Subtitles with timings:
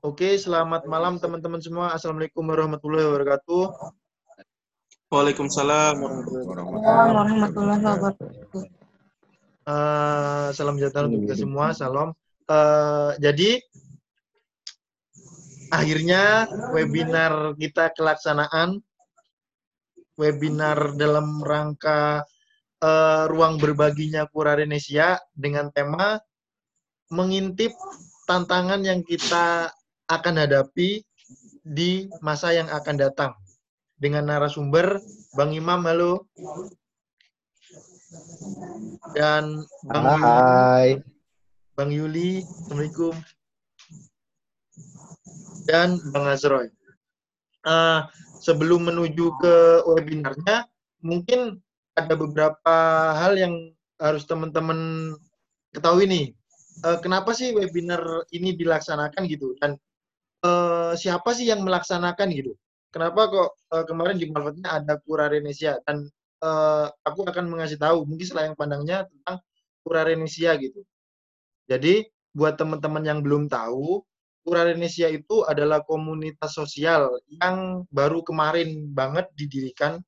[0.00, 1.92] Oke, selamat malam teman-teman semua.
[1.92, 3.64] Assalamualaikum warahmatullahi wabarakatuh.
[5.12, 8.64] Waalaikumsalam warahmatullahi wabarakatuh.
[9.68, 11.76] Uh, salam sejahtera untuk kita semua.
[11.76, 12.16] Salam.
[12.48, 13.60] Uh, jadi
[15.68, 18.80] akhirnya webinar kita kelaksanaan
[20.16, 22.24] webinar dalam rangka
[22.82, 26.20] uh, ruang berbaginya Pura Indonesia dengan tema
[27.12, 27.72] mengintip
[28.26, 29.70] tantangan yang kita
[30.10, 31.06] akan hadapi
[31.62, 33.32] di masa yang akan datang.
[33.96, 35.00] Dengan narasumber
[35.32, 36.28] Bang Imam, halo.
[39.16, 41.00] Dan Bang Hai.
[41.00, 41.04] Yuli,
[41.74, 43.14] Bang Yuli, Assalamualaikum.
[45.64, 46.68] Dan Bang Azroy.
[47.66, 48.06] Uh,
[48.38, 49.54] sebelum menuju ke
[49.90, 50.70] webinarnya,
[51.02, 51.58] mungkin
[51.96, 52.76] ada beberapa
[53.16, 55.12] hal yang harus teman-teman
[55.72, 56.26] ketahui nih.
[56.84, 58.00] Uh, kenapa sih webinar
[58.36, 59.56] ini dilaksanakan gitu?
[59.56, 59.80] Dan
[60.44, 62.52] uh, siapa sih yang melaksanakan gitu?
[62.92, 65.80] Kenapa kok uh, kemarin di Malvetnya ada Pura Renesia?
[65.88, 66.04] Dan
[66.44, 69.40] uh, aku akan mengasih tahu mungkin selayang pandangnya tentang
[69.80, 70.84] Pura Renesia gitu.
[71.66, 72.04] Jadi
[72.36, 74.04] buat teman-teman yang belum tahu,
[74.44, 79.98] Pura Renesia itu adalah komunitas sosial yang baru kemarin banget didirikan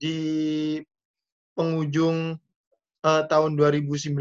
[0.00, 0.80] di
[1.54, 2.38] penghujung
[3.06, 4.14] uh, tahun 2019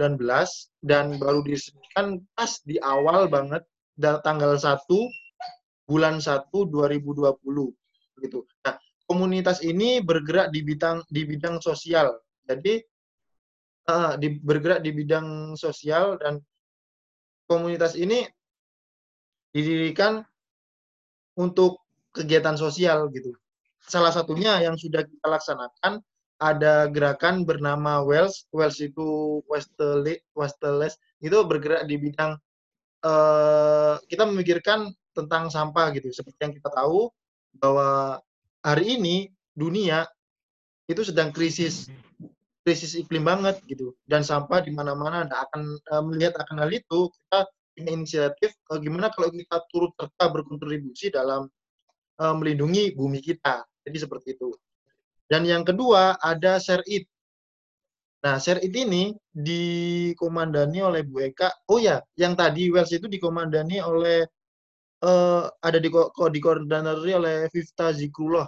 [0.86, 3.66] dan baru diresmikan pas di awal banget
[3.98, 4.80] tanggal 1
[5.86, 8.40] bulan 1 2020 gitu.
[8.66, 12.14] Nah, komunitas ini bergerak di bidang di bidang sosial.
[12.48, 12.80] Jadi
[13.90, 16.40] uh, di, bergerak di bidang sosial dan
[17.48, 18.24] komunitas ini
[19.54, 20.24] didirikan
[21.38, 21.82] untuk
[22.14, 23.34] kegiatan sosial gitu.
[23.84, 26.00] Salah satunya yang sudah kita laksanakan
[26.44, 28.52] ada gerakan bernama Wells.
[28.52, 32.36] Wells itu Westeles itu bergerak di bidang
[33.08, 36.12] uh, kita memikirkan tentang sampah gitu.
[36.12, 37.08] Seperti yang kita tahu
[37.56, 38.20] bahwa
[38.60, 40.04] hari ini dunia
[40.92, 41.88] itu sedang krisis
[42.64, 45.62] krisis iklim banget gitu dan sampah di mana-mana dan akan
[45.92, 47.40] uh, melihat akan hal itu kita
[47.76, 51.48] punya inisiatif uh, gimana kalau kita turut serta berkontribusi dalam
[52.20, 53.64] uh, melindungi bumi kita.
[53.84, 54.52] Jadi seperti itu.
[55.34, 57.10] Dan yang kedua ada Share It.
[58.22, 61.50] Nah, Share It ini dikomandani oleh Bu Eka.
[61.66, 64.30] Oh ya, yang tadi Wells itu dikomandani oleh
[65.02, 68.46] uh, ada di ko dikoordinasi oleh Vifta Zikrullah.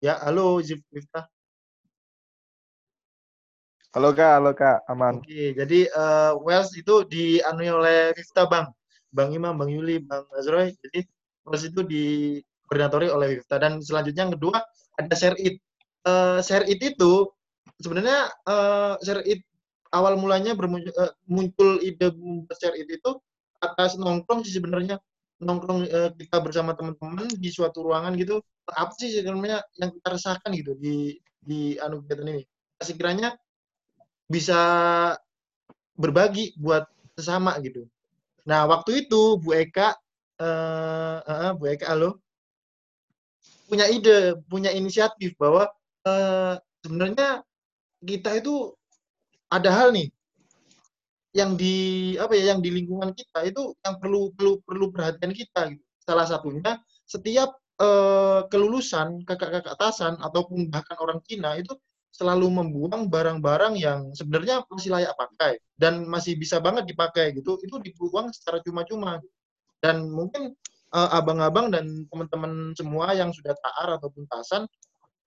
[0.00, 1.28] Ya, halo Vifta.
[3.92, 5.20] Halo Kak, halo Kak, aman.
[5.20, 8.72] Oke, jadi uh, Wells itu dianui oleh Vifta Bang.
[9.12, 10.72] Bang Imam, Bang Yuli, Bang Azroy.
[10.80, 11.04] Jadi
[11.44, 12.04] Wells itu di
[12.66, 13.56] koordinatori oleh Wifta.
[13.56, 14.62] Dan selanjutnya yang kedua
[14.98, 15.58] ada share it.
[16.06, 17.26] Uh, share it itu
[17.82, 19.42] sebenarnya uh, share it
[19.90, 22.14] awal mulanya bermuncul, uh, muncul ide
[22.58, 23.10] share it itu
[23.62, 24.98] atas nongkrong sih sebenarnya.
[25.42, 28.40] Nongkrong uh, kita bersama teman-teman di suatu ruangan gitu.
[28.66, 32.42] Apa sih sebenarnya yang kita rasakan gitu di di anu kegiatan ini?
[32.82, 33.36] Sekiranya
[34.26, 34.58] bisa
[35.96, 36.84] berbagi buat
[37.16, 37.88] sesama gitu.
[38.46, 39.96] Nah waktu itu Bu Eka
[40.38, 42.20] uh, uh, Bu Eka halo
[43.66, 45.68] punya ide, punya inisiatif bahwa
[46.06, 47.42] uh, sebenarnya
[48.02, 48.72] kita itu
[49.50, 50.10] ada hal nih
[51.36, 55.76] yang di apa ya yang di lingkungan kita itu yang perlu perlu perlu perhatian kita
[55.76, 55.84] gitu.
[56.00, 61.76] Salah satunya setiap uh, kelulusan kakak-kakak atasan ataupun bahkan orang Cina itu
[62.16, 67.76] selalu membuang barang-barang yang sebenarnya masih layak pakai dan masih bisa banget dipakai gitu itu
[67.76, 69.20] dibuang secara cuma-cuma
[69.84, 70.56] dan mungkin
[70.92, 74.64] abang-abang dan teman-teman semua yang sudah taar ataupun tasan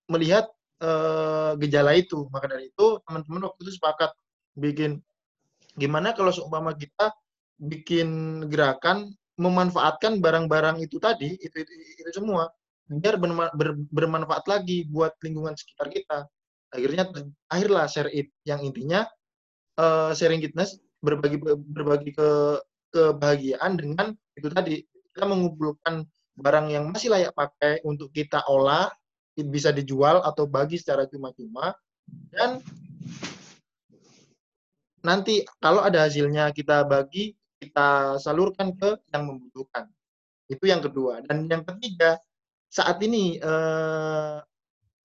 [0.09, 0.47] melihat
[0.81, 2.27] uh, gejala itu.
[2.31, 4.11] Maka dari itu teman-teman waktu itu sepakat
[4.57, 4.99] bikin
[5.79, 7.13] gimana kalau seumpama kita
[7.59, 11.71] bikin gerakan memanfaatkan barang-barang itu tadi itu, itu
[12.03, 12.51] itu semua
[12.89, 16.25] biar ber, bermanfaat lagi buat lingkungan sekitar kita.
[16.73, 17.05] Akhirnya
[17.49, 19.05] akhirlah share it yang intinya
[19.77, 21.37] uh, sharing fitness berbagi
[21.69, 22.29] berbagi ke
[22.89, 24.81] kebahagiaan dengan itu tadi
[25.19, 26.07] kita mengumpulkan
[26.39, 28.87] barang yang masih layak pakai untuk kita olah,
[29.35, 31.75] bisa dijual atau bagi secara cuma-cuma,
[32.31, 32.63] dan
[35.03, 39.91] nanti kalau ada hasilnya kita bagi, kita salurkan ke yang membutuhkan.
[40.47, 41.19] Itu yang kedua.
[41.27, 42.15] Dan yang ketiga,
[42.71, 44.35] saat ini eh,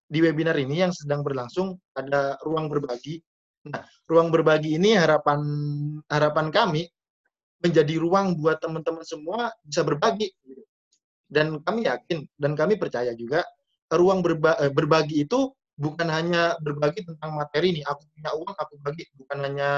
[0.06, 3.19] di webinar ini yang sedang berlangsung ada ruang berbagi.
[3.67, 5.43] Nah, ruang berbagi ini harapan
[6.06, 6.87] harapan kami
[7.64, 10.28] menjadi ruang buat teman-teman semua bisa berbagi.
[11.25, 13.43] Dan kami yakin dan kami percaya juga
[13.88, 18.75] ruang berba eh, berbagi itu bukan hanya berbagi tentang materi nih, aku punya uang, aku
[18.78, 19.70] bagi, bukan hanya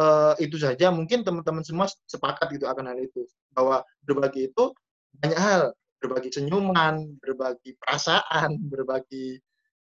[0.00, 0.90] uh, itu saja.
[0.90, 3.22] Mungkin teman-teman semua sepakat gitu akan hal itu,
[3.54, 4.74] bahwa berbagi itu
[5.22, 5.62] banyak hal,
[6.02, 9.38] berbagi senyuman, berbagi perasaan, berbagi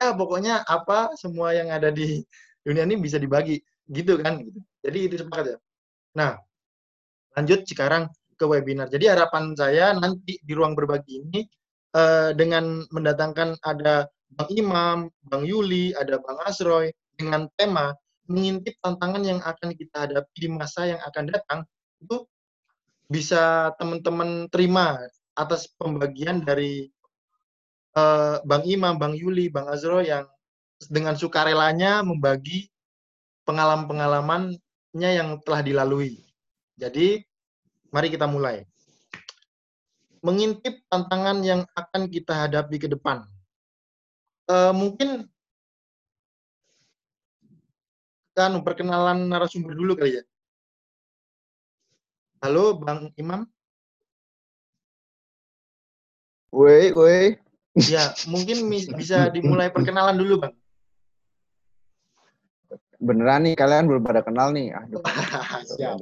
[0.02, 2.26] ya pokoknya apa semua yang ada di
[2.66, 4.58] dunia ini bisa dibagi gitu kan gitu.
[4.82, 5.58] Jadi itu sepakat ya.
[6.18, 6.30] Nah,
[7.36, 8.90] lanjut sekarang ke webinar.
[8.90, 11.40] Jadi harapan saya nanti di ruang berbagi ini
[11.94, 17.92] uh, dengan mendatangkan ada Bang Imam, Bang Yuli, ada Bang Asroy dengan tema
[18.30, 21.60] mengintip tantangan yang akan kita hadapi di masa yang akan datang
[22.00, 22.24] itu
[23.12, 24.96] bisa teman-teman terima
[25.36, 26.88] atas pembagian dari
[27.96, 30.24] uh, Bang Imam, Bang Yuli, Bang Azroy yang
[30.88, 32.72] dengan sukarelanya membagi
[33.44, 36.31] pengalaman-pengalamannya yang telah dilalui.
[36.76, 37.22] Jadi
[37.92, 38.64] Mari kita mulai.
[40.24, 43.28] Mengintip tantangan yang akan kita hadapi ke depan.
[44.48, 45.28] Uh, mungkin
[48.32, 50.24] kan perkenalan narasumber dulu kali ya.
[52.40, 53.44] Halo, Bang Imam.
[56.48, 57.36] Woi, woi.
[57.76, 60.56] Ya, mungkin bisa dimulai perkenalan dulu, Bang.
[63.02, 64.70] Beneran nih kalian belum pada kenal nih.
[64.78, 65.02] Aduh.
[65.76, 65.98] Siap.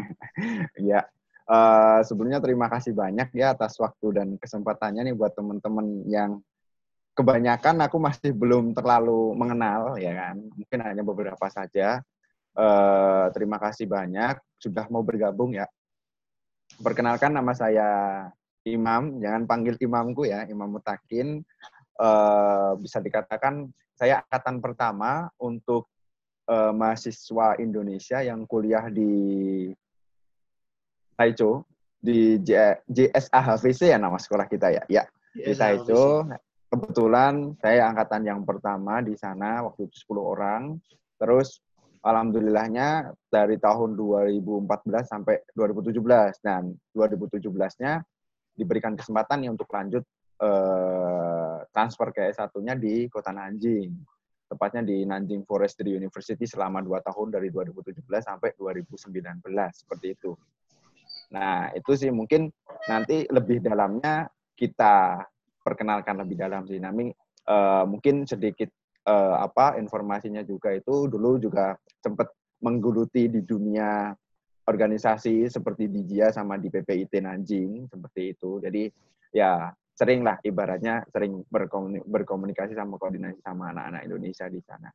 [0.90, 1.02] ya.
[1.42, 6.38] Uh, sebelumnya terima kasih banyak ya atas waktu dan kesempatannya nih buat teman-teman yang
[7.12, 10.38] kebanyakan aku masih belum terlalu mengenal ya kan.
[10.38, 12.00] Mungkin hanya beberapa saja.
[12.52, 15.66] Uh, terima kasih banyak sudah mau bergabung ya.
[16.78, 17.90] Perkenalkan nama saya
[18.62, 21.42] Imam, jangan panggil imamku ya, Imam Mutakin.
[21.98, 25.91] Uh, bisa dikatakan saya angkatan pertama untuk
[26.52, 29.12] uh, mahasiswa Indonesia yang kuliah di
[31.16, 31.64] Taicho
[32.02, 32.36] di
[32.90, 34.82] JSA HVC ya nama sekolah kita ya.
[34.90, 36.28] Ya, di Taicho.
[36.72, 40.62] Kebetulan saya angkatan yang pertama di sana waktu itu 10 orang.
[41.20, 41.60] Terus
[42.00, 46.00] alhamdulillahnya dari tahun 2014 sampai 2017
[46.40, 48.00] dan 2017-nya
[48.56, 50.00] diberikan kesempatan nih untuk lanjut
[50.40, 53.92] eh, transfer ke S1-nya di Kota Nanjing
[54.52, 59.40] tepatnya di Nanjing Forestry University selama dua tahun dari 2017 sampai 2019
[59.72, 60.36] seperti itu.
[61.32, 62.52] Nah itu sih mungkin
[62.84, 65.24] nanti lebih dalamnya kita
[65.64, 66.76] perkenalkan lebih dalam sih.
[66.76, 67.08] Nami
[67.48, 68.68] uh, mungkin sedikit
[69.08, 71.72] uh, apa informasinya juga itu dulu juga
[72.04, 72.28] sempat
[72.60, 74.12] menggeluti di dunia
[74.62, 78.60] organisasi seperti di JIA sama di PPIT Nanjing seperti itu.
[78.62, 78.86] Jadi
[79.34, 81.44] ya sering lah ibaratnya sering
[82.08, 84.88] berkomunikasi sama koordinasi sama anak-anak Indonesia di sana.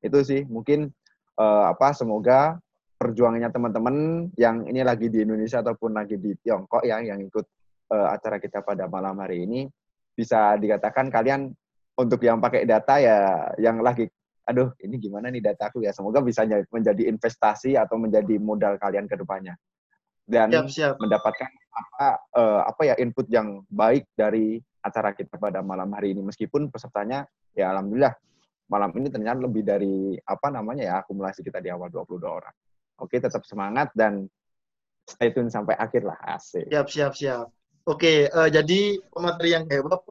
[0.00, 0.88] Itu sih mungkin
[1.36, 2.56] uh, apa semoga
[2.98, 3.96] perjuangannya teman-teman
[4.34, 7.46] yang ini lagi di Indonesia ataupun lagi di Tiongkok ya yang ikut
[7.94, 9.70] uh, acara kita pada malam hari ini
[10.18, 11.54] bisa dikatakan kalian
[11.94, 14.10] untuk yang pakai data ya yang lagi
[14.48, 16.42] aduh ini gimana nih dataku ya semoga bisa
[16.72, 19.54] menjadi investasi atau menjadi modal kalian ke depannya
[20.28, 20.94] dan siap, siap.
[21.00, 26.20] mendapatkan apa uh, apa ya input yang baik dari acara kita pada malam hari ini
[26.20, 27.24] meskipun pesertanya
[27.56, 28.12] ya alhamdulillah
[28.68, 32.54] malam ini ternyata lebih dari apa namanya ya akumulasi kita di awal 22 orang.
[33.00, 34.28] Oke, tetap semangat dan
[35.08, 36.68] stay tune sampai akhir lah asik.
[36.68, 37.46] Siap, siap, siap.
[37.88, 40.04] Oke, uh, jadi pemateri yang hebat,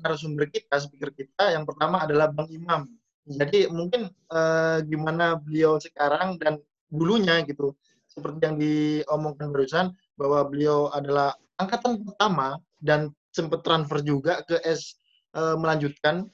[0.00, 2.88] narasumber kita, speaker kita, yang pertama adalah Bang Imam.
[3.28, 6.56] Jadi mungkin uh, gimana beliau sekarang dan
[6.88, 7.76] dulunya gitu
[8.18, 9.86] seperti yang diomongkan barusan
[10.18, 14.98] bahwa beliau adalah angkatan pertama dan sempat transfer juga ke S
[15.30, 16.26] e, melanjutkan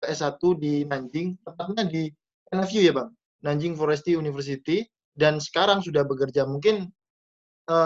[0.00, 2.12] ke S1 di Nanjing, tepatnya di
[2.52, 4.84] NFU ya Bang, Nanjing Forestry University
[5.16, 6.44] dan sekarang sudah bekerja.
[6.44, 6.88] Mungkin
[7.64, 7.76] e,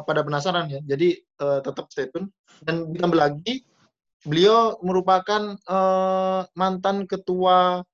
[0.00, 2.32] pada penasaran ya, jadi e, tetap stay tune.
[2.64, 3.64] Dan ditambah lagi,
[4.24, 5.78] beliau merupakan e,
[6.56, 7.84] mantan ketua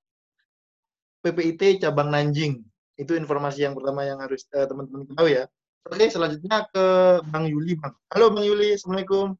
[1.21, 2.70] PPIT cabang Nanjing
[3.01, 5.49] itu informasi yang pertama yang harus uh, teman-teman tahu ya.
[5.89, 6.85] Oke, selanjutnya ke
[7.33, 7.97] Bang Yuli, Bang.
[8.13, 9.33] Halo Bang Yuli, Assalamualaikum.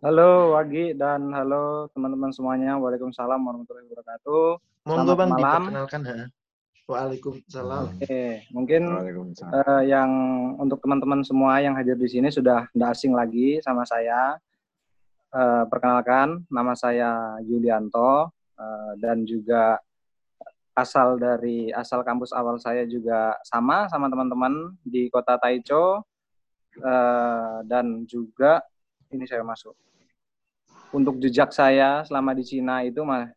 [0.00, 2.80] Halo Wagi dan halo teman-teman semuanya.
[2.80, 4.46] Waalaikumsalam warahmatullahi wabarakatuh.
[4.88, 5.68] Monggo Bang malam.
[5.68, 6.16] diperkenalkan ha.
[6.88, 7.84] Waalaikumsalam.
[8.00, 9.52] Oke, mungkin Waalaikumsalam.
[9.60, 10.10] Uh, yang
[10.56, 14.40] untuk teman-teman semua yang hadir di sini sudah tidak asing lagi sama saya.
[15.28, 19.76] Uh, perkenalkan, nama saya Yulianto uh, dan juga
[20.76, 26.04] asal dari asal kampus awal saya juga sama sama teman-teman di kota Taicho
[26.84, 28.60] uh, dan juga
[29.08, 29.72] ini saya masuk
[30.92, 33.32] untuk jejak saya selama di Cina itu mah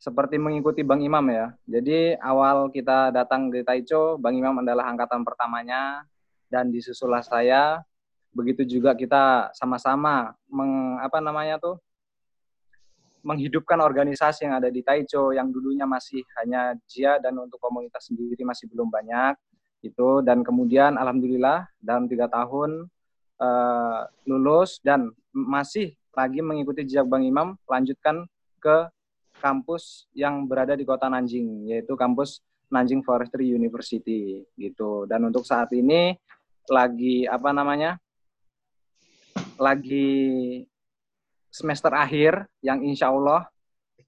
[0.00, 1.52] seperti mengikuti Bang Imam ya.
[1.68, 6.08] Jadi awal kita datang di Taicho, Bang Imam adalah angkatan pertamanya
[6.48, 7.84] dan disusullah saya.
[8.32, 11.76] Begitu juga kita sama-sama meng apa namanya tuh
[13.20, 18.40] menghidupkan organisasi yang ada di Taicho yang dulunya masih hanya Jia dan untuk komunitas sendiri
[18.44, 19.36] masih belum banyak
[19.80, 22.88] itu dan kemudian alhamdulillah dalam tiga tahun
[23.40, 28.28] uh, lulus dan masih lagi mengikuti jejak Bang Imam lanjutkan
[28.60, 28.88] ke
[29.40, 35.08] kampus yang berada di kota Nanjing yaitu kampus Nanjing Forestry University gitu.
[35.08, 36.14] Dan untuk saat ini
[36.70, 37.98] lagi apa namanya
[39.58, 40.62] lagi
[41.50, 43.46] semester akhir yang insya Allah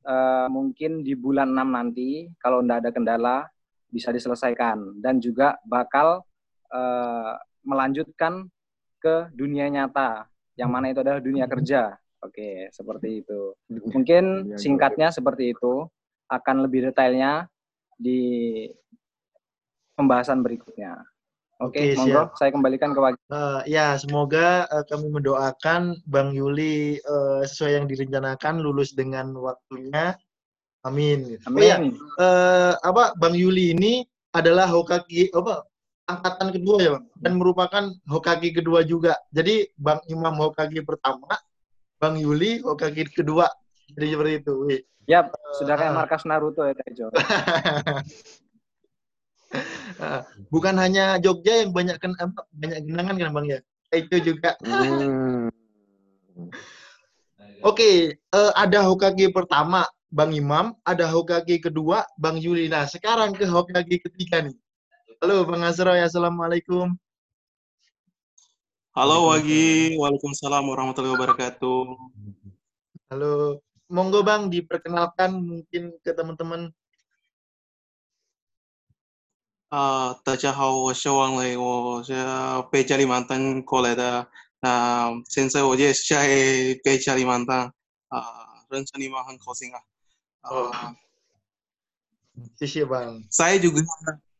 [0.06, 3.36] uh, mungkin di bulan 6 nanti kalau tidak ada kendala
[3.92, 6.24] bisa diselesaikan dan juga bakal
[6.72, 8.48] uh, melanjutkan
[9.02, 11.96] ke dunia nyata yang mana itu adalah dunia kerja.
[12.22, 13.50] Oke, seperti itu.
[13.68, 15.90] Mungkin singkatnya seperti itu.
[16.30, 17.50] Akan lebih detailnya
[17.98, 18.64] di
[19.98, 21.02] pembahasan berikutnya.
[21.62, 23.18] Oke, okay, monggo saya kembalikan ke Wagi.
[23.30, 30.18] Uh, ya, semoga uh, kami mendoakan Bang Yuli uh, sesuai yang direncanakan lulus dengan waktunya.
[30.82, 31.38] Amin.
[31.46, 31.54] Amin.
[31.54, 31.76] Oh, ya,
[32.18, 34.02] uh, apa Bang Yuli ini
[34.34, 35.62] adalah Hokage apa
[36.10, 39.14] angkatan kedua ya, Bang, dan merupakan Hokage kedua juga.
[39.30, 41.30] Jadi Bang Imam Hokage pertama,
[42.02, 43.46] Bang Yuli Hokage kedua.
[43.94, 44.54] Jadi seperti itu.
[44.66, 44.82] Wih.
[45.06, 47.06] Yap, uh, sudah kayak markas Naruto ya, Tejo.
[50.52, 52.16] Bukan hanya Jogja yang banyak kan
[52.52, 53.60] banyak genangan kan Bang ya.
[53.92, 54.56] Itu juga.
[54.64, 55.52] Hmm.
[57.62, 57.96] Oke, okay,
[58.34, 62.66] uh, eh, ada Hokage pertama Bang Imam, ada Hokage kedua Bang Yuli.
[62.66, 64.56] Nah, sekarang ke Hokage ketiga nih.
[65.22, 66.98] Halo Bang Azroy, Assalamualaikum.
[68.98, 71.94] Halo Wagi, Waalaikumsalam warahmatullahi wabarakatuh.
[73.14, 76.74] Halo, monggo Bang diperkenalkan mungkin ke teman-teman
[79.71, 82.13] 啊，大家好，我是王磊，我是
[82.71, 84.27] 北加里曼丹过来的。
[84.59, 86.25] 那现在我也是在
[86.83, 87.71] 北加里曼丹
[88.07, 88.23] 啊，
[88.69, 89.79] 认识你们很高兴啊。
[90.41, 90.95] 啊，
[92.61, 93.25] Sisi bang.
[93.33, 93.81] Saya juga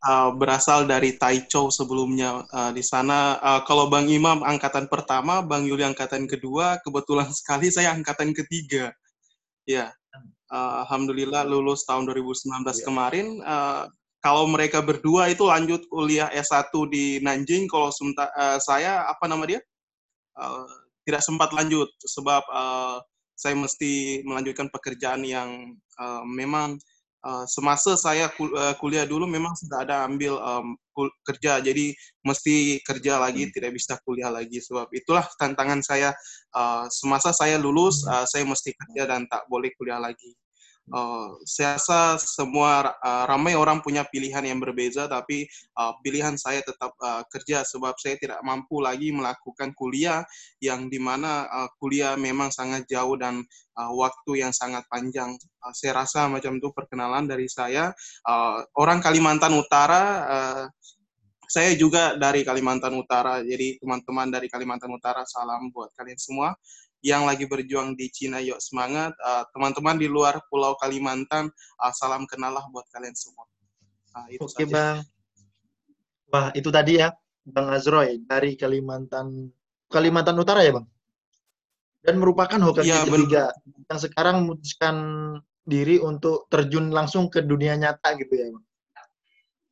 [0.06, 3.42] uh, berasal dari Taichou sebelumnya uh, di sana.
[3.42, 8.94] Uh, kalau Bang Imam angkatan pertama, Bang Yuli angkatan kedua, kebetulan sekali saya angkatan ketiga.
[9.66, 9.98] Ya,
[10.54, 12.86] uh, alhamdulillah lulus tahun 2019 yeah.
[12.86, 13.28] kemarin.
[13.42, 13.90] Uh,
[14.23, 19.43] kalau mereka berdua itu lanjut kuliah S1 di Nanjing, kalau sementara uh, saya apa nama
[19.43, 19.61] dia?
[20.39, 20.65] Uh,
[21.03, 23.03] tidak sempat lanjut sebab uh,
[23.35, 26.79] saya mesti melanjutkan pekerjaan yang uh, memang
[27.27, 30.79] uh, semasa saya kul uh, kuliah dulu memang sudah ada ambil um,
[31.27, 31.91] kerja, jadi
[32.23, 33.53] mesti kerja lagi, hmm.
[33.59, 36.15] tidak bisa kuliah lagi sebab itulah tantangan saya
[36.55, 40.37] uh, semasa saya lulus uh, saya mesti kerja dan tak boleh kuliah lagi
[40.91, 45.47] uh, saya rasa semua uh, ramai orang punya pilihan yang berbeza, tapi
[45.79, 50.27] uh, pilihan saya tetap uh, kerja sebab saya tidak mampu lagi melakukan kuliah
[50.59, 53.45] yang di mana uh, kuliah memang sangat jauh dan
[53.79, 55.39] uh, waktu yang sangat panjang.
[55.63, 57.95] Uh, saya rasa macam itu perkenalan dari saya.
[58.27, 60.03] Uh, orang Kalimantan Utara.
[60.27, 60.65] Uh,
[61.53, 66.57] saya juga dari Kalimantan Utara, jadi teman-teman dari Kalimantan Utara, salam buat kalian semua
[67.03, 69.13] yang lagi berjuang di Cina, yuk semangat.
[69.19, 71.51] Uh, teman-teman di luar Pulau Kalimantan,
[71.83, 73.45] uh, salam kenal lah buat kalian semua.
[74.15, 74.71] Uh, itu Oke saja.
[74.71, 74.97] bang.
[76.33, 77.11] Wah itu tadi ya,
[77.43, 79.51] Bang Azroy dari Kalimantan
[79.91, 80.87] Kalimantan Utara ya bang.
[82.03, 83.87] Dan merupakan Hokage ya, ketiga bener.
[83.91, 84.97] yang sekarang memutuskan
[85.63, 88.67] diri untuk terjun langsung ke dunia nyata gitu ya bang.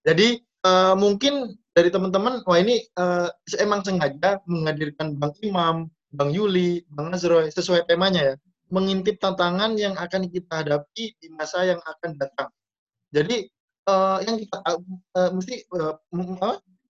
[0.00, 0.28] Jadi
[0.66, 3.30] uh, mungkin dari teman-teman, wah ini uh,
[3.62, 8.34] emang sengaja menghadirkan Bang Imam, Bang Yuli, Bang Azroy, sesuai temanya ya,
[8.70, 12.50] mengintip tantangan yang akan kita hadapi di masa yang akan datang.
[13.10, 13.46] Jadi
[13.90, 15.98] uh, yang kita uh, mesti uh,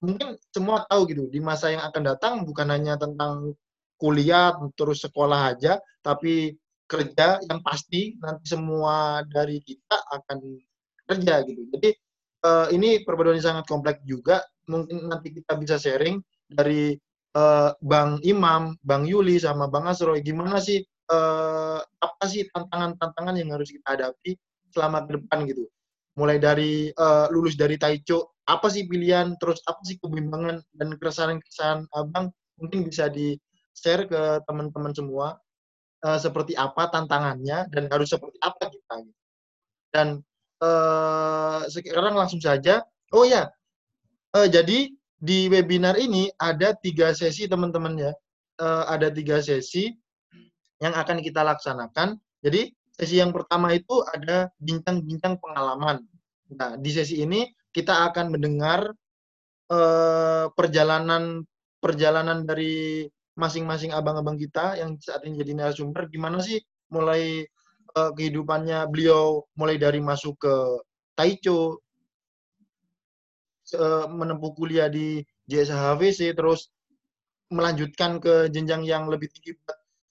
[0.00, 3.52] mungkin semua tahu gitu di masa yang akan datang bukan hanya tentang
[4.00, 6.56] kuliah terus sekolah aja, tapi
[6.88, 10.58] kerja yang pasti nanti semua dari kita akan
[11.04, 11.62] kerja gitu.
[11.76, 11.90] Jadi
[12.48, 14.40] uh, ini perbedaan sangat kompleks juga.
[14.66, 16.96] Mungkin nanti kita bisa sharing dari
[17.36, 23.54] uh, Bang Imam, Bang Yuli, sama Bang Asroy, gimana sih uh, apa sih tantangan-tantangan yang
[23.54, 24.38] harus kita hadapi
[24.70, 25.66] selama ke depan gitu?
[26.18, 31.86] Mulai dari uh, lulus dari Taicho, apa sih pilihan, terus apa sih kebimbangan dan keresahan-keresahan
[31.94, 35.38] Abang mungkin bisa di-share ke teman-teman semua
[36.04, 39.22] uh, seperti apa tantangannya dan harus seperti apa kita gitu.
[39.90, 40.22] Dan
[40.62, 42.84] uh, sekarang langsung saja,
[43.14, 43.50] oh ya,
[44.34, 48.12] uh, jadi di webinar ini ada tiga sesi teman-teman ya.
[48.60, 49.92] Uh, ada tiga sesi
[50.80, 52.16] yang akan kita laksanakan.
[52.40, 56.04] Jadi sesi yang pertama itu ada bincang-bincang pengalaman.
[56.56, 58.90] Nah, di sesi ini kita akan mendengar
[59.70, 61.44] uh, perjalanan
[61.80, 63.06] perjalanan dari
[63.38, 66.60] masing-masing abang-abang kita yang saat ini jadi narasumber gimana sih
[66.92, 67.46] mulai
[67.96, 70.54] uh, kehidupannya beliau mulai dari masuk ke
[71.16, 71.84] Taicho,
[73.74, 76.70] uh, menempuh kuliah di JSHVC, terus
[77.50, 79.58] melanjutkan ke jenjang yang lebih tinggi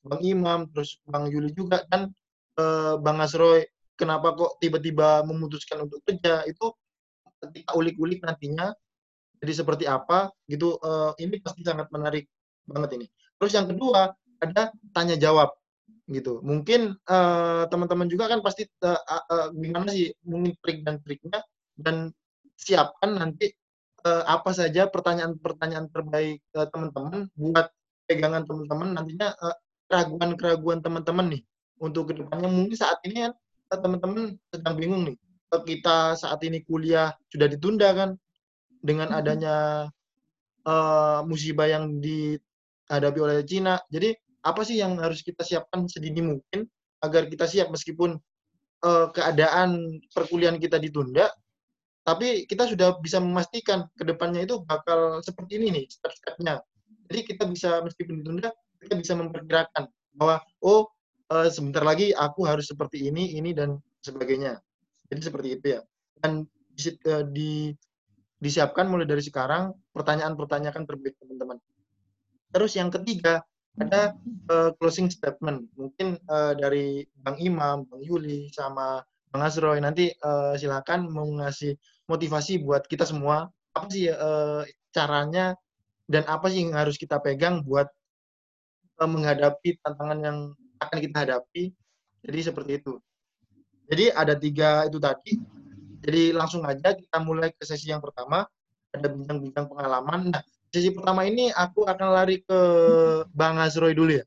[0.04, 2.12] Bang Imam, terus Bang Yuli juga, dan
[2.60, 3.64] uh, Bang Asroy,
[3.96, 6.72] kenapa kok tiba-tiba memutuskan untuk kerja, itu
[7.40, 8.76] ketika ulik-ulik nantinya,
[9.40, 12.28] jadi seperti apa, gitu, uh, ini pasti sangat menarik
[12.68, 13.08] banget ini.
[13.40, 15.52] Terus yang kedua, ada tanya jawab
[16.10, 16.42] gitu.
[16.42, 16.98] Mungkin
[17.70, 18.66] teman-teman juga kan pasti
[19.54, 21.40] gimana sih mungkin trik dan triknya
[21.78, 22.10] dan
[22.60, 23.56] siapkan nanti
[24.04, 27.72] uh, apa saja pertanyaan-pertanyaan terbaik uh, teman-teman buat
[28.04, 29.56] pegangan teman-teman nantinya uh,
[29.88, 31.42] keraguan-keraguan teman-teman nih
[31.80, 32.52] untuk ke depannya.
[32.52, 33.34] Mungkin saat ini kan
[33.80, 35.18] teman-teman sedang bingung nih
[35.50, 38.10] kita saat ini kuliah sudah ditunda kan
[38.86, 39.90] dengan adanya
[40.70, 43.82] uh, musibah yang dihadapi oleh Cina.
[43.90, 44.14] Jadi
[44.46, 46.70] apa sih yang harus kita siapkan sedini mungkin
[47.02, 48.22] agar kita siap meskipun
[48.86, 51.34] uh, keadaan perkuliahan kita ditunda,
[52.10, 56.58] tapi kita sudah bisa memastikan ke depannya itu bakal seperti ini nih step-stepnya.
[57.06, 58.50] Jadi kita bisa meskipun ditunda,
[58.82, 59.86] kita bisa memperkirakan
[60.18, 60.90] bahwa oh
[61.30, 64.58] uh, sebentar lagi aku harus seperti ini, ini dan sebagainya.
[65.14, 65.82] Jadi seperti itu ya.
[66.18, 67.52] Dan di, uh, di
[68.42, 71.62] disiapkan mulai dari sekarang pertanyaan-pertanyaan terbaik teman-teman.
[72.50, 73.46] Terus yang ketiga,
[73.78, 74.18] ada
[74.50, 80.58] uh, closing statement mungkin uh, dari Bang Imam, Bang Yuli sama Bang Azroy nanti uh,
[80.58, 81.78] silakan mau ngasih
[82.10, 83.46] motivasi buat kita semua.
[83.78, 85.54] Apa sih uh, caranya
[86.10, 87.86] dan apa sih yang harus kita pegang buat
[88.98, 90.38] uh, menghadapi tantangan yang
[90.82, 91.70] akan kita hadapi?
[92.26, 92.94] Jadi seperti itu.
[93.90, 95.38] Jadi ada tiga itu tadi.
[96.02, 98.50] Jadi langsung aja kita mulai ke sesi yang pertama.
[98.90, 100.34] Ada bincang-bincang pengalaman.
[100.34, 100.42] Nah
[100.74, 102.60] sesi pertama ini aku akan lari ke
[103.30, 104.26] Bang Azroy dulu ya.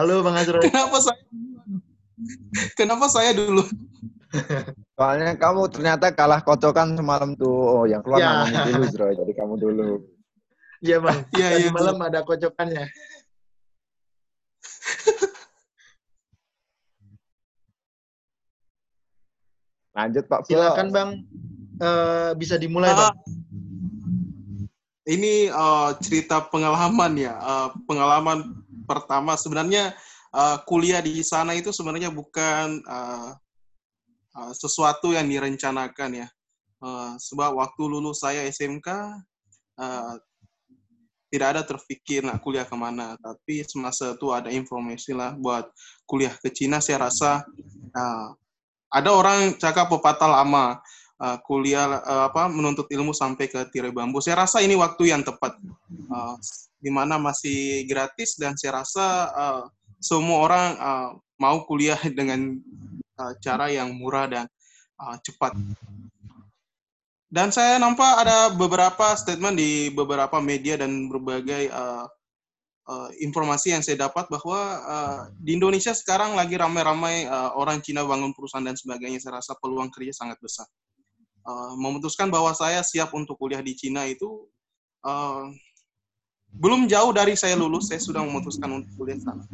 [0.00, 0.64] Halo Bang Azroy.
[0.64, 1.20] Kenapa saya
[2.72, 3.60] Kenapa saya dulu?
[4.96, 7.52] Soalnya kamu ternyata kalah kocokan semalam tuh.
[7.52, 8.48] Oh, yang keluar ya.
[8.48, 9.12] namanya dulu, Zroy.
[9.12, 10.00] Jadi kamu dulu.
[10.80, 11.20] Iya, Bang.
[11.36, 11.68] Iya, iya.
[11.68, 12.88] malam ada kocokannya.
[20.00, 20.48] Lanjut, Pak.
[20.48, 21.28] Silakan, Bang
[21.84, 23.12] uh, bisa dimulai, Bang?
[25.04, 27.36] Ini uh, cerita pengalaman ya.
[27.36, 29.94] Uh, pengalaman pertama sebenarnya
[30.34, 33.30] uh, kuliah di sana itu sebenarnya bukan uh,
[34.34, 36.28] uh, sesuatu yang direncanakan ya.
[36.82, 38.88] Uh, sebab waktu lulus saya SMK
[39.78, 40.14] uh,
[41.30, 43.14] tidak ada terpikir nak kuliah ke mana.
[43.22, 45.70] Tapi semasa itu ada informasi lah buat
[46.02, 46.82] kuliah ke Cina.
[46.82, 47.46] Saya rasa
[47.94, 48.34] uh,
[48.90, 50.82] ada orang cakap pepatah lama
[51.22, 54.18] uh, kuliah uh, apa menuntut ilmu sampai ke tirai bambu.
[54.18, 55.54] Saya rasa ini waktu yang tepat
[56.10, 56.34] uh,
[56.80, 59.64] di mana masih gratis dan saya rasa uh,
[60.00, 62.56] semua orang uh, mau kuliah dengan
[63.20, 64.44] uh, cara yang murah dan
[64.96, 65.54] uh, cepat.
[67.30, 72.10] Dan saya nampak ada beberapa statement di beberapa media dan berbagai uh,
[72.90, 78.02] uh, informasi yang saya dapat bahwa uh, di Indonesia sekarang lagi ramai-ramai uh, orang Cina
[78.02, 79.22] bangun perusahaan dan sebagainya.
[79.22, 80.66] Saya rasa peluang kerja sangat besar.
[81.46, 84.50] Uh, memutuskan bahwa saya siap untuk kuliah di Cina itu
[85.06, 85.46] uh,
[86.56, 89.44] belum jauh dari saya lulus, saya sudah memutuskan untuk kuliah sana.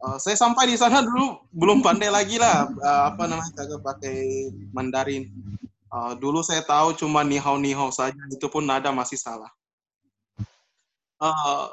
[0.00, 4.48] Uh, saya sampai di sana dulu belum pandai lagi lah uh, apa namanya kagak pakai
[4.72, 5.28] Mandarin.
[5.90, 9.50] Uh, dulu saya tahu cuma nihau nihau saja, itu pun nada masih salah.
[11.20, 11.68] Uh,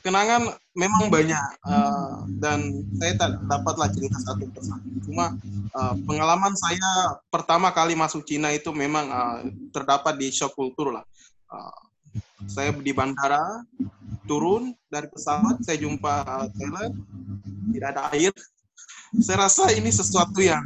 [0.00, 4.88] kenangan memang banyak uh, dan saya tak dapatlah cerita satu persatu.
[5.04, 5.36] Cuma
[5.76, 9.38] uh, pengalaman saya pertama kali masuk Cina itu memang uh,
[9.74, 11.04] terdapat di shock kultur lah.
[11.50, 11.89] Uh,
[12.46, 13.64] saya di bandara
[14.24, 16.94] turun dari pesawat saya jumpa toilet
[17.74, 18.32] tidak ada air.
[19.18, 20.62] Saya rasa ini sesuatu yang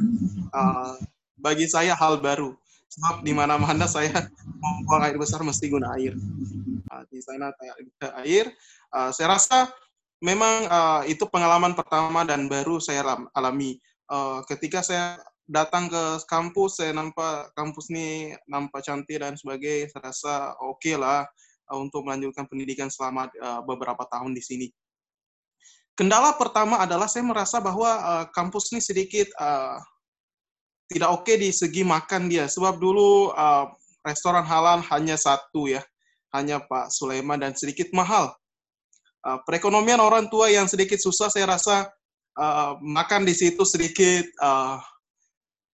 [0.53, 0.95] uh,
[1.41, 2.53] bagi saya hal baru
[2.93, 4.29] sebab di mana-mana saya
[4.61, 6.13] mau buang air besar mesti guna air.
[6.93, 8.53] Uh, di sana ada air,
[8.95, 9.67] Uh, saya rasa
[10.23, 13.03] memang uh, itu pengalaman pertama dan baru saya
[13.35, 13.75] alami.
[14.07, 15.19] Uh, ketika saya
[15.51, 19.91] datang ke kampus, saya nampak kampus ini nampak cantik dan sebagainya.
[19.91, 21.27] Saya rasa oke okay lah
[21.69, 24.67] uh, untuk melanjutkan pendidikan selama uh, beberapa tahun di sini.
[25.95, 29.79] Kendala pertama adalah saya merasa bahwa uh, kampus ini sedikit uh,
[30.91, 32.51] tidak oke okay di segi makan dia.
[32.51, 33.71] Sebab dulu uh,
[34.03, 35.81] restoran halal hanya satu ya,
[36.35, 38.35] hanya Pak Sulaiman dan sedikit mahal
[39.25, 41.89] uh, perekonomian orang tua yang sedikit susah saya rasa
[42.37, 44.77] uh, makan di situ sedikit uh,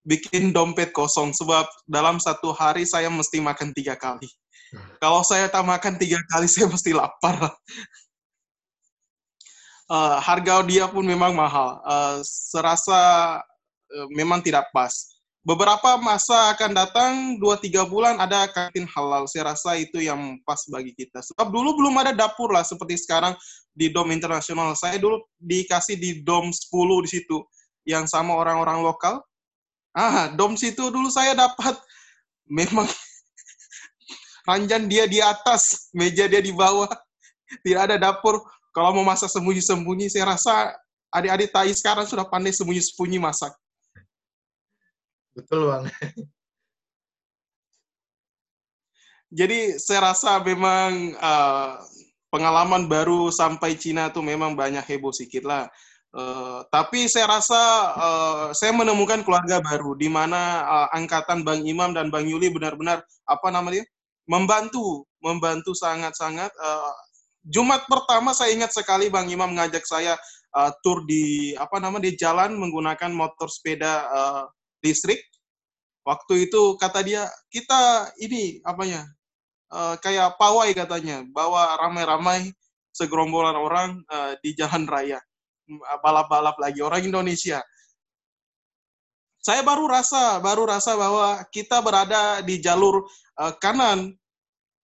[0.08, 4.26] bikin dompet kosong sebab dalam satu hari saya mesti makan tiga kali.
[5.04, 7.52] Kalau saya tak makan tiga kali saya mesti lapar.
[9.92, 11.84] uh, harga dia pun memang mahal.
[11.84, 13.00] Uh, serasa
[13.92, 15.12] uh, memang tidak pas.
[15.42, 19.26] Beberapa masa akan datang, 2-3 bulan ada kantin halal.
[19.26, 21.18] Saya rasa itu yang pas bagi kita.
[21.18, 23.34] Sebab dulu belum ada dapur lah, seperti sekarang
[23.74, 24.78] di Dom Internasional.
[24.78, 26.70] Saya dulu dikasih di Dom 10
[27.02, 27.42] di situ,
[27.90, 29.18] yang sama orang-orang lokal.
[29.98, 31.74] Ah, Dom situ dulu saya dapat
[32.62, 32.86] memang
[34.48, 36.90] ranjan dia di atas, meja dia di bawah.
[37.66, 38.40] Tidak ada dapur.
[38.72, 40.72] Kalau mau masak sembunyi-sembunyi, saya rasa
[41.12, 43.52] adik-adik Tai sekarang sudah pandai sembunyi-sembunyi masak.
[45.36, 45.92] Betul, Bang.
[49.32, 51.80] Jadi saya rasa memang uh,
[52.28, 55.72] pengalaman baru sampai Cina tuh memang banyak heboh sedikit lah.
[56.12, 57.62] Uh, tapi saya rasa
[57.96, 63.08] uh, saya menemukan keluarga baru di mana uh, angkatan Bang Imam dan Bang Yuli benar-benar
[63.24, 63.88] apa namanya
[64.30, 66.52] membantu, membantu sangat-sangat.
[66.58, 66.94] Uh,
[67.42, 70.14] Jumat pertama saya ingat sekali Bang Imam ngajak saya
[70.54, 74.44] uh, tur di apa nama di jalan menggunakan motor sepeda uh,
[74.86, 75.22] listrik.
[76.02, 79.06] Waktu itu kata dia kita ini apanya
[79.74, 82.50] uh, kayak pawai katanya bawa ramai-ramai
[82.94, 85.22] segerombolan orang uh, di jalan raya
[86.04, 87.64] balap-balap lagi orang Indonesia.
[89.42, 93.02] Saya baru rasa baru rasa bahwa kita berada di jalur
[93.42, 94.14] uh, kanan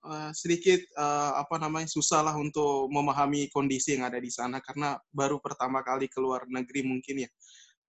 [0.01, 4.97] uh, sedikit uh, apa namanya susah lah untuk memahami kondisi yang ada di sana karena
[5.13, 7.29] baru pertama kali keluar negeri mungkin ya.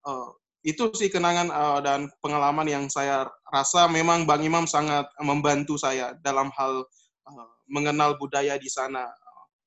[0.04, 0.28] Uh,
[0.61, 6.12] itu sih kenangan uh, dan pengalaman yang saya rasa memang Bang Imam sangat membantu saya
[6.20, 6.85] dalam hal
[7.24, 9.09] uh, mengenal budaya di sana.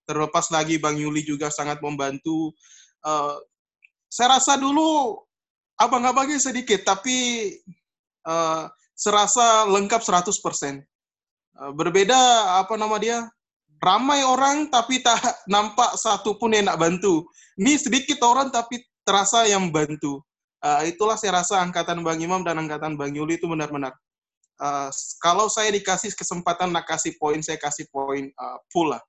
[0.06, 2.54] Terlepas lagi Bang Yuli juga sangat membantu.
[3.02, 3.42] Uh,
[4.12, 5.18] saya rasa dulu
[5.82, 7.50] abang-abangnya sedikit, tapi
[8.30, 10.30] uh, serasa lengkap 100%.
[11.58, 12.18] Uh, berbeda
[12.62, 13.26] apa nama dia?
[13.82, 15.18] Ramai orang tapi tak
[15.54, 17.26] nampak satu pun yang nak bantu.
[17.58, 20.22] Ini sedikit orang tapi terasa yang bantu.
[20.62, 23.98] Uh, itulah saya rasa angkatan Bang Imam dan angkatan Bang Yuli itu benar-benar.
[24.62, 29.02] Uh, kalau saya dikasih kesempatan nak kasih poin, saya kasih poin uh, full lah.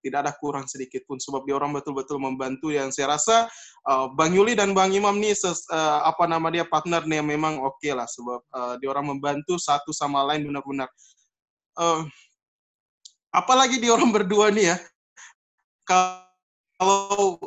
[0.00, 3.50] Tidak ada kurang sedikit pun sebab dia orang betul-betul membantu yang saya rasa
[3.88, 7.60] uh, Bang Yuli dan Bang Imam nih ses, uh, apa nama dia partner nih memang
[7.60, 10.88] oke okay lah sebab uh, dia orang membantu satu sama lain benar-benar.
[11.76, 12.04] Uh,
[13.34, 14.76] apalagi dia orang berdua nih ya.
[15.86, 17.38] Kalau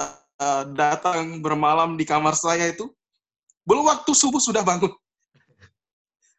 [0.00, 2.88] uh, datang bermalam di kamar saya itu,
[3.68, 4.90] belum waktu subuh sudah bangun.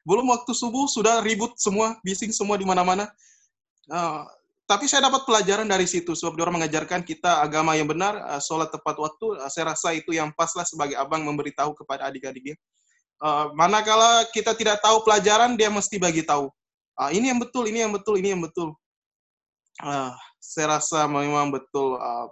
[0.08, 3.06] Belum waktu subuh sudah ribut semua, bising semua di mana-mana.
[4.70, 8.70] Tapi saya dapat pelajaran dari situ, sebab orang mengajarkan kita agama yang benar, uh, sholat
[8.70, 9.42] tepat waktu.
[9.42, 12.54] Uh, saya rasa itu yang pas lah sebagai abang memberitahu kepada adik-adiknya.
[13.18, 16.54] Uh, manakala kita tidak tahu pelajaran, dia mesti bagi tahu.
[17.02, 18.78] Uh, ini yang betul, ini yang betul, ini yang betul.
[19.82, 22.30] Uh, saya rasa memang betul uh,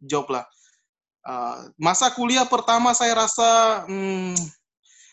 [0.00, 0.48] job lah.
[1.20, 4.36] Uh, masa kuliah pertama saya rasa hmm,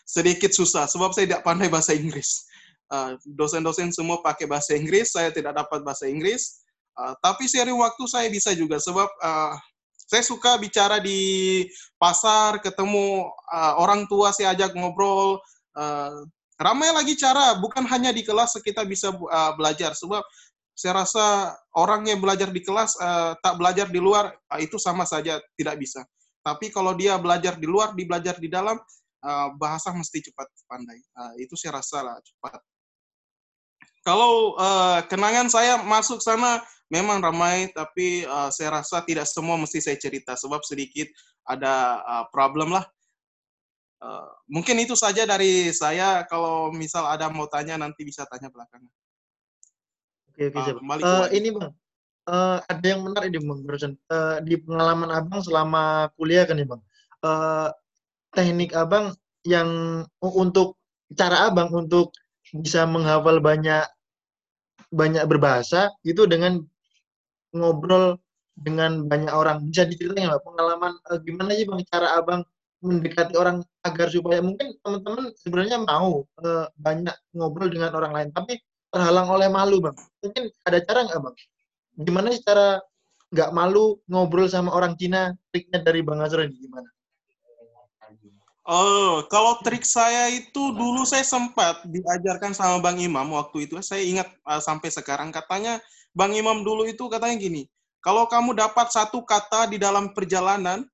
[0.08, 2.48] sedikit susah sebab saya tidak pandai bahasa Inggris.
[2.88, 6.61] Uh, dosen-dosen semua pakai bahasa Inggris, saya tidak dapat bahasa Inggris.
[6.92, 9.54] Uh, tapi sering waktu saya bisa juga sebab uh,
[10.12, 11.64] saya suka bicara di
[11.96, 15.40] pasar, ketemu uh, orang tua saya ajak ngobrol.
[15.72, 16.28] Uh,
[16.60, 20.20] ramai lagi cara, bukan hanya di kelas kita bisa uh, belajar sebab
[20.76, 25.08] saya rasa orang yang belajar di kelas uh, tak belajar di luar uh, itu sama
[25.08, 26.04] saja tidak bisa.
[26.44, 28.76] Tapi kalau dia belajar di luar, di belajar di dalam,
[29.22, 30.98] uh, bahasa mesti cepat pandai.
[31.14, 32.60] Uh, itu saya rasa lah cepat.
[34.02, 36.58] Kalau uh, kenangan saya masuk sana
[36.92, 41.08] memang ramai, tapi uh, saya rasa tidak semua mesti saya cerita sebab sedikit
[41.48, 42.84] ada uh, problem lah.
[44.04, 46.28] Uh, mungkin itu saja dari saya.
[46.28, 48.92] Kalau misal ada mau tanya nanti bisa tanya belakangan.
[50.28, 50.76] Oke, oke, siap.
[50.84, 51.72] Uh, ini Bang,
[52.28, 53.96] uh, ada yang menarik ini Bang, barusan.
[54.12, 56.84] Uh, di pengalaman Abang selama kuliah kan nih Bang,
[57.24, 57.72] uh,
[58.36, 59.16] teknik Abang
[59.48, 60.76] yang untuk
[61.16, 62.12] cara Abang untuk
[62.52, 63.88] bisa menghafal banyak
[64.92, 66.60] banyak berbahasa itu dengan
[67.52, 68.18] ngobrol
[68.56, 69.68] dengan banyak orang.
[69.68, 72.42] Bisa diceritain nggak pengalaman uh, gimana sih Bang cara Abang
[72.82, 78.58] mendekati orang agar supaya mungkin teman-teman sebenarnya mau uh, banyak ngobrol dengan orang lain, tapi
[78.90, 79.96] terhalang oleh malu bang.
[80.20, 81.36] Mungkin ada cara nggak bang?
[82.02, 82.82] Gimana sih cara
[83.32, 85.30] nggak malu ngobrol sama orang Cina?
[85.54, 86.90] Triknya dari bang Azra gimana?
[88.62, 93.74] Oh, kalau trik saya itu dulu saya sempat diajarkan sama Bang Imam waktu itu.
[93.82, 97.64] Saya ingat uh, sampai sekarang katanya Bang Imam dulu itu katanya gini,
[98.04, 100.84] kalau kamu dapat satu kata di dalam perjalanan,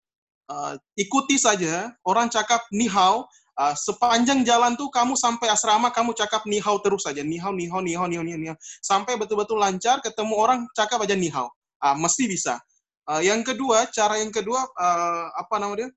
[0.50, 1.92] uh, ikuti saja.
[2.07, 3.26] Orang cakap nihau,
[3.59, 8.07] Uh, sepanjang jalan tuh kamu sampai asrama kamu cakap nihau terus saja nihau nihau nihau
[8.07, 8.57] nihau nihau, nihau.
[8.78, 11.50] sampai betul-betul lancar ketemu orang cakap aja nihau
[11.83, 12.62] uh, mesti bisa
[13.09, 15.88] Uh, yang kedua, cara yang kedua uh, apa namanya?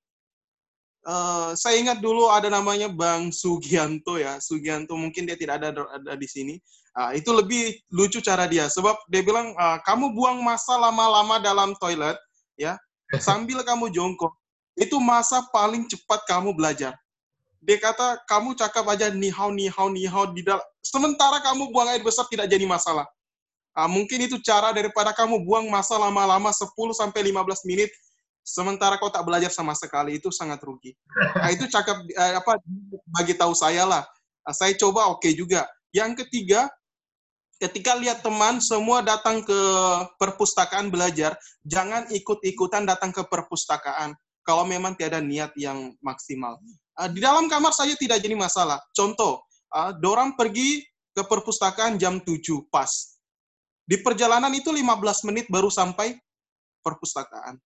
[1.01, 4.37] Uh, saya ingat dulu ada namanya Bang Sugianto ya.
[4.37, 6.55] Sugianto mungkin dia tidak ada ada di sini.
[6.93, 11.71] Uh, itu lebih lucu cara dia sebab dia bilang uh, kamu buang masa lama-lama dalam
[11.79, 12.19] toilet
[12.59, 12.75] ya
[13.15, 14.35] sambil kamu jongkok
[14.75, 16.93] itu masa paling cepat kamu belajar.
[17.63, 22.27] Dia kata kamu cakap aja nihau nihau nihau di dalam sementara kamu buang air besar
[22.29, 23.07] tidak jadi masalah.
[23.71, 27.89] Uh, mungkin itu cara daripada kamu buang masa lama-lama 10 sampai 15 menit
[28.41, 30.97] sementara kau tak belajar sama sekali itu sangat rugi.
[31.38, 32.58] Nah, itu cakap uh, apa
[33.13, 34.04] bagi tahu saya lah.
[34.45, 35.69] Uh, saya coba oke okay juga.
[35.93, 36.67] Yang ketiga,
[37.62, 39.60] ketika lihat teman semua datang ke
[40.17, 46.58] perpustakaan belajar, jangan ikut-ikutan datang ke perpustakaan kalau memang tiada niat yang maksimal.
[46.97, 48.82] Uh, di dalam kamar saja tidak jadi masalah.
[48.97, 50.82] Contoh, uh, dorang pergi
[51.13, 52.41] ke perpustakaan jam 7
[52.73, 52.89] pas.
[53.86, 56.15] Di perjalanan itu 15 menit baru sampai
[56.80, 57.60] perpustakaan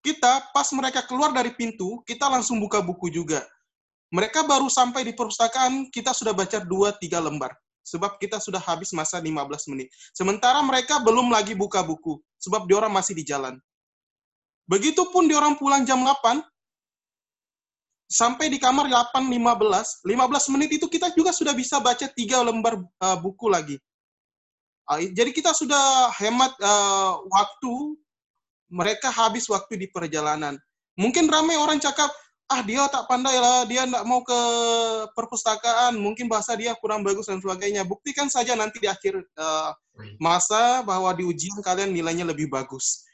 [0.00, 3.44] kita pas mereka keluar dari pintu, kita langsung buka buku juga.
[4.10, 7.54] Mereka baru sampai di perpustakaan, kita sudah baca 2-3 lembar.
[7.86, 9.88] Sebab kita sudah habis masa 15 menit.
[10.12, 13.56] Sementara mereka belum lagi buka buku, sebab diorang masih di jalan.
[14.66, 16.42] Begitupun diorang pulang jam 8,
[18.10, 22.18] sampai di kamar 8.15, 15 menit itu kita juga sudah bisa baca 3
[22.50, 23.78] lembar uh, buku lagi.
[24.90, 27.94] Uh, jadi kita sudah hemat uh, waktu
[28.70, 30.56] mereka habis waktu di perjalanan.
[30.94, 32.08] Mungkin ramai orang cakap,
[32.50, 34.40] ah dia tak pandai lah, dia tidak mau ke
[35.14, 37.82] perpustakaan, mungkin bahasa dia kurang bagus dan sebagainya.
[37.86, 39.70] Buktikan saja nanti di akhir uh,
[40.18, 43.06] masa bahwa di ujian kalian nilainya lebih bagus.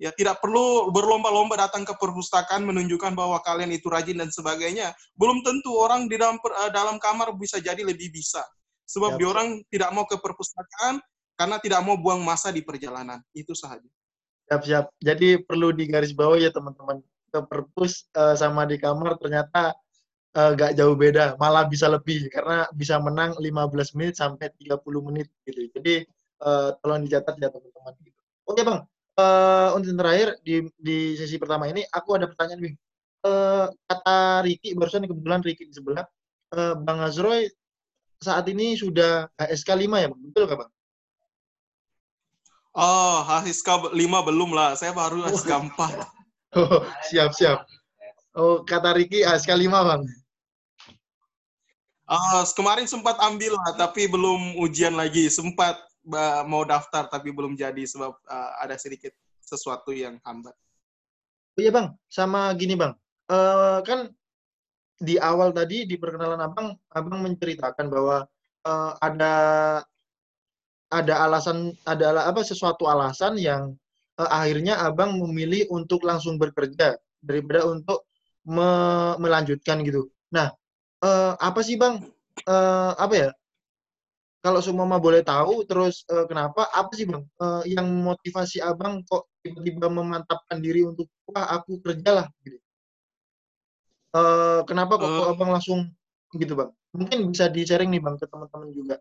[0.00, 4.90] Ya tidak perlu berlomba-lomba datang ke perpustakaan menunjukkan bahwa kalian itu rajin dan sebagainya.
[5.14, 8.42] Belum tentu orang di dalam uh, dalam kamar bisa jadi lebih bisa.
[8.82, 10.98] Sebab ya, di orang tidak mau ke perpustakaan
[11.38, 13.22] karena tidak mau buang masa di perjalanan.
[13.30, 13.86] Itu saja.
[14.52, 14.86] Siap, siap.
[15.00, 17.00] Jadi perlu digaris bawah ya teman-teman.
[17.32, 19.72] Ke perpus uh, sama di kamar ternyata
[20.36, 24.76] uh, jauh beda, malah bisa lebih karena bisa menang 15 menit sampai 30
[25.08, 25.72] menit gitu.
[25.72, 26.04] Jadi
[26.44, 27.96] uh, tolong dicatat ya teman-teman.
[28.44, 28.84] Oke Bang,
[29.16, 32.76] uh, untuk terakhir di di sesi pertama ini aku ada pertanyaan Bang.
[33.24, 36.04] Uh, kata Riki barusan kebetulan Riki di sebelah
[36.52, 37.48] uh, Bang Azroy
[38.20, 40.20] saat ini sudah HSK 5 ya Bang?
[40.28, 40.70] Betul nggak Bang?
[42.72, 44.72] Oh, HSK 5 belum lah.
[44.72, 46.56] Saya baru HSK 4.
[46.56, 47.68] Oh, siap, siap.
[48.32, 50.02] Oh, kata Riki HSK 5, Bang.
[52.08, 55.28] Uh, kemarin sempat ambil lah, tapi belum ujian lagi.
[55.28, 60.56] Sempat uh, mau daftar, tapi belum jadi sebab uh, ada sedikit sesuatu yang hambat.
[61.52, 62.96] Oh iya Bang, sama gini Bang.
[63.28, 64.08] Uh, kan
[64.96, 68.24] di awal tadi di perkenalan Abang, Abang menceritakan bahwa
[68.64, 69.34] uh, ada
[70.92, 73.72] ada alasan ada apa sesuatu alasan yang
[74.20, 78.04] uh, akhirnya abang memilih untuk langsung bekerja daripada untuk
[78.44, 78.68] me
[79.16, 80.10] melanjutkan gitu.
[80.34, 80.52] Nah,
[81.00, 82.02] uh, apa sih bang?
[82.44, 83.30] Uh, apa ya?
[84.42, 86.66] Kalau semua boleh tahu, terus uh, kenapa?
[86.74, 92.26] Apa sih bang uh, yang motivasi abang kok tiba-tiba memantapkan diri untuk wah aku kerjalah
[92.42, 92.58] gitu?
[94.12, 95.80] Uh, kenapa kok, uh, kok abang langsung
[96.34, 96.70] gitu bang?
[96.92, 98.96] Mungkin bisa di sharing nih bang ke teman-teman juga.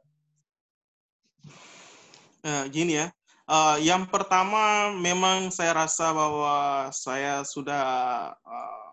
[2.42, 3.14] Uh, gini ya,
[3.46, 7.86] uh, yang pertama memang saya rasa bahwa saya sudah
[8.34, 8.90] uh,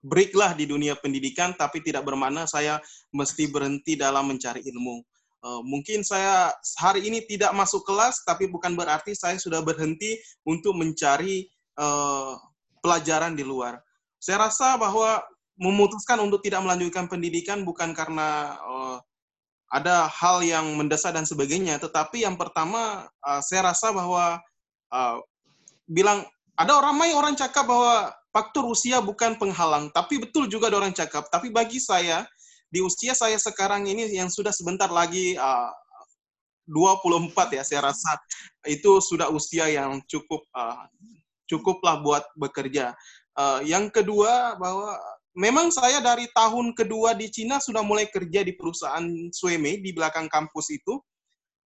[0.00, 2.80] break lah di dunia pendidikan, tapi tidak bermakna saya
[3.12, 5.04] mesti berhenti dalam mencari ilmu.
[5.44, 10.16] Uh, mungkin saya hari ini tidak masuk kelas, tapi bukan berarti saya sudah berhenti
[10.48, 11.44] untuk mencari
[11.76, 12.32] uh,
[12.80, 13.76] pelajaran di luar.
[14.16, 15.20] Saya rasa bahwa
[15.60, 18.96] memutuskan untuk tidak melanjutkan pendidikan bukan karena uh,
[19.70, 21.78] ada hal yang mendesak dan sebagainya.
[21.82, 24.38] Tetapi yang pertama, uh, saya rasa bahwa
[24.94, 25.16] uh,
[25.90, 26.22] bilang
[26.56, 30.94] ada orang ramai orang cakap bahwa faktor usia bukan penghalang, tapi betul juga ada orang
[30.94, 31.28] cakap.
[31.28, 32.24] Tapi bagi saya
[32.70, 35.72] di usia saya sekarang ini yang sudah sebentar lagi uh,
[36.66, 38.18] 24 ya, saya rasa
[38.66, 40.86] itu sudah usia yang cukup uh,
[41.46, 42.94] cukuplah buat bekerja.
[43.36, 44.98] Uh, yang kedua bahwa
[45.36, 50.26] memang saya dari tahun kedua di Cina sudah mulai kerja di perusahaan Sueme di belakang
[50.32, 50.96] kampus itu.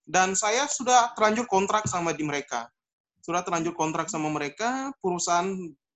[0.05, 2.69] Dan saya sudah terlanjur kontrak sama di mereka.
[3.25, 5.49] Sudah terlanjur kontrak sama mereka, perusahaan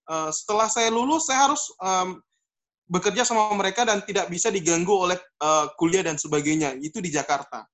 [0.08, 2.16] uh, setelah saya lulus saya harus um,
[2.88, 6.72] bekerja sama mereka dan tidak bisa diganggu oleh uh, kuliah dan sebagainya.
[6.80, 7.68] Itu di Jakarta.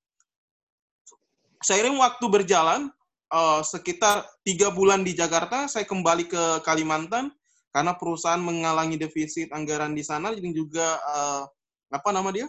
[1.62, 2.90] Seiring waktu berjalan,
[3.30, 7.30] uh, sekitar tiga bulan di Jakarta, saya kembali ke Kalimantan
[7.74, 11.42] karena perusahaan mengalami defisit anggaran di sana jadi juga uh,
[11.90, 12.46] apa nama dia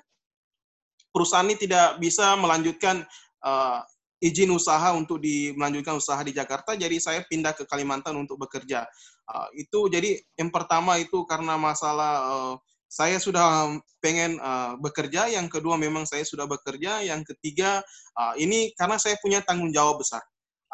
[1.10, 3.02] perusahaan ini tidak bisa melanjutkan
[3.42, 3.82] uh,
[4.24, 8.88] izin usaha untuk di, melanjutkan usaha di Jakarta, jadi saya pindah ke Kalimantan untuk bekerja.
[9.30, 12.54] Uh, itu jadi yang pertama itu karena masalah uh,
[12.90, 17.84] saya sudah pengen uh, bekerja, yang kedua memang saya sudah bekerja, yang ketiga
[18.16, 20.24] uh, ini karena saya punya tanggung jawab besar.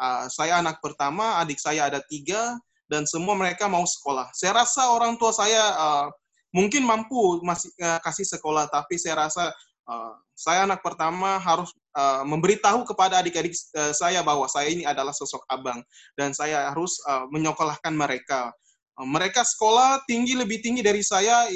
[0.00, 2.56] Uh, saya anak pertama, adik saya ada tiga,
[2.92, 4.28] dan semua mereka mau sekolah.
[4.36, 6.06] Saya rasa orang tua saya uh,
[6.52, 9.48] mungkin mampu masih uh, kasih sekolah, tapi saya rasa
[9.88, 15.16] uh, saya anak pertama harus uh, memberitahu kepada adik-adik uh, saya bahwa saya ini adalah
[15.16, 15.80] sosok abang
[16.20, 18.52] dan saya harus uh, menyekolahkan mereka.
[18.92, 21.48] Mereka sekolah tinggi lebih tinggi dari saya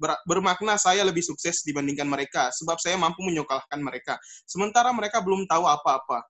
[0.00, 4.16] ber bermakna saya lebih sukses dibandingkan mereka sebab saya mampu menyekolahkan mereka.
[4.48, 6.24] Sementara mereka belum tahu apa-apa.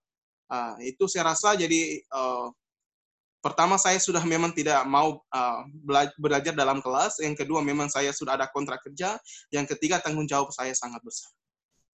[0.83, 2.03] Itu saya rasa jadi
[3.41, 5.61] pertama saya sudah memang tidak mau uh,
[6.17, 9.17] belajar dalam kelas, yang kedua memang saya sudah ada kontrak kerja,
[9.53, 11.33] yang ketiga tanggung jawab saya sangat besar.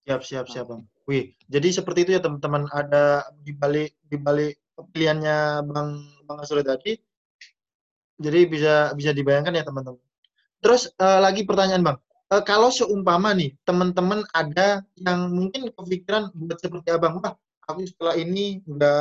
[0.06, 0.87] Siap, siap, siap, Bang.
[1.11, 2.70] Wih, jadi seperti itu ya teman-teman.
[2.70, 4.54] Ada di balik di balik
[4.94, 6.94] pilihannya Bang Bang Asri tadi.
[8.16, 9.98] Jadi bisa bisa dibayangkan ya teman-teman.
[10.62, 11.98] Terus uh, lagi pertanyaan Bang.
[12.30, 17.35] Uh, kalau seumpama nih teman-teman ada yang mungkin kepikiran buat seperti Abang, wah
[17.66, 18.98] aku setelah ini udah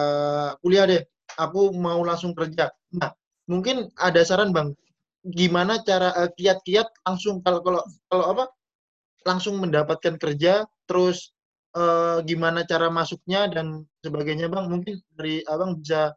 [0.66, 1.06] kuliah deh,
[1.36, 2.72] aku mau langsung kerja.
[2.96, 3.12] Nah,
[3.48, 4.74] mungkin ada saran bang,
[5.26, 8.46] gimana cara uh, kiat-kiat langsung kalau kalau kalau apa
[9.26, 11.34] langsung mendapatkan kerja, terus
[11.74, 14.66] uh, gimana cara masuknya dan sebagainya bang.
[14.70, 16.14] Mungkin dari abang bisa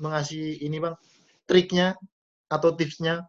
[0.00, 0.94] mengasih ini bang
[1.48, 1.98] triknya
[2.46, 3.26] atau tipsnya.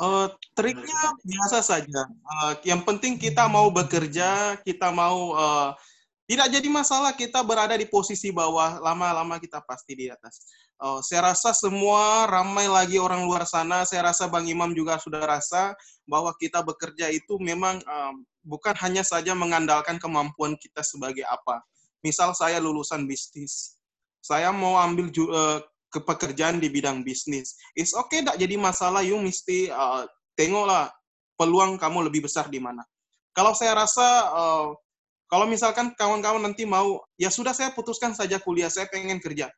[0.00, 2.08] Uh, triknya biasa saja.
[2.24, 5.76] Uh, yang penting kita mau bekerja, kita mau uh,
[6.24, 10.40] tidak jadi masalah kita berada di posisi bawah, lama-lama kita pasti di atas.
[10.80, 15.20] Oh, saya rasa semua ramai lagi orang luar sana, saya rasa Bang Imam juga sudah
[15.20, 15.76] rasa
[16.08, 21.60] bahwa kita bekerja itu memang um, bukan hanya saja mengandalkan kemampuan kita sebagai apa.
[22.00, 23.76] Misal saya lulusan bisnis,
[24.24, 25.60] saya mau ambil uh,
[25.92, 27.54] ke pekerjaan di bidang bisnis.
[27.76, 30.08] It's okay, tidak jadi masalah, you mesti uh,
[30.40, 30.88] tengoklah
[31.36, 32.80] peluang kamu lebih besar di mana.
[33.36, 34.66] Kalau saya rasa uh,
[35.28, 39.48] kalau misalkan kawan-kawan nanti mau, ya sudah saya putuskan saja kuliah, saya pengen kerja.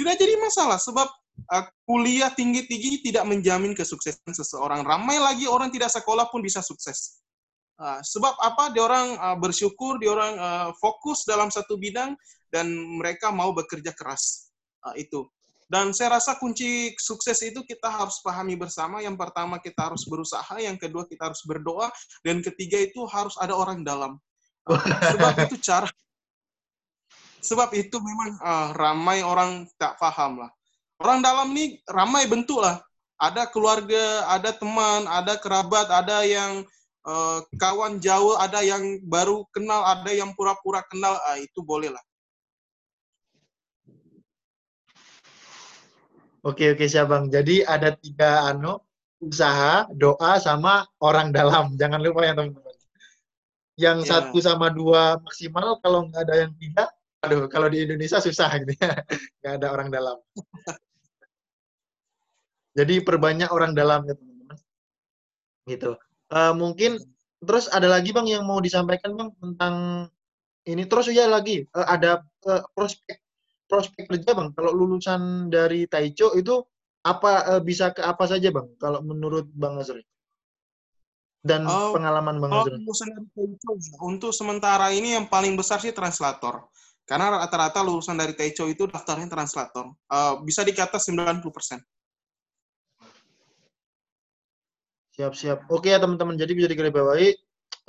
[0.00, 1.08] Tidak jadi masalah, sebab
[1.52, 4.80] uh, kuliah tinggi-tinggi tidak menjamin kesuksesan seseorang.
[4.80, 7.20] Ramai lagi orang tidak sekolah pun bisa sukses.
[7.76, 8.72] Uh, sebab apa?
[8.72, 12.16] Dia orang uh, bersyukur, dia orang uh, fokus dalam satu bidang,
[12.48, 14.48] dan mereka mau bekerja keras.
[14.80, 15.28] Uh, itu.
[15.70, 19.04] Dan saya rasa kunci sukses itu kita harus pahami bersama.
[19.04, 21.92] Yang pertama kita harus berusaha, yang kedua kita harus berdoa,
[22.26, 24.18] dan ketiga itu harus ada orang dalam
[24.68, 25.88] sebab itu cara
[27.40, 30.50] sebab itu memang uh, ramai orang tak paham lah
[31.00, 32.78] orang dalam ini ramai bentuk lah
[33.20, 36.64] ada keluarga ada teman ada kerabat ada yang
[37.08, 42.04] uh, kawan jauh ada yang baru kenal ada yang pura-pura kenal uh, itu boleh lah
[46.40, 47.28] Oke oke siap bang.
[47.28, 48.80] Jadi ada tiga anu
[49.20, 51.76] usaha, doa sama orang dalam.
[51.76, 52.69] Jangan lupa ya teman-teman
[53.80, 54.08] yang yeah.
[54.08, 56.84] satu sama dua maksimal kalau nggak ada yang tiga
[57.20, 58.96] aduh kalau di Indonesia susah gitu ya.
[59.40, 60.16] Nggak ada orang dalam.
[62.78, 64.56] Jadi perbanyak orang dalam ya teman-teman.
[65.68, 65.90] Gitu.
[66.32, 66.96] Uh, mungkin
[67.44, 69.74] terus ada lagi bang yang mau disampaikan bang tentang
[70.64, 70.88] ini?
[70.88, 71.68] Terus ya lagi.
[71.76, 73.20] Uh, ada uh, prospek
[73.68, 74.48] prospek kerja bang.
[74.56, 76.64] Kalau lulusan dari Taicho itu
[77.04, 80.04] apa uh, bisa ke apa saja bang kalau menurut bang Azri
[81.40, 82.68] dan oh, pengalaman Bang oh,
[84.04, 86.68] Untuk sementara ini yang paling besar sih translator.
[87.08, 89.90] Karena rata-rata lulusan dari Taicho itu daftarnya translator.
[90.06, 91.80] Uh, bisa dikata 90%.
[95.16, 95.66] Siap-siap.
[95.72, 97.34] Oke ya teman-teman, jadi bisa digarisbawahi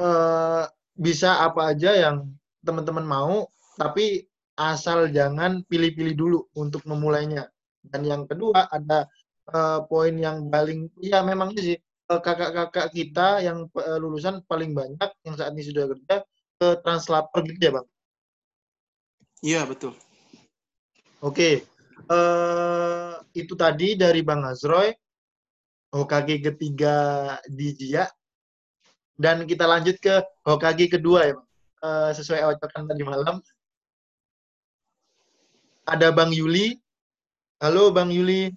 [0.02, 0.66] uh,
[0.98, 2.34] bisa apa aja yang
[2.66, 3.46] teman-teman mau,
[3.78, 4.26] tapi
[4.58, 7.46] asal jangan pilih-pilih dulu untuk memulainya.
[7.84, 9.06] Dan yang kedua ada
[9.54, 11.78] uh, poin yang paling, ya memang sih Eh,
[12.20, 16.16] kakak-kakak kita yang uh, lulusan paling banyak yang saat ini sudah kerja
[16.60, 17.88] ke translator gitu ya bang?
[19.42, 19.96] Iya betul.
[21.22, 21.64] Oke,
[22.10, 24.92] uh, itu tadi dari bang Azroy,
[25.94, 28.10] Hokage ketiga di Jia,
[29.16, 31.48] dan kita lanjut ke Hokage kedua ya bang.
[31.82, 33.42] Uh, sesuai ocokan tadi malam.
[35.90, 36.78] Ada Bang Yuli.
[37.58, 38.54] Halo Bang Yuli.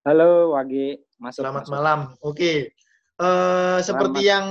[0.00, 0.96] Halo Wagi.
[1.20, 1.74] Masuk, Selamat masuk.
[1.76, 2.00] malam.
[2.24, 2.32] Oke.
[2.32, 2.58] Okay.
[3.20, 4.46] Uh, eh, seperti yang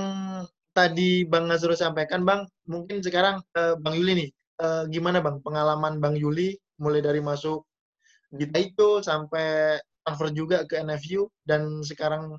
[0.77, 4.29] tadi Bang Nazrul sampaikan, Bang, mungkin sekarang uh, Bang Yuli nih,
[4.61, 7.65] uh, gimana Bang pengalaman Bang Yuli mulai dari masuk
[8.29, 12.37] di Taito sampai transfer juga ke NFU dan sekarang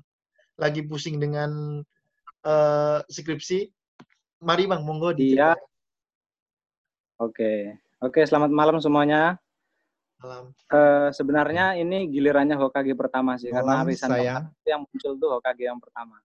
[0.55, 1.83] lagi pusing dengan
[2.47, 3.67] uh, skripsi.
[4.47, 5.59] Mari Bang, monggo di Iya.
[7.19, 8.23] Oke, oke.
[8.23, 9.35] Selamat malam semuanya.
[10.21, 10.53] Malam.
[10.69, 14.43] Uh, sebenarnya ini gilirannya Hokage pertama sih, malam, karena arisan sayang.
[14.69, 16.21] yang muncul tuh Hokage yang pertama.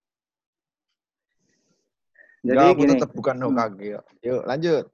[2.44, 3.84] Jadi Enggak, gini, tetap bukan Hokage.
[3.96, 4.84] Yuk, yuk lanjut.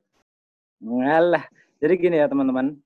[0.78, 1.44] Ngalah.
[1.82, 2.78] Jadi gini ya teman-teman.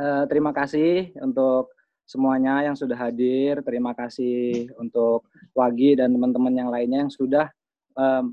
[0.00, 1.76] Uh, terima kasih untuk
[2.08, 3.60] semuanya yang sudah hadir.
[3.60, 7.52] Terima kasih untuk Wagi dan teman-teman yang lainnya yang sudah
[8.00, 8.32] um,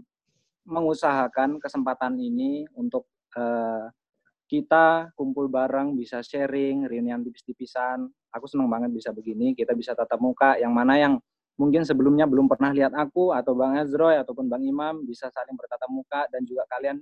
[0.64, 3.04] mengusahakan kesempatan ini untuk
[3.36, 3.92] uh,
[4.48, 8.08] kita kumpul bareng, bisa sharing, reunian tipis-tipisan.
[8.32, 10.56] Aku senang banget bisa begini, kita bisa tatap muka.
[10.56, 11.14] Yang mana yang
[11.60, 15.90] mungkin sebelumnya belum pernah lihat aku atau Bang Ezroy ataupun Bang Imam bisa saling bertatap
[15.92, 17.02] muka dan juga kalian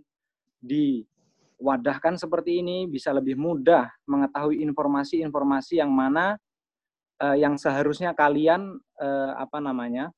[0.64, 6.40] diwadahkan seperti ini bisa lebih mudah mengetahui informasi-informasi yang mana
[7.20, 10.10] uh, yang seharusnya kalian uh, apa namanya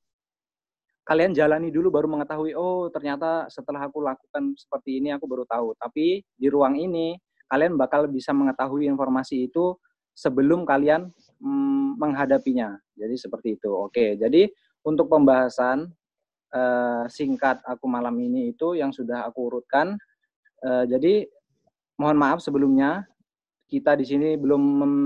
[1.08, 5.72] kalian jalani dulu baru mengetahui oh ternyata setelah aku lakukan seperti ini aku baru tahu
[5.80, 7.16] tapi di ruang ini
[7.48, 9.72] kalian bakal bisa mengetahui informasi itu
[10.12, 11.08] sebelum kalian
[11.40, 14.52] mm, menghadapinya jadi seperti itu oke jadi
[14.84, 15.88] untuk pembahasan
[16.52, 19.96] uh, singkat aku malam ini itu yang sudah aku urutkan
[20.60, 21.24] uh, jadi
[21.96, 23.08] mohon maaf sebelumnya
[23.68, 24.60] kita di sini belum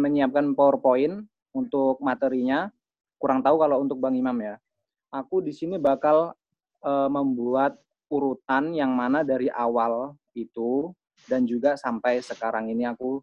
[0.06, 2.70] menyiapkan PowerPoint untuk materinya.
[3.18, 4.54] Kurang tahu kalau untuk Bang Imam ya.
[5.12, 6.32] Aku di sini bakal
[6.80, 7.76] uh, membuat
[8.08, 10.92] urutan yang mana dari awal itu
[11.28, 13.20] dan juga sampai sekarang ini aku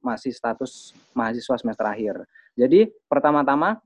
[0.00, 2.24] masih status mahasiswa semester akhir.
[2.56, 3.78] Jadi pertama-tama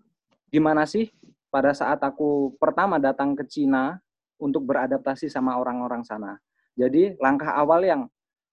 [0.48, 1.10] gimana sih
[1.50, 3.98] pada saat aku pertama datang ke Cina
[4.38, 6.38] untuk beradaptasi sama orang-orang sana.
[6.74, 8.02] Jadi langkah awal yang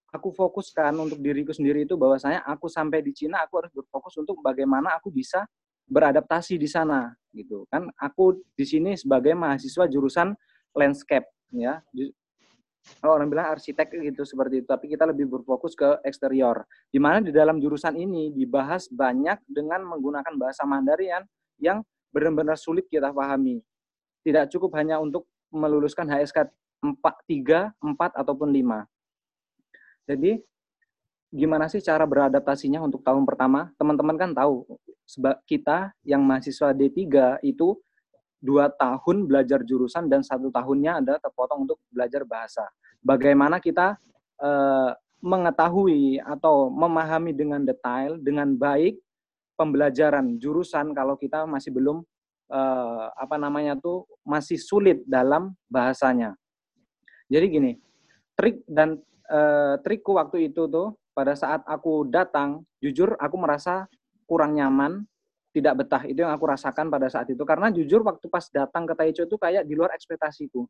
[0.09, 4.41] aku fokuskan untuk diriku sendiri itu bahwasanya aku sampai di Cina aku harus berfokus untuk
[4.41, 5.45] bagaimana aku bisa
[5.85, 7.67] beradaptasi di sana gitu.
[7.67, 10.35] Kan aku di sini sebagai mahasiswa jurusan
[10.75, 11.83] landscape ya.
[13.05, 14.67] Oh, orang bilang arsitek gitu seperti itu.
[14.67, 16.65] Tapi kita lebih berfokus ke eksterior.
[16.89, 21.21] Di mana di dalam jurusan ini dibahas banyak dengan menggunakan bahasa Mandarin
[21.61, 23.61] yang benar-benar sulit kita pahami.
[24.25, 26.49] Tidak cukup hanya untuk meluluskan HSK
[26.81, 28.89] 4 3 4 ataupun 5
[30.11, 30.41] jadi
[31.31, 33.71] gimana sih cara beradaptasinya untuk tahun pertama?
[33.79, 34.67] Teman-teman kan tahu,
[35.07, 36.99] sebab kita yang mahasiswa D3
[37.47, 37.79] itu
[38.43, 42.67] dua tahun belajar jurusan dan satu tahunnya ada terpotong untuk belajar bahasa.
[42.99, 43.95] Bagaimana kita
[44.43, 48.97] eh, mengetahui atau memahami dengan detail, dengan baik
[49.55, 52.01] pembelajaran jurusan kalau kita masih belum
[52.49, 56.35] eh, apa namanya tuh masih sulit dalam bahasanya.
[57.31, 57.71] Jadi gini,
[58.35, 58.99] trik dan
[59.31, 63.87] uh, trikku waktu itu tuh pada saat aku datang, jujur aku merasa
[64.27, 65.03] kurang nyaman,
[65.51, 66.03] tidak betah.
[66.07, 67.43] Itu yang aku rasakan pada saat itu.
[67.43, 70.63] Karena jujur waktu pas datang ke Taichung itu kayak di luar ekspektasiku.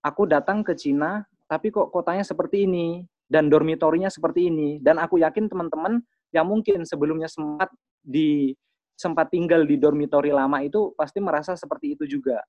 [0.00, 4.80] Aku datang ke Cina, tapi kok kotanya seperti ini, dan dormitorinya seperti ini.
[4.80, 6.00] Dan aku yakin teman-teman
[6.32, 7.68] yang mungkin sebelumnya sempat
[8.00, 8.56] di
[8.96, 12.40] sempat tinggal di dormitori lama itu pasti merasa seperti itu juga.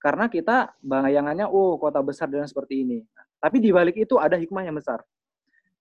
[0.00, 2.98] Karena kita bayangannya, oh kota besar dan seperti ini.
[3.36, 5.02] Tapi di balik itu ada hikmah yang besar.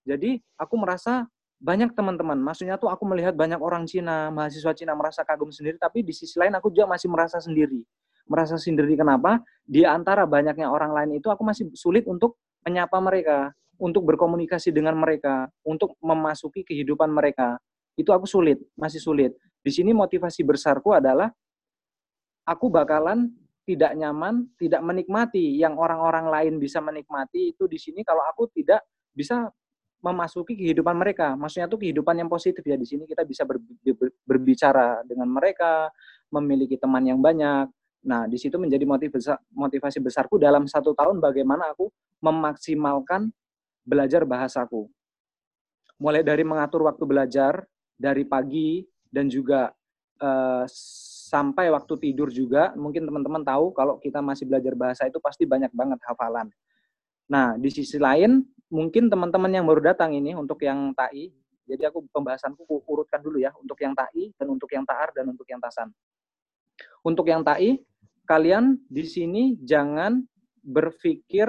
[0.08, 1.28] Jadi aku merasa
[1.60, 6.06] banyak teman-teman, maksudnya tuh aku melihat banyak orang Cina, mahasiswa Cina merasa kagum sendiri, tapi
[6.06, 7.84] di sisi lain aku juga masih merasa sendiri.
[8.30, 9.42] Merasa sendiri kenapa?
[9.66, 13.52] Di antara banyaknya orang lain itu aku masih sulit untuk menyapa mereka,
[13.82, 17.58] untuk berkomunikasi dengan mereka, untuk memasuki kehidupan mereka.
[17.98, 19.34] Itu aku sulit, masih sulit.
[19.66, 21.34] Di sini motivasi besarku adalah
[22.46, 23.34] aku bakalan
[23.68, 28.86] tidak nyaman, tidak menikmati yang orang-orang lain bisa menikmati itu di sini kalau aku tidak
[29.12, 29.52] bisa
[30.02, 31.34] memasuki kehidupan mereka.
[31.34, 33.44] Maksudnya itu kehidupan yang positif ya di sini kita bisa
[34.26, 35.90] berbicara dengan mereka,
[36.30, 37.68] memiliki teman yang banyak.
[38.08, 41.90] Nah, di situ menjadi motivasi, motivasi besarku dalam satu tahun bagaimana aku
[42.24, 43.34] memaksimalkan
[43.84, 44.88] belajar bahasaku.
[45.98, 47.66] Mulai dari mengatur waktu belajar
[47.98, 49.74] dari pagi dan juga
[50.22, 50.64] uh,
[51.28, 55.74] sampai waktu tidur juga, mungkin teman-teman tahu kalau kita masih belajar bahasa itu pasti banyak
[55.74, 56.48] banget hafalan.
[57.28, 61.32] Nah, di sisi lain, mungkin teman-teman yang baru datang ini untuk yang TAI,
[61.68, 65.48] jadi aku pembahasanku urutkan dulu ya, untuk yang TAI dan untuk yang TAAR dan untuk
[65.48, 65.92] yang TASAN.
[67.04, 67.80] Untuk yang TAI,
[68.28, 70.24] kalian di sini jangan
[70.64, 71.48] berpikir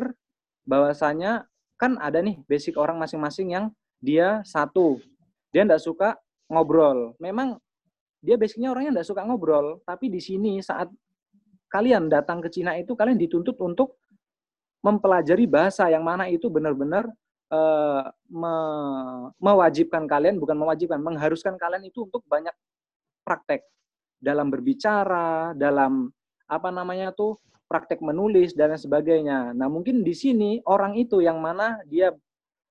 [0.66, 1.46] bahwasanya
[1.78, 3.64] kan ada nih basic orang masing-masing yang
[3.98, 4.98] dia satu,
[5.50, 6.08] dia tidak suka
[6.50, 7.14] ngobrol.
[7.18, 7.58] Memang
[8.18, 10.90] dia basicnya orangnya tidak suka ngobrol, tapi di sini saat
[11.70, 13.98] kalian datang ke Cina itu kalian dituntut untuk
[14.84, 17.08] mempelajari bahasa yang mana itu benar-benar
[17.50, 18.54] uh, me
[19.42, 22.54] mewajibkan kalian, bukan mewajibkan, mengharuskan kalian itu untuk banyak
[23.26, 23.66] praktek
[24.18, 26.10] dalam berbicara, dalam
[26.48, 27.36] apa namanya tuh
[27.68, 29.52] praktek menulis dan sebagainya.
[29.52, 32.10] Nah mungkin di sini orang itu yang mana dia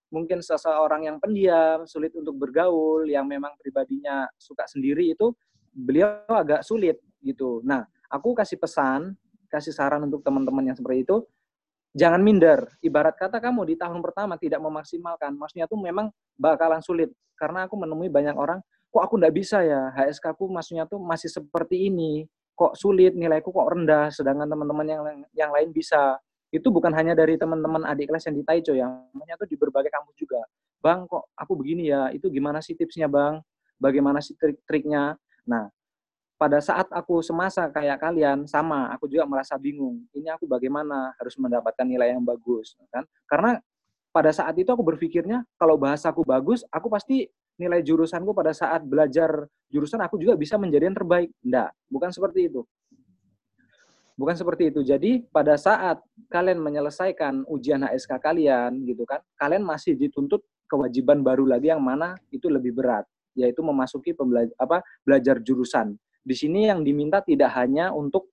[0.08, 5.36] mungkin seseorang yang pendiam, sulit untuk bergaul, yang memang pribadinya suka sendiri itu
[5.76, 7.60] beliau agak sulit gitu.
[7.68, 9.14] Nah, aku kasih pesan,
[9.52, 11.28] kasih saran untuk teman-teman yang seperti itu,
[11.94, 12.68] jangan minder.
[12.84, 17.12] Ibarat kata kamu di tahun pertama tidak memaksimalkan, maksudnya tuh memang bakalan sulit.
[17.38, 18.60] Karena aku menemui banyak orang,
[18.90, 22.26] kok aku nggak bisa ya, HSK aku maksudnya tuh masih seperti ini,
[22.58, 25.02] kok sulit, nilaiku kok rendah, sedangkan teman-teman yang
[25.38, 26.18] yang lain bisa
[26.50, 29.92] itu bukan hanya dari teman-teman adik kelas yang di Taicho ya, namanya tuh di berbagai
[29.92, 30.42] kampus juga.
[30.80, 32.08] Bang, kok aku begini ya?
[32.16, 33.44] Itu gimana sih tipsnya, Bang?
[33.78, 35.20] Bagaimana sih trik-triknya?
[35.46, 35.68] Nah,
[36.38, 40.06] pada saat aku semasa kayak kalian sama, aku juga merasa bingung.
[40.14, 43.04] Ini aku bagaimana harus mendapatkan nilai yang bagus, kan?
[43.26, 43.58] Karena
[44.14, 47.26] pada saat itu aku berpikirnya kalau bahasaku bagus, aku pasti
[47.58, 51.34] nilai jurusanku pada saat belajar jurusan aku juga bisa menjadi yang terbaik.
[51.42, 52.62] Enggak, bukan seperti itu.
[54.18, 54.82] Bukan seperti itu.
[54.82, 56.02] Jadi pada saat
[56.34, 62.18] kalian menyelesaikan ujian HSK kalian gitu kan, kalian masih dituntut kewajiban baru lagi yang mana
[62.34, 63.06] itu lebih berat,
[63.38, 64.18] yaitu memasuki
[64.58, 65.98] apa belajar jurusan.
[66.28, 68.28] Di sini yang diminta tidak hanya untuk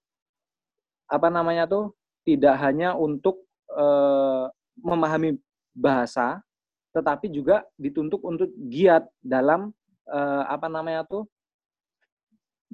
[1.06, 1.94] apa namanya tuh,
[2.26, 4.44] tidak hanya untuk eh,
[4.82, 5.38] memahami
[5.70, 6.42] bahasa,
[6.90, 9.70] tetapi juga dituntut untuk giat dalam
[10.10, 11.22] eh, apa namanya tuh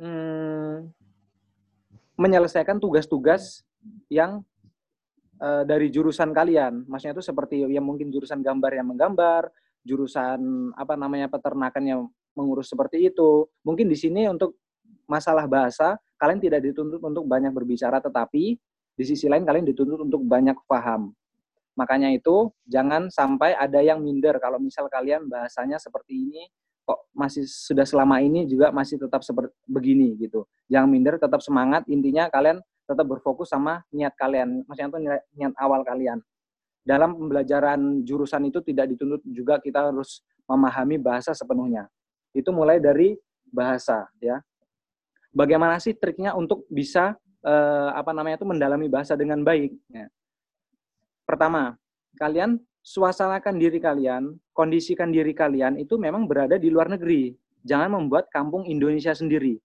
[0.00, 0.88] hmm,
[2.16, 3.64] menyelesaikan tugas-tugas
[4.12, 4.44] yang
[5.40, 6.84] uh, dari jurusan kalian.
[6.84, 9.48] Maksudnya itu seperti yang mungkin jurusan gambar yang menggambar,
[9.84, 12.00] jurusan apa namanya peternakan yang
[12.36, 13.48] mengurus seperti itu.
[13.64, 14.60] Mungkin di sini untuk
[15.10, 18.54] masalah bahasa kalian tidak dituntut untuk banyak berbicara, tetapi
[18.94, 21.10] di sisi lain kalian dituntut untuk banyak paham.
[21.74, 26.42] Makanya itu jangan sampai ada yang minder kalau misal kalian bahasanya seperti ini
[26.84, 30.44] kok masih sudah selama ini juga masih tetap seperti begini gitu.
[30.66, 31.86] Jangan minder, tetap semangat.
[31.86, 34.66] Intinya kalian tetap berfokus sama niat kalian.
[34.66, 36.18] Maksudnya itu niat, niat awal kalian.
[36.82, 41.86] Dalam pembelajaran jurusan itu tidak dituntut juga kita harus memahami bahasa sepenuhnya.
[42.34, 43.14] Itu mulai dari
[43.46, 44.42] bahasa ya.
[45.30, 47.14] Bagaimana sih triknya untuk bisa
[47.46, 49.70] eh, apa namanya itu mendalami bahasa dengan baik?
[49.90, 50.10] Ya.
[51.22, 51.78] Pertama,
[52.18, 57.36] kalian suasanakan diri kalian, kondisikan diri kalian itu memang berada di luar negeri.
[57.62, 59.60] Jangan membuat kampung Indonesia sendiri.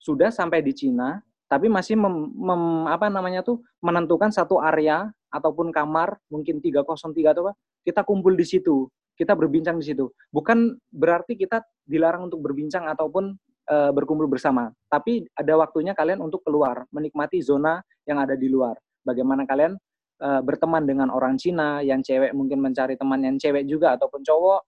[0.00, 5.70] Sudah sampai di Cina, tapi masih mem, mem, apa namanya tuh menentukan satu area ataupun
[5.70, 7.52] kamar mungkin 303 atau apa,
[7.84, 10.10] kita kumpul di situ, kita berbincang di situ.
[10.32, 16.44] Bukan berarti kita dilarang untuk berbincang ataupun e, berkumpul bersama, tapi ada waktunya kalian untuk
[16.44, 18.76] keluar, menikmati zona yang ada di luar.
[19.04, 19.76] Bagaimana kalian
[20.24, 24.60] uh, berteman dengan orang Cina, yang cewek mungkin mencari teman yang cewek juga ataupun cowok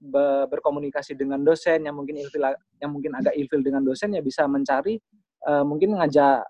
[0.00, 2.40] be berkomunikasi dengan dosen yang mungkin ilfil
[2.80, 4.96] yang mungkin agak ilfil dengan dosen ya bisa mencari
[5.44, 6.40] uh, mungkin ngajak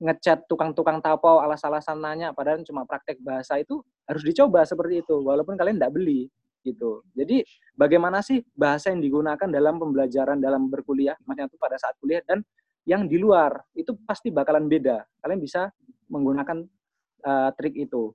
[0.00, 2.32] ngechat tukang-tukang tapau alas-alasan nanya.
[2.32, 7.04] Padahal cuma praktek bahasa itu harus dicoba seperti itu walaupun kalian tidak beli gitu.
[7.16, 7.42] Jadi
[7.74, 12.44] bagaimana sih bahasa yang digunakan dalam pembelajaran dalam berkuliah maksudnya itu pada saat kuliah dan
[12.88, 15.04] yang di luar itu pasti bakalan beda.
[15.20, 15.68] Kalian bisa
[16.08, 16.64] menggunakan
[17.24, 18.12] uh, trik itu.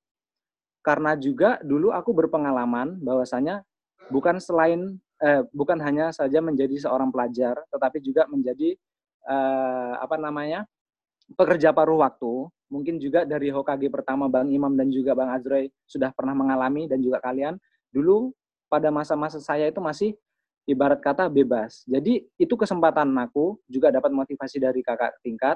[0.86, 3.66] Karena juga dulu aku berpengalaman bahwasanya
[4.14, 8.78] bukan selain eh, bukan hanya saja menjadi seorang pelajar, tetapi juga menjadi
[9.26, 10.70] eh, apa namanya
[11.34, 12.50] pekerja paruh waktu.
[12.70, 16.98] Mungkin juga dari HOKG pertama Bang Imam dan juga Bang Azroy sudah pernah mengalami dan
[17.02, 17.58] juga kalian
[17.96, 18.36] dulu
[18.68, 20.12] pada masa-masa saya itu masih
[20.68, 21.88] ibarat kata bebas.
[21.88, 25.56] Jadi itu kesempatan aku juga dapat motivasi dari kakak tingkat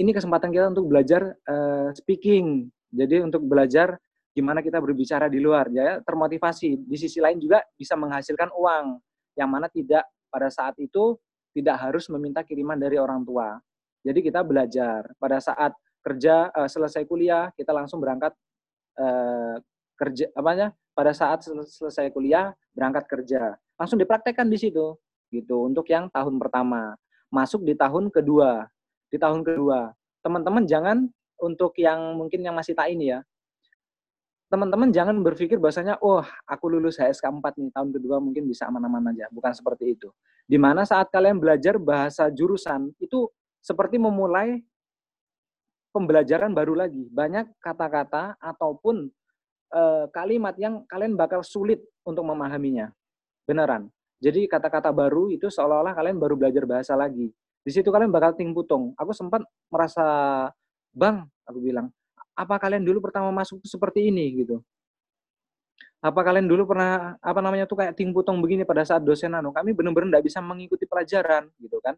[0.00, 2.72] ini kesempatan kita untuk belajar uh, speaking.
[2.88, 4.00] Jadi untuk belajar
[4.32, 6.88] gimana kita berbicara di luar, ya termotivasi.
[6.88, 8.96] Di sisi lain juga bisa menghasilkan uang,
[9.36, 11.20] yang mana tidak pada saat itu
[11.52, 13.60] tidak harus meminta kiriman dari orang tua.
[14.00, 18.32] Jadi kita belajar pada saat kerja uh, selesai kuliah kita langsung berangkat
[18.96, 19.60] uh,
[20.00, 24.96] kerja apanya pada saat selesai kuliah berangkat kerja langsung dipraktekkan di situ
[25.28, 26.96] gitu untuk yang tahun pertama
[27.28, 28.64] masuk di tahun kedua
[29.10, 29.92] di tahun kedua.
[30.22, 31.10] Teman-teman jangan
[31.42, 33.20] untuk yang mungkin yang masih tak ini ya,
[34.46, 39.10] teman-teman jangan berpikir bahasanya, oh aku lulus HSK 4 nih, tahun kedua mungkin bisa aman-aman
[39.12, 39.26] aja.
[39.34, 40.08] Bukan seperti itu.
[40.46, 43.26] Di mana saat kalian belajar bahasa jurusan, itu
[43.60, 44.62] seperti memulai
[45.90, 47.08] pembelajaran baru lagi.
[47.10, 49.10] Banyak kata-kata ataupun
[49.70, 52.90] e, kalimat yang kalian bakal sulit untuk memahaminya.
[53.46, 53.88] Beneran.
[54.20, 57.32] Jadi kata-kata baru itu seolah-olah kalian baru belajar bahasa lagi.
[57.64, 58.92] Di situ kalian bakal ting putung.
[59.00, 59.40] Aku sempat
[59.72, 60.04] merasa,
[60.92, 61.88] bang, aku bilang,
[62.36, 64.60] apa kalian dulu pertama masuk seperti ini gitu?
[66.00, 69.52] Apa kalian dulu pernah apa namanya tuh kayak ting putung begini pada saat dosen anu?
[69.52, 71.92] Kami benar-benar tidak bisa mengikuti pelajaran gitu kan?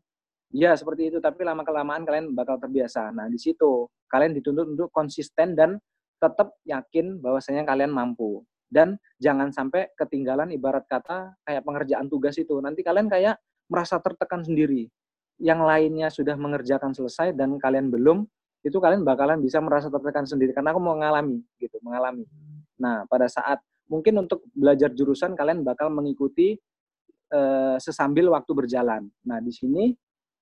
[0.50, 3.14] Iya seperti itu, tapi lama kelamaan kalian bakal terbiasa.
[3.14, 5.78] Nah di situ kalian dituntut untuk konsisten dan
[6.22, 8.46] tetap yakin bahwasanya kalian mampu.
[8.72, 12.56] dan jangan sampai ketinggalan ibarat kata kayak pengerjaan tugas itu.
[12.56, 13.36] Nanti kalian kayak
[13.68, 14.88] merasa tertekan sendiri.
[15.36, 18.24] Yang lainnya sudah mengerjakan selesai dan kalian belum
[18.64, 20.56] itu kalian bakalan bisa merasa tertekan sendiri.
[20.56, 22.24] Karena aku mau mengalami gitu mengalami.
[22.80, 23.60] Nah pada saat
[23.92, 26.56] mungkin untuk belajar jurusan kalian bakal mengikuti
[27.28, 29.04] uh, sesambil waktu berjalan.
[29.20, 29.92] Nah di sini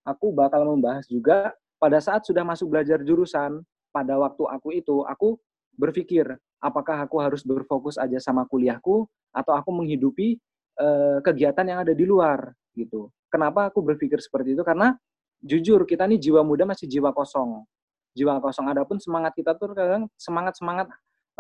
[0.07, 1.51] aku bakal membahas juga
[1.83, 3.59] pada saat sudah masuk belajar jurusan
[3.91, 5.35] pada waktu aku itu aku
[5.81, 6.29] berpikir
[6.61, 10.37] apakah aku harus berfokus aja sama kuliahku atau aku menghidupi
[10.77, 13.09] uh, kegiatan yang ada di luar gitu.
[13.33, 14.61] Kenapa aku berpikir seperti itu?
[14.61, 14.93] Karena
[15.41, 17.65] jujur kita nih jiwa muda masih jiwa kosong.
[18.13, 18.69] Jiwa kosong.
[18.69, 20.87] Adapun semangat kita tuh kadang semangat semangat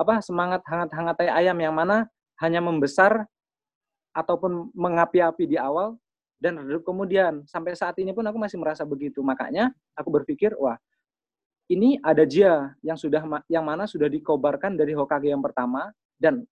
[0.00, 2.08] apa semangat hangat-hangat ayam yang mana
[2.40, 3.28] hanya membesar
[4.16, 6.00] ataupun mengapi-api di awal
[6.40, 10.80] dan redup kemudian sampai saat ini pun aku masih merasa begitu makanya aku berpikir wah
[11.70, 16.42] ini ada Jia yang sudah yang mana sudah dikobarkan dari Hokage yang pertama dan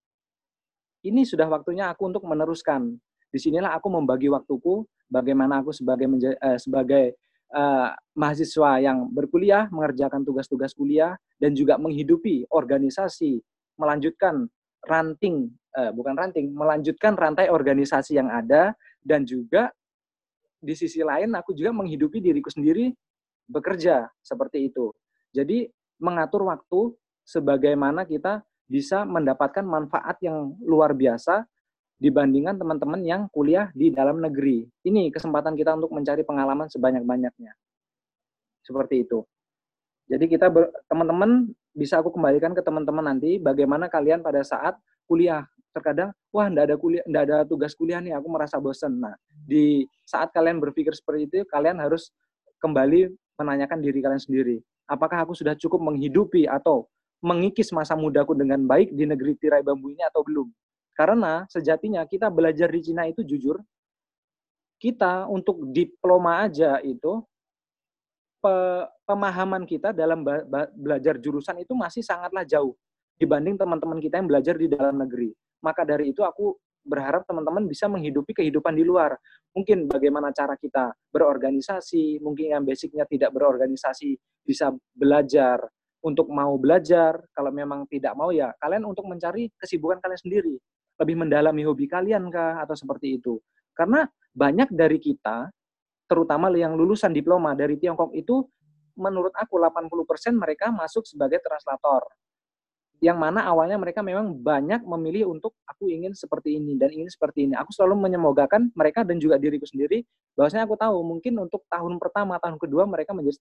[1.02, 2.94] ini sudah waktunya aku untuk meneruskan.
[3.28, 7.04] Di sinilah aku membagi waktuku, bagaimana aku sebagai eh, sebagai
[7.52, 13.42] uh, mahasiswa yang berkuliah mengerjakan tugas-tugas kuliah dan juga menghidupi organisasi,
[13.76, 14.48] melanjutkan
[14.86, 18.72] ranting uh, bukan ranting, melanjutkan rantai organisasi yang ada
[19.04, 19.74] dan juga
[20.58, 22.90] di sisi lain aku juga menghidupi diriku sendiri
[23.46, 24.90] bekerja seperti itu.
[25.32, 25.68] Jadi
[26.00, 26.94] mengatur waktu
[27.26, 31.44] sebagaimana kita bisa mendapatkan manfaat yang luar biasa
[31.98, 34.62] dibandingkan teman-teman yang kuliah di dalam negeri.
[34.86, 37.52] Ini kesempatan kita untuk mencari pengalaman sebanyak-banyaknya.
[38.62, 39.26] Seperti itu.
[40.08, 40.48] Jadi kita
[40.88, 46.72] teman-teman bisa aku kembalikan ke teman-teman nanti bagaimana kalian pada saat kuliah terkadang wah enggak
[46.72, 48.96] ada kuliah enggak ada tugas kuliah nih aku merasa bosan.
[48.96, 52.08] Nah, di saat kalian berpikir seperti itu kalian harus
[52.56, 54.58] kembali menanyakan diri kalian sendiri
[54.88, 56.88] apakah aku sudah cukup menghidupi atau
[57.20, 60.48] mengikis masa mudaku dengan baik di negeri tirai bambu ini atau belum.
[60.96, 63.62] Karena sejatinya kita belajar di Cina itu jujur,
[64.82, 67.22] kita untuk diploma aja itu
[68.42, 68.54] pe,
[69.06, 70.22] pemahaman kita dalam
[70.74, 72.74] belajar jurusan itu masih sangatlah jauh
[73.18, 75.34] dibanding teman-teman kita yang belajar di dalam negeri.
[75.58, 76.54] Maka dari itu aku
[76.88, 79.14] berharap teman-teman bisa menghidupi kehidupan di luar.
[79.52, 85.60] Mungkin bagaimana cara kita berorganisasi, mungkin yang basicnya tidak berorganisasi bisa belajar
[86.00, 87.20] untuk mau belajar.
[87.36, 90.54] Kalau memang tidak mau ya kalian untuk mencari kesibukan kalian sendiri.
[90.98, 93.38] Lebih mendalami hobi kalian kah atau seperti itu.
[93.76, 94.02] Karena
[94.34, 95.46] banyak dari kita,
[96.10, 98.42] terutama yang lulusan diploma dari Tiongkok itu
[98.98, 102.02] menurut aku 80% mereka masuk sebagai translator.
[102.98, 107.46] Yang mana awalnya mereka memang banyak memilih untuk aku ingin seperti ini dan ingin seperti
[107.46, 107.54] ini.
[107.54, 110.02] Aku selalu menyemogakan mereka dan juga diriku sendiri
[110.34, 113.38] bahwasanya aku tahu mungkin untuk tahun pertama, tahun kedua mereka menjadi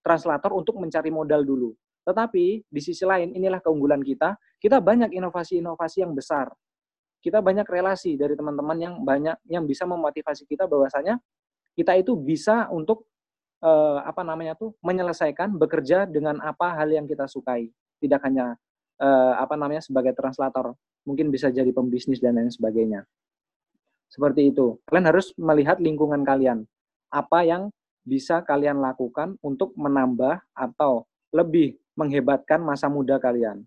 [0.00, 1.76] translator untuk mencari modal dulu.
[2.04, 6.52] Tetapi di sisi lain inilah keunggulan kita, kita banyak inovasi-inovasi yang besar.
[7.20, 11.16] Kita banyak relasi dari teman-teman yang banyak yang bisa memotivasi kita bahwasanya
[11.72, 13.08] kita itu bisa untuk
[13.64, 17.72] eh, apa namanya tuh menyelesaikan bekerja dengan apa hal yang kita sukai.
[18.00, 18.56] Tidak hanya
[19.00, 20.74] eh, apa namanya sebagai translator,
[21.06, 23.04] mungkin bisa jadi pembisnis dan lain sebagainya.
[24.08, 24.78] Seperti itu.
[24.86, 26.62] Kalian harus melihat lingkungan kalian.
[27.10, 27.74] Apa yang
[28.04, 33.64] bisa kalian lakukan untuk menambah atau lebih menghebatkan masa muda kalian.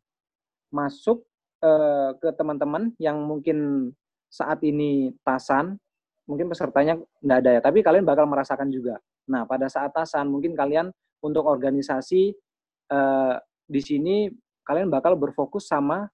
[0.71, 1.25] Masuk
[1.59, 3.91] eh, ke teman-teman yang mungkin
[4.28, 5.80] saat ini tasan,
[6.28, 8.99] mungkin pesertanya tidak ada ya, tapi kalian bakal merasakan juga.
[9.28, 12.32] Nah, pada saat tasan, mungkin kalian untuk organisasi
[12.91, 13.36] eh,
[13.67, 14.32] di sini
[14.68, 16.11] kalian bakal berfokus sama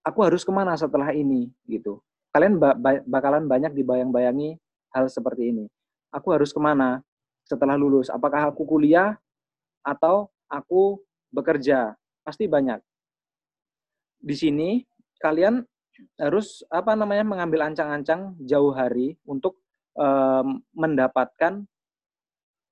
[0.00, 2.00] aku harus ke mana setelah ini gitu.
[2.32, 2.56] Kalian
[3.04, 4.56] bakalan banyak dibayang-bayangi
[4.92, 5.64] hal seperti ini
[6.16, 7.04] aku harus ke mana
[7.44, 8.08] setelah lulus?
[8.08, 9.20] Apakah aku kuliah
[9.84, 10.96] atau aku
[11.28, 11.92] bekerja?
[12.24, 12.80] Pasti banyak.
[14.18, 14.82] Di sini
[15.20, 15.62] kalian
[16.16, 19.60] harus apa namanya mengambil ancang-ancang jauh hari untuk
[19.96, 21.64] um, mendapatkan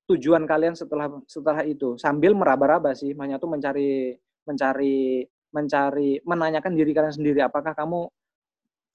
[0.05, 4.13] tujuan kalian setelah setelah itu sambil meraba-raba sih hanya tuh mencari
[4.45, 8.11] mencari mencari menanyakan diri kalian sendiri apakah kamu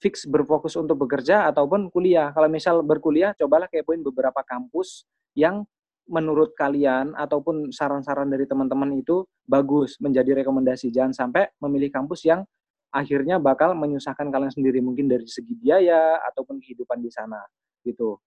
[0.01, 2.33] fix berfokus untuk bekerja ataupun kuliah.
[2.33, 5.05] Kalau misal berkuliah, cobalah kepoin beberapa kampus
[5.37, 5.69] yang
[6.11, 10.91] menurut kalian ataupun saran-saran dari teman-teman itu bagus menjadi rekomendasi.
[10.91, 12.43] Jangan sampai memilih kampus yang
[12.91, 17.39] akhirnya bakal menyusahkan kalian sendiri mungkin dari segi biaya ataupun kehidupan di sana
[17.87, 18.19] gitu.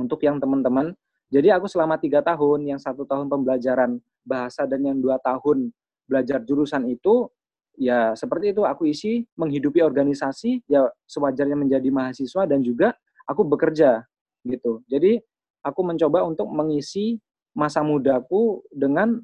[0.00, 0.96] Untuk yang teman-teman,
[1.28, 5.68] jadi aku selama tiga tahun, yang satu tahun pembelajaran bahasa dan yang dua tahun
[6.12, 7.32] belajar jurusan itu
[7.80, 8.68] ya seperti itu.
[8.68, 12.92] Aku isi menghidupi organisasi ya sewajarnya menjadi mahasiswa dan juga
[13.24, 14.04] aku bekerja
[14.44, 14.84] gitu.
[14.92, 15.16] Jadi
[15.64, 17.16] aku mencoba untuk mengisi
[17.56, 19.16] masa mudaku dengan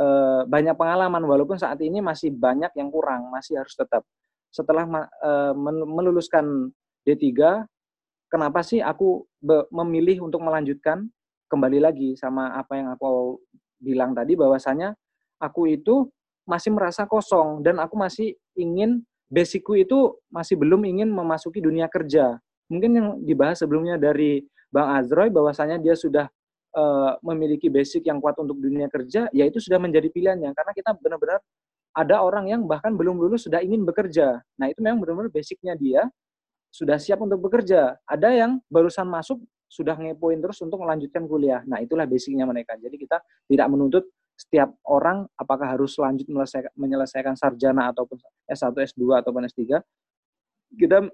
[0.00, 0.06] e,
[0.48, 1.20] banyak pengalaman.
[1.20, 4.08] Walaupun saat ini masih banyak yang kurang, masih harus tetap.
[4.52, 4.84] Setelah
[5.24, 5.56] uh,
[5.88, 6.68] meluluskan
[7.08, 7.64] D3
[8.32, 9.28] kenapa sih aku
[9.72, 11.08] memilih untuk melanjutkan?
[11.48, 13.40] Kembali lagi sama apa yang aku
[13.76, 14.96] bilang tadi bahwasanya
[15.36, 16.08] aku itu
[16.48, 22.36] masih merasa kosong dan aku masih ingin basicku itu masih belum ingin memasuki dunia kerja.
[22.68, 26.28] Mungkin yang dibahas sebelumnya dari Bang Azroy bahwasanya dia sudah
[26.76, 30.90] uh, memiliki basic yang kuat untuk dunia kerja, ya itu sudah menjadi pilihannya karena kita
[30.96, 31.40] benar-benar
[31.92, 34.40] ada orang yang bahkan belum lulus sudah ingin bekerja.
[34.56, 36.08] Nah, itu memang benar-benar basicnya dia
[36.72, 38.00] sudah siap untuk bekerja.
[38.08, 41.60] Ada yang barusan masuk sudah ngepoin terus untuk melanjutkan kuliah.
[41.68, 42.80] Nah, itulah basicnya mereka.
[42.80, 46.26] Jadi kita tidak menuntut setiap orang apakah harus lanjut
[46.74, 48.18] menyelesaikan, sarjana ataupun
[48.48, 49.78] S1, S2 ataupun S3.
[50.72, 51.04] Kita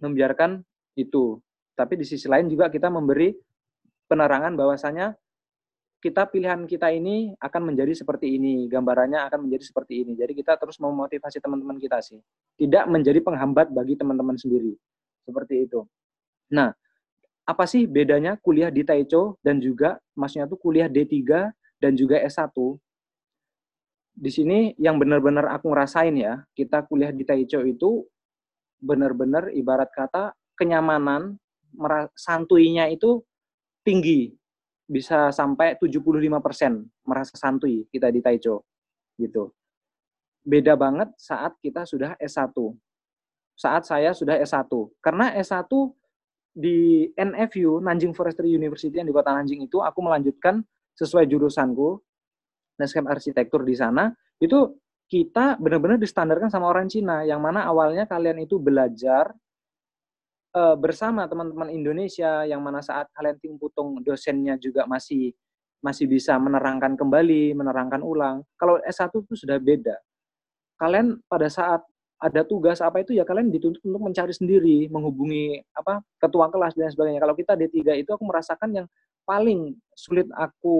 [0.00, 0.60] membiarkan
[0.96, 1.40] itu.
[1.74, 3.32] Tapi di sisi lain juga kita memberi
[4.06, 5.16] penerangan bahwasanya
[6.00, 10.12] kita pilihan kita ini akan menjadi seperti ini, gambarannya akan menjadi seperti ini.
[10.16, 12.16] Jadi kita terus memotivasi teman-teman kita sih.
[12.56, 14.72] Tidak menjadi penghambat bagi teman-teman sendiri.
[15.28, 15.84] Seperti itu.
[16.56, 16.72] Nah,
[17.44, 22.52] apa sih bedanya kuliah di Taicho dan juga maksudnya tuh kuliah D3 dan juga S1?
[24.20, 28.04] Di sini yang benar-benar aku ngerasain ya, kita kuliah di Taicho itu
[28.80, 31.40] benar-benar ibarat kata kenyamanan,
[32.12, 33.24] santuinya itu
[33.80, 34.36] tinggi
[34.90, 38.68] bisa sampai 75% merasa santuy kita di Taicho
[39.16, 39.54] gitu.
[40.42, 42.52] Beda banget saat kita sudah S1.
[43.56, 44.68] Saat saya sudah S1.
[45.04, 45.68] Karena S1
[46.50, 50.64] di NFU, Nanjing Forestry University yang di kota Nanjing itu, aku melanjutkan
[51.00, 51.96] sesuai jurusanku,
[52.76, 54.76] landscape arsitektur di sana, itu
[55.08, 59.32] kita benar-benar distandarkan sama orang Cina, yang mana awalnya kalian itu belajar
[60.54, 65.34] uh, bersama teman-teman Indonesia yang mana saat kalian tim putung dosennya juga masih
[65.80, 68.44] masih bisa menerangkan kembali, menerangkan ulang.
[68.60, 69.96] Kalau S1 itu sudah beda.
[70.76, 71.80] Kalian pada saat
[72.20, 76.92] ada tugas apa itu ya kalian dituntut untuk mencari sendiri, menghubungi apa ketua kelas dan
[76.92, 77.20] sebagainya.
[77.24, 78.86] Kalau kita D3 itu aku merasakan yang
[79.24, 80.76] paling sulit aku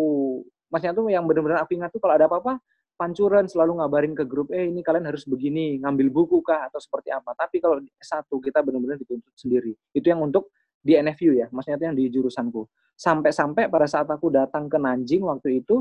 [0.68, 2.61] maksudnya tuh yang benar-benar aku ingat tuh kalau ada apa-apa
[3.01, 7.09] pancuran selalu ngabarin ke grup, eh ini kalian harus begini, ngambil buku kah atau seperti
[7.09, 7.32] apa.
[7.32, 9.72] Tapi kalau S1 kita benar-benar dituntut sendiri.
[9.97, 10.53] Itu yang untuk
[10.84, 12.68] di NFU ya, maksudnya itu yang di jurusanku.
[13.01, 15.80] Sampai-sampai pada saat aku datang ke Nanjing waktu itu,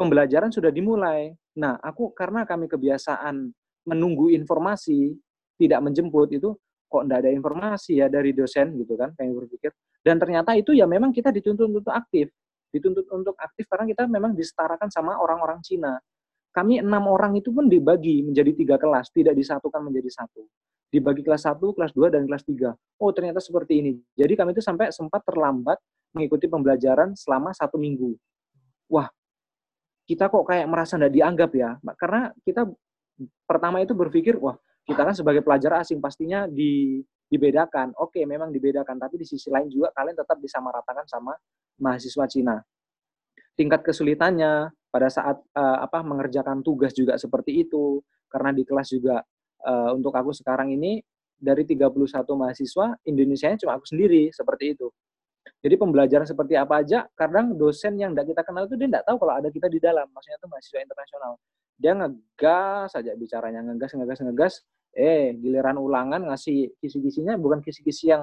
[0.00, 1.36] pembelajaran sudah dimulai.
[1.60, 3.52] Nah, aku karena kami kebiasaan
[3.86, 5.14] menunggu informasi,
[5.56, 6.52] tidak menjemput itu,
[6.90, 9.70] kok enggak ada informasi ya dari dosen gitu kan, kami berpikir.
[10.02, 12.30] Dan ternyata itu ya memang kita dituntut untuk aktif
[12.76, 15.96] dituntut untuk aktif karena kita memang disetarakan sama orang-orang Cina.
[16.52, 20.44] Kami enam orang itu pun dibagi menjadi tiga kelas, tidak disatukan menjadi satu.
[20.88, 22.72] Dibagi kelas satu, kelas dua, dan kelas tiga.
[22.96, 23.92] Oh, ternyata seperti ini.
[24.16, 25.76] Jadi kami itu sampai sempat terlambat
[26.16, 28.16] mengikuti pembelajaran selama satu minggu.
[28.88, 29.10] Wah,
[30.08, 31.76] kita kok kayak merasa tidak dianggap ya.
[32.00, 32.64] Karena kita
[33.48, 34.56] pertama itu berpikir, wah,
[34.86, 37.90] kita kan sebagai pelajar asing pastinya di dibedakan.
[37.98, 41.34] Oke, memang dibedakan, tapi di sisi lain juga kalian tetap disamaratakan sama
[41.82, 42.56] mahasiswa Cina.
[43.58, 48.00] Tingkat kesulitannya pada saat uh, apa mengerjakan tugas juga seperti itu
[48.30, 49.20] karena di kelas juga
[49.64, 51.02] uh, untuk aku sekarang ini
[51.36, 51.92] dari 31
[52.32, 54.88] mahasiswa Indonesia cuma aku sendiri seperti itu.
[55.66, 59.18] Jadi pembelajaran seperti apa aja, kadang dosen yang tidak kita kenal itu dia tidak tahu
[59.18, 60.06] kalau ada kita di dalam.
[60.14, 61.32] Maksudnya itu mahasiswa internasional.
[61.74, 64.54] Dia ngegas saja bicaranya, ngegas, ngegas, ngegas.
[64.94, 68.22] Eh, giliran ulangan ngasih kisi-kisinya bukan kisi-kisi yang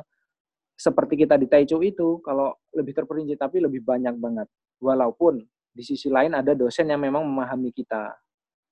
[0.80, 4.48] seperti kita di Taicho itu kalau lebih terperinci tapi lebih banyak banget.
[4.80, 5.44] Walaupun
[5.76, 8.16] di sisi lain ada dosen yang memang memahami kita,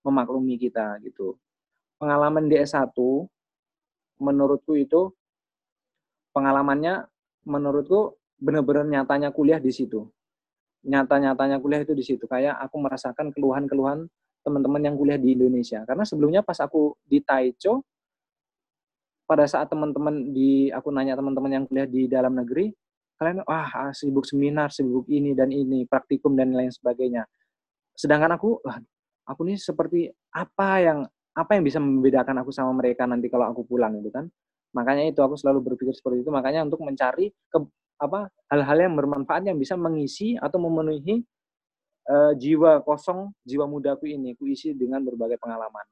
[0.08, 1.36] memaklumi kita gitu.
[2.00, 2.96] Pengalaman di S1
[4.16, 5.12] menurutku itu
[6.32, 7.04] pengalamannya
[7.44, 10.10] menurutku benar-benar nyatanya kuliah di situ.
[10.82, 12.26] Nyata-nyatanya kuliah itu di situ.
[12.26, 14.10] Kayak aku merasakan keluhan-keluhan
[14.42, 15.86] teman-teman yang kuliah di Indonesia.
[15.86, 17.86] Karena sebelumnya pas aku di Taicho,
[19.32, 22.68] pada saat teman-teman di aku nanya teman-teman yang kuliah di dalam negeri
[23.16, 27.24] kalian wah ah, sibuk seminar sibuk ini dan ini praktikum dan lain sebagainya
[27.96, 28.76] sedangkan aku wah,
[29.24, 31.00] aku nih seperti apa yang
[31.32, 34.28] apa yang bisa membedakan aku sama mereka nanti kalau aku pulang gitu kan
[34.76, 37.58] makanya itu aku selalu berpikir seperti itu makanya untuk mencari ke
[38.02, 41.22] apa hal-hal yang bermanfaat yang bisa mengisi atau memenuhi
[42.10, 45.86] uh, jiwa kosong jiwa mudaku ini ku isi dengan berbagai pengalaman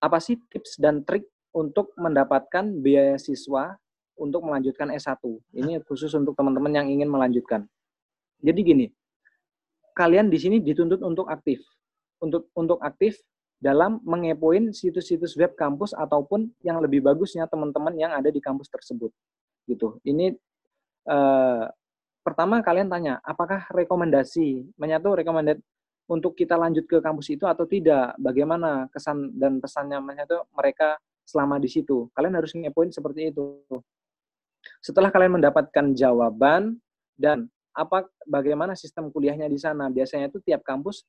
[0.00, 3.76] apa sih tips dan trik untuk mendapatkan biaya siswa
[4.16, 5.20] untuk melanjutkan S1.
[5.52, 7.64] Ini khusus untuk teman-teman yang ingin melanjutkan.
[8.42, 8.86] Jadi gini,
[9.94, 11.62] kalian di sini dituntut untuk aktif.
[12.22, 13.18] Untuk untuk aktif
[13.62, 19.10] dalam mengepoin situs-situs web kampus ataupun yang lebih bagusnya teman-teman yang ada di kampus tersebut.
[19.70, 20.02] Gitu.
[20.02, 20.34] Ini
[21.06, 21.64] eh,
[22.22, 25.58] pertama kalian tanya, apakah rekomendasi menyatu recommended
[26.10, 28.14] untuk kita lanjut ke kampus itu atau tidak?
[28.18, 32.10] Bagaimana kesan dan pesan nyamannya itu mereka selama di situ?
[32.14, 33.62] Kalian harus ngepoin seperti itu.
[34.78, 36.78] Setelah kalian mendapatkan jawaban
[37.18, 39.88] dan apa bagaimana sistem kuliahnya di sana?
[39.88, 41.02] Biasanya itu tiap kampus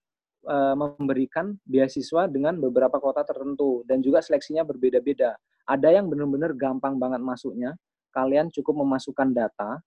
[0.45, 5.35] e, memberikan beasiswa dengan beberapa kota tertentu dan juga seleksinya berbeda-beda.
[5.67, 7.75] Ada yang benar-benar gampang banget masuknya.
[8.13, 9.81] Kalian cukup memasukkan data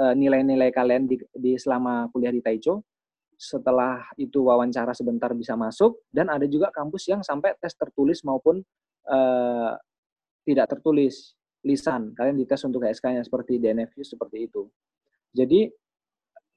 [0.00, 2.80] eh, nilai-nilai kalian di, di selama kuliah di Taicho.
[3.38, 8.58] Setelah itu wawancara sebentar bisa masuk dan ada juga kampus yang sampai tes tertulis maupun
[9.06, 9.78] uh,
[10.42, 12.18] tidak tertulis lisan.
[12.18, 14.66] Kalian dites untuk HSK-nya seperti DNFU seperti itu.
[15.30, 15.70] Jadi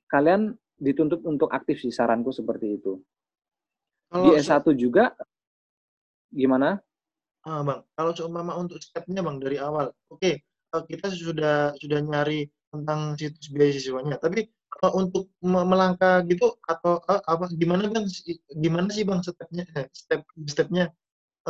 [0.09, 2.97] kalian dituntut untuk aktif sih saranku seperti itu.
[4.09, 5.13] Kalau di S1 juga
[6.33, 6.81] gimana?
[7.41, 10.41] Ah, Bang, kalau seumpama untuk stepnya Bang dari awal, oke, okay,
[10.87, 14.47] kita sudah sudah nyari tentang situs beasiswanya, tapi
[14.79, 18.07] uh, untuk melangkah gitu atau uh, apa gimana Bang
[18.55, 20.95] gimana sih Bang stepnya eh, step stepnya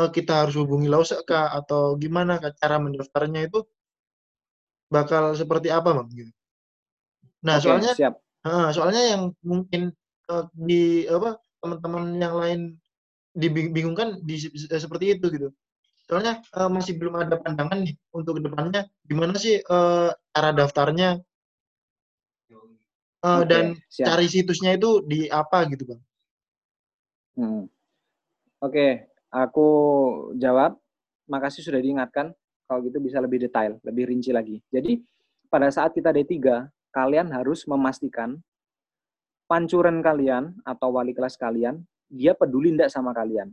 [0.01, 3.61] uh, kita harus hubungi Lausek kah atau gimana kah cara mendaftarnya itu
[4.89, 6.33] bakal seperti apa Bang gitu.
[7.45, 8.13] Nah, okay, soalnya siap.
[8.41, 9.93] Uh, soalnya yang mungkin
[10.33, 12.61] uh, di apa teman-teman yang lain
[13.37, 15.49] dibingungkan di, seperti itu gitu
[16.11, 21.23] soalnya uh, masih belum ada pandangan nih untuk ke depannya gimana sih uh, cara daftarnya
[23.23, 24.05] uh, okay, dan siap.
[24.11, 26.01] cari situsnya itu di apa gitu bang?
[27.39, 27.63] Hmm.
[28.61, 28.91] Oke, okay,
[29.31, 29.67] aku
[30.37, 30.77] jawab.
[31.31, 32.35] Makasih sudah diingatkan.
[32.67, 34.59] Kalau gitu bisa lebih detail, lebih rinci lagi.
[34.71, 34.99] Jadi
[35.47, 36.39] pada saat kita D3,
[36.91, 38.39] kalian harus memastikan
[39.47, 43.51] pancuran kalian atau wali kelas kalian dia peduli tidak sama kalian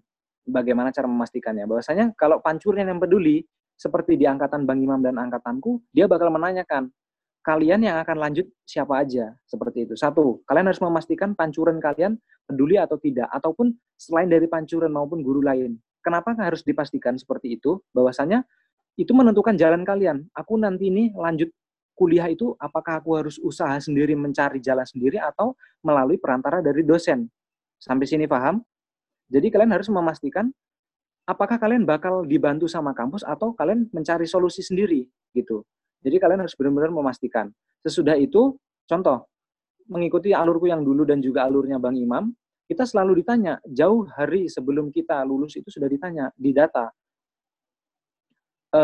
[0.49, 1.69] bagaimana cara memastikannya.
[1.69, 3.45] Bahwasanya kalau pancurnya yang peduli,
[3.79, 6.91] seperti di angkatan Bang Imam dan angkatanku, dia bakal menanyakan,
[7.47, 9.95] kalian yang akan lanjut siapa aja, seperti itu.
[9.95, 12.19] Satu, kalian harus memastikan pancuran kalian
[12.49, 15.79] peduli atau tidak, ataupun selain dari pancuran maupun guru lain.
[16.03, 17.79] Kenapa harus dipastikan seperti itu?
[17.95, 18.43] Bahwasanya
[18.99, 20.27] itu menentukan jalan kalian.
[20.35, 21.53] Aku nanti ini lanjut
[21.95, 27.27] kuliah itu apakah aku harus usaha sendiri mencari jalan sendiri atau melalui perantara dari dosen.
[27.79, 28.63] Sampai sini paham?
[29.29, 30.49] Jadi kalian harus memastikan
[31.29, 35.05] apakah kalian bakal dibantu sama kampus atau kalian mencari solusi sendiri
[35.37, 35.61] gitu.
[36.01, 37.53] Jadi kalian harus benar-benar memastikan.
[37.85, 38.57] Sesudah itu,
[38.89, 39.29] contoh,
[39.91, 42.33] mengikuti alurku yang dulu dan juga alurnya Bang Imam,
[42.69, 46.93] kita selalu ditanya, jauh hari sebelum kita lulus itu sudah ditanya, di data.
[48.69, 48.83] E,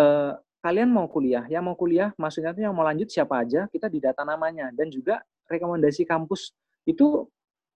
[0.64, 4.00] kalian mau kuliah, yang mau kuliah, maksudnya itu yang mau lanjut siapa aja, kita di
[4.00, 4.72] data namanya.
[4.72, 6.56] Dan juga rekomendasi kampus
[6.88, 7.28] itu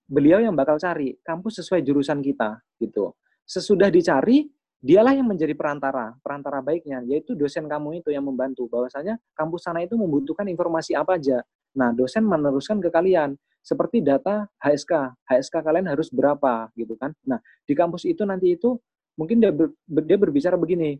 [0.09, 3.13] beliau yang bakal cari kampus sesuai jurusan kita gitu.
[3.45, 4.49] Sesudah dicari,
[4.81, 8.65] dialah yang menjadi perantara, perantara baiknya, yaitu dosen kamu itu yang membantu.
[8.65, 11.45] Bahwasanya kampus sana itu membutuhkan informasi apa aja.
[11.77, 17.13] Nah, dosen meneruskan ke kalian seperti data HSK, HSK kalian harus berapa gitu kan.
[17.21, 17.37] Nah,
[17.69, 18.81] di kampus itu nanti itu
[19.13, 19.69] mungkin dia, ber,
[20.09, 20.97] dia berbicara begini,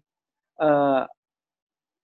[0.61, 1.07] uh,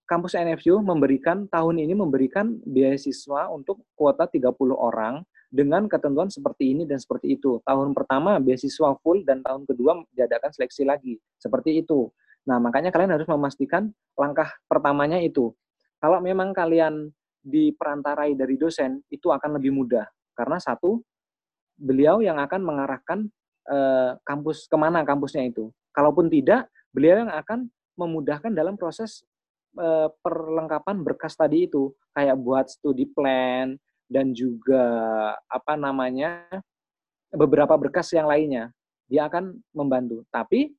[0.10, 5.22] kampus NFU memberikan tahun ini memberikan beasiswa untuk kuota 30 orang
[5.56, 7.64] dengan ketentuan seperti ini dan seperti itu.
[7.64, 11.16] Tahun pertama beasiswa full dan tahun kedua diadakan seleksi lagi.
[11.40, 12.12] Seperti itu.
[12.44, 13.88] Nah, makanya kalian harus memastikan
[14.20, 15.56] langkah pertamanya itu.
[16.04, 17.08] Kalau memang kalian
[17.40, 20.04] diperantarai dari dosen, itu akan lebih mudah.
[20.36, 21.00] Karena satu,
[21.80, 23.20] beliau yang akan mengarahkan
[23.72, 25.72] eh, kampus ke mana kampusnya itu.
[25.96, 29.24] Kalaupun tidak, beliau yang akan memudahkan dalam proses
[29.80, 31.96] eh, perlengkapan berkas tadi itu.
[32.12, 34.84] Kayak buat studi plan, dan juga
[35.50, 36.46] apa namanya
[37.34, 38.72] beberapa berkas yang lainnya
[39.06, 40.26] dia akan membantu.
[40.30, 40.74] Tapi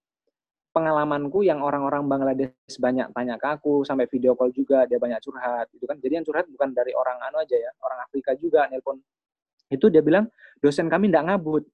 [0.74, 5.66] pengalamanku yang orang-orang Bangladesh banyak tanya ke aku sampai video call juga dia banyak curhat
[5.72, 5.96] gitu kan.
[5.98, 8.98] Jadi yang curhat bukan dari orang anu aja ya orang Afrika juga nelpon.
[9.70, 10.30] Itu dia bilang
[10.62, 11.64] dosen kami tidak ngabut.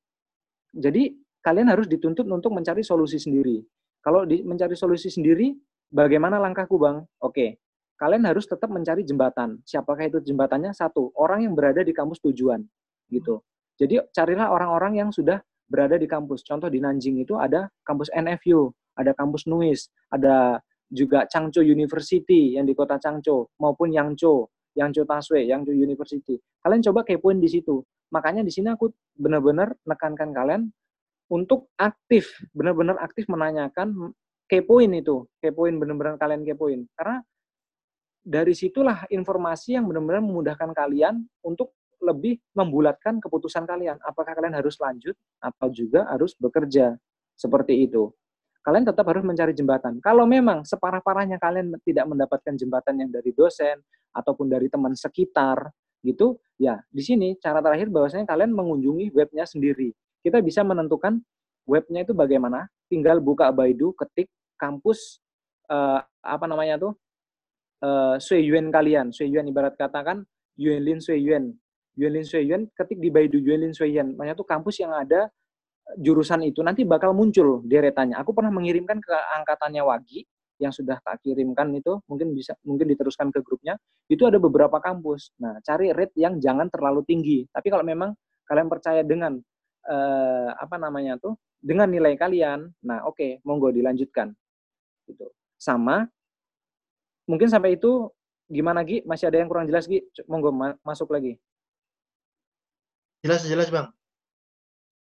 [0.73, 3.61] Jadi kalian harus dituntut untuk mencari solusi sendiri.
[4.03, 5.53] Kalau di, mencari solusi sendiri
[5.93, 7.05] bagaimana langkahku bang?
[7.21, 7.61] Oke
[8.03, 9.63] kalian harus tetap mencari jembatan.
[9.63, 10.75] Siapakah itu jembatannya?
[10.75, 12.59] Satu, orang yang berada di kampus tujuan,
[13.07, 13.39] gitu.
[13.79, 15.39] Jadi carilah orang-orang yang sudah
[15.71, 16.43] berada di kampus.
[16.43, 20.59] Contoh di Nanjing itu ada kampus NFU, ada kampus NUIS, ada
[20.91, 26.37] juga Changzhou University yang di kota Changzhou maupun Yangzhou, Yangzhou Taswe, Yangzhou University.
[26.61, 27.87] Kalian coba kepoin di situ.
[28.13, 30.69] Makanya di sini aku benar-benar nekankan kalian
[31.33, 34.13] untuk aktif, benar-benar aktif menanyakan
[34.53, 36.85] kepoin itu, kepoin benar-benar kalian kepoin.
[36.93, 37.25] Karena
[38.23, 43.99] dari situlah informasi yang benar-benar memudahkan kalian untuk lebih membulatkan keputusan kalian.
[44.03, 46.99] Apakah kalian harus lanjut atau juga harus bekerja
[47.39, 48.11] seperti itu.
[48.63, 49.99] Kalian tetap harus mencari jembatan.
[49.99, 53.83] Kalau memang separah-parahnya kalian tidak mendapatkan jembatan yang dari dosen
[54.15, 55.67] ataupun dari teman sekitar
[56.07, 59.91] gitu, ya di sini cara terakhir bahwasanya kalian mengunjungi webnya sendiri.
[60.23, 61.19] kita bisa menentukan
[61.67, 62.71] webnya itu bagaimana.
[62.87, 65.19] Tinggal buka Baidu, ketik kampus
[65.67, 66.95] uh, apa namanya tuh
[67.83, 69.11] uh, Sui Yuan kalian.
[69.11, 70.23] Sui Yuan ibarat katakan
[70.57, 71.53] Yuanlin Sui Yuan.
[71.99, 74.15] Yuanlin Sui Yuan ketik di Baidu Yuanlin Sui Yuan.
[74.17, 75.29] Makanya tuh kampus yang ada
[75.99, 78.17] jurusan itu nanti bakal muncul deretannya.
[78.23, 80.25] Aku pernah mengirimkan ke angkatannya Wagi
[80.63, 83.75] yang sudah tak kirimkan itu mungkin bisa mungkin diteruskan ke grupnya
[84.07, 85.35] itu ada beberapa kampus.
[85.43, 87.43] Nah, cari rate yang jangan terlalu tinggi.
[87.51, 88.15] Tapi kalau memang
[88.47, 89.43] kalian percaya dengan
[89.91, 94.35] eh, apa namanya tuh dengan nilai kalian, nah oke, okay, monggo dilanjutkan.
[95.07, 95.27] Gitu.
[95.59, 96.07] Sama
[97.27, 98.11] mungkin sampai itu
[98.51, 99.03] gimana Gi?
[99.07, 100.03] Masih ada yang kurang jelas Gi?
[100.27, 101.39] Monggo ma masuk lagi.
[103.23, 103.91] Jelas jelas Bang.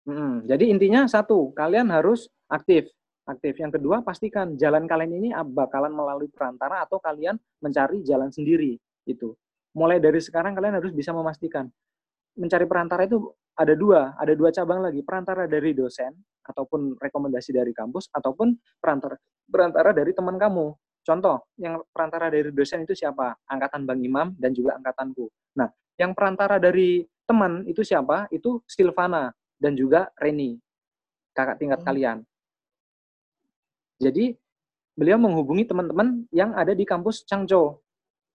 [0.03, 2.91] Hmm, jadi intinya satu, kalian harus aktif
[3.27, 3.55] aktif.
[3.59, 8.79] Yang kedua, pastikan jalan kalian ini bakalan melalui perantara atau kalian mencari jalan sendiri.
[9.07, 9.35] Itu.
[9.73, 11.70] Mulai dari sekarang kalian harus bisa memastikan.
[12.37, 15.01] Mencari perantara itu ada dua, ada dua cabang lagi.
[15.05, 16.12] Perantara dari dosen,
[16.43, 19.16] ataupun rekomendasi dari kampus, ataupun perantara,
[19.47, 20.66] perantara dari teman kamu.
[21.03, 23.34] Contoh, yang perantara dari dosen itu siapa?
[23.50, 25.26] Angkatan Bang Imam dan juga angkatanku.
[25.59, 25.66] Nah,
[25.98, 28.30] yang perantara dari teman itu siapa?
[28.30, 30.55] Itu Silvana dan juga Reni,
[31.34, 31.86] kakak tingkat hmm.
[31.86, 32.18] kalian.
[34.03, 34.34] Jadi
[34.94, 37.82] beliau menghubungi teman-teman yang ada di kampus Changzhou.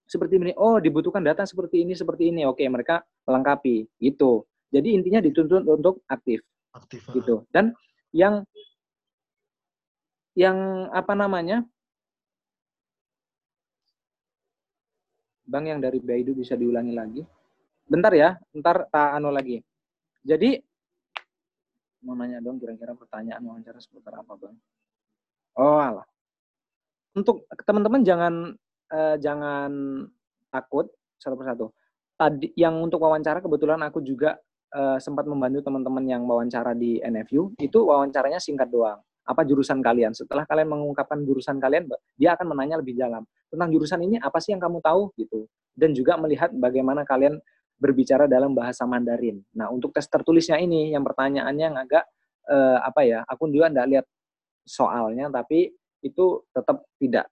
[0.07, 2.47] Seperti ini, oh dibutuhkan data seperti ini, seperti ini.
[2.47, 3.88] Oke, mereka melengkapi.
[3.99, 4.47] Gitu.
[4.72, 6.39] Jadi intinya dituntut untuk aktif.
[6.72, 7.03] Aktif.
[7.11, 7.43] Gitu.
[7.51, 7.76] Dan
[8.15, 8.47] yang
[10.36, 11.68] yang apa namanya?
[15.48, 17.24] Bang yang dari Baidu bisa diulangi lagi.
[17.88, 19.64] Bentar ya, bentar tak anu lagi.
[20.28, 20.60] Jadi
[22.04, 24.56] mau nanya dong kira-kira pertanyaan wawancara seputar apa, Bang?
[25.56, 26.04] Oh, alah.
[27.16, 28.34] Untuk teman-teman jangan
[28.91, 29.72] uh, jangan
[30.52, 31.66] takut satu persatu.
[32.20, 34.36] Tadi yang untuk wawancara kebetulan aku juga
[34.76, 37.56] uh, sempat membantu teman-teman yang wawancara di NFU.
[37.56, 39.00] Itu wawancaranya singkat doang.
[39.24, 40.12] Apa jurusan kalian?
[40.12, 41.88] Setelah kalian mengungkapkan jurusan kalian,
[42.20, 45.48] dia akan menanya lebih dalam tentang jurusan ini apa sih yang kamu tahu gitu.
[45.78, 47.38] Dan juga melihat bagaimana kalian
[47.78, 49.39] berbicara dalam bahasa Mandarin.
[49.54, 52.04] Nah, untuk tes tertulisnya ini yang pertanyaannya yang agak
[52.50, 53.20] uh, apa ya?
[53.30, 54.06] Aku juga enggak lihat
[54.68, 55.72] soalnya tapi
[56.04, 57.30] itu tetap tidak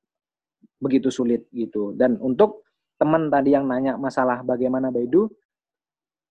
[0.78, 1.98] begitu sulit gitu.
[1.98, 5.28] Dan untuk teman tadi yang nanya masalah bagaimana Baidu,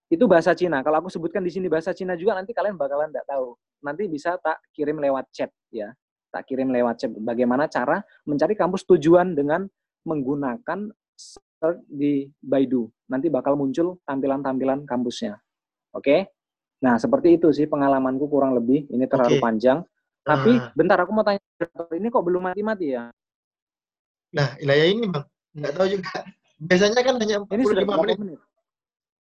[0.08, 0.80] itu bahasa Cina.
[0.80, 3.58] Kalau aku sebutkan di sini bahasa Cina juga nanti kalian bakalan tidak tahu.
[3.84, 5.92] Nanti bisa tak kirim lewat chat ya.
[6.34, 9.70] Tak kirim lewat chat bagaimana cara mencari kampus tujuan dengan
[10.02, 12.90] menggunakan search di Baidu.
[13.06, 15.38] Nanti bakal muncul tampilan-tampilan kampusnya.
[15.94, 16.34] Oke?
[16.82, 18.90] Nah, seperti itu sih pengalamanku kurang lebih.
[18.90, 19.44] Ini terlalu okay.
[19.46, 19.78] panjang.
[20.26, 20.74] Tapi uh.
[20.74, 21.38] bentar aku mau tanya
[21.94, 23.14] ini kok belum mati-mati ya?
[24.34, 25.24] Nah, ya ini bang,
[25.54, 26.26] nggak tahu juga.
[26.58, 28.18] Biasanya kan hanya 45 ini sudah menit.
[28.18, 28.40] menit.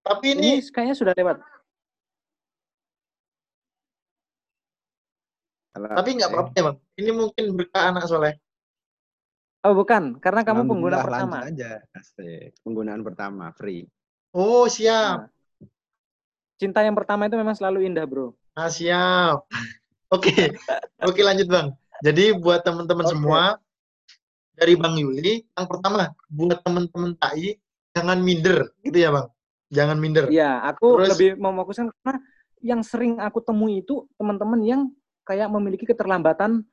[0.01, 1.37] Tapi ini, ini kayaknya sudah lewat.
[5.71, 6.77] Tapi nggak apa-apa ya bang.
[6.99, 8.35] Ini mungkin berkah anak soleh.
[9.61, 11.45] Oh bukan, karena kamu pengguna pertama.
[11.45, 11.85] aja,
[12.65, 13.85] Penggunaan pertama, free.
[14.33, 15.29] Oh siap.
[15.29, 15.29] Nah,
[16.57, 18.33] cinta yang pertama itu memang selalu indah bro.
[18.57, 19.45] Ah siap.
[20.11, 20.59] Oke,
[20.99, 21.71] oke lanjut bang.
[22.03, 23.15] Jadi buat teman-teman okay.
[23.15, 23.55] semua
[24.51, 27.55] dari Bang Yuli, yang pertama buat teman-teman TAI
[27.95, 29.27] jangan minder, gitu ya bang.
[29.71, 30.27] Jangan minder.
[30.27, 32.19] Iya, aku Terus, lebih memokuskan karena
[32.59, 34.81] yang sering aku temui itu teman-teman yang
[35.25, 36.65] kayak memiliki keterlambatan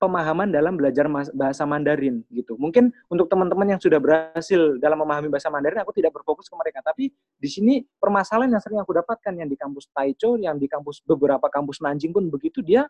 [0.00, 1.04] pemahaman dalam belajar
[1.36, 2.56] bahasa Mandarin gitu.
[2.56, 6.80] Mungkin untuk teman-teman yang sudah berhasil dalam memahami bahasa Mandarin, aku tidak berfokus ke mereka.
[6.80, 11.04] Tapi di sini permasalahan yang sering aku dapatkan yang di kampus Taichung, yang di kampus
[11.04, 12.88] beberapa kampus Nanjing pun begitu dia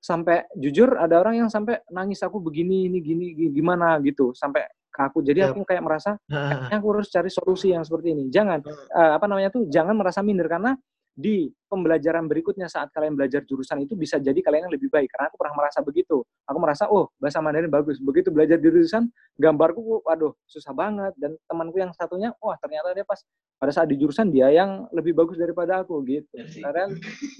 [0.00, 5.00] sampai jujur ada orang yang sampai nangis aku begini ini gini gimana gitu sampai ke
[5.06, 5.20] aku.
[5.20, 8.32] Jadi aku kayak merasa kayaknya aku harus cari solusi yang seperti ini.
[8.32, 8.64] Jangan
[8.96, 10.72] uh, apa namanya tuh jangan merasa minder karena
[11.20, 15.06] di pembelajaran berikutnya saat kalian belajar jurusan itu bisa jadi kalian yang lebih baik.
[15.12, 16.24] Karena aku pernah merasa begitu.
[16.48, 18.00] Aku merasa oh bahasa Mandarin bagus.
[18.00, 19.06] Begitu belajar di jurusan
[19.38, 21.12] gambarku waduh susah banget.
[21.20, 23.20] Dan temanku yang satunya wah ternyata dia pas
[23.60, 26.00] pada saat di jurusan dia yang lebih bagus daripada aku.
[26.02, 26.26] Gitu.
[26.34, 26.84] Iya karena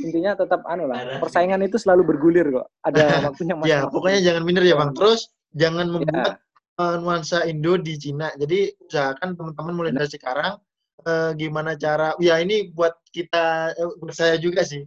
[0.04, 2.68] intinya tetap anu lah persaingan itu selalu bergulir kok.
[2.86, 3.02] Ada
[3.32, 4.92] waktunya ya pokoknya jangan minder ya bang.
[4.94, 5.92] Terus jangan iya.
[5.96, 6.34] membuat
[6.78, 6.86] ya.
[7.00, 8.30] nuansa Indo di Cina.
[8.38, 10.54] Jadi usahakan teman-teman mulai dari sekarang
[11.06, 14.84] uh, gimana cara ya ini buat kita uh, buat saya juga sih.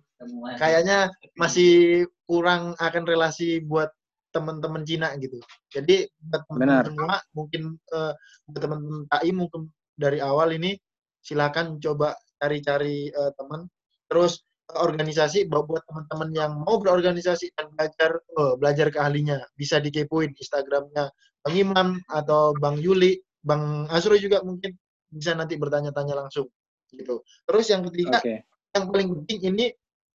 [0.57, 3.91] Kayaknya masih kurang akan relasi buat
[4.33, 5.37] teman-teman Cina gitu.
[5.69, 7.61] Jadi buat teman-teman semua mungkin
[7.93, 8.13] uh,
[8.49, 9.61] buat teman-teman TAI mungkin
[9.93, 10.73] dari awal ini
[11.21, 13.69] silakan coba cari-cari uh, teman.
[14.09, 14.41] Terus
[14.71, 21.11] organisasi buat teman-teman yang mau berorganisasi dan belajar oh, belajar ke ahlinya bisa dikepoin Instagramnya
[21.43, 24.71] Bang Imam atau Bang Yuli Bang Asro juga mungkin
[25.13, 26.49] bisa nanti bertanya-tanya langsung
[26.93, 27.21] gitu.
[27.45, 28.45] Terus yang ketiga okay.
[28.73, 29.65] yang paling penting ini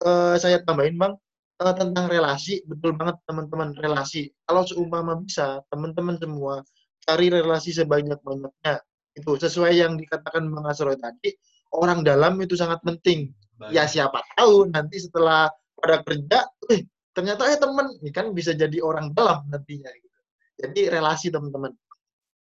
[0.03, 1.15] uh, saya tambahin bang
[1.63, 2.63] uh, tentang relasi.
[2.67, 4.31] Betul banget teman-teman relasi.
[4.47, 6.63] Kalau seumpama bisa teman-teman semua
[7.03, 8.83] cari relasi sebanyak-banyaknya.
[9.19, 11.35] Itu sesuai yang dikatakan bang Asroy tadi
[11.75, 13.35] orang dalam itu sangat penting.
[13.59, 13.75] Baik.
[13.75, 17.91] ya siapa tahu nanti setelah pada kerja eh ternyata eh teman.
[17.99, 20.19] Ini kan bisa jadi orang dalam nantinya gitu.
[20.63, 21.75] Jadi relasi teman-teman.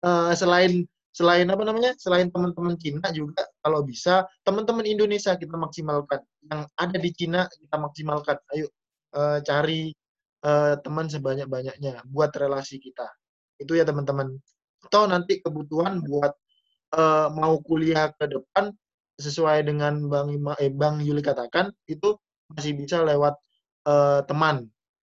[0.02, 0.86] Uh, selain
[1.16, 1.96] selain apa namanya?
[1.96, 6.20] Selain teman-teman Cina juga kalau bisa teman-teman Indonesia kita maksimalkan.
[6.44, 8.36] Yang ada di Cina kita maksimalkan.
[8.52, 8.68] Ayo
[9.16, 9.96] uh, cari
[10.44, 13.08] uh, teman sebanyak-banyaknya buat relasi kita.
[13.56, 14.36] Itu ya teman-teman.
[14.84, 16.36] Atau nanti kebutuhan buat
[16.92, 18.76] uh, mau kuliah ke depan
[19.16, 22.12] sesuai dengan Bang Ima, eh, Bang Yuli katakan itu
[22.52, 23.32] masih bisa lewat
[23.88, 24.68] uh, teman.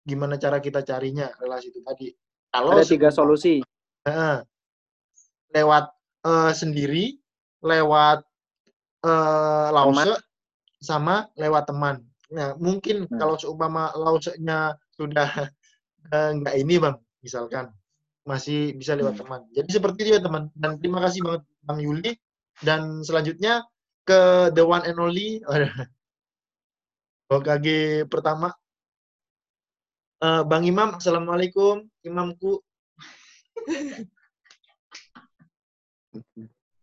[0.05, 2.13] Gimana cara kita carinya relasi itu tadi.
[2.53, 3.65] Kalau ada tiga solusi.
[4.07, 4.39] Uh,
[5.53, 5.91] lewat
[6.27, 7.19] uh, sendiri,
[7.63, 8.23] lewat
[9.03, 10.19] uh, lause,
[10.81, 12.03] sama lewat teman.
[12.33, 13.17] Nah, mungkin hmm.
[13.17, 15.49] kalau seumpama lausenya sudah
[16.11, 17.71] uh, nggak ini bang, misalkan
[18.27, 19.21] masih bisa lewat hmm.
[19.23, 19.41] teman.
[19.55, 20.51] Jadi seperti itu ya teman.
[20.51, 22.11] Dan terima kasih banget bang Yuli.
[22.57, 23.63] Dan selanjutnya
[24.01, 25.39] ke the one and only
[27.33, 27.67] OKG
[28.09, 28.51] pertama.
[30.17, 32.57] Uh, bang Imam, assalamualaikum, imamku.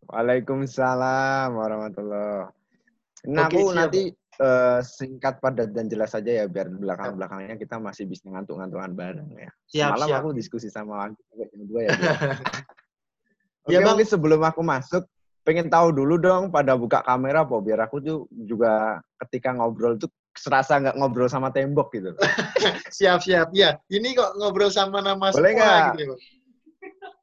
[0.08, 2.52] Waalaikumsalam warahmatullah.
[3.24, 8.28] Nah, aku nanti uh, singkat padat dan jelas saja ya biar belakang-belakangnya kita masih bisa
[8.28, 9.50] ngantuk-ngantukan bareng ya.
[9.72, 10.20] Siap, Malam siap.
[10.20, 11.90] aku diskusi sama Wagi jam dua ya.
[13.64, 15.08] Oke, ya, mungkin sebelum aku masuk
[15.44, 20.12] pengen tahu dulu dong pada buka kamera po biar aku tuh juga ketika ngobrol tuh
[20.36, 22.12] serasa nggak ngobrol sama tembok gitu.
[22.96, 23.80] siap siap ya.
[23.88, 26.16] Ini kok ngobrol sama nama Boleh sekolah gitu ya,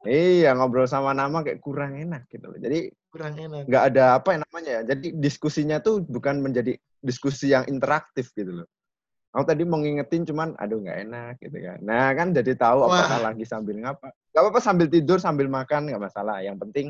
[0.02, 2.58] Iya ngobrol sama nama kayak kurang enak gitu loh.
[2.58, 3.70] Jadi kurang enak.
[3.70, 4.82] Nggak ada apa yang namanya ya.
[4.94, 8.68] Jadi diskusinya tuh bukan menjadi diskusi yang interaktif gitu loh.
[9.32, 11.80] Aku tadi mau ngingetin cuman aduh nggak enak gitu kan.
[11.86, 14.10] Nah kan jadi tahu apa apakah lagi sambil ngapa.
[14.32, 16.42] Gak apa-apa sambil tidur sambil makan nggak masalah.
[16.42, 16.88] Yang penting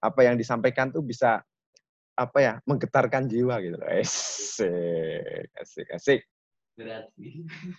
[0.00, 1.44] apa yang disampaikan tuh bisa
[2.16, 3.88] apa ya menggetarkan jiwa gitu loh.
[3.88, 6.20] Asik, asik, asik.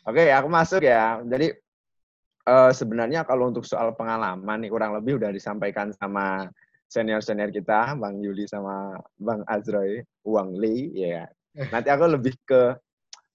[0.06, 1.18] Oke, aku masuk ya.
[1.26, 1.58] Jadi
[2.48, 6.50] uh, sebenarnya kalau untuk soal pengalaman nih kurang lebih udah disampaikan sama
[6.92, 11.24] senior-senior kita, Bang Yuli sama Bang Azroy, Wang Li, ya.
[11.72, 12.76] Nanti aku lebih ke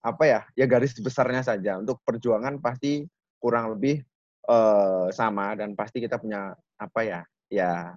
[0.04, 1.80] apa ya, ya garis besarnya saja.
[1.80, 3.08] Untuk perjuangan pasti
[3.40, 4.04] kurang lebih
[4.48, 7.96] uh, sama dan pasti kita punya apa ya, ya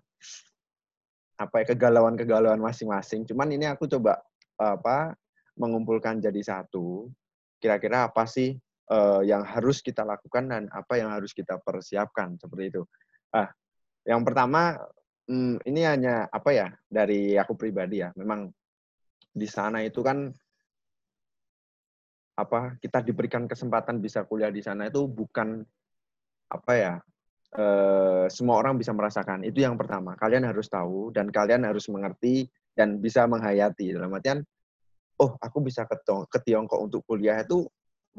[1.39, 3.27] apa ya kegalauan-kegalauan masing-masing.
[3.27, 4.19] Cuman ini aku coba
[4.55, 5.15] apa
[5.59, 7.11] mengumpulkan jadi satu.
[7.59, 8.55] Kira-kira apa sih
[8.89, 12.83] uh, yang harus kita lakukan dan apa yang harus kita persiapkan seperti itu.
[13.33, 13.49] Ah,
[14.05, 14.75] yang pertama
[15.29, 18.09] hmm, ini hanya apa ya dari aku pribadi ya.
[18.17, 18.49] Memang
[19.29, 20.33] di sana itu kan
[22.39, 25.59] apa kita diberikan kesempatan bisa kuliah di sana itu bukan
[26.47, 26.93] apa ya
[27.59, 32.47] eh, semua orang bisa merasakan itu yang pertama kalian harus tahu dan kalian harus mengerti
[32.71, 34.39] dan bisa menghayati dalam artian
[35.19, 35.99] oh aku bisa ke,
[36.31, 37.67] ke Tiongkok untuk kuliah itu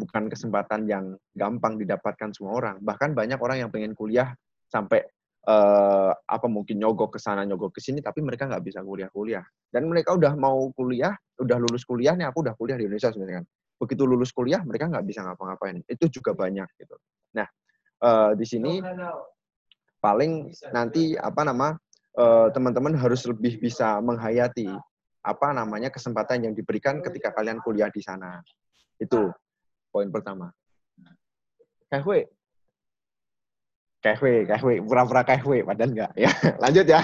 [0.01, 2.77] bukan kesempatan yang gampang didapatkan semua orang.
[2.81, 4.33] Bahkan banyak orang yang pengen kuliah
[4.73, 5.05] sampai
[5.45, 9.45] uh, apa mungkin nyogok ke sana nyogok ke sini tapi mereka nggak bisa kuliah-kuliah.
[9.69, 13.45] Dan mereka udah mau kuliah, udah lulus kuliah nih aku udah kuliah di Indonesia sebenarnya
[13.45, 13.47] kan.
[13.81, 15.85] Begitu lulus kuliah mereka nggak bisa ngapa-ngapain.
[15.85, 16.97] Itu juga banyak gitu.
[17.37, 17.47] Nah,
[18.03, 18.81] uh, di sini
[20.01, 21.77] paling nanti apa nama
[22.17, 24.73] uh, teman-teman harus lebih bisa menghayati
[25.21, 28.41] apa namanya kesempatan yang diberikan ketika kalian kuliah di sana.
[28.97, 29.29] Itu
[29.91, 30.55] Poin pertama.
[31.91, 32.31] Kahwe.
[34.01, 36.13] Kahwe, kahwe, pura-pura kahwe, padahal enggak.
[36.17, 37.01] Ya, lanjut ya.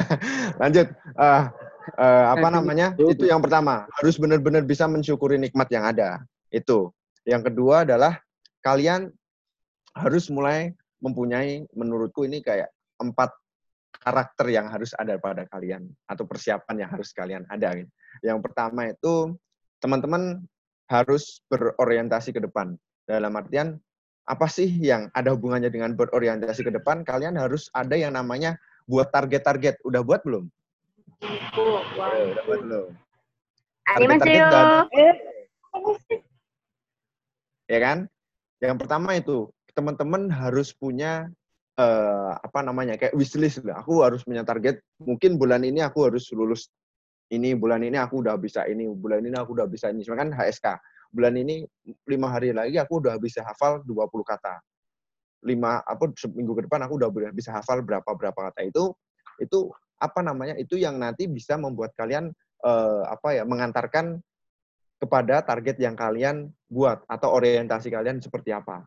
[0.62, 0.86] lanjut.
[1.18, 1.50] Uh,
[1.98, 2.94] uh, apa namanya?
[2.94, 3.90] Itu yang pertama.
[3.98, 6.22] Harus benar-benar bisa mensyukuri nikmat yang ada.
[6.52, 6.94] Itu.
[7.26, 8.22] Yang kedua adalah
[8.62, 9.10] kalian
[9.96, 12.70] harus mulai mempunyai, menurutku ini kayak
[13.02, 13.34] empat
[13.98, 17.74] karakter yang harus ada pada kalian atau persiapan yang harus kalian ada.
[18.22, 19.34] Yang pertama itu
[19.82, 20.42] teman-teman
[20.88, 22.74] harus berorientasi ke depan.
[23.04, 23.76] Dalam artian,
[24.28, 27.04] apa sih yang ada hubungannya dengan berorientasi ke depan?
[27.04, 28.56] Kalian harus ada yang namanya
[28.88, 29.80] buat target-target.
[29.84, 30.48] Udah buat belum?
[31.56, 32.12] Oh, wow.
[32.12, 32.88] Eh, udah buat belum?
[33.88, 35.16] Target-target
[37.68, 37.98] Ya kan?
[38.64, 41.28] Yang pertama itu, teman-teman harus punya
[41.76, 43.84] uh, apa namanya kayak wishlist lah.
[43.84, 44.80] Aku harus punya target.
[44.98, 46.72] Mungkin bulan ini aku harus lulus
[47.28, 50.00] ini bulan ini aku udah bisa ini, bulan ini aku udah bisa ini.
[50.00, 50.66] Sebenarnya kan HSK.
[51.08, 51.64] Bulan ini
[52.04, 54.60] lima hari lagi aku udah bisa hafal 20 kata.
[55.44, 58.90] Lima apa seminggu ke depan aku udah bisa hafal berapa berapa kata itu
[59.38, 59.70] itu
[60.02, 62.34] apa namanya itu yang nanti bisa membuat kalian
[62.66, 64.18] uh, apa ya mengantarkan
[64.98, 68.82] kepada target yang kalian buat atau orientasi kalian seperti apa.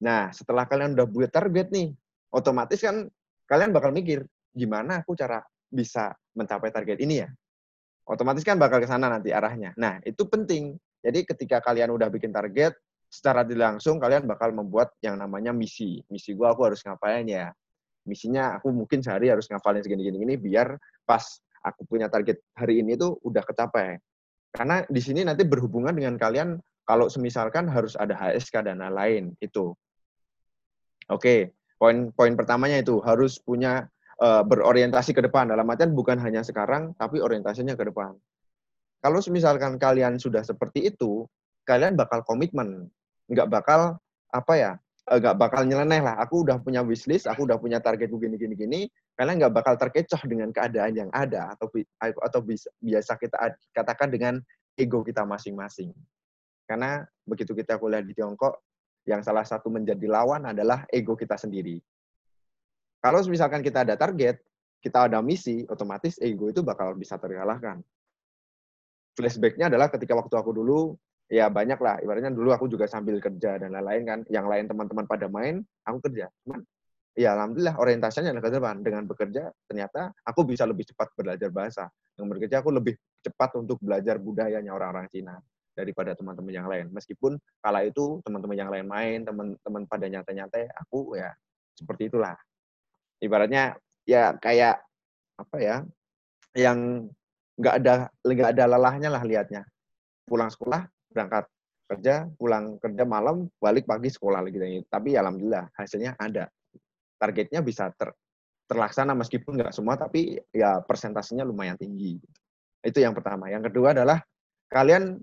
[0.00, 1.92] Nah, setelah kalian udah buat target nih,
[2.32, 3.04] otomatis kan
[3.44, 4.24] kalian bakal mikir,
[4.56, 7.28] gimana aku cara bisa mencapai target ini ya?
[8.10, 9.70] Otomatis kan bakal ke sana nanti arahnya.
[9.78, 10.74] Nah, itu penting.
[10.98, 12.74] Jadi ketika kalian udah bikin target,
[13.06, 16.02] secara langsung kalian bakal membuat yang namanya misi.
[16.10, 17.54] Misi gua aku harus ngapain ya?
[18.02, 20.74] Misinya aku mungkin sehari harus ngafalin segini-gini biar
[21.06, 21.22] pas
[21.62, 24.02] aku punya target hari ini tuh udah kecapai.
[24.50, 29.70] Karena di sini nanti berhubungan dengan kalian kalau semisalkan harus ada HSK dan lain-lain itu.
[31.06, 33.86] Oke, poin-poin pertamanya itu harus punya
[34.20, 35.50] uh, berorientasi ke depan.
[35.50, 38.14] Dalam artian bukan hanya sekarang, tapi orientasinya ke depan.
[39.00, 41.24] Kalau misalkan kalian sudah seperti itu,
[41.64, 42.92] kalian bakal komitmen,
[43.32, 43.96] nggak bakal
[44.28, 44.72] apa ya,
[45.08, 46.20] eh, nggak bakal nyeleneh lah.
[46.20, 48.80] Aku udah punya wishlist, aku udah punya target begini gini gini.
[49.16, 52.40] Kalian nggak bakal terkecoh dengan keadaan yang ada atau atau
[52.84, 53.36] biasa kita
[53.72, 54.36] katakan dengan
[54.76, 55.96] ego kita masing-masing.
[56.68, 58.60] Karena begitu kita kuliah di Tiongkok,
[59.08, 61.80] yang salah satu menjadi lawan adalah ego kita sendiri.
[63.00, 64.44] Kalau misalkan kita ada target,
[64.80, 67.80] kita ada misi, otomatis ego itu bakal bisa terkalahkan.
[69.16, 70.96] Flashbacknya adalah ketika waktu aku dulu
[71.30, 74.18] ya banyak lah ibaratnya dulu aku juga sambil kerja dan lain-lain kan.
[74.28, 76.28] Yang lain teman-teman pada main aku kerja.
[76.44, 76.60] Cuman
[77.16, 78.76] ya alhamdulillah orientasinya adalah ke depan.
[78.84, 81.84] Dengan bekerja ternyata aku bisa lebih cepat belajar bahasa.
[82.16, 85.36] Dengan bekerja aku lebih cepat untuk belajar budayanya orang-orang Cina
[85.76, 86.92] daripada teman-teman yang lain.
[86.92, 91.32] Meskipun kala itu teman-teman yang lain main teman-teman pada nyantai-nyantai aku ya
[91.76, 92.36] seperti itulah
[93.20, 93.76] ibaratnya
[94.08, 94.80] ya kayak
[95.36, 95.76] apa ya
[96.56, 97.08] yang
[97.60, 97.94] nggak ada
[98.24, 99.62] nggak ada lelahnya lah liatnya
[100.24, 101.44] pulang sekolah berangkat
[101.90, 104.86] kerja, pulang kerja malam, balik pagi sekolah lagi.
[104.86, 106.46] Tapi alhamdulillah hasilnya ada.
[107.18, 108.14] Targetnya bisa ter,
[108.70, 112.22] terlaksana meskipun nggak semua, tapi ya persentasenya lumayan tinggi.
[112.78, 113.50] Itu yang pertama.
[113.50, 114.22] Yang kedua adalah
[114.70, 115.18] kalian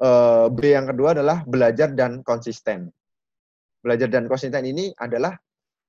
[0.00, 2.88] eh, B yang kedua adalah belajar dan konsisten.
[3.84, 5.36] Belajar dan konsisten ini adalah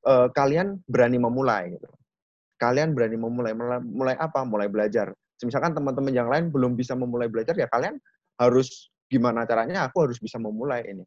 [0.08, 1.76] eh, kalian berani memulai.
[1.76, 1.88] Gitu.
[2.58, 3.54] Kalian berani memulai.
[3.84, 4.48] Mulai apa?
[4.48, 5.12] Mulai belajar.
[5.44, 8.02] Misalkan teman-teman yang lain belum bisa memulai belajar, ya kalian
[8.42, 11.06] harus gimana caranya aku harus bisa memulai ini.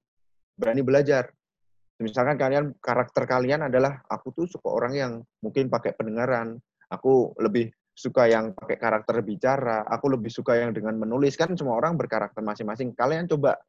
[0.55, 1.35] Berani belajar.
[2.01, 5.12] Misalkan kalian karakter kalian adalah aku tuh suka orang yang
[5.44, 6.56] mungkin pakai pendengaran,
[6.89, 11.77] aku lebih suka yang pakai karakter bicara, aku lebih suka yang dengan menulis kan semua
[11.77, 12.97] orang berkarakter masing-masing.
[12.97, 13.60] Kalian coba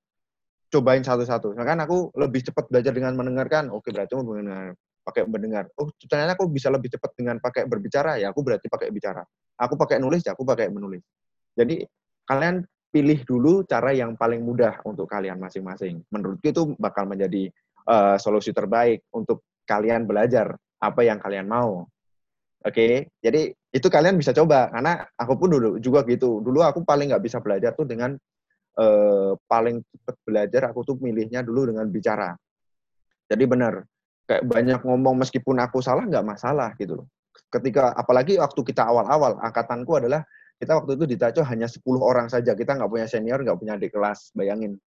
[0.72, 1.52] cobain satu-satu.
[1.52, 5.68] Misalkan aku lebih cepat belajar dengan mendengarkan, oke berarti mendengar pakai mendengar.
[5.78, 9.26] Oh, ternyata aku bisa lebih cepat dengan pakai berbicara, ya aku berarti pakai bicara.
[9.58, 11.02] Aku pakai nulis, ya aku pakai menulis.
[11.58, 11.84] Jadi
[12.26, 16.04] kalian pilih dulu cara yang paling mudah untuk kalian masing-masing.
[16.12, 17.50] Menurutku itu bakal menjadi
[17.88, 21.88] uh, solusi terbaik untuk kalian belajar apa yang kalian mau.
[22.62, 22.94] Oke, okay?
[23.18, 26.46] jadi itu kalian bisa coba karena aku pun dulu juga gitu.
[26.46, 28.14] Dulu aku paling nggak bisa belajar tuh dengan
[28.78, 32.38] uh, paling cepat belajar aku tuh milihnya dulu dengan bicara.
[33.26, 33.82] Jadi benar,
[34.32, 37.08] kayak banyak ngomong meskipun aku salah nggak masalah gitu loh.
[37.52, 40.24] Ketika apalagi waktu kita awal-awal angkatanku adalah
[40.56, 42.56] kita waktu itu di Taco hanya 10 orang saja.
[42.56, 44.32] Kita nggak punya senior, nggak punya adik kelas.
[44.32, 44.80] Bayangin.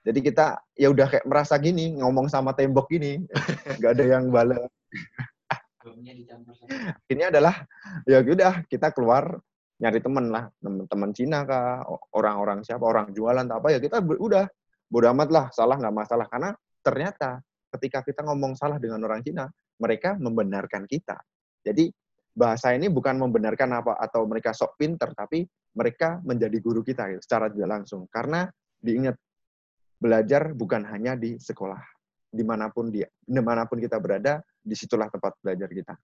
[0.00, 3.20] Jadi kita ya udah kayak merasa gini, ngomong sama tembok gini.
[3.84, 4.56] nggak ada yang bala.
[7.12, 7.68] Ini adalah
[8.08, 9.36] ya udah kita keluar
[9.80, 14.44] nyari temen lah, teman-teman Cina kah, orang-orang siapa, orang jualan apa ya kita udah
[14.92, 16.52] bodo amat lah, salah nggak masalah karena
[16.84, 17.40] ternyata
[17.70, 19.46] ketika kita ngomong salah dengan orang Cina,
[19.80, 21.16] mereka membenarkan kita.
[21.64, 21.88] Jadi
[22.34, 27.22] bahasa ini bukan membenarkan apa atau mereka sok pinter, tapi mereka menjadi guru kita gitu,
[27.22, 28.06] secara tidak langsung.
[28.10, 28.46] Karena
[28.80, 29.16] diingat,
[30.00, 31.80] belajar bukan hanya di sekolah.
[32.30, 35.94] Di mana pun dia, di mana pun kita berada, di situlah tempat belajar kita.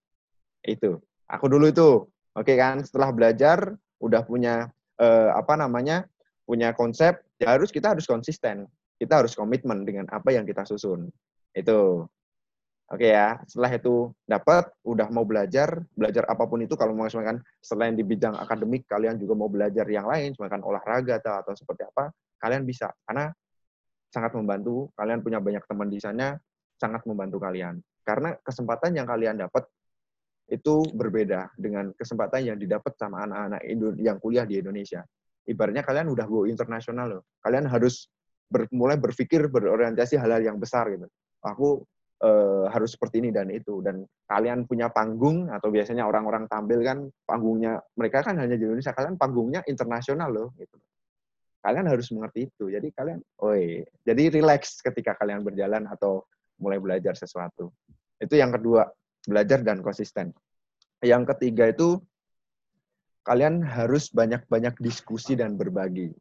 [0.63, 0.99] Itu.
[1.27, 2.03] Aku dulu itu,
[2.35, 2.83] oke kan?
[2.83, 4.67] Setelah belajar, udah punya
[4.99, 6.03] eh, apa namanya,
[6.43, 8.67] punya konsep, ya harus kita harus konsisten.
[8.97, 11.07] Kita harus komitmen dengan apa yang kita susun.
[11.55, 12.07] Itu.
[12.87, 17.91] Oke ya, setelah itu dapat, udah mau belajar, belajar apa pun itu kalau misalkan selain
[17.91, 22.15] di bidang akademik kalian juga mau belajar yang lain, misalkan olahraga atau, atau seperti apa,
[22.39, 23.27] kalian bisa karena
[24.07, 24.87] sangat membantu.
[24.95, 26.39] Kalian punya banyak teman di sana,
[26.79, 27.83] sangat membantu kalian.
[28.07, 29.67] Karena kesempatan yang kalian dapat
[30.47, 33.61] itu berbeda dengan kesempatan yang didapat sama anak-anak
[33.99, 35.03] yang kuliah di Indonesia.
[35.43, 37.23] Ibaratnya kalian udah go internasional loh.
[37.43, 38.07] Kalian harus
[38.47, 41.07] ber, mulai berpikir berorientasi hal-hal yang besar gitu.
[41.43, 41.85] Aku
[42.23, 47.07] uh, harus seperti ini dan itu dan kalian punya panggung atau biasanya orang-orang tampil kan
[47.23, 50.77] panggungnya mereka kan hanya di Indonesia kalian panggungnya internasional loh gitu
[51.63, 56.27] kalian harus mengerti itu jadi kalian oi jadi relax ketika kalian berjalan atau
[56.59, 57.71] mulai belajar sesuatu
[58.19, 58.87] itu yang kedua
[59.23, 60.33] belajar dan konsisten
[61.05, 62.01] yang ketiga itu
[63.21, 66.15] kalian harus banyak-banyak diskusi dan berbagi.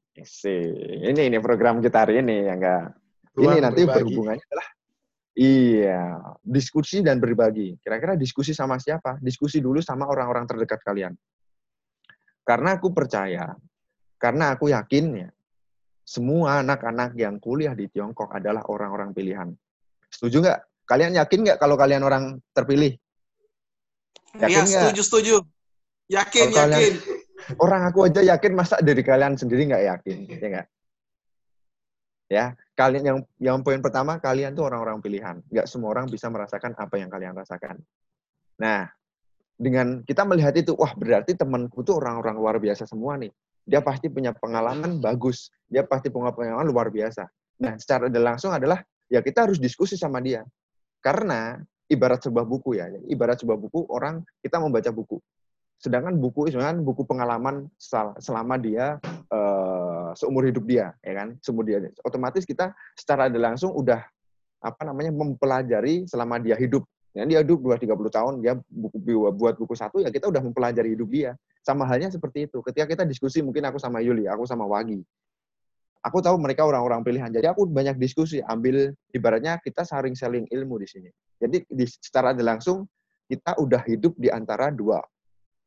[1.07, 2.99] Ini ini program kita hari ini ya enggak.
[3.39, 3.95] Ini nanti berbagi.
[4.11, 4.69] berhubungannya adalah
[5.37, 7.77] iya, diskusi dan berbagi.
[7.85, 9.21] Kira-kira diskusi sama siapa?
[9.21, 11.13] Diskusi dulu sama orang-orang terdekat kalian.
[12.47, 13.53] Karena aku percaya,
[14.17, 15.29] karena aku yakin ya,
[16.07, 19.51] semua anak-anak yang kuliah di Tiongkok adalah orang-orang pilihan.
[20.09, 20.61] Setuju nggak?
[20.87, 22.95] Kalian yakin nggak kalau kalian orang terpilih?
[24.39, 25.37] Yakin ya, setuju, setuju.
[26.07, 26.73] Yakin, kalau yakin.
[26.73, 26.95] Kalian,
[27.59, 30.17] orang aku aja yakin, masa dari kalian sendiri nggak yakin?
[30.31, 30.67] Ya nggak?
[32.27, 32.47] Ya,
[32.77, 35.41] kalian yang yang poin pertama, kalian tuh orang-orang pilihan.
[35.49, 37.81] Nggak semua orang bisa merasakan apa yang kalian rasakan.
[38.61, 38.85] Nah,
[39.57, 43.33] dengan kita melihat itu, wah berarti temanku tuh orang-orang luar biasa semua nih.
[43.65, 45.49] Dia pasti punya pengalaman bagus.
[45.67, 47.25] Dia pasti punya pengalaman luar biasa.
[47.65, 50.45] Nah, secara langsung adalah ya kita harus diskusi sama dia.
[51.01, 51.57] Karena
[51.89, 55.17] ibarat sebuah buku ya, ibarat sebuah buku orang kita membaca buku.
[55.77, 57.69] Sedangkan buku itu buku pengalaman
[58.17, 58.97] selama dia
[59.29, 61.29] uh, seumur hidup dia, ya kan?
[61.45, 61.85] Seumur dia.
[62.01, 64.01] Otomatis kita secara ada langsung udah
[64.65, 66.83] apa namanya mempelajari selama dia hidup.
[67.17, 69.01] Ya, dia hidup 2 30 tahun, dia buku
[69.33, 71.33] buat buku satu ya kita udah mempelajari hidup dia.
[71.65, 72.61] Sama halnya seperti itu.
[72.61, 75.01] Ketika kita diskusi mungkin aku sama Yuli, aku sama Wagi.
[76.05, 77.27] Aku tahu mereka orang-orang pilihan.
[77.33, 81.11] Jadi aku banyak diskusi, ambil ibaratnya kita saling selling ilmu di sini.
[81.43, 82.87] Jadi di, secara langsung
[83.27, 85.03] kita udah hidup di antara dua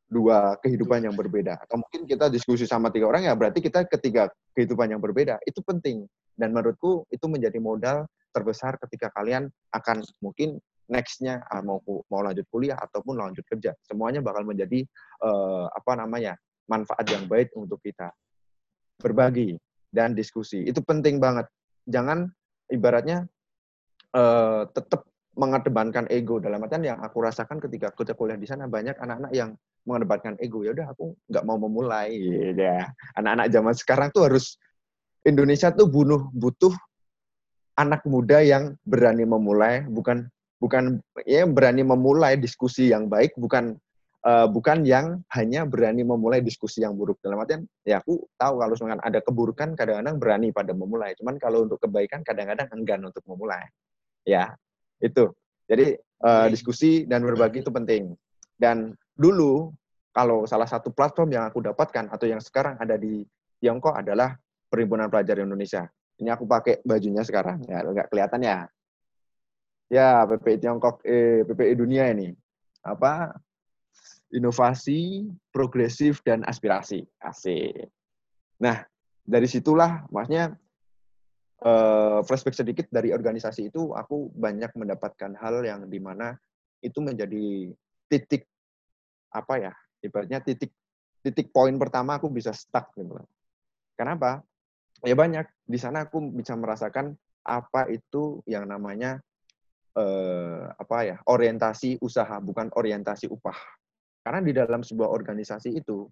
[0.09, 1.61] dua kehidupan yang berbeda.
[1.61, 4.27] Atau mungkin kita diskusi sama tiga orang ya berarti kita ketiga
[4.57, 5.37] kehidupan yang berbeda.
[5.45, 6.09] Itu penting.
[6.33, 10.57] Dan menurutku itu menjadi modal terbesar ketika kalian akan mungkin
[10.89, 13.77] nextnya ah, mau mau lanjut kuliah ataupun lanjut kerja.
[13.85, 14.81] Semuanya bakal menjadi
[15.21, 16.33] uh, apa namanya
[16.65, 18.09] manfaat yang baik untuk kita.
[18.99, 19.55] Berbagi
[19.93, 21.45] dan diskusi itu penting banget.
[21.85, 22.29] Jangan
[22.69, 23.25] ibaratnya
[24.13, 25.08] uh, tetap
[25.39, 26.43] mengedepankan ego.
[26.43, 29.55] Dalam artian yang aku rasakan ketika kita kuliah di sana banyak anak-anak yang
[29.87, 30.67] mengedepankan ego.
[30.67, 32.11] Ya udah aku nggak mau memulai.
[32.53, 34.59] Ya anak-anak zaman sekarang tuh harus
[35.23, 36.75] Indonesia tuh bunuh butuh
[37.79, 39.87] anak muda yang berani memulai.
[39.87, 40.27] Bukan
[40.59, 43.39] bukan ya berani memulai diskusi yang baik.
[43.39, 43.79] Bukan
[44.27, 47.15] uh, bukan yang hanya berani memulai diskusi yang buruk.
[47.23, 51.15] Dalam artian ya aku tahu kalau misalkan ada keburukan kadang-kadang berani pada memulai.
[51.15, 53.63] Cuman kalau untuk kebaikan kadang-kadang enggan untuk memulai.
[54.27, 54.59] Ya
[54.99, 55.31] itu
[55.67, 58.13] jadi uh, diskusi dan berbagi itu penting
[58.59, 59.71] dan dulu
[60.11, 63.23] kalau salah satu platform yang aku dapatkan atau yang sekarang ada di
[63.59, 64.35] Tiongkok adalah
[64.69, 65.87] Perhimpunan Pelajar Indonesia.
[66.19, 68.57] Ini aku pakai bajunya sekarang, ya nggak kelihatan ya.
[69.89, 72.29] Ya, PPI Tiongkok, eh, PPI dunia ini.
[72.85, 73.33] Apa?
[74.29, 77.01] Inovasi, progresif, dan aspirasi.
[77.17, 77.89] Asik.
[78.61, 78.85] Nah,
[79.25, 80.53] dari situlah, maksudnya,
[81.63, 86.35] eh, flashback sedikit dari organisasi itu, aku banyak mendapatkan hal yang di mana
[86.79, 87.75] itu menjadi
[88.07, 88.47] titik
[89.29, 90.73] apa ya ibaratnya titik
[91.21, 93.19] titik poin pertama aku bisa stuck gitu.
[93.99, 94.39] Kenapa?
[95.03, 99.19] Ya banyak di sana aku bisa merasakan apa itu yang namanya
[99.95, 103.55] eh, apa ya orientasi usaha bukan orientasi upah.
[104.23, 106.07] Karena di dalam sebuah organisasi itu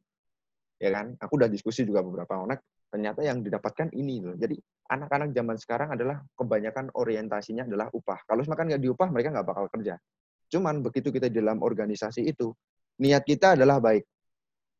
[0.77, 4.35] ya kan aku udah diskusi juga beberapa anak ternyata yang didapatkan ini loh.
[4.35, 4.55] Jadi
[4.87, 8.23] anak-anak zaman sekarang adalah kebanyakan orientasinya adalah upah.
[8.23, 9.99] Kalau semakin nggak diupah mereka nggak bakal kerja.
[10.47, 12.55] Cuman begitu kita di dalam organisasi itu
[13.03, 14.07] niat kita adalah baik.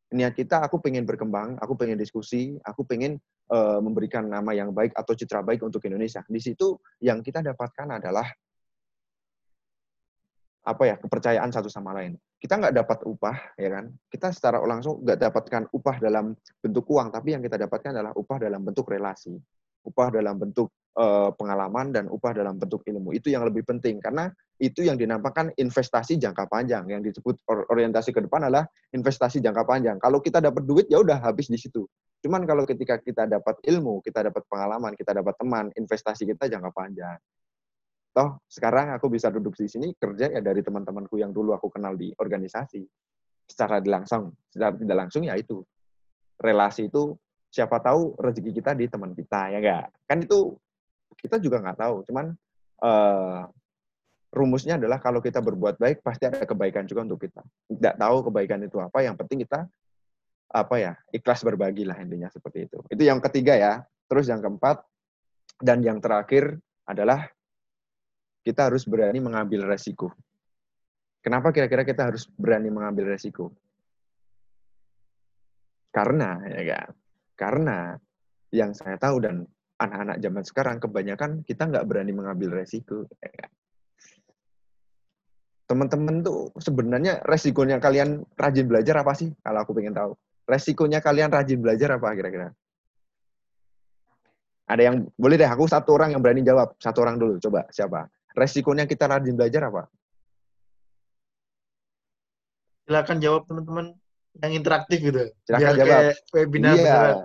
[0.07, 3.19] Niat kita, aku pengen berkembang, aku pengen diskusi, aku pengen
[3.51, 6.23] uh, memberikan nama yang baik atau citra baik untuk Indonesia.
[6.23, 8.23] Di situ yang kita dapatkan adalah
[10.67, 12.19] apa ya kepercayaan satu sama lain.
[12.35, 13.85] Kita nggak dapat upah, ya kan?
[14.11, 18.37] Kita secara langsung nggak dapatkan upah dalam bentuk uang, tapi yang kita dapatkan adalah upah
[18.43, 19.39] dalam bentuk relasi,
[19.87, 20.67] upah dalam bentuk
[20.99, 23.15] uh, pengalaman dan upah dalam bentuk ilmu.
[23.15, 24.27] Itu yang lebih penting karena
[24.59, 26.83] itu yang dinamakan investasi jangka panjang.
[26.91, 29.97] Yang disebut orientasi ke depan adalah investasi jangka panjang.
[30.01, 31.87] Kalau kita dapat duit ya udah habis di situ.
[32.25, 36.73] Cuman kalau ketika kita dapat ilmu, kita dapat pengalaman, kita dapat teman, investasi kita jangka
[36.73, 37.17] panjang.
[38.17, 41.93] Toh sekarang aku bisa duduk di sini kerja ya dari teman-temanku yang dulu aku kenal
[41.93, 42.81] di organisasi.
[43.45, 45.61] Secara langsung, secara tidak langsung ya itu.
[46.41, 47.13] Relasi itu
[47.53, 49.93] siapa tahu rezeki kita di teman kita ya enggak.
[50.09, 50.57] Kan itu
[51.13, 51.95] kita juga nggak tahu.
[52.09, 52.33] Cuman
[52.81, 53.45] uh,
[54.33, 57.45] rumusnya adalah kalau kita berbuat baik pasti ada kebaikan juga untuk kita.
[57.69, 59.69] Tidak tahu kebaikan itu apa, yang penting kita
[60.47, 62.81] apa ya ikhlas berbagi lah intinya seperti itu.
[62.89, 63.85] Itu yang ketiga ya.
[64.09, 64.81] Terus yang keempat
[65.61, 66.57] dan yang terakhir
[66.89, 67.29] adalah
[68.47, 70.15] kita harus berani mengambil resiko.
[71.19, 73.51] Kenapa kira-kira kita harus berani mengambil resiko?
[75.91, 76.89] Karena ya kan,
[77.35, 77.77] karena
[78.55, 79.43] yang saya tahu dan
[79.75, 83.03] anak-anak zaman sekarang kebanyakan kita nggak berani mengambil resiko.
[83.19, 83.51] Ya kan?
[85.67, 89.29] teman-teman tuh sebenarnya resikonya kalian rajin belajar apa sih?
[89.43, 90.15] Kalau aku pengen tahu.
[90.47, 92.55] resikonya kalian rajin belajar apa kira-kira?
[94.63, 96.71] Ada yang boleh deh aku satu orang yang berani jawab.
[96.79, 98.07] Satu orang dulu coba siapa?
[98.37, 99.89] Resikonya kita rajin belajar apa?
[102.85, 103.97] Silakan jawab teman-teman
[104.37, 105.33] yang interaktif gitu.
[105.43, 105.89] Silakan Biar jawab.
[105.89, 106.83] kayak webinar Iya.
[106.85, 107.15] beneran.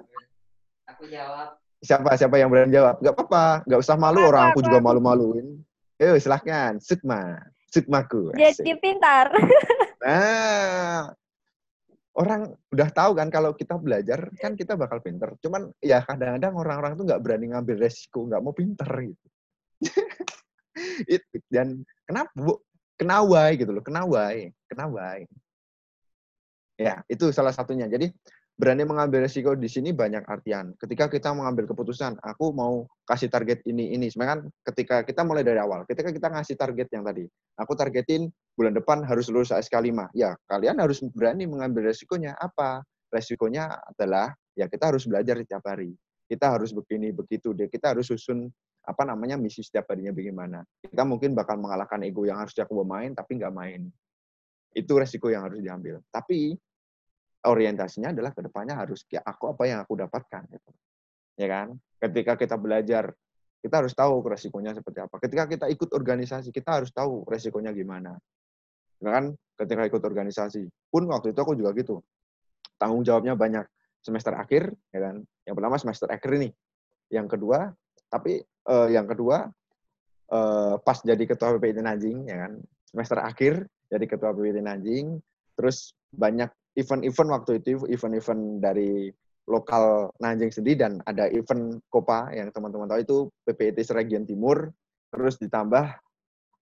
[0.88, 1.48] Aku jawab.
[1.82, 2.96] Siapa siapa yang berani jawab?
[3.02, 5.46] Gak apa-apa, gak usah malu Aku, orang aku aku, juga malu-maluin.
[6.00, 8.32] Ayo silahkan, Sukma, Sukmaku.
[8.32, 8.80] Jadi Asik.
[8.82, 9.30] pintar.
[10.02, 11.14] Nah,
[12.18, 15.30] orang udah tahu kan kalau kita belajar kan kita bakal pinter.
[15.38, 19.26] Cuman ya kadang-kadang orang-orang tuh nggak berani ngambil resiko, nggak mau pinter gitu.
[21.54, 22.58] Dan kenapa bu?
[23.00, 25.26] Kenawai gitu loh, kenawai, kenawai.
[26.78, 27.90] Ya itu salah satunya.
[27.90, 28.12] Jadi
[28.52, 30.76] berani mengambil resiko di sini banyak artian.
[30.78, 34.06] Ketika kita mengambil keputusan, aku mau kasih target ini ini.
[34.06, 34.40] Sebenarnya kan
[34.70, 37.26] ketika kita mulai dari awal, ketika kita ngasih target yang tadi,
[37.58, 40.12] aku targetin bulan depan harus lulus ASK 5.
[40.14, 42.36] Ya, kalian harus berani mengambil resikonya.
[42.38, 42.84] Apa?
[43.10, 45.92] Resikonya adalah ya kita harus belajar setiap hari.
[46.30, 47.68] Kita harus begini begitu deh.
[47.68, 48.48] Kita harus susun
[48.82, 50.66] apa namanya misi setiap harinya bagaimana.
[50.82, 53.86] Kita mungkin bakal mengalahkan ego yang harusnya aku main tapi nggak main.
[54.74, 56.02] Itu resiko yang harus diambil.
[56.10, 56.56] Tapi
[57.46, 60.70] orientasinya adalah ke depannya harus ya aku apa yang aku dapatkan gitu.
[61.38, 61.78] Ya kan?
[62.02, 63.14] Ketika kita belajar
[63.62, 65.22] kita harus tahu resikonya seperti apa.
[65.22, 68.18] Ketika kita ikut organisasi, kita harus tahu resikonya gimana.
[68.98, 69.24] Ya kan?
[69.54, 72.02] Ketika ikut organisasi, pun waktu itu aku juga gitu.
[72.74, 73.62] Tanggung jawabnya banyak.
[74.02, 75.22] Semester akhir, ya kan?
[75.46, 76.50] Yang pertama semester akhir ini.
[77.06, 77.70] Yang kedua,
[78.12, 79.48] tapi eh, yang kedua
[80.28, 82.52] eh, pas jadi ketua PPIT Nanjing, ya kan?
[82.84, 85.16] Semester akhir jadi ketua PPIT Nanjing,
[85.56, 89.08] terus banyak event-event waktu itu, event-event dari
[89.48, 93.16] lokal Nanjing sendiri dan ada event Kopa yang teman-teman tahu itu
[93.48, 94.68] PPIT Region Timur.
[95.12, 95.92] Terus ditambah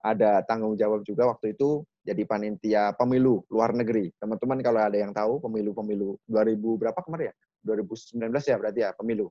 [0.00, 4.10] ada tanggung jawab juga waktu itu jadi panitia pemilu luar negeri.
[4.16, 7.34] Teman-teman kalau ada yang tahu pemilu-pemilu 2000 berapa kemarin ya?
[7.60, 9.28] 2019 ya berarti ya pemilu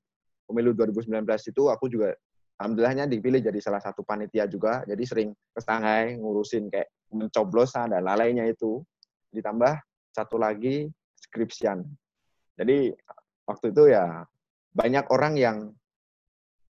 [0.49, 1.21] pemilu 2019
[1.53, 2.17] itu aku juga
[2.57, 4.81] alhamdulillahnya dipilih jadi salah satu panitia juga.
[4.89, 8.81] Jadi sering ke Shanghai ngurusin kayak mencoblosan dan lalainya itu.
[9.29, 9.77] Ditambah
[10.09, 11.85] satu lagi skripsian.
[12.57, 12.91] Jadi
[13.45, 14.25] waktu itu ya
[14.73, 15.57] banyak orang yang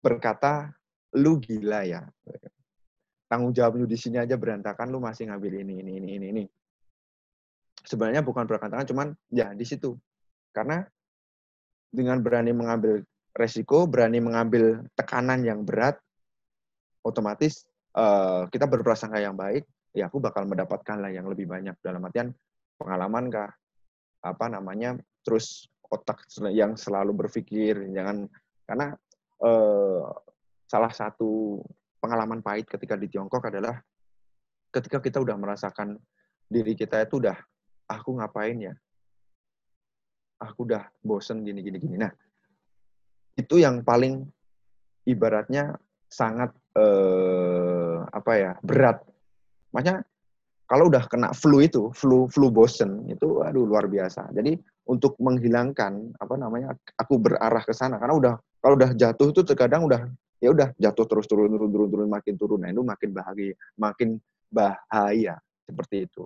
[0.04, 0.76] berkata
[1.18, 2.04] lu gila ya.
[3.32, 6.44] Tanggung jawab lu di sini aja berantakan lu masih ngambil ini ini ini ini ini.
[7.82, 9.96] Sebenarnya bukan berkantangan cuman ya di situ.
[10.54, 10.84] Karena
[11.90, 13.02] dengan berani mengambil
[13.36, 15.98] resiko berani mengambil tekanan yang berat
[17.06, 17.66] otomatis
[17.96, 21.76] eh, kita berprasangka yang baik ya aku bakal mendapatkan lah yang lebih banyak.
[21.82, 22.30] Dalam artian
[22.78, 23.50] pengalaman kah?
[24.22, 25.00] Apa namanya?
[25.24, 28.30] Terus otak yang selalu berpikir jangan
[28.70, 28.94] karena
[29.42, 30.04] eh,
[30.70, 31.62] salah satu
[31.98, 33.82] pengalaman pahit ketika di Tiongkok adalah
[34.70, 35.98] ketika kita udah merasakan
[36.46, 37.38] diri kita itu udah
[37.90, 38.74] aku ngapain ya?
[40.40, 41.96] Aku udah bosen gini gini gini.
[42.00, 42.14] Nah
[43.40, 44.28] itu yang paling
[45.08, 45.80] ibaratnya
[46.12, 49.00] sangat eh, apa ya berat.
[49.72, 50.04] Makanya
[50.70, 54.30] kalau udah kena flu itu flu flu bosen itu aduh luar biasa.
[54.36, 54.54] Jadi
[54.90, 59.86] untuk menghilangkan apa namanya aku berarah ke sana karena udah kalau udah jatuh itu terkadang
[59.86, 60.10] udah
[60.42, 64.10] ya udah jatuh terus turun turun turun turun makin turun nah itu makin bahagia makin
[64.50, 66.26] bahaya seperti itu.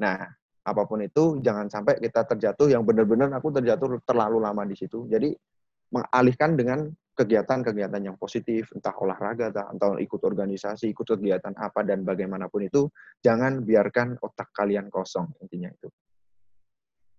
[0.00, 0.28] Nah
[0.60, 5.08] apa pun itu jangan sampai kita terjatuh yang benar-benar aku terjatuh terlalu lama di situ.
[5.08, 5.32] Jadi
[5.90, 12.64] mengalihkan dengan kegiatan-kegiatan yang positif entah olahraga entah, ikut organisasi ikut kegiatan apa dan bagaimanapun
[12.64, 12.88] itu
[13.20, 15.90] jangan biarkan otak kalian kosong intinya itu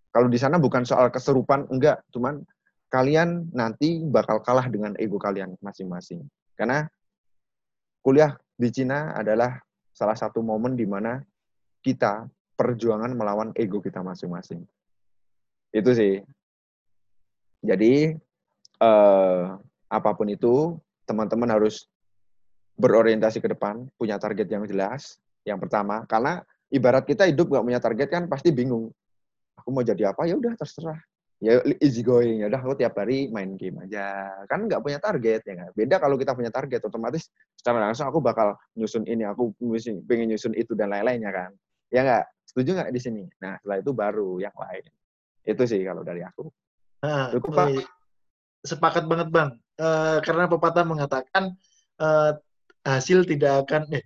[0.10, 2.42] kalau di sana bukan soal keserupan enggak cuman
[2.92, 6.28] kalian nanti bakal kalah dengan ego kalian masing-masing.
[6.60, 6.84] Karena
[8.04, 9.64] kuliah di Cina adalah
[9.96, 11.24] salah satu momen di mana
[11.80, 12.28] kita
[12.60, 14.68] perjuangan melawan ego kita masing-masing.
[15.72, 16.20] Itu sih.
[17.64, 18.12] Jadi
[18.82, 19.44] eh,
[19.92, 20.76] apa pun itu,
[21.06, 21.86] teman-teman harus
[22.82, 25.22] berorientasi ke depan, punya target yang jelas.
[25.46, 26.42] Yang pertama, karena
[26.74, 28.90] ibarat kita hidup nggak punya target kan pasti bingung.
[29.62, 30.26] Aku mau jadi apa?
[30.26, 30.98] Ya udah terserah.
[31.42, 32.42] Ya easy going.
[32.42, 34.30] Ya udah aku tiap hari main game aja.
[34.46, 38.22] Kan nggak punya target ya nggak beda kalau kita punya target otomatis secara langsung aku
[38.22, 41.52] bakal nyusun ini aku nyusun, pengen nyusun itu dan lain-lainnya kan.
[41.90, 42.26] Ya nggak?
[42.46, 43.24] Setuju nggak di sini?
[43.42, 44.86] Nah setelah itu baru yang lain.
[45.42, 46.46] Itu sih kalau dari aku.
[47.02, 48.01] Nah, Cukup, Pak.
[48.62, 49.50] Sepakat banget bang.
[49.82, 51.54] Eh, karena pepatah mengatakan
[52.02, 52.32] eh,
[52.86, 54.04] hasil tidak akan eh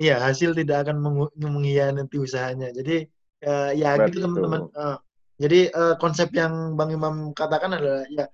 [0.00, 2.72] iya hasil tidak akan mengu- mengkhianati usahanya.
[2.72, 3.04] Jadi
[3.44, 4.22] eh, ya gitu Betul.
[4.24, 4.60] teman-teman.
[4.72, 4.98] Eh,
[5.34, 8.24] jadi eh, konsep yang bang Imam katakan adalah ya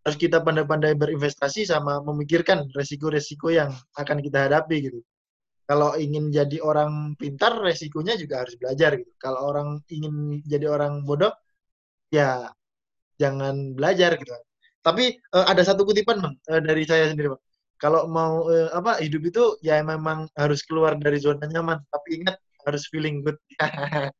[0.00, 3.68] harus kita pandai-pandai berinvestasi sama memikirkan resiko-resiko yang
[4.00, 5.00] akan kita hadapi gitu.
[5.68, 9.12] Kalau ingin jadi orang pintar resikonya juga harus belajar gitu.
[9.20, 11.30] Kalau orang ingin jadi orang bodoh
[12.10, 12.50] ya
[13.20, 14.34] jangan belajar gitu.
[14.80, 17.42] Tapi uh, ada satu kutipan bang uh, dari saya sendiri bang.
[17.80, 21.80] Kalau mau uh, apa hidup itu ya memang harus keluar dari zona nyaman.
[21.88, 23.36] Tapi ingat harus feeling good.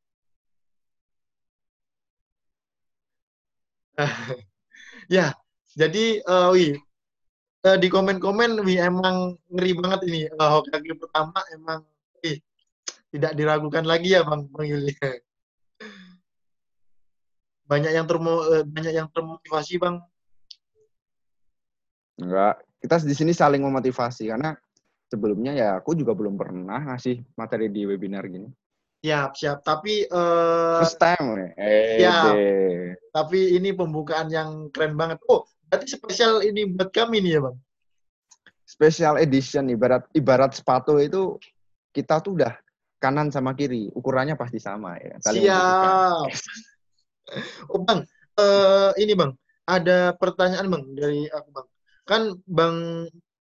[5.15, 5.33] ya,
[5.77, 6.77] jadi uh, wih,
[7.65, 10.21] uh, di komen-komen wih emang ngeri banget ini.
[10.37, 11.85] Uh, Hokage pertama emang
[12.21, 12.41] wih,
[13.13, 14.93] tidak diragukan lagi ya Bang Bang Yuli.
[17.71, 20.10] banyak yang termo banyak yang termotivasi Bang.
[22.21, 24.53] Enggak, kita di sini saling memotivasi karena
[25.09, 28.47] sebelumnya ya aku juga belum pernah ngasih materi di webinar gini.
[29.01, 29.65] Siap, siap.
[29.65, 31.51] Tapi uh, first time.
[31.57, 32.37] Eh, siap.
[33.09, 35.17] Tapi ini pembukaan yang keren banget.
[35.25, 37.57] Oh, berarti spesial ini buat kami nih ya, Bang.
[38.69, 41.35] Special edition ibarat ibarat sepatu itu
[41.91, 42.53] kita tuh udah
[43.01, 45.17] kanan sama kiri, ukurannya pasti sama ya.
[45.25, 46.29] Saling siap.
[47.73, 48.05] oh, Bang,
[48.37, 49.33] uh, ini Bang,
[49.65, 51.67] ada pertanyaan Bang dari aku, Bang.
[52.05, 53.07] Kan Bang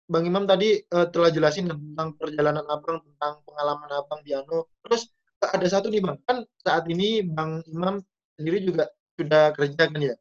[0.03, 4.69] Bang Imam tadi uh, telah jelasin tentang perjalanan Abang, tentang pengalaman Abang di Ano.
[4.83, 5.09] Terus
[5.51, 7.99] ada satu nih bang, kan saat ini bang Imam
[8.39, 8.87] sendiri juga
[9.19, 10.15] sudah kerja kan ya.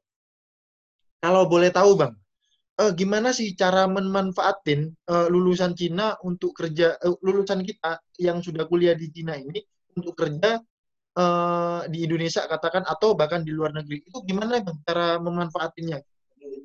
[1.22, 2.14] Kalau boleh tahu bang,
[2.82, 8.66] uh, gimana sih cara memanfaatin uh, lulusan Cina untuk kerja, uh, lulusan kita yang sudah
[8.66, 9.62] kuliah di Cina ini
[9.94, 10.58] untuk kerja
[11.14, 16.02] uh, di Indonesia katakan atau bahkan di luar negeri itu gimana bang cara memanfaatinya?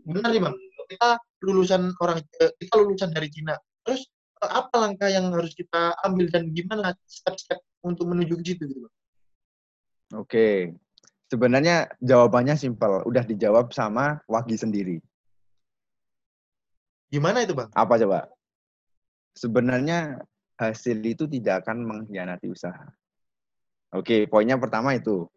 [0.07, 0.55] Benar nih bang,
[0.89, 1.09] kita
[1.43, 2.23] lulusan orang
[2.57, 4.09] kita lulusan dari Cina, terus
[4.41, 8.89] apa langkah yang harus kita ambil dan gimana step-step untuk menuju ke situ gitu
[10.15, 10.71] Oke.
[11.27, 15.03] Sebenarnya jawabannya simpel, udah dijawab sama Wagi sendiri.
[17.11, 17.67] Gimana itu, Bang?
[17.75, 18.31] Apa coba?
[19.35, 20.23] Sebenarnya
[20.55, 22.87] hasil itu tidak akan mengkhianati usaha.
[23.91, 25.27] Oke, poinnya pertama itu.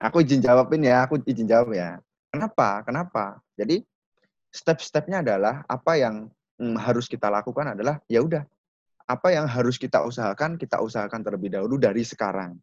[0.00, 2.00] Aku izin jawabin ya, aku izin jawab ya.
[2.32, 2.80] Kenapa?
[2.84, 3.24] Kenapa?
[3.52, 3.84] Jadi
[4.54, 6.30] step-stepnya adalah apa yang
[6.62, 8.46] hmm, harus kita lakukan adalah ya udah
[9.04, 12.54] apa yang harus kita usahakan kita usahakan terlebih dahulu dari sekarang.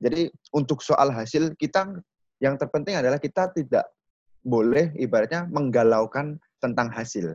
[0.00, 2.00] Jadi untuk soal hasil kita
[2.40, 3.86] yang terpenting adalah kita tidak
[4.40, 7.34] boleh ibaratnya menggalaukan tentang hasil.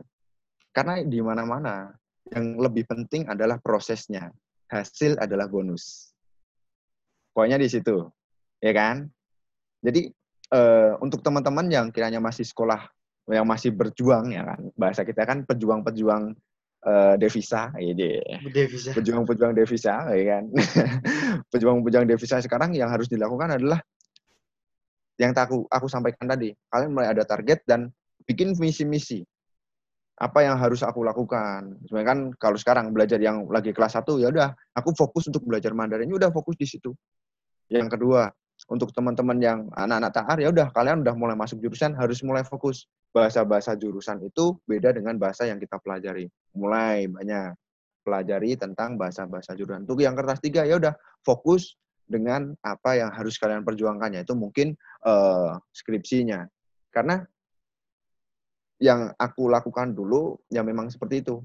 [0.72, 1.92] Karena di mana-mana
[2.32, 4.32] yang lebih penting adalah prosesnya.
[4.72, 6.16] Hasil adalah bonus.
[7.36, 8.08] Pokoknya di situ.
[8.64, 9.12] Ya kan?
[9.84, 10.08] Jadi
[10.56, 12.88] uh, untuk teman-teman yang kiranya masih sekolah
[13.32, 14.60] yang masih berjuang ya kan?
[14.76, 16.36] Bahasa kita kan pejuang-pejuang
[16.84, 18.20] uh, devisa ide
[18.52, 18.92] devisa.
[18.92, 20.44] Pejuang-pejuang devisa ya kan?
[21.52, 23.80] Pejuang-pejuang devisa sekarang yang harus dilakukan adalah
[25.16, 26.52] yang aku aku sampaikan tadi.
[26.68, 27.88] Kalian mulai ada target dan
[28.28, 29.24] bikin misi-misi.
[30.14, 31.74] Apa yang harus aku lakukan?
[31.90, 35.74] Sebenarnya kan kalau sekarang belajar yang lagi kelas 1 ya udah aku fokus untuk belajar
[35.74, 36.06] Mandarin.
[36.06, 36.94] Ya udah fokus di situ.
[37.66, 38.30] Yang kedua
[38.70, 42.86] untuk teman-teman yang anak-anak taar ya udah kalian udah mulai masuk jurusan harus mulai fokus
[43.14, 46.26] bahasa-bahasa jurusan itu beda dengan bahasa yang kita pelajari.
[46.58, 47.54] Mulai banyak
[48.02, 49.86] pelajari tentang bahasa-bahasa jurusan.
[49.86, 54.74] Untuk yang kertas tiga ya udah fokus dengan apa yang harus kalian perjuangkan yaitu mungkin
[55.06, 56.44] uh, skripsinya.
[56.90, 57.22] Karena
[58.82, 61.38] yang aku lakukan dulu ya memang seperti itu.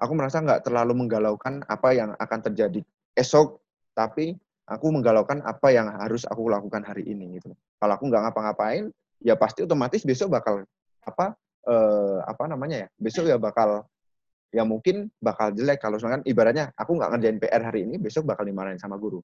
[0.00, 2.82] Aku merasa nggak terlalu menggalaukan apa yang akan terjadi
[3.14, 3.62] esok,
[3.94, 4.34] tapi
[4.66, 7.54] aku menggalaukan apa yang harus aku lakukan hari ini gitu.
[7.78, 8.90] Kalau aku nggak ngapa-ngapain,
[9.22, 10.66] ya pasti otomatis besok bakal
[11.02, 11.34] apa
[11.66, 13.86] eh, apa namanya ya besok ya bakal
[14.52, 15.80] ya mungkin bakal jelek.
[15.80, 19.18] Kalau misalkan ibaratnya aku nggak ngerjain PR hari ini besok bakal dimarahin sama guru.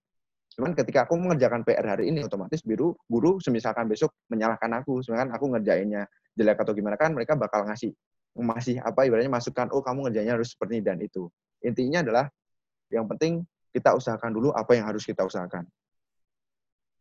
[0.56, 5.04] Cuman ketika aku mengerjakan PR hari ini otomatis biru guru semisalkan besok menyalahkan aku.
[5.04, 7.92] Misalkan aku ngerjainnya jelek atau gimana kan mereka bakal ngasih
[8.38, 11.28] masih apa ibaratnya masukan oh kamu ngerjainnya harus seperti ini dan itu.
[11.62, 12.26] Intinya adalah
[12.88, 15.68] yang penting kita usahakan dulu apa yang harus kita usahakan.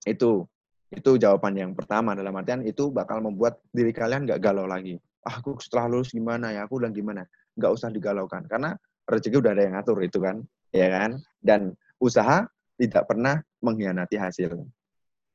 [0.03, 0.45] Itu
[0.87, 4.95] itu jawaban yang pertama dalam artian itu bakal membuat diri kalian nggak galau lagi.
[5.27, 6.63] Ah, aku setelah lulus gimana ya?
[6.63, 7.27] Aku udah gimana?
[7.59, 8.71] Nggak usah digalaukan karena
[9.03, 10.39] rezeki udah ada yang ngatur itu kan,
[10.71, 11.19] ya kan?
[11.43, 12.47] Dan usaha
[12.79, 14.55] tidak pernah mengkhianati hasil.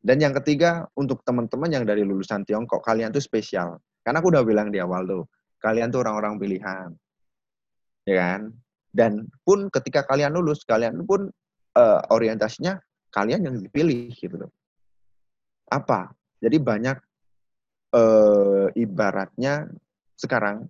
[0.02, 3.76] Dan yang ketiga untuk teman-teman yang dari lulusan Tiongkok, kalian tuh spesial.
[4.00, 5.28] Karena aku udah bilang di awal tuh,
[5.60, 6.88] kalian tuh orang-orang pilihan,
[8.08, 8.40] ya kan?
[8.90, 11.28] Dan pun ketika kalian lulus, kalian pun
[11.76, 12.80] uh, orientasinya
[13.12, 14.50] kalian yang dipilih gitu loh
[15.68, 16.10] apa?
[16.42, 16.96] Jadi banyak
[17.94, 18.02] e,
[18.78, 19.68] ibaratnya
[20.18, 20.66] sekarang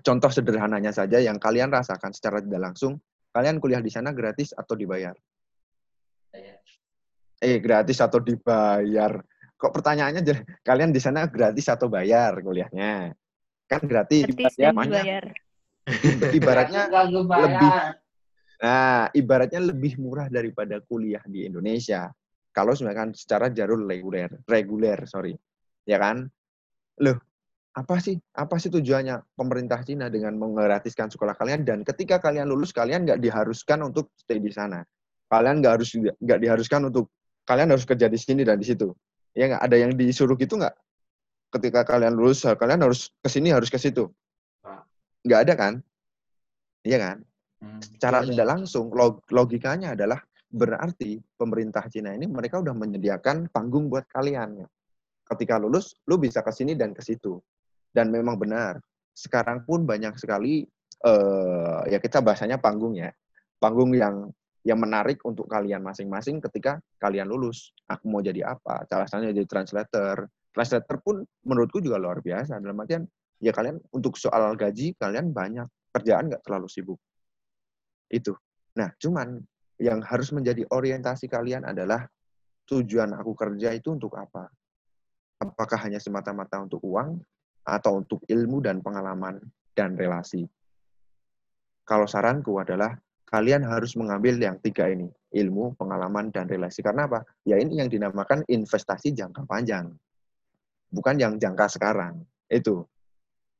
[0.00, 2.96] contoh sederhananya saja yang kalian rasakan secara tidak langsung,
[3.32, 5.12] kalian kuliah di sana gratis atau dibayar?
[7.42, 9.18] Eh, gratis atau dibayar?
[9.58, 10.22] Kok pertanyaannya
[10.62, 13.12] kalian di sana gratis atau bayar kuliahnya?
[13.66, 14.30] Kan gratis.
[14.30, 15.24] Gratis dan dibayar.
[16.38, 16.86] Ibaratnya
[17.26, 17.70] lebih
[18.62, 22.06] Nah, ibaratnya lebih murah daripada kuliah di Indonesia.
[22.52, 25.34] Kalau misalkan secara jalur reguler, reguler, sorry.
[25.88, 26.28] Ya kan?
[27.00, 27.18] Loh,
[27.72, 31.64] apa sih apa sih tujuannya pemerintah Cina dengan menggratiskan sekolah kalian?
[31.64, 34.84] Dan ketika kalian lulus kalian nggak diharuskan untuk stay di sana.
[35.32, 37.08] Kalian nggak harus nggak diharuskan untuk
[37.48, 38.92] kalian harus kerja di sini dan di situ.
[39.32, 39.62] Ya nggak?
[39.64, 40.76] Ada yang disuruh gitu nggak?
[41.52, 44.12] Ketika kalian lulus kalian harus ke sini harus ke situ.
[45.24, 45.74] Nggak ada kan?
[46.84, 47.16] Iya kan?
[47.62, 47.78] Hmm.
[47.78, 50.18] secara tidak langsung log logikanya adalah
[50.52, 54.60] berarti pemerintah Cina ini mereka udah menyediakan panggung buat kalian
[55.32, 57.40] ketika lulus lu bisa ke sini dan ke situ.
[57.92, 58.80] Dan memang benar
[59.12, 60.64] sekarang pun banyak sekali
[61.04, 63.08] uh, ya kita bahasanya panggung ya.
[63.56, 64.28] Panggung yang
[64.62, 67.72] yang menarik untuk kalian masing-masing ketika kalian lulus.
[67.88, 68.84] Aku mau jadi apa?
[68.86, 70.28] Salah satunya jadi translator.
[70.52, 72.60] Translator pun menurutku juga luar biasa.
[72.60, 73.02] Dalam artian
[73.42, 75.66] ya kalian untuk soal gaji kalian banyak.
[75.92, 77.00] Kerjaan nggak terlalu sibuk.
[78.08, 78.36] Itu.
[78.76, 79.40] Nah cuman
[79.82, 82.06] yang harus menjadi orientasi kalian adalah
[82.70, 84.46] tujuan aku kerja itu untuk apa
[85.42, 87.18] apakah hanya semata-mata untuk uang
[87.66, 89.42] atau untuk ilmu dan pengalaman
[89.74, 90.46] dan relasi.
[91.82, 92.94] Kalau saranku adalah
[93.26, 96.78] kalian harus mengambil yang tiga ini, ilmu, pengalaman, dan relasi.
[96.78, 97.26] Karena apa?
[97.42, 99.90] Ya ini yang dinamakan investasi jangka panjang.
[100.92, 102.22] Bukan yang jangka sekarang.
[102.46, 102.86] Itu.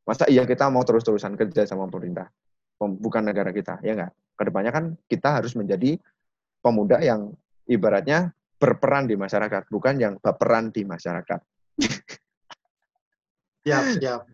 [0.06, 2.30] Masa iya kita mau terus-terusan kerja sama pemerintah?
[2.78, 4.12] Bukan negara kita, ya enggak?
[4.34, 5.94] Ke depannya kan kita harus menjadi
[6.62, 7.34] pemuda yang
[7.66, 11.40] ibaratnya berperan di masyarakat, bukan yang berperan di masyarakat.
[13.62, 14.26] Siap, siap.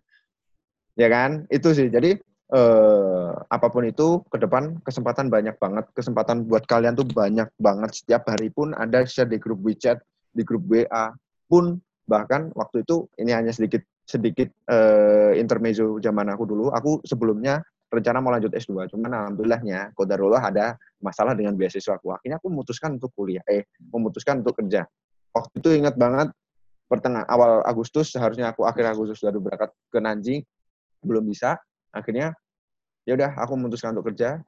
[0.96, 1.44] ya kan?
[1.52, 1.92] Itu sih.
[1.92, 2.16] Jadi
[2.48, 5.84] eh, apa pun itu ke depan kesempatan banyak banget.
[5.92, 7.92] Kesempatan buat kalian tuh banyak banget.
[7.92, 10.00] Setiap hari pun ada share di grup WeChat,
[10.32, 11.12] di grup WA
[11.44, 11.76] pun
[12.08, 16.72] bahkan waktu itu ini hanya sedikit sedikit eh, intermezzo zaman aku dulu.
[16.72, 22.12] Aku sebelumnya rencana mau lanjut S2, cuman alhamdulillahnya kodarullah ada masalah dengan beasiswa aku.
[22.12, 24.84] Akhirnya aku memutuskan untuk kuliah, eh memutuskan untuk kerja.
[25.32, 26.28] Waktu itu ingat banget
[26.88, 30.40] pertengah awal Agustus seharusnya aku akhir Agustus baru berangkat ke Nanjing
[31.04, 31.60] belum bisa
[31.92, 32.32] akhirnya
[33.04, 34.40] ya udah aku memutuskan untuk kerja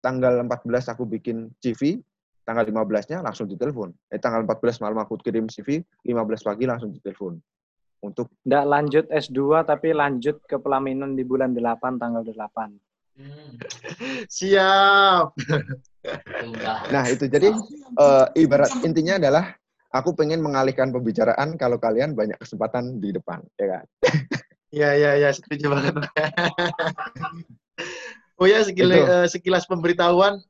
[0.00, 2.00] tanggal 14 aku bikin CV
[2.44, 7.36] tanggal 15-nya langsung ditelepon eh tanggal 14 malam aku kirim CV 15 pagi langsung ditelepon
[8.02, 13.50] untuk enggak lanjut S2 tapi lanjut ke pelaminan di bulan 8 tanggal 8 hmm.
[14.40, 15.36] siap
[16.90, 17.54] nah itu jadi
[17.98, 19.54] uh, ibarat intinya adalah
[19.94, 23.84] aku pengen mengalihkan pembicaraan kalau kalian banyak kesempatan di depan, ya kan?
[24.74, 25.94] Iya, iya, iya, setuju banget.
[28.42, 30.42] oh ya, sekilas, uh, sekilas pemberitahuan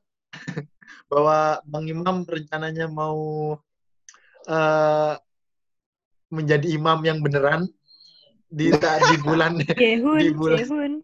[1.05, 3.53] bahwa Bang Imam rencananya mau
[4.49, 5.13] uh,
[6.33, 7.69] menjadi imam yang beneran
[8.49, 9.59] di di bulan
[10.21, 11.01] di bulan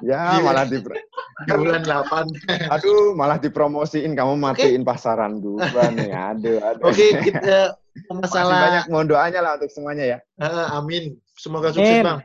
[0.00, 2.08] Ya, malah di, di bulan 8.
[2.74, 4.88] Aduh, malah dipromosiin kamu matiin okay.
[4.88, 6.08] pasaran dulu nih.
[6.08, 6.88] Aduh, aduh.
[6.88, 7.76] Oke, okay, kita
[8.16, 10.18] masalah Masih banyak mohon doanya lah untuk semuanya ya.
[10.40, 11.20] Uh, amin.
[11.36, 12.24] Semoga sukses, Bang.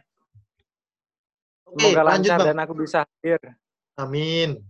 [1.68, 2.48] Oke, okay, lanjut, Bang.
[2.48, 3.40] dan aku bisa hadir.
[3.99, 4.64] Amin.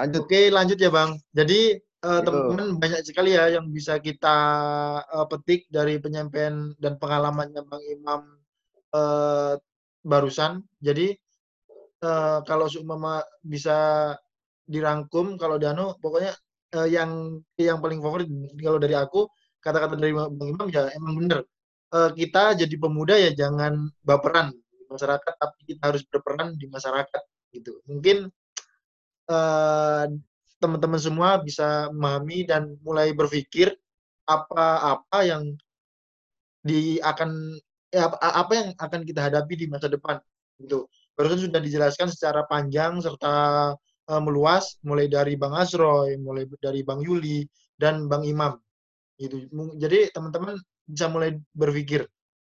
[0.00, 0.24] Lanjut.
[0.24, 1.20] Oke, okay, lanjut ya, Bang.
[1.36, 4.36] Jadi uh, teman-teman banyak sekali ya yang bisa kita
[5.02, 8.20] uh, petik dari penyampaian dan pengalamannya Bang Imam
[8.94, 9.58] uh,
[10.06, 10.62] barusan.
[10.78, 11.14] Jadi
[12.04, 14.12] uh, kalau seumpama bisa
[14.68, 16.36] dirangkum kalau Dano pokoknya
[16.76, 18.28] uh, yang yang paling favorit
[18.60, 19.26] kalau dari aku
[19.58, 21.40] kata-kata dari Bang Imam ya emang bener.
[21.88, 27.22] Uh, kita jadi pemuda ya jangan baperan di masyarakat tapi kita harus berperan di masyarakat
[27.56, 27.80] gitu.
[27.88, 28.28] Mungkin
[29.32, 30.04] uh,
[30.58, 33.74] teman-teman semua bisa memahami dan mulai berpikir
[34.28, 35.42] apa-apa yang
[36.60, 37.56] di akan
[37.88, 40.20] ya, apa yang akan kita hadapi di masa depan
[40.60, 40.84] gitu.
[41.16, 43.34] Barusan sudah dijelaskan secara panjang serta
[44.10, 47.46] uh, meluas mulai dari Bang Asroy, mulai dari Bang Yuli
[47.78, 48.58] dan Bang Imam.
[49.18, 49.50] Gitu.
[49.78, 52.06] Jadi teman-teman bisa mulai berpikir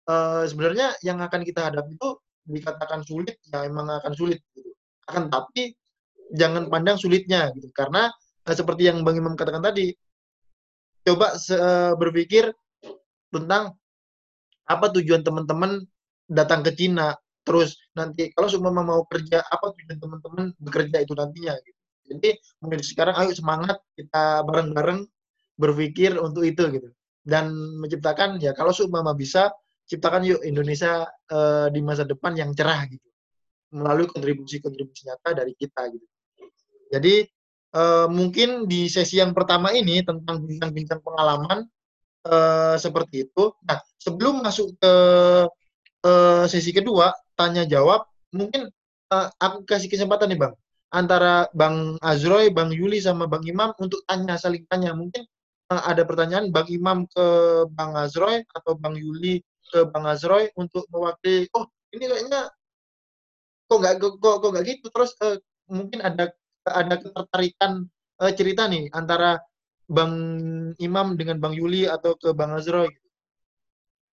[0.09, 2.11] uh, sebenarnya yang akan kita hadapi itu
[2.45, 4.73] dikatakan sulit ya emang akan sulit gitu.
[5.09, 5.77] Akan tapi
[6.33, 7.69] jangan pandang sulitnya gitu.
[7.75, 8.09] Karena
[8.49, 9.93] uh, seperti yang Bang Imam katakan tadi
[11.05, 12.49] coba uh, berpikir
[13.29, 13.77] tentang
[14.65, 15.85] apa tujuan teman-teman
[16.31, 17.13] datang ke Cina.
[17.45, 21.81] Terus nanti kalau semua mau kerja apa tujuan teman-teman bekerja itu nantinya gitu.
[22.05, 25.09] jadi mulai sekarang ayo semangat kita bareng-bareng
[25.57, 26.89] berpikir untuk itu gitu.
[27.25, 29.53] Dan menciptakan ya kalau semua bisa
[29.89, 33.09] ciptakan yuk Indonesia uh, di masa depan yang cerah gitu.
[33.73, 36.14] Melalui kontribusi-kontribusi nyata dari kita gitu
[36.95, 37.27] jadi
[37.75, 41.67] uh, mungkin di sesi yang pertama ini tentang bincang-bincang pengalaman
[42.31, 43.51] uh, seperti itu.
[43.67, 44.95] Nah, sebelum masuk ke
[46.07, 48.71] uh, sesi kedua, tanya jawab, mungkin
[49.11, 50.55] uh, aku kasih kesempatan nih, Bang.
[50.95, 54.95] Antara Bang Azroy, Bang Yuli, sama Bang Imam untuk tanya, saling tanya.
[54.95, 55.27] Mungkin
[55.75, 57.27] uh, ada pertanyaan Bang Imam ke
[57.75, 59.43] Bang Azroy atau Bang Yuli
[59.75, 61.67] ke Bang Azroy untuk mewakili oh
[61.97, 62.53] ini kayaknya
[63.67, 66.31] kok nggak kok kok nggak gitu terus uh, mungkin ada
[66.69, 67.85] ada ketertarikan
[68.21, 69.41] uh, cerita nih antara
[69.85, 70.15] Bang
[70.81, 72.89] Imam dengan Bang Yuli atau ke Bang Azroy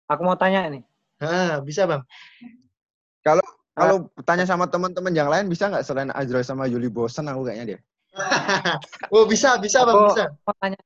[0.09, 0.81] Aku mau tanya nih.
[1.21, 2.01] Ah, bisa Bang.
[3.21, 3.45] Kalau
[3.77, 7.77] kalau tanya sama teman-teman yang lain bisa nggak selain Azroy sama Yuli bosen aku kayaknya
[7.77, 7.79] dia.
[9.13, 10.25] oh bisa bisa Bang Aku bisa.
[10.41, 10.79] mau tanya.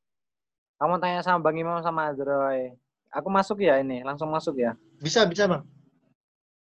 [0.76, 2.76] Kamu tanya sama Bang Imam sama Azroy.
[3.16, 4.76] Aku masuk ya ini, langsung masuk ya.
[5.00, 5.64] Bisa bisa Bang.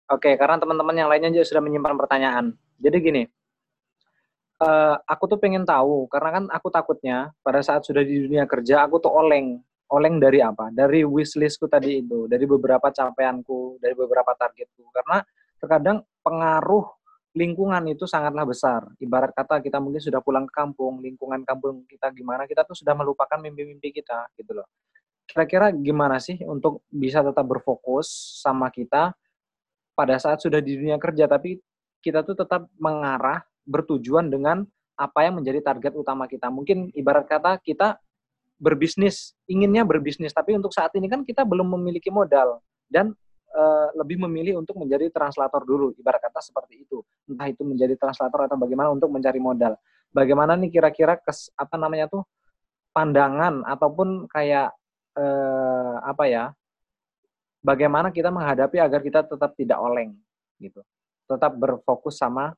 [0.10, 2.46] Oke, karena teman-teman yang lainnya juga sudah menyimpan pertanyaan.
[2.82, 3.24] Jadi gini,
[4.60, 8.86] eh, aku tuh pengen tahu, karena kan aku takutnya pada saat sudah di dunia kerja,
[8.86, 9.60] aku tuh oleng.
[9.90, 10.70] Oleng dari apa?
[10.70, 14.86] Dari wishlistku tadi itu, dari beberapa capaianku, dari beberapa targetku.
[14.94, 15.18] Karena
[15.58, 16.86] terkadang pengaruh
[17.34, 18.86] lingkungan itu sangatlah besar.
[19.02, 22.94] Ibarat kata kita mungkin sudah pulang ke kampung, lingkungan kampung kita gimana, kita tuh sudah
[22.98, 24.68] melupakan mimpi-mimpi kita, gitu loh.
[25.30, 28.10] Kira-kira gimana sih untuk bisa tetap berfokus
[28.42, 29.14] sama kita
[29.94, 31.62] pada saat sudah di dunia kerja, tapi
[32.02, 34.66] kita tuh tetap mengarah, bertujuan dengan
[34.98, 36.50] apa yang menjadi target utama kita.
[36.50, 38.02] Mungkin ibarat kata kita
[38.60, 42.60] berbisnis, inginnya berbisnis, tapi untuk saat ini kan kita belum memiliki modal
[42.92, 43.16] dan
[43.48, 43.64] e,
[43.96, 47.00] lebih memilih untuk menjadi translator dulu, ibarat kata seperti itu.
[47.32, 49.80] Entah itu menjadi translator atau bagaimana untuk mencari modal.
[50.12, 52.28] Bagaimana nih kira-kira kes apa namanya tuh
[52.92, 54.76] pandangan ataupun kayak
[55.16, 55.26] e,
[56.04, 56.46] apa ya?
[57.64, 60.20] Bagaimana kita menghadapi agar kita tetap tidak oleng
[60.60, 60.84] gitu.
[61.28, 62.52] Tetap berfokus sama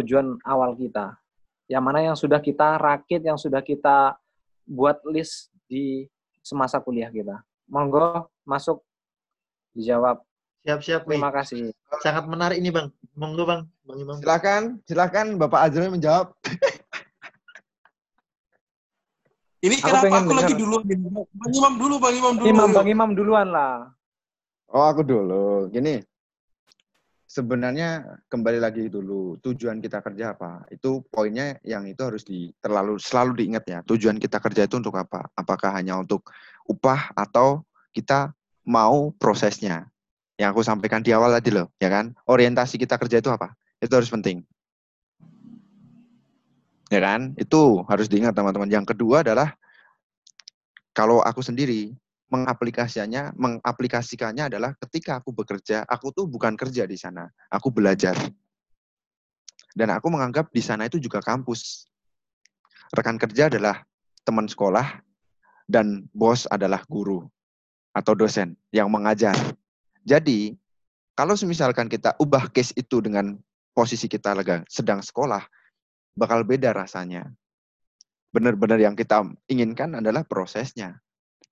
[0.00, 1.16] tujuan awal kita.
[1.66, 4.14] Yang mana yang sudah kita rakit, yang sudah kita
[4.66, 6.06] buat list di
[6.42, 7.42] semasa kuliah kita.
[7.66, 8.82] Monggo masuk
[9.74, 10.22] dijawab.
[10.66, 11.70] Siap-siap Terima kasih.
[12.02, 12.90] Sangat menarik ini Bang.
[13.14, 14.18] Monggo Bang, Bang Imam.
[14.18, 16.34] Silakan, silakan Bapak Azroy menjawab.
[19.66, 20.82] Ini Aku kenapa pengen aku lagi duluan?
[20.86, 20.98] nih?
[21.34, 22.46] Bang Imam dulu, Bang Imam dulu.
[22.46, 22.68] Imam.
[22.70, 23.90] Bang Imam duluan lah.
[24.70, 25.70] Oh, aku dulu.
[25.70, 26.02] Gini,
[27.36, 30.64] sebenarnya kembali lagi dulu tujuan kita kerja apa?
[30.72, 33.78] Itu poinnya yang itu harus di terlalu selalu diingat ya.
[33.84, 35.28] Tujuan kita kerja itu untuk apa?
[35.36, 36.32] Apakah hanya untuk
[36.64, 37.60] upah atau
[37.92, 38.32] kita
[38.64, 39.84] mau prosesnya?
[40.40, 42.16] Yang aku sampaikan di awal tadi loh, ya kan?
[42.24, 43.52] Orientasi kita kerja itu apa?
[43.80, 44.40] Itu harus penting.
[46.88, 47.36] Ya kan?
[47.36, 48.68] Itu harus diingat teman-teman.
[48.68, 49.52] Yang kedua adalah
[50.96, 51.92] kalau aku sendiri
[52.26, 58.18] mengaplikasikannya, mengaplikasikannya adalah ketika aku bekerja, aku tuh bukan kerja di sana, aku belajar.
[59.76, 61.86] Dan aku menganggap di sana itu juga kampus.
[62.90, 63.84] Rekan kerja adalah
[64.26, 65.04] teman sekolah
[65.68, 67.22] dan bos adalah guru
[67.94, 69.36] atau dosen yang mengajar.
[70.02, 70.54] Jadi,
[71.14, 73.36] kalau misalkan kita ubah case itu dengan
[73.76, 74.34] posisi kita
[74.66, 75.44] sedang sekolah,
[76.16, 77.28] bakal beda rasanya.
[78.32, 81.00] Benar-benar yang kita inginkan adalah prosesnya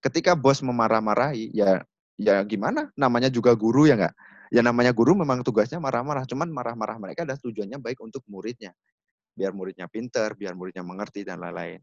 [0.05, 1.81] ketika bos memarah-marahi ya
[2.21, 2.93] ya gimana?
[2.93, 4.15] Namanya juga guru ya nggak?
[4.53, 8.77] Ya namanya guru memang tugasnya marah-marah cuman marah-marah mereka adalah tujuannya baik untuk muridnya.
[9.33, 11.81] Biar muridnya pinter biar muridnya mengerti dan lain-lain.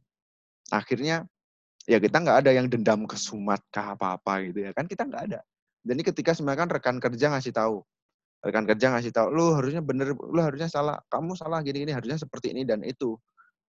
[0.70, 1.26] Akhirnya
[1.90, 5.24] ya kita nggak ada yang dendam ke sumat kah apa-apa gitu ya kan kita nggak
[5.34, 5.40] ada.
[5.82, 7.82] Jadi ketika sebenarnya kan rekan kerja ngasih tahu.
[8.42, 12.54] Rekan kerja ngasih tahu lu harusnya bener lu harusnya salah kamu salah gini-gini harusnya seperti
[12.54, 13.18] ini dan itu.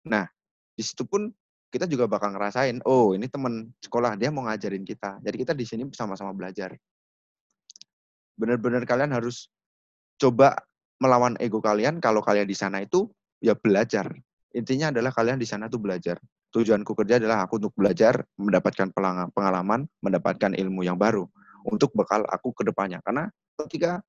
[0.06, 0.27] Nah
[0.73, 1.31] di situ pun
[1.70, 5.18] kita juga bakal ngerasain, oh ini teman sekolah dia mau ngajarin kita.
[5.20, 6.72] Jadi kita di sini sama-sama belajar.
[8.38, 9.51] Benar-benar kalian harus
[10.16, 10.56] coba
[11.02, 11.98] melawan ego kalian.
[11.98, 13.10] Kalau kalian di sana itu
[13.43, 14.09] ya belajar.
[14.56, 16.16] Intinya adalah kalian di sana tuh belajar.
[16.55, 18.88] Tujuanku kerja adalah aku untuk belajar, mendapatkan
[19.34, 21.28] pengalaman, mendapatkan ilmu yang baru
[21.68, 23.02] untuk bekal aku ke depannya.
[23.05, 23.28] Karena
[23.66, 24.01] ketika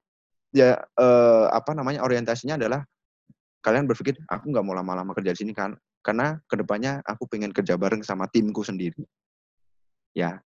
[0.55, 2.85] ya eh, apa namanya orientasinya adalah
[3.59, 5.75] kalian berpikir aku nggak mau lama-lama kerja di sini kan
[6.07, 9.03] karena ke depannya aku pengen kerja bareng sama timku sendiri.
[10.15, 10.39] Ya,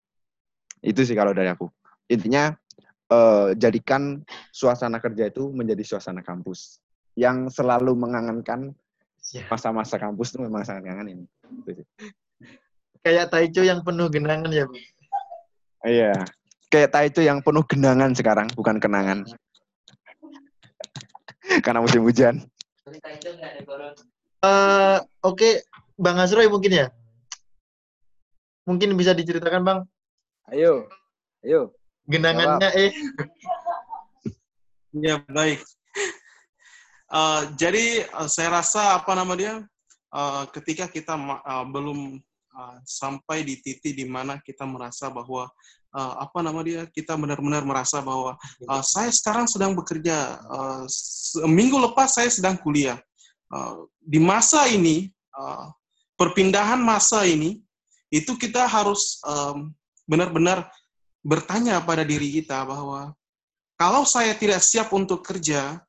[0.81, 1.69] itu sih kalau dari aku.
[2.09, 2.49] Intinya
[3.13, 6.81] eh, jadikan suasana kerja itu menjadi suasana kampus
[7.13, 8.73] yang selalu mengangankan
[9.29, 9.45] Ya.
[9.53, 11.29] masa-masa kampus itu memang sangat ngangenin.
[11.61, 11.85] Itu sih.
[13.05, 14.81] Kayak Taicho yang penuh genangan ya Bang.
[15.85, 16.13] Iya.
[16.73, 19.21] Kayak itu yang penuh genangan sekarang, bukan kenangan.
[21.65, 22.41] Karena musim hujan.
[22.81, 24.01] Cerita itu nggak ada corona.
[24.41, 25.61] Eh, Oke,
[26.01, 26.87] Bang Azroy mungkin ya?
[28.65, 29.79] Mungkin bisa diceritakan Bang,
[30.49, 30.89] Ayo.
[31.45, 31.73] Ayo.
[32.09, 32.91] genangannya eh
[34.91, 35.61] Ya, baik.
[37.11, 39.61] Eh, jadi eh, saya rasa apa nama dia
[40.11, 42.17] eh, ketika kita eh, belum
[42.51, 45.45] eh, sampai di titik di mana kita merasa bahwa
[45.93, 48.35] eh, apa nama dia kita benar-benar merasa bahwa
[48.65, 52.97] eh, saya sekarang sedang bekerja eh, se- minggu lepas saya sedang kuliah
[53.51, 55.65] Eh, di masa ini eh,
[56.15, 57.59] perpindahan masa ini
[58.11, 59.23] itu kita harus
[60.03, 60.67] benar-benar
[61.23, 63.15] bertanya pada diri kita bahwa
[63.79, 65.79] kalau saya tidak siap untuk kerja,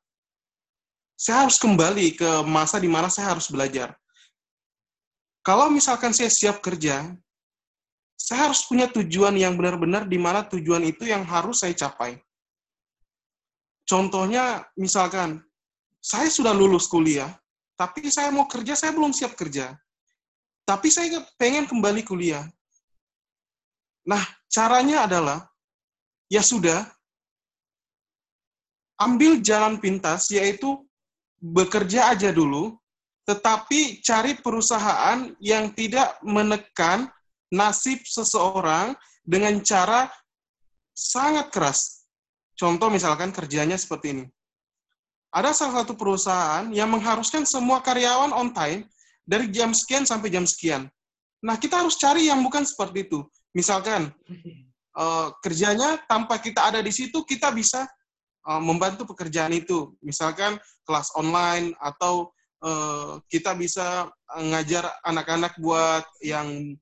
[1.19, 3.91] saya harus kembali ke masa di mana saya harus belajar.
[5.43, 7.11] Kalau misalkan saya siap kerja,
[8.15, 12.15] saya harus punya tujuan yang benar-benar di mana tujuan itu yang harus saya capai.
[13.83, 15.43] Contohnya, misalkan,
[15.99, 17.35] saya sudah lulus kuliah,
[17.83, 19.75] tapi saya mau kerja, saya belum siap kerja.
[20.63, 22.47] Tapi saya pengen kembali kuliah.
[24.07, 25.43] Nah, caranya adalah,
[26.31, 26.87] ya sudah,
[29.03, 30.79] ambil jalan pintas, yaitu
[31.43, 32.79] bekerja aja dulu,
[33.27, 37.11] tetapi cari perusahaan yang tidak menekan
[37.51, 38.95] nasib seseorang
[39.27, 40.07] dengan cara
[40.95, 42.07] sangat keras.
[42.55, 44.25] Contoh misalkan kerjanya seperti ini.
[45.33, 48.85] Ada salah satu perusahaan yang mengharuskan semua karyawan on time
[49.25, 50.85] dari jam sekian sampai jam sekian.
[51.41, 53.25] Nah, kita harus cari yang bukan seperti itu.
[53.57, 54.13] Misalkan
[54.93, 57.89] uh, kerjanya tanpa kita ada di situ, kita bisa
[58.45, 59.97] uh, membantu pekerjaan itu.
[60.05, 62.29] Misalkan kelas online atau
[62.61, 66.77] uh, kita bisa ngajar anak-anak buat yang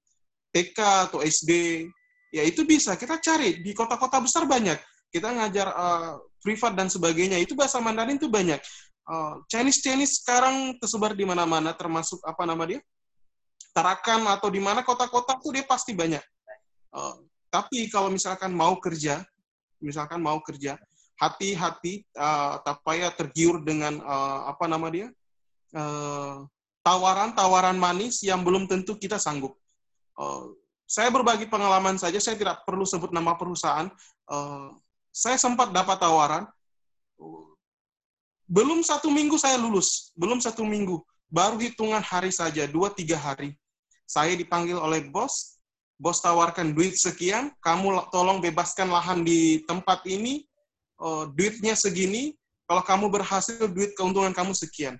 [0.51, 1.87] TK atau SD.
[2.35, 2.99] Ya itu bisa.
[2.99, 4.75] Kita cari di kota-kota besar banyak.
[5.07, 7.37] Kita ngajar uh, privat dan sebagainya.
[7.39, 8.59] Itu bahasa Mandarin itu banyak.
[9.05, 12.81] Uh, Chinese Chinese sekarang tersebar di mana-mana termasuk apa nama dia?
[13.71, 16.21] Tarakan atau di mana kota-kota tuh dia pasti banyak.
[16.91, 19.23] Uh, tapi kalau misalkan mau kerja
[19.81, 20.77] misalkan mau kerja
[21.17, 25.07] hati-hati uh, tak payah tergiur dengan uh, apa nama dia?
[26.81, 29.57] Tawaran-tawaran uh, manis yang belum tentu kita sanggup.
[30.17, 30.53] Uh,
[30.89, 33.87] saya berbagi pengalaman saja saya tidak perlu sebut nama perusahaan
[35.11, 36.47] saya sempat dapat tawaran
[38.51, 40.99] belum satu minggu saya lulus, belum satu minggu,
[41.31, 43.55] baru hitungan hari saja, dua tiga hari.
[44.03, 45.55] Saya dipanggil oleh bos,
[45.95, 50.43] bos tawarkan duit sekian, kamu tolong bebaskan lahan di tempat ini,
[50.99, 52.35] uh, duitnya segini,
[52.67, 54.99] kalau kamu berhasil duit keuntungan kamu sekian.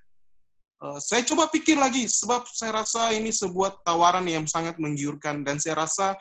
[0.80, 5.60] Uh, saya coba pikir lagi, sebab saya rasa ini sebuah tawaran yang sangat menggiurkan, dan
[5.60, 6.16] saya rasa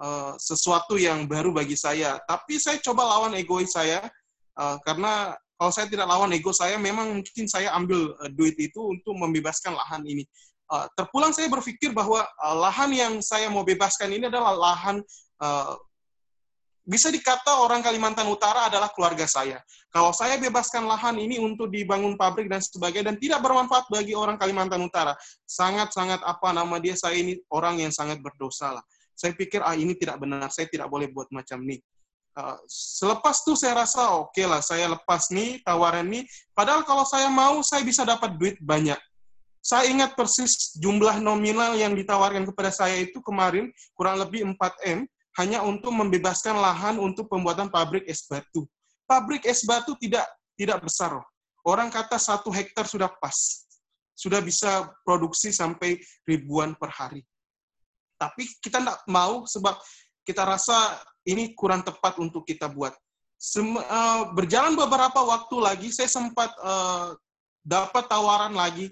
[0.00, 2.18] uh, sesuatu yang baru bagi saya.
[2.24, 4.02] Tapi saya coba lawan egois saya,
[4.58, 8.80] uh, karena kalau saya tidak lawan ego saya, memang mungkin saya ambil uh, duit itu
[8.82, 10.26] untuk membebaskan lahan ini.
[10.66, 14.98] Uh, terpulang saya berpikir bahwa uh, lahan yang saya mau bebaskan ini adalah lahan
[15.38, 15.78] uh,
[16.84, 19.56] bisa dikata orang Kalimantan Utara adalah keluarga saya.
[19.88, 24.36] Kalau saya bebaskan lahan ini untuk dibangun pabrik dan sebagainya dan tidak bermanfaat bagi orang
[24.36, 25.16] Kalimantan Utara,
[25.48, 28.84] sangat-sangat apa nama dia saya ini orang yang sangat berdosa lah.
[29.14, 31.78] Saya pikir ah ini tidak benar, saya tidak boleh buat macam ini.
[32.34, 36.26] Uh, selepas itu saya rasa oke okay lah, saya lepas nih tawaran nih.
[36.50, 38.98] Padahal kalau saya mau, saya bisa dapat duit banyak.
[39.64, 45.08] Saya ingat persis jumlah nominal yang ditawarkan kepada saya itu kemarin kurang lebih 4M
[45.40, 48.68] hanya untuk membebaskan lahan untuk pembuatan pabrik es batu.
[49.08, 50.28] Pabrik es batu tidak
[50.58, 51.16] tidak besar.
[51.64, 53.64] Orang kata satu hektar sudah pas.
[54.14, 57.24] Sudah bisa produksi sampai ribuan per hari.
[58.24, 59.76] Tapi kita tidak mau sebab
[60.24, 60.96] kita rasa
[61.28, 62.96] ini kurang tepat untuk kita buat.
[63.36, 67.12] Sem uh, berjalan beberapa waktu lagi, saya sempat uh,
[67.60, 68.88] dapat tawaran lagi,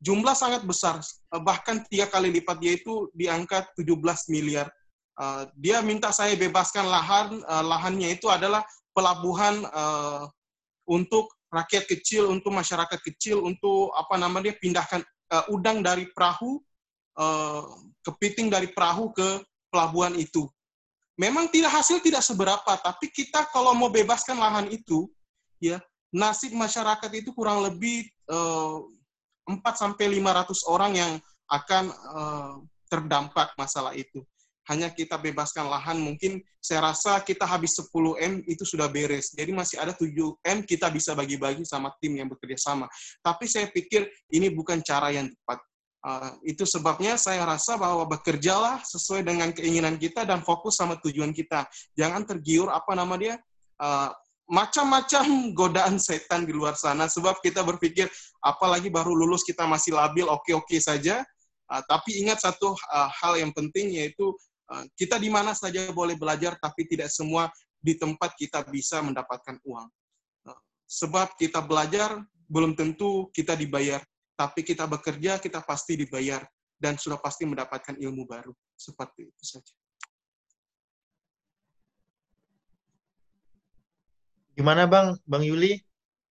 [0.00, 1.04] jumlah sangat besar,
[1.36, 4.72] uh, bahkan tiga kali lipat, yaitu di angka 17 miliar.
[5.20, 8.64] Uh, dia minta saya bebaskan lahan, uh, lahannya itu adalah
[8.96, 10.24] pelabuhan uh,
[10.88, 16.62] untuk rakyat kecil, untuk masyarakat kecil, untuk apa namanya pindahkan uh, udang dari perahu,
[17.20, 17.68] uh,
[18.04, 20.48] kepiting dari perahu ke pelabuhan itu
[21.20, 25.04] memang tidak hasil tidak seberapa, tapi kita kalau mau bebaskan lahan itu,
[25.60, 25.76] ya
[26.08, 28.80] nasib masyarakat itu kurang lebih uh,
[29.44, 31.12] 4 sampai 500 orang yang
[31.52, 32.54] akan uh,
[32.88, 34.24] terdampak masalah itu.
[34.68, 39.34] Hanya kita bebaskan lahan, mungkin saya rasa kita habis 10 M itu sudah beres.
[39.34, 40.08] Jadi masih ada 7
[40.46, 42.86] M kita bisa bagi-bagi sama tim yang bekerja sama.
[43.20, 45.58] Tapi saya pikir ini bukan cara yang tepat.
[46.00, 51.28] Uh, itu sebabnya saya rasa bahwa bekerjalah sesuai dengan keinginan kita dan fokus sama tujuan
[51.36, 51.68] kita.
[51.92, 53.36] Jangan tergiur apa nama dia
[53.76, 54.08] uh,
[54.48, 57.04] macam-macam godaan setan di luar sana.
[57.04, 58.08] Sebab kita berpikir
[58.40, 61.20] apalagi baru lulus kita masih labil oke-oke saja.
[61.68, 64.32] Uh, tapi ingat satu hal yang penting yaitu
[64.94, 67.50] kita di mana saja boleh belajar tapi tidak semua
[67.82, 69.90] di tempat kita bisa mendapatkan uang.
[70.86, 73.98] Sebab kita belajar belum tentu kita dibayar
[74.40, 76.40] tapi kita bekerja, kita pasti dibayar
[76.80, 78.56] dan sudah pasti mendapatkan ilmu baru.
[78.72, 79.74] Seperti itu saja.
[84.56, 85.76] Gimana Bang, Bang Yuli?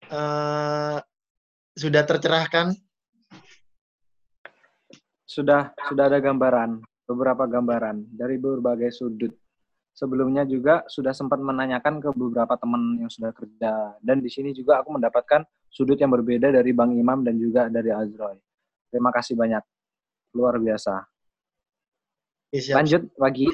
[0.10, 0.98] Uh,
[1.77, 2.73] sudah tercerahkan?
[5.30, 6.81] Sudah, sudah ada gambaran.
[7.10, 9.34] beberapa gambaran dari berbagai sudut.
[9.99, 13.99] Sebelumnya juga sudah sempat menanyakan ke beberapa teman yang sudah kerja.
[13.99, 17.91] Dan di sini juga aku mendapatkan sudut yang berbeda dari Bang Imam dan juga dari
[17.91, 18.39] Azroy.
[18.88, 19.59] Terima kasih banyak.
[20.39, 21.03] Luar biasa.
[22.55, 22.80] Siap.
[22.80, 23.51] Lanjut lagi.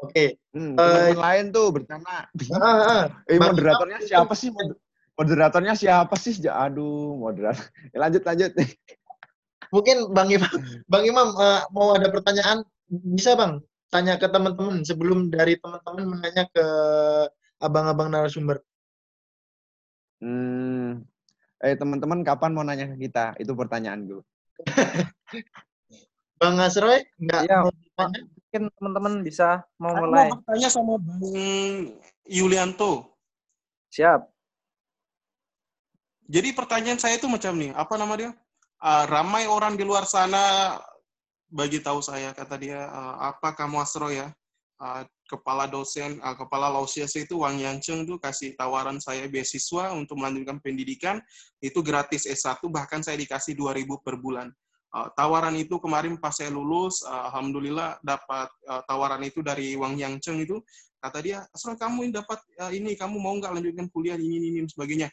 [0.00, 0.40] Oke.
[0.56, 2.32] Hmm, Eh, teman-teman lain tuh bertanya.
[2.56, 3.02] Ah, ah.
[3.28, 4.48] Eh, Bang moderatornya siapa sih?
[4.48, 4.80] Mod-
[5.14, 6.32] Moderatornya siapa sih?
[6.48, 7.60] Aduh, moderator.
[7.92, 8.50] Ya, lanjut, lanjut.
[9.68, 10.48] Mungkin Bang Imam,
[10.88, 12.64] Bang Imam eh, mau ada pertanyaan?
[12.88, 13.60] Bisa Bang?
[13.94, 16.66] Tanya ke teman-teman sebelum dari teman-teman menanya ke
[17.62, 18.58] abang-abang narasumber.
[20.18, 21.06] Hmm.
[21.62, 23.38] Eh, teman-teman kapan mau nanya ke kita?
[23.38, 24.22] Itu pertanyaan gue.
[26.42, 28.20] Bang Asroy, nggak Iya, mau tanya?
[28.26, 30.26] Mungkin teman-teman bisa mau Aku mulai.
[30.26, 31.22] mau bertanya sama Bang
[32.26, 33.14] Yulianto.
[33.94, 34.26] Siap.
[36.26, 38.30] Jadi pertanyaan saya itu macam nih, apa nama dia?
[38.82, 40.74] Ah, ramai orang di luar sana
[41.54, 44.34] bagi tahu saya kata dia, ah, apa kamu Astro ya?
[44.82, 50.18] Ah, kepala dosen, ah, kepala lausias itu Wang Yancheng tuh kasih tawaran saya beasiswa untuk
[50.18, 51.22] melanjutkan pendidikan
[51.62, 54.50] itu gratis S1 bahkan saya dikasih 2000 per bulan.
[54.90, 59.94] Ah, tawaran itu kemarin pas saya lulus, ah, alhamdulillah dapat ah, tawaran itu dari Wang
[59.94, 60.58] Yancheng itu
[60.98, 64.66] kata dia, Astro kamu dapat ah, ini, kamu mau nggak lanjutkan kuliah ini ini, ini
[64.66, 65.06] sebagainya.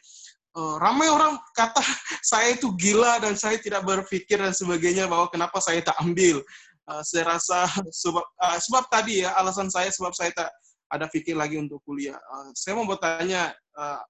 [0.52, 1.80] Eh, ramai orang kata
[2.30, 6.44] saya itu gila dan saya tidak berpikir dan sebagainya bahwa kenapa saya tak ambil.
[6.92, 7.64] Eh, saya rasa
[8.04, 10.52] sebab eh, sebab tadi ya alasan saya sebab saya tak
[10.92, 12.20] ada pikir lagi untuk kuliah.
[12.20, 14.02] Eh, saya mau bertanya eh,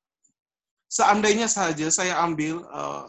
[0.90, 3.06] seandainya saja saya ambil eh,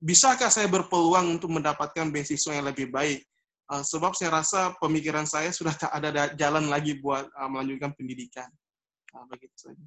[0.00, 3.20] bisakah saya berpeluang untuk mendapatkan beasiswa yang lebih baik?
[3.68, 7.92] Eh, sebab saya rasa pemikiran saya sudah tak ada da- jalan lagi buat eh, melanjutkan
[7.92, 8.48] pendidikan.
[9.12, 9.84] Nah, begitu saja.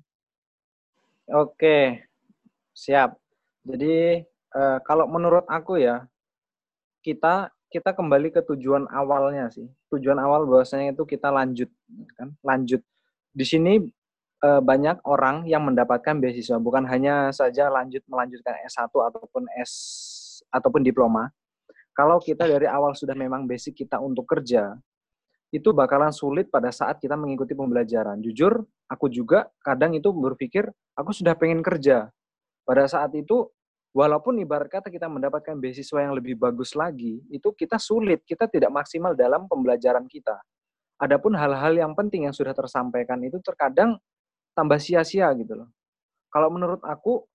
[1.30, 2.09] Oke,
[2.80, 3.20] siap.
[3.68, 4.24] Jadi
[4.56, 6.08] eh, kalau menurut aku ya,
[7.04, 9.68] kita kita kembali ke tujuan awalnya sih.
[9.92, 11.70] Tujuan awal bahwasanya itu kita lanjut,
[12.16, 12.32] kan?
[12.40, 12.82] Lanjut.
[13.36, 13.84] Di sini
[14.42, 19.74] eh, banyak orang yang mendapatkan beasiswa, bukan hanya saja lanjut melanjutkan S1 ataupun S
[20.50, 21.30] ataupun diploma.
[21.94, 24.80] Kalau kita dari awal sudah memang basic kita untuk kerja,
[25.50, 28.22] itu bakalan sulit pada saat kita mengikuti pembelajaran.
[28.22, 32.08] Jujur, aku juga kadang itu berpikir, aku sudah pengen kerja.
[32.70, 33.50] Pada saat itu,
[33.98, 38.70] walaupun ibarat kata kita mendapatkan beasiswa yang lebih bagus lagi, itu kita sulit, kita tidak
[38.70, 40.38] maksimal dalam pembelajaran kita.
[41.02, 43.98] Adapun hal-hal yang penting yang sudah tersampaikan itu terkadang
[44.54, 45.74] tambah sia-sia gitu loh.
[46.30, 47.26] Kalau menurut aku,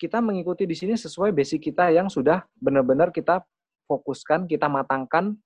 [0.00, 3.44] kita mengikuti di sini sesuai basic kita yang sudah benar-benar kita
[3.84, 5.36] fokuskan, kita matangkan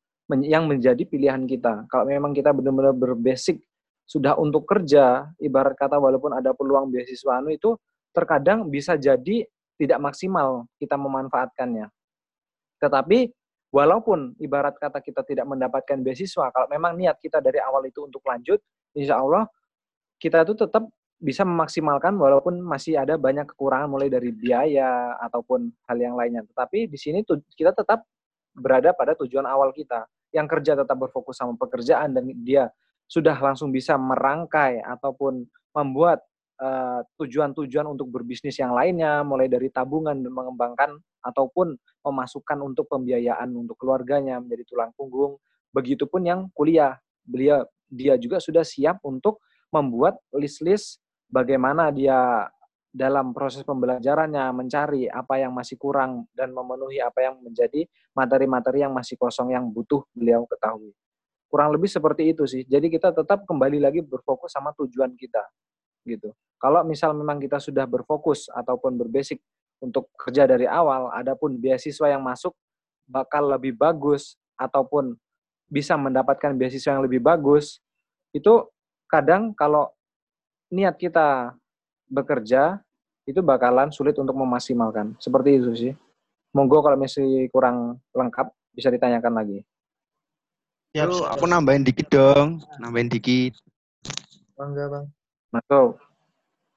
[0.47, 1.91] yang menjadi pilihan kita.
[1.91, 3.59] Kalau memang kita benar-benar berbasic
[4.07, 7.75] sudah untuk kerja, ibarat kata walaupun ada peluang beasiswa anu itu
[8.13, 9.49] terkadang bisa jadi
[9.81, 11.89] tidak maksimal kita memanfaatkannya.
[12.79, 13.33] Tetapi
[13.73, 18.23] walaupun ibarat kata kita tidak mendapatkan beasiswa, kalau memang niat kita dari awal itu untuk
[18.23, 18.61] lanjut,
[18.95, 19.49] insya Allah
[20.21, 20.87] kita itu tetap
[21.23, 26.43] bisa memaksimalkan walaupun masih ada banyak kekurangan mulai dari biaya ataupun hal yang lainnya.
[26.47, 27.23] Tetapi di sini
[27.55, 28.03] kita tetap
[28.55, 30.07] berada pada tujuan awal kita.
[30.35, 32.73] Yang kerja tetap berfokus sama pekerjaan dan dia
[33.07, 35.45] sudah langsung bisa merangkai ataupun
[35.77, 36.25] membuat
[37.19, 40.91] tujuan-tujuan untuk berbisnis yang lainnya, mulai dari tabungan dan mengembangkan
[41.23, 41.75] ataupun
[42.07, 45.39] memasukkan untuk pembiayaan untuk keluarganya menjadi tulang punggung.
[45.75, 51.01] Begitupun yang kuliah, beliau dia juga sudah siap untuk membuat list-list
[51.33, 52.47] bagaimana dia
[52.93, 58.93] dalam proses pembelajarannya mencari apa yang masih kurang dan memenuhi apa yang menjadi materi-materi yang
[58.93, 60.93] masih kosong yang butuh beliau ketahui.
[61.49, 62.69] Kurang lebih seperti itu sih.
[62.69, 65.41] Jadi kita tetap kembali lagi berfokus sama tujuan kita
[66.05, 66.37] gitu.
[66.63, 69.43] Kalau misal memang kita sudah berfokus ataupun berbasic
[69.83, 72.55] untuk kerja dari awal, adapun beasiswa yang masuk
[73.11, 75.19] bakal lebih bagus ataupun
[75.67, 77.83] bisa mendapatkan beasiswa yang lebih bagus,
[78.31, 78.71] itu
[79.11, 79.91] kadang kalau
[80.71, 81.59] niat kita
[82.07, 82.79] bekerja
[83.27, 85.19] itu bakalan sulit untuk memaksimalkan.
[85.19, 85.93] Seperti itu sih.
[86.55, 89.59] Monggo kalau masih kurang lengkap bisa ditanyakan lagi.
[90.95, 91.09] Siap.
[91.09, 92.63] aku nambahin dikit dong.
[92.79, 93.57] Nambahin dikit.
[94.55, 95.07] Bangga, Bang.
[95.51, 96.12] Masuk.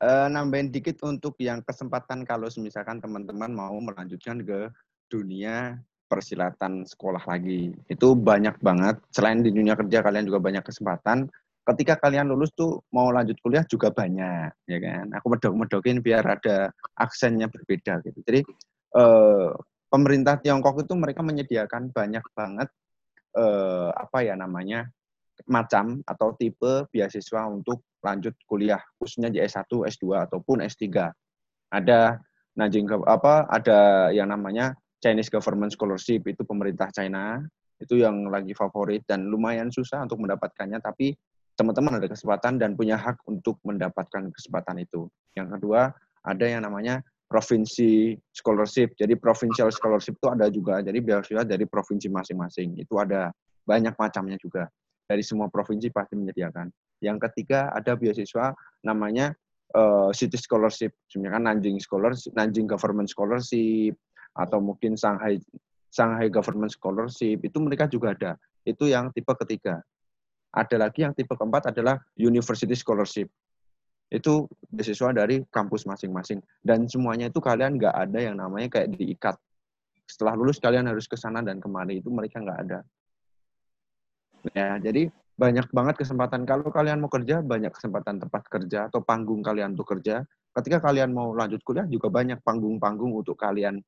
[0.06, 4.70] Eh, nambahin dikit untuk yang kesempatan kalau misalkan teman-teman mau melanjutkan ke
[5.10, 7.74] dunia persilatan sekolah lagi.
[7.90, 9.02] Itu banyak banget.
[9.10, 11.26] Selain di dunia kerja kalian juga banyak kesempatan.
[11.66, 15.10] Ketika kalian lulus tuh mau lanjut kuliah juga banyak, ya kan?
[15.18, 16.70] Aku medok-medokin biar ada
[17.02, 18.22] aksennya berbeda gitu.
[18.22, 18.46] Jadi
[19.02, 19.50] eh,
[19.90, 22.70] pemerintah Tiongkok itu mereka menyediakan banyak banget
[23.34, 24.86] eh, apa ya namanya
[25.46, 31.10] macam atau tipe beasiswa untuk lanjut kuliah khususnya di S1, S2 ataupun S3.
[31.74, 32.22] Ada
[32.56, 34.72] Nanjing apa ada yang namanya
[35.04, 37.44] Chinese Government Scholarship itu pemerintah China.
[37.76, 41.12] Itu yang lagi favorit dan lumayan susah untuk mendapatkannya, tapi
[41.60, 45.12] teman-teman ada kesempatan dan punya hak untuk mendapatkan kesempatan itu.
[45.36, 45.92] Yang kedua,
[46.24, 48.96] ada yang namanya provinsi scholarship.
[48.96, 50.80] Jadi provincial scholarship itu ada juga.
[50.80, 52.80] Jadi beasiswa dari provinsi masing-masing.
[52.80, 53.36] Itu ada
[53.68, 54.72] banyak macamnya juga.
[55.06, 56.70] Dari semua provinsi pasti menyediakan.
[57.02, 59.38] Yang ketiga ada beasiswa namanya
[59.78, 60.98] uh, city scholarship.
[61.14, 63.94] Misalkan Nanjing scholarship, Nanjing government scholarship
[64.36, 65.40] atau mungkin Shanghai
[65.94, 68.32] Shanghai government scholarship itu mereka juga ada.
[68.66, 69.80] Itu yang tipe ketiga.
[70.56, 73.30] Ada lagi yang tipe keempat adalah university scholarship
[74.14, 79.34] itu beasiswa dari kampus masing-masing dan semuanya itu kalian nggak ada yang namanya kayak diikat
[80.06, 82.80] setelah lulus kalian harus ke sana dan kemari itu mereka nggak ada
[84.54, 86.48] ya jadi banyak banget kesempatan.
[86.48, 90.24] Kalau kalian mau kerja banyak kesempatan tempat kerja atau panggung kalian untuk kerja.
[90.56, 93.84] Ketika kalian mau lanjut kuliah juga banyak panggung-panggung untuk kalian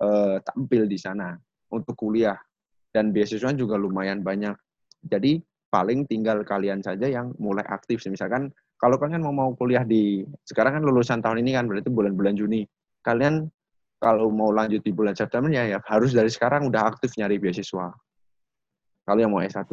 [0.00, 1.36] uh, tampil di sana
[1.68, 2.40] untuk kuliah.
[2.88, 4.56] Dan beasiswa juga lumayan banyak.
[5.04, 8.48] Jadi paling tinggal kalian saja yang mulai aktif misalkan
[8.80, 12.64] kalau kalian mau mau kuliah di sekarang kan lulusan tahun ini kan berarti bulan-bulan Juni.
[13.04, 13.44] Kalian
[14.00, 17.92] kalau mau lanjut di bulan September ya, ya harus dari sekarang udah aktif nyari beasiswa.
[19.08, 19.64] Kalau yang mau S1.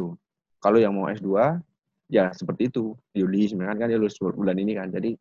[0.64, 1.60] Kalau yang mau S2
[2.08, 2.96] ya seperti itu.
[3.12, 4.88] Juli sebenarnya kan dia lulus bulan ini kan.
[4.88, 5.12] Jadi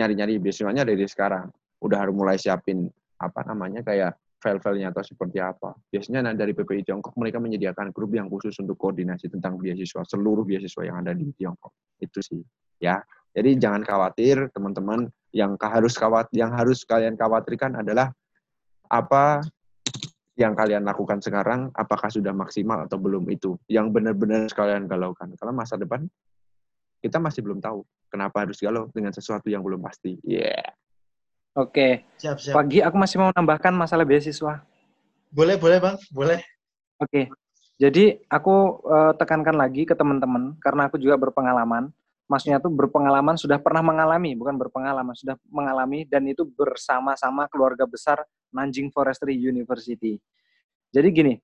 [0.00, 1.52] nyari-nyari beasiswanya dari sekarang.
[1.84, 2.88] Udah harus mulai siapin
[3.20, 5.74] apa namanya kayak file-filenya atau seperti apa.
[5.92, 10.46] Biasanya nah, dari PPI Tiongkok mereka menyediakan grup yang khusus untuk koordinasi tentang beasiswa, seluruh
[10.46, 11.74] beasiswa yang ada di Tiongkok.
[11.98, 12.38] Itu sih.
[12.78, 13.02] Ya,
[13.34, 18.14] jadi jangan khawatir teman-teman yang harus khawatir yang harus kalian khawatirkan adalah
[18.88, 19.42] apa
[20.38, 23.58] yang kalian lakukan sekarang apakah sudah maksimal atau belum itu?
[23.66, 25.34] Yang benar-benar kalian galaukan.
[25.34, 26.06] Karena masa depan
[27.02, 30.14] kita masih belum tahu kenapa harus galau dengan sesuatu yang belum pasti.
[30.22, 30.62] Yeah.
[31.58, 32.06] Oke.
[32.22, 32.54] Siap siap.
[32.54, 34.62] Pagi aku masih mau menambahkan masalah beasiswa.
[35.34, 35.96] Boleh boleh bang.
[36.14, 36.38] Boleh.
[37.02, 37.26] Oke.
[37.78, 41.90] Jadi aku uh, tekankan lagi ke teman-teman karena aku juga berpengalaman
[42.28, 48.20] maksudnya tuh berpengalaman sudah pernah mengalami bukan berpengalaman sudah mengalami dan itu bersama-sama keluarga besar
[48.52, 50.20] Nanjing Forestry University.
[50.92, 51.34] Jadi gini,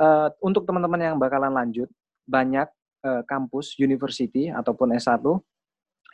[0.00, 1.88] uh, untuk teman-teman yang bakalan lanjut
[2.24, 2.68] banyak
[3.04, 5.20] uh, kampus university ataupun S1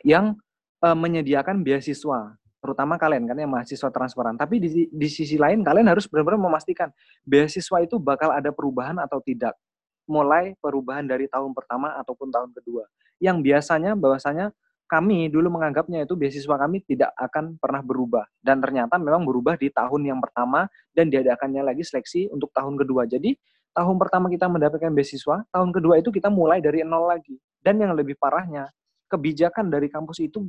[0.03, 0.35] yang
[0.83, 4.37] uh, menyediakan beasiswa terutama kalian kan yang mahasiswa transparan.
[4.37, 6.93] Tapi di, di sisi lain kalian harus benar-benar memastikan
[7.25, 9.57] beasiswa itu bakal ada perubahan atau tidak.
[10.05, 12.85] Mulai perubahan dari tahun pertama ataupun tahun kedua
[13.21, 14.49] yang biasanya bahwasanya
[14.91, 19.71] kami dulu menganggapnya itu beasiswa kami tidak akan pernah berubah dan ternyata memang berubah di
[19.71, 23.07] tahun yang pertama dan diadakannya lagi seleksi untuk tahun kedua.
[23.07, 23.39] Jadi
[23.71, 27.39] tahun pertama kita mendapatkan beasiswa, tahun kedua itu kita mulai dari nol lagi.
[27.61, 28.67] Dan yang lebih parahnya,
[29.07, 30.43] kebijakan dari kampus itu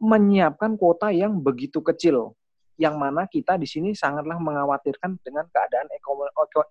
[0.00, 2.32] menyiapkan kuota yang begitu kecil,
[2.80, 5.92] yang mana kita di sini sangatlah mengkhawatirkan dengan keadaan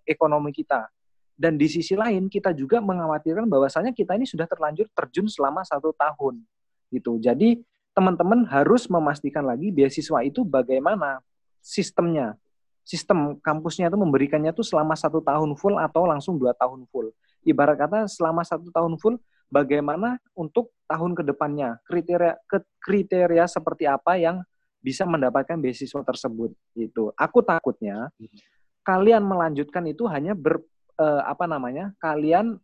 [0.07, 0.89] ekonomi kita.
[1.33, 5.89] Dan di sisi lain kita juga mengkhawatirkan bahwasanya kita ini sudah terlanjur terjun selama satu
[5.97, 6.45] tahun
[6.93, 7.17] gitu.
[7.17, 7.57] Jadi
[7.93, 11.21] teman-teman harus memastikan lagi beasiswa itu bagaimana
[11.61, 12.37] sistemnya.
[12.83, 17.15] Sistem kampusnya itu memberikannya itu selama satu tahun full atau langsung dua tahun full.
[17.47, 19.15] Ibarat kata selama satu tahun full,
[19.47, 22.35] bagaimana untuk tahun ke depannya kriteria
[22.83, 24.43] kriteria seperti apa yang
[24.83, 27.13] bisa mendapatkan beasiswa tersebut itu.
[27.15, 28.37] Aku takutnya hmm.
[28.83, 30.59] kalian melanjutkan itu hanya ber,
[30.99, 32.57] uh, apa namanya kalian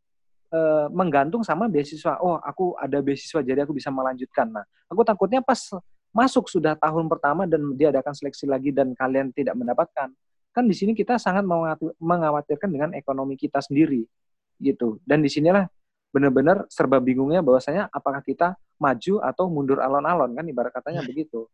[0.54, 2.18] uh, menggantung sama beasiswa.
[2.22, 4.50] Oh, aku ada beasiswa jadi aku bisa melanjutkan.
[4.50, 5.60] Nah, aku takutnya pas
[6.10, 10.10] masuk sudah tahun pertama dan dia akan seleksi lagi dan kalian tidak mendapatkan.
[10.50, 11.46] Kan di sini kita sangat
[12.02, 14.02] mengkhawatirkan dengan ekonomi kita sendiri
[14.58, 14.98] gitu.
[15.06, 15.70] Dan di sinilah
[16.10, 21.46] benar-benar serba bingungnya bahwasanya apakah kita maju atau mundur alon-alon kan ibarat katanya begitu.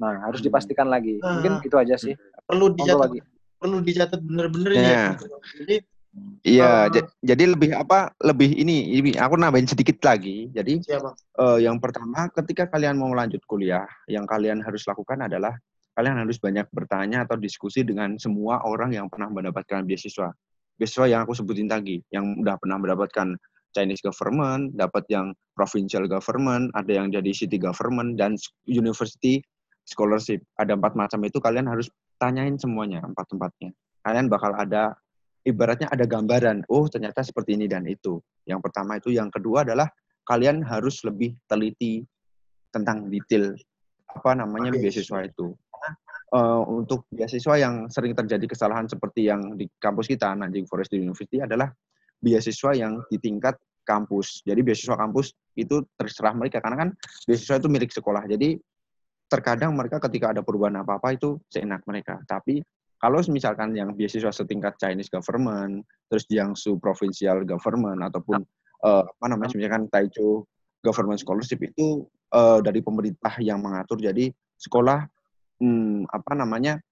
[0.00, 1.20] Nah, harus dipastikan lagi.
[1.20, 2.16] Mungkin itu aja sih.
[2.48, 3.12] Perlu dicatat
[3.58, 4.86] perlu dicatat benar-benar ya.
[4.86, 5.04] ya.
[5.58, 5.76] Jadi
[6.46, 8.14] Iya, uh, jadi lebih apa?
[8.22, 10.48] Lebih ini, ini aku nambahin sedikit lagi.
[10.54, 15.52] Jadi uh, yang pertama, ketika kalian mau lanjut kuliah, yang kalian harus lakukan adalah
[15.98, 20.30] kalian harus banyak bertanya atau diskusi dengan semua orang yang pernah mendapatkan beasiswa.
[20.78, 23.34] Beasiswa yang aku sebutin tadi, yang udah pernah mendapatkan
[23.74, 28.38] Chinese government, dapat yang provincial government, ada yang jadi city government dan
[28.70, 29.42] university
[29.84, 30.38] scholarship.
[30.54, 31.90] Ada empat macam itu kalian harus
[32.22, 33.74] tanyain semuanya empat tempatnya.
[34.06, 34.94] Kalian bakal ada
[35.46, 38.18] ibaratnya ada gambaran, oh ternyata seperti ini dan itu.
[38.48, 39.86] Yang pertama itu, yang kedua adalah
[40.28, 42.04] kalian harus lebih teliti
[42.68, 43.56] tentang detail
[44.12, 44.80] apa namanya okay.
[44.88, 45.56] beasiswa itu.
[46.28, 51.40] Uh, untuk beasiswa yang sering terjadi kesalahan seperti yang di kampus kita Nanjing Forest University
[51.40, 51.72] adalah
[52.20, 53.56] beasiswa yang di tingkat
[53.88, 54.44] kampus.
[54.44, 56.88] Jadi beasiswa kampus itu terserah mereka karena kan
[57.24, 58.28] beasiswa itu milik sekolah.
[58.28, 58.60] Jadi
[59.28, 62.20] terkadang mereka ketika ada perubahan apa-apa itu seenak mereka.
[62.28, 62.60] Tapi
[62.98, 68.42] kalau misalkan yang beasiswa setingkat Chinese government, terus Jiangsu provincial government ataupun
[68.82, 70.42] uh, apa namanya misalkan Taichung
[70.82, 72.02] government scholarship itu
[72.34, 74.02] uh, dari pemerintah yang mengatur.
[74.02, 75.06] Jadi sekolah
[75.62, 76.82] hmm, apa namanya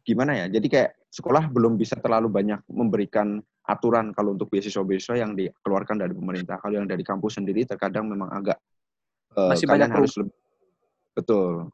[0.00, 0.46] gimana ya?
[0.48, 6.16] Jadi kayak sekolah belum bisa terlalu banyak memberikan aturan kalau untuk beasiswa-beasiswa yang dikeluarkan dari
[6.16, 6.56] pemerintah.
[6.56, 8.56] Kalau yang dari kampus sendiri terkadang memang agak
[9.36, 10.32] uh, Masih banyak harus lebih
[11.12, 11.68] betul.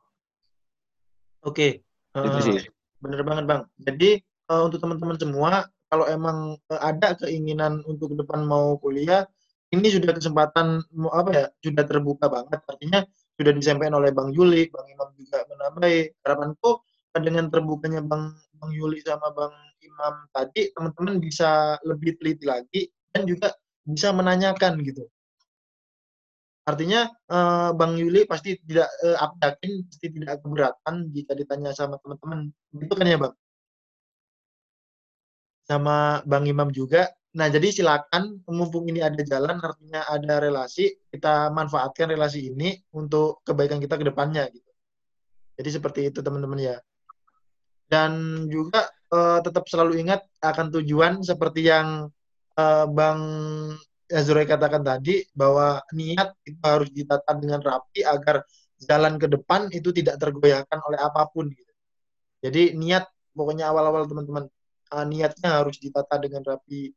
[1.45, 1.87] Oke.
[2.15, 2.63] Uh,
[3.03, 3.63] bener banget bang.
[3.83, 4.11] Jadi
[4.49, 9.27] uh, untuk teman-teman semua, kalau emang uh, ada keinginan untuk ke depan mau kuliah,
[9.75, 12.63] ini sudah kesempatan mau apa ya, sudah terbuka banget.
[12.71, 13.03] Artinya
[13.35, 16.23] sudah disampaikan oleh Bang Juli, Bang Imam juga menambahi.
[16.23, 16.81] Harapanku
[17.19, 23.27] dengan terbukanya Bang Bang Yuli sama Bang Imam tadi, teman-teman bisa lebih teliti lagi dan
[23.27, 23.55] juga
[23.87, 25.07] bisa menanyakan gitu.
[26.65, 32.01] Artinya uh, Bang Yuli pasti tidak, uh, aku yakin pasti tidak keberatan jika ditanya sama
[32.01, 33.35] teman-teman, gitu kan ya Bang?
[35.69, 37.13] Sama Bang Imam juga.
[37.37, 43.45] Nah jadi silakan, mumpung ini ada jalan, artinya ada relasi, kita manfaatkan relasi ini untuk
[43.45, 44.71] kebaikan kita ke depannya gitu.
[45.61, 46.77] Jadi seperti itu teman-teman ya.
[47.85, 52.09] Dan juga uh, tetap selalu ingat akan tujuan seperti yang
[52.57, 53.21] uh, Bang
[54.13, 58.45] Azroy katakan tadi bahwa niat itu harus ditata dengan rapi agar
[58.77, 61.49] jalan ke depan itu tidak tergoyahkan oleh apa pun.
[61.49, 61.73] Gitu.
[62.45, 64.45] Jadi niat pokoknya awal-awal teman-teman
[64.93, 66.93] uh, niatnya harus ditata dengan rapi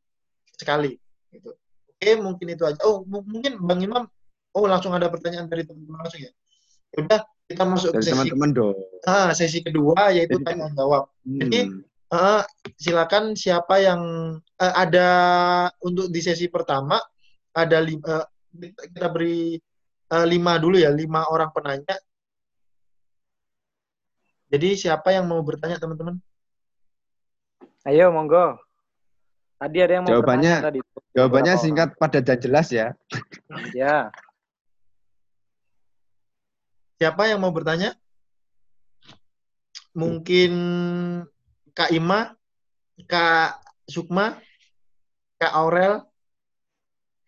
[0.52, 0.92] sekali.
[1.32, 1.50] Gitu.
[1.98, 2.80] Oke mungkin itu aja.
[2.84, 4.04] Oh mungkin Bang Imam,
[4.52, 6.32] oh langsung ada pertanyaan dari teman-teman langsung ya.
[7.00, 8.76] Udah kita masuk dari ke sesi teman-teman dong.
[9.08, 11.08] Ah, sesi kedua yaitu tanya jawab.
[11.24, 11.40] Hmm.
[11.40, 11.58] Jadi
[12.08, 12.40] Uh,
[12.80, 14.00] silakan siapa yang
[14.40, 15.08] uh, ada
[15.84, 16.96] untuk di sesi pertama
[17.52, 18.24] ada lima, uh,
[18.96, 19.60] kita beri
[20.08, 22.00] uh, lima dulu ya lima orang penanya.
[24.48, 26.16] Jadi siapa yang mau bertanya teman-teman?
[27.84, 28.56] Ayo, monggo.
[29.60, 30.80] Tadi ada yang mau Jawabannya- bertanya tadi.
[31.12, 32.86] Jawabannya Beberapa singkat, padat dan jelas ya.
[33.52, 33.76] orang.
[33.76, 33.96] Ya.
[36.96, 37.92] Siapa yang mau bertanya?
[39.92, 40.52] Mungkin
[41.78, 42.34] Kak Ima,
[43.06, 44.34] Kak Sukma,
[45.38, 46.02] Kak Aurel,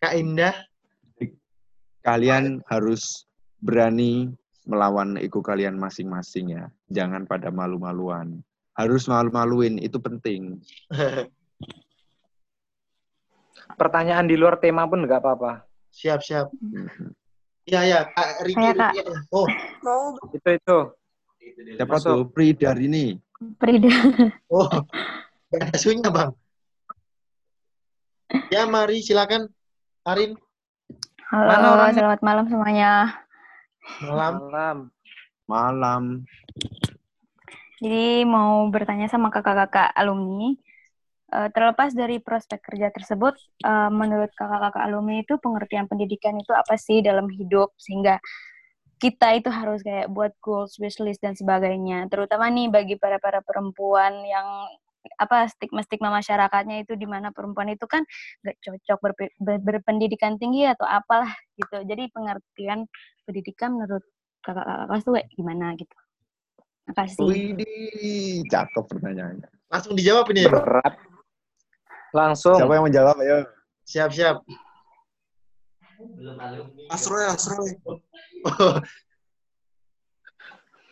[0.03, 0.51] Kak Indah.
[2.03, 3.31] Kalian harus
[3.63, 4.27] berani
[4.67, 6.67] melawan ego kalian masing-masing ya.
[6.91, 8.43] Jangan pada malu-maluan.
[8.75, 10.59] Harus malu-maluin, itu penting.
[13.79, 15.63] Pertanyaan di luar tema pun nggak apa-apa.
[15.95, 16.51] siap siap.
[17.63, 18.59] Iya ya, Kak Riki.
[18.59, 18.91] Saya, Kak.
[18.99, 19.31] Riki.
[19.31, 19.47] Oh,
[20.35, 20.79] Itu itu.
[21.79, 22.27] Siapa tuh?
[22.27, 23.15] Pridar ini.
[23.41, 23.89] Prida.
[24.53, 24.69] oh,
[25.49, 26.31] gak ada sunya bang.
[28.53, 29.49] Ya mari silakan,
[30.05, 30.37] Arin.
[31.33, 31.95] Halo, Mana orangnya?
[31.97, 32.91] selamat malam semuanya.
[34.05, 34.33] Malam.
[34.37, 34.77] Malam.
[35.49, 36.03] Malam.
[37.81, 40.53] Jadi mau bertanya sama kakak-kakak alumni,
[41.33, 43.33] eh, terlepas dari prospek kerja tersebut,
[43.65, 48.21] eh, menurut kakak-kakak alumni itu pengertian pendidikan itu apa sih dalam hidup sehingga
[49.01, 52.05] kita itu harus kayak buat goals, wishlist dan sebagainya.
[52.13, 54.45] Terutama nih bagi para para perempuan yang
[55.17, 58.05] apa stigma-stigma masyarakatnya itu di mana perempuan itu kan
[58.45, 61.81] gak cocok berpe- ber- berpendidikan tinggi atau apalah gitu.
[61.81, 62.85] Jadi pengertian
[63.25, 64.05] pendidikan menurut
[64.45, 65.95] kakak-kakak kelas tuh kayak gimana gitu.
[66.85, 67.25] Makasih.
[67.25, 69.49] Widih, cakep pertanyaannya.
[69.73, 70.53] Langsung dijawab ini ya.
[70.53, 70.93] Berat.
[72.13, 72.57] Langsung.
[72.61, 73.17] Siapa yang menjawab?
[73.17, 73.49] Ayo.
[73.81, 74.45] Siap siap.
[76.17, 76.83] Belum alumni.
[76.91, 77.71] Asroy, Asroy.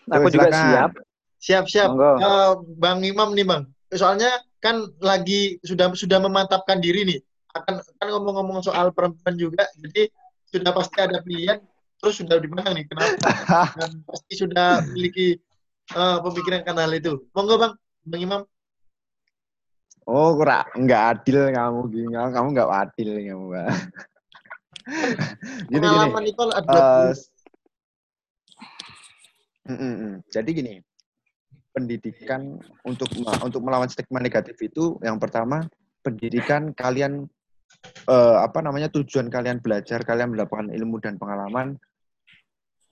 [0.10, 0.66] Aku Tuh, juga silakan.
[0.66, 0.92] siap.
[1.40, 1.90] siap siap.
[1.94, 2.12] Monggo.
[2.18, 3.64] Eh, bang Imam nih bang.
[3.94, 7.20] Soalnya kan lagi sudah sudah memantapkan diri nih.
[7.54, 9.66] Akan kan ngomong-ngomong soal perempuan juga.
[9.78, 10.10] Jadi
[10.50, 11.62] sudah pasti ada pilihan.
[12.00, 12.86] Terus sudah di mana nih?
[12.90, 13.28] Kenapa?
[13.80, 15.38] Dan pasti sudah memiliki
[15.94, 17.30] eh, pemikiran kan hal itu.
[17.38, 17.74] Monggo bang,
[18.10, 18.42] bang Imam.
[20.10, 22.18] Oh, kurang nggak adil kamu gini.
[22.18, 23.46] Kamu nggak adil kamu.
[23.54, 23.70] Mbak.
[25.72, 25.86] gini gini.
[25.86, 26.80] Pengalaman itu ada.
[29.70, 30.14] Eh, mm, mm, mm.
[30.34, 30.74] Jadi gini,
[31.74, 33.10] pendidikan untuk
[33.46, 35.64] untuk melawan stigma negatif itu yang pertama
[36.02, 37.30] pendidikan kalian
[38.10, 41.78] eh, apa namanya tujuan kalian belajar, kalian mendapatkan ilmu dan pengalaman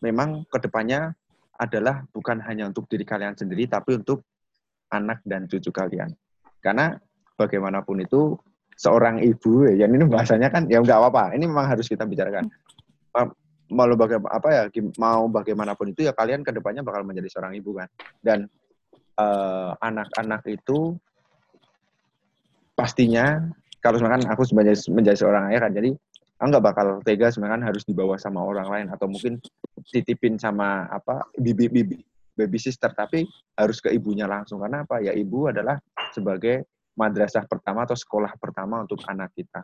[0.02, 1.14] memang ke depannya
[1.58, 4.22] adalah bukan hanya untuk diri kalian sendiri tapi untuk
[4.94, 6.14] anak dan cucu kalian.
[6.62, 6.94] Karena
[7.38, 8.38] bagaimanapun itu
[8.78, 11.34] seorang ibu ya ini bahasanya kan ya nggak apa-apa.
[11.34, 12.48] Ini memang harus kita bicarakan
[13.68, 14.64] mau bagaimana apa ya
[14.96, 17.92] mau bagaimanapun itu ya kalian ke depannya bakal menjadi seorang ibu kan
[18.24, 18.48] dan
[19.20, 20.96] eh, anak-anak itu
[22.80, 23.44] pastinya
[23.84, 25.92] kalau misalkan aku sebagai menjadi seorang ayah kan jadi
[26.38, 29.42] nggak bakal tega sebenarnya harus dibawa sama orang lain atau mungkin
[29.90, 31.98] titipin sama apa bibi bibi
[32.38, 33.26] baby sister, tapi
[33.58, 34.62] harus ke ibunya langsung.
[34.62, 35.02] Karena apa?
[35.02, 35.82] Ya ibu adalah
[36.14, 39.62] sebagai madrasah pertama atau sekolah pertama untuk anak kita.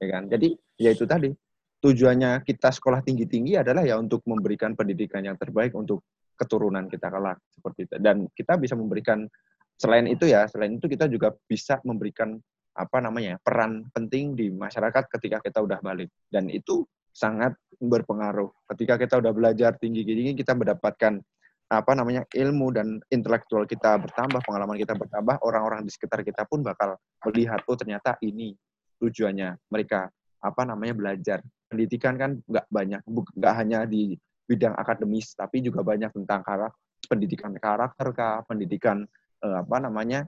[0.00, 0.26] Ya kan?
[0.26, 1.30] Jadi ya itu tadi.
[1.76, 6.02] Tujuannya kita sekolah tinggi-tinggi adalah ya untuk memberikan pendidikan yang terbaik untuk
[6.34, 7.94] keturunan kita kelak seperti itu.
[8.00, 9.28] Dan kita bisa memberikan
[9.76, 12.40] selain itu ya, selain itu kita juga bisa memberikan
[12.76, 18.52] apa namanya peran penting di masyarakat ketika kita udah balik dan itu sangat berpengaruh.
[18.72, 21.20] Ketika kita udah belajar tinggi-tinggi, kita mendapatkan
[21.66, 26.62] apa namanya ilmu dan intelektual kita bertambah, pengalaman kita bertambah, orang-orang di sekitar kita pun
[26.62, 26.94] bakal
[27.26, 28.54] melihat oh ternyata ini
[29.02, 30.06] tujuannya mereka
[30.38, 31.38] apa namanya belajar.
[31.66, 34.14] Pendidikan kan nggak banyak, nggak hanya di
[34.46, 36.78] bidang akademis, tapi juga banyak tentang karakter,
[37.10, 39.02] pendidikan karakter, kah, pendidikan
[39.42, 40.22] eh, apa namanya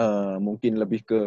[0.00, 1.20] eh, mungkin lebih ke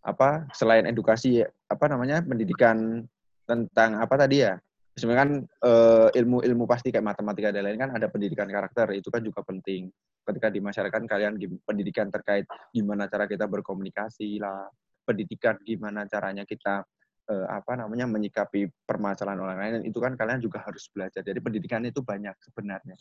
[0.00, 3.04] apa selain edukasi apa namanya pendidikan
[3.44, 4.56] tentang apa tadi ya
[5.00, 5.32] sebenarnya kan
[6.12, 9.88] ilmu-ilmu pasti kayak matematika dan lain kan ada pendidikan karakter itu kan juga penting.
[10.20, 12.44] Ketika di masyarakat kalian pendidikan terkait
[12.76, 14.68] gimana cara kita berkomunikasi lah
[15.08, 16.84] pendidikan gimana caranya kita
[17.32, 21.24] uh, apa namanya menyikapi permasalahan orang lain itu kan kalian juga harus belajar.
[21.24, 22.94] Jadi pendidikan itu banyak sebenarnya.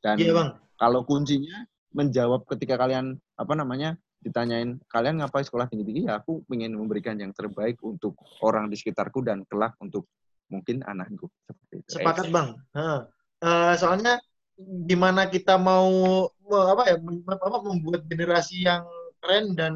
[0.00, 0.56] Dan iya, bang.
[0.80, 6.44] kalau kuncinya menjawab ketika kalian apa namanya ditanyain kalian ngapain sekolah tinggi tinggi ya aku
[6.52, 8.14] ingin memberikan yang terbaik untuk
[8.44, 10.06] orang di sekitarku dan kelak untuk
[10.50, 11.90] mungkin anakku seperti itu.
[11.96, 12.48] Sepakat bang.
[12.74, 13.06] Nah,
[13.40, 14.18] uh, soalnya
[14.84, 18.84] gimana kita mau apa ya apa, membuat generasi yang
[19.22, 19.72] keren dan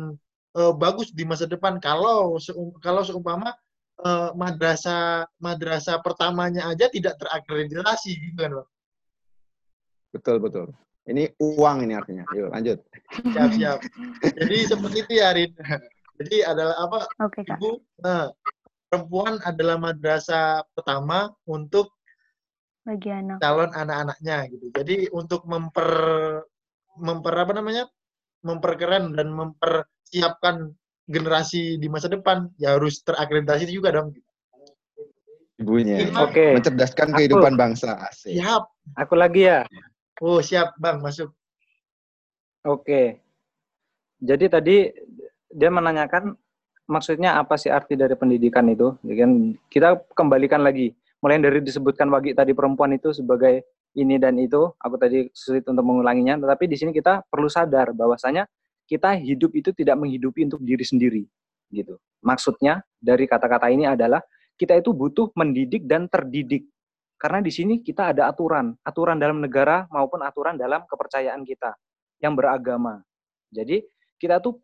[0.58, 3.54] uh, bagus di masa depan kalau seum, kalau seumpama
[4.02, 8.68] uh, madrasah madrasah pertamanya aja tidak terakreditasi gitu kan bang.
[10.14, 10.66] Betul betul.
[11.04, 12.24] Ini uang ini artinya.
[12.32, 12.78] Yuk lanjut.
[13.12, 13.78] Siap siap.
[14.24, 15.52] Jadi seperti itu ya Rin.
[16.14, 16.98] Jadi adalah apa?
[17.26, 17.58] Oke, Kak.
[17.58, 17.70] Ibu
[18.00, 18.30] nah,
[18.94, 21.98] perempuan adalah madrasah pertama untuk
[22.86, 23.42] bagi anak.
[23.42, 24.66] calon anak-anaknya gitu.
[24.70, 25.90] Jadi untuk memper
[27.02, 27.90] memper apa namanya?
[28.44, 30.68] memperkeren dan mempersiapkan
[31.08, 34.12] generasi di masa depan ya harus terakreditasi juga dong.
[35.56, 36.12] Ibunya.
[36.12, 36.28] Oke.
[36.28, 36.50] Okay.
[36.52, 37.96] Mencerdaskan kehidupan bangsa.
[38.04, 38.36] Asik.
[38.36, 38.68] Siap.
[39.00, 39.64] Aku lagi ya.
[40.20, 41.32] Oh, siap, Bang, masuk.
[42.68, 43.24] Oke.
[44.20, 44.76] Jadi tadi
[45.48, 46.36] dia menanyakan
[46.86, 48.96] maksudnya apa sih arti dari pendidikan itu?
[49.00, 50.92] Kan kita kembalikan lagi.
[51.24, 55.86] Mulai dari disebutkan bagi tadi perempuan itu sebagai ini dan itu, aku tadi sulit untuk
[55.86, 58.44] mengulanginya, tetapi di sini kita perlu sadar bahwasanya
[58.84, 61.22] kita hidup itu tidak menghidupi untuk diri sendiri,
[61.70, 61.96] gitu.
[62.20, 64.20] Maksudnya dari kata-kata ini adalah
[64.58, 66.66] kita itu butuh mendidik dan terdidik.
[67.14, 71.72] Karena di sini kita ada aturan, aturan dalam negara maupun aturan dalam kepercayaan kita
[72.18, 73.00] yang beragama.
[73.54, 73.86] Jadi
[74.18, 74.58] kita tuh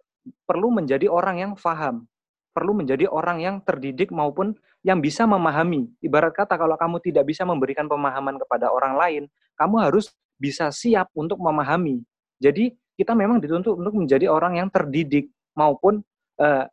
[0.44, 2.09] perlu menjadi orang yang faham,
[2.50, 5.90] perlu menjadi orang yang terdidik maupun yang bisa memahami.
[6.02, 9.22] Ibarat kata kalau kamu tidak bisa memberikan pemahaman kepada orang lain,
[9.54, 10.10] kamu harus
[10.40, 12.02] bisa siap untuk memahami.
[12.40, 16.00] Jadi kita memang dituntut untuk menjadi orang yang terdidik maupun
[16.40, 16.64] eh,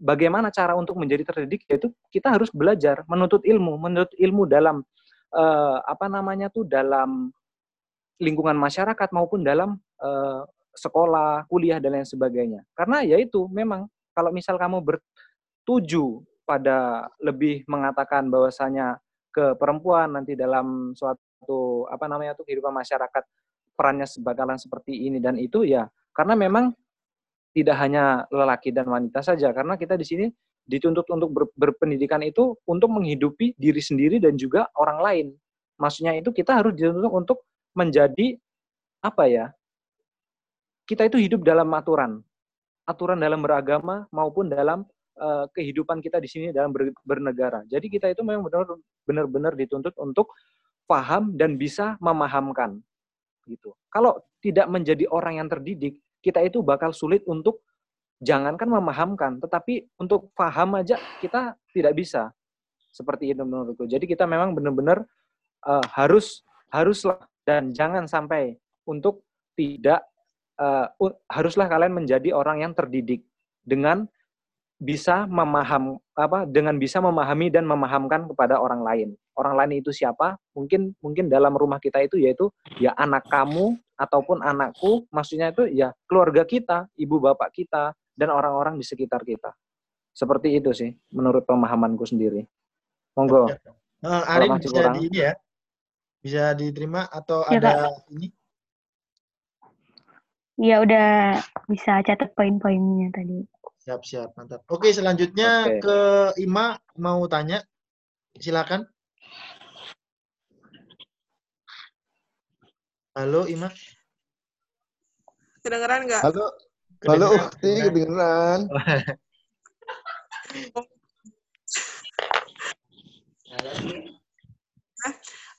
[0.00, 4.80] bagaimana cara untuk menjadi terdidik yaitu kita harus belajar menuntut ilmu, menuntut ilmu dalam
[5.36, 7.28] uh, apa namanya tuh dalam
[8.16, 10.42] lingkungan masyarakat maupun dalam uh,
[10.72, 12.64] sekolah, kuliah dan lain sebagainya.
[12.72, 13.86] Karena ya itu memang
[14.16, 14.80] kalau misal kamu
[15.70, 18.98] bertuju pada lebih mengatakan bahwasanya
[19.30, 23.22] ke perempuan nanti dalam suatu apa namanya tuh kehidupan masyarakat
[23.78, 26.74] perannya sebagalan seperti ini dan itu ya karena memang
[27.54, 30.26] tidak hanya lelaki dan wanita saja karena kita di sini
[30.66, 35.26] dituntut untuk ber, berpendidikan itu untuk menghidupi diri sendiri dan juga orang lain.
[35.78, 37.46] Maksudnya itu kita harus dituntut untuk
[37.78, 38.34] menjadi
[39.06, 39.46] apa ya?
[40.86, 42.22] Kita itu hidup dalam aturan,
[42.86, 44.82] aturan dalam beragama maupun dalam
[45.20, 47.62] uh, kehidupan kita di sini dalam ber, bernegara.
[47.68, 48.48] Jadi kita itu memang
[49.04, 50.32] benar-benar dituntut untuk
[50.88, 52.80] paham dan bisa memahamkan
[53.46, 53.76] gitu.
[53.92, 57.62] Kalau tidak menjadi orang yang terdidik, kita itu bakal sulit untuk
[58.20, 62.32] jangankan memahamkan, tetapi untuk paham aja kita tidak bisa.
[62.90, 63.86] Seperti itu menurutku.
[63.86, 65.06] Jadi kita memang benar-benar
[65.64, 66.42] uh, harus
[66.74, 69.22] haruslah dan jangan sampai untuk
[69.54, 70.02] tidak
[70.58, 70.90] uh,
[71.30, 73.24] haruslah kalian menjadi orang yang terdidik
[73.62, 74.06] dengan
[74.80, 79.08] bisa memaham apa dengan bisa memahami dan memahamkan kepada orang lain.
[79.36, 80.40] Orang lain itu siapa?
[80.56, 82.48] Mungkin mungkin dalam rumah kita itu yaitu
[82.80, 88.80] ya anak kamu ataupun anakku, maksudnya itu ya keluarga kita, ibu bapak kita, dan orang-orang
[88.80, 89.52] di sekitar kita.
[90.16, 92.48] Seperti itu sih, menurut pemahamanku sendiri.
[93.12, 93.52] Monggo.
[94.00, 95.32] Nah, Arin bisa di ini ya,
[96.24, 98.08] bisa diterima atau ya, ada Kak.
[98.16, 98.28] ini?
[100.60, 103.44] Iya udah bisa catat poin-poinnya tadi.
[103.80, 104.60] Siap siap mantap.
[104.68, 105.80] Oke selanjutnya Oke.
[105.80, 105.98] ke
[106.44, 107.64] Ima mau tanya,
[108.36, 108.84] silakan.
[113.16, 113.72] Halo, Ima.
[115.64, 116.20] Kedengeran nggak?
[116.20, 116.52] Halo,
[117.08, 118.68] halo Ukti, kedengeran.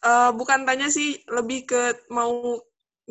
[0.06, 2.62] Uh, bukan tanya sih, lebih ke mau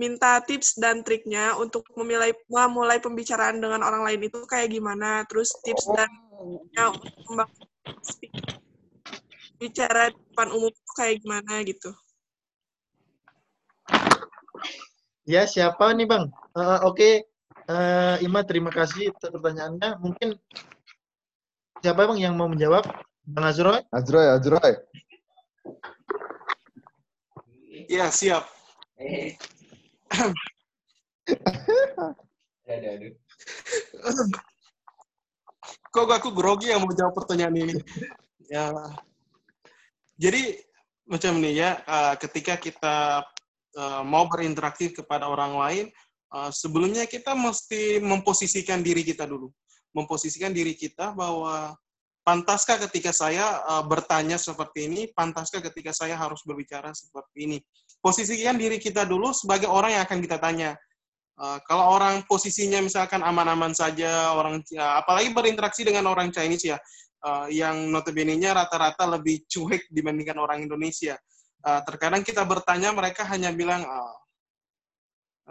[0.00, 5.52] minta tips dan triknya untuk memulai memulai pembicaraan dengan orang lain itu kayak gimana, terus
[5.60, 6.08] tips dan
[6.72, 7.52] ya, untuk
[9.60, 11.92] bicara di depan umum itu kayak gimana gitu.
[15.28, 16.32] Ya, siapa nih Bang?
[16.56, 17.14] Uh, Oke, okay.
[17.68, 20.00] uh, Ima terima kasih pertanyaannya.
[20.00, 20.32] Mungkin
[21.84, 22.88] siapa Bang yang mau menjawab?
[23.28, 23.84] Bang Azroy?
[23.92, 24.72] Azroy, Azroy.
[27.86, 28.48] Ya, siap.
[35.90, 37.74] Kok aku grogi yang mau jawab pertanyaan ini?
[38.50, 38.70] Ya.
[40.20, 40.58] Jadi
[41.10, 43.26] macam ini ya, uh, ketika kita
[43.74, 45.86] uh, mau berinteraksi kepada orang lain,
[46.30, 49.50] uh, sebelumnya kita mesti memposisikan diri kita dulu,
[49.90, 51.74] memposisikan diri kita bahwa
[52.22, 57.58] pantaskah ketika saya bertanya seperti ini, pantaskah ketika saya harus berbicara seperti ini.
[58.00, 60.72] Posisikan diri kita dulu sebagai orang yang akan kita tanya.
[61.40, 66.78] Uh, kalau orang posisinya misalkan aman-aman saja, orang ya, apalagi berinteraksi dengan orang Chinese ya,
[67.24, 71.16] uh, yang notabene-nya rata-rata lebih cuek dibandingkan orang Indonesia.
[71.60, 74.16] Uh, terkadang kita bertanya, mereka hanya bilang, oh,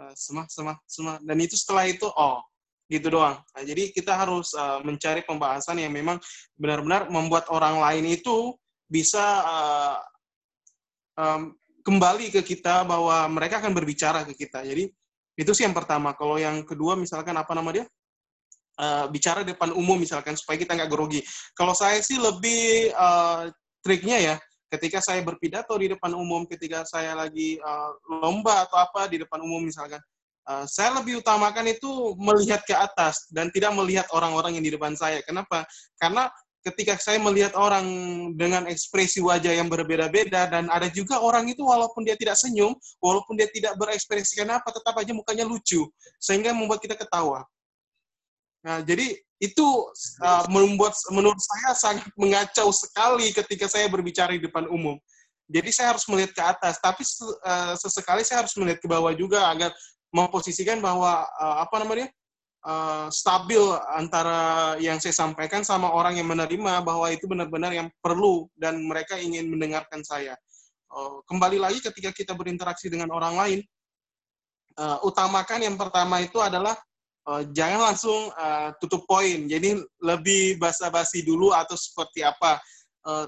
[0.02, 1.16] uh, semah, semah, semah.
[1.22, 2.42] Dan itu setelah itu, oh,
[2.90, 3.38] gitu doang.
[3.54, 6.18] Nah, jadi kita harus uh, mencari pembahasan yang memang
[6.58, 8.58] benar-benar membuat orang lain itu
[8.90, 9.98] bisa uh,
[11.14, 14.64] um, kembali ke kita bahwa mereka akan berbicara ke kita.
[14.64, 14.88] Jadi
[15.36, 16.12] itu sih yang pertama.
[16.12, 17.86] Kalau yang kedua misalkan apa nama dia?
[18.80, 21.20] Uh, bicara depan umum misalkan supaya kita nggak grogi.
[21.52, 23.52] Kalau saya sih lebih uh,
[23.84, 24.34] triknya ya,
[24.72, 29.44] ketika saya berpidato di depan umum, ketika saya lagi uh, lomba atau apa di depan
[29.44, 30.00] umum misalkan,
[30.48, 34.96] uh, saya lebih utamakan itu melihat ke atas dan tidak melihat orang-orang yang di depan
[34.96, 35.20] saya.
[35.28, 35.68] Kenapa?
[36.00, 37.86] Karena ketika saya melihat orang
[38.36, 43.36] dengan ekspresi wajah yang berbeda-beda dan ada juga orang itu walaupun dia tidak senyum, walaupun
[43.40, 45.88] dia tidak berekspresi apa, tetap aja mukanya lucu
[46.20, 47.48] sehingga membuat kita ketawa.
[48.60, 49.66] Nah, jadi itu
[50.20, 55.00] uh, membuat menurut saya sangat mengacau sekali ketika saya berbicara di depan umum.
[55.50, 57.02] Jadi saya harus melihat ke atas, tapi
[57.42, 59.72] uh, sesekali saya harus melihat ke bawah juga agar
[60.12, 62.12] memposisikan bahwa uh, apa namanya?
[62.64, 63.60] Uh, stabil
[63.92, 69.16] antara yang saya sampaikan sama orang yang menerima bahwa itu benar-benar yang perlu dan mereka
[69.16, 70.36] ingin mendengarkan saya.
[70.90, 73.60] Uh, kembali lagi ketika kita berinteraksi dengan orang lain,
[74.76, 76.74] uh, utamakan yang pertama itu adalah
[77.30, 79.46] uh, jangan langsung uh, tutup poin.
[79.46, 82.58] Jadi lebih basa-basi dulu atau seperti apa.
[83.00, 83.24] Uh,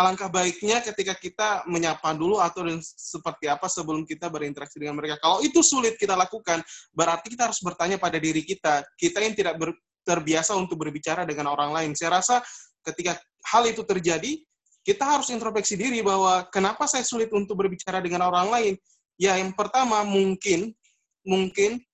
[0.00, 5.20] alangkah baiknya ketika kita menyapa dulu atau seperti apa sebelum kita berinteraksi dengan mereka.
[5.20, 6.64] Kalau itu sulit kita lakukan,
[6.96, 8.80] berarti kita harus bertanya pada diri kita.
[8.96, 11.90] Kita yang tidak ber, terbiasa untuk berbicara dengan orang lain.
[11.92, 12.40] Saya rasa
[12.80, 13.20] ketika
[13.52, 14.40] hal itu terjadi,
[14.80, 18.74] kita harus introspeksi diri bahwa kenapa saya sulit untuk berbicara dengan orang lain.
[19.20, 20.72] Ya, yang pertama mungkin
[21.20, 21.84] mungkin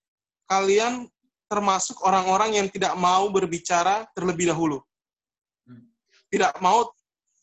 [0.46, 1.10] kalian
[1.50, 4.78] termasuk orang-orang yang tidak mau berbicara terlebih dahulu.
[6.30, 6.90] Tidak mau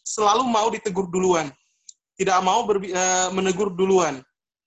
[0.03, 1.49] selalu mau ditegur duluan,
[2.19, 4.19] tidak mau ber, uh, eh, menegur duluan.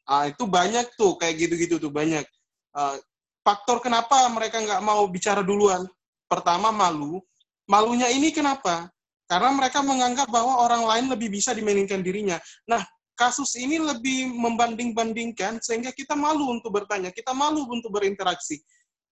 [0.08, 2.24] Uh, itu banyak tuh kayak gitu-gitu tuh banyak.
[2.72, 2.96] Uh,
[3.44, 5.84] faktor kenapa mereka nggak mau bicara duluan?
[6.26, 7.22] Pertama malu.
[7.68, 8.90] Malunya ini kenapa?
[9.26, 12.38] Karena mereka menganggap bahwa orang lain lebih bisa dibandingkan dirinya.
[12.70, 12.82] Nah,
[13.18, 18.62] kasus ini lebih membanding-bandingkan sehingga kita malu untuk bertanya, kita malu untuk berinteraksi.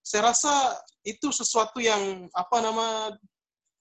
[0.04, 2.86] Saya rasa itu sesuatu yang apa nama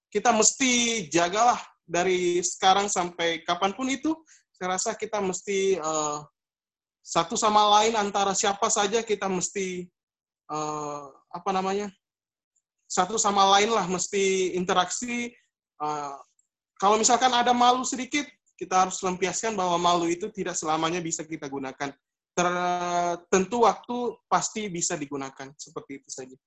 [0.09, 4.15] kita mesti jagalah dari sekarang sampai kapan pun itu,
[4.55, 6.23] saya rasa kita mesti uh,
[7.03, 9.83] satu sama lain antara siapa saja kita mesti
[10.47, 11.91] uh, apa namanya
[12.87, 15.33] satu sama lain lah mesti interaksi.
[15.81, 16.15] Uh,
[16.79, 18.23] kalau misalkan ada malu sedikit,
[18.53, 21.89] kita harus lempiaskan bahwa malu itu tidak selamanya bisa kita gunakan.
[22.33, 23.97] Tertentu waktu
[24.29, 26.37] pasti bisa digunakan seperti itu saja.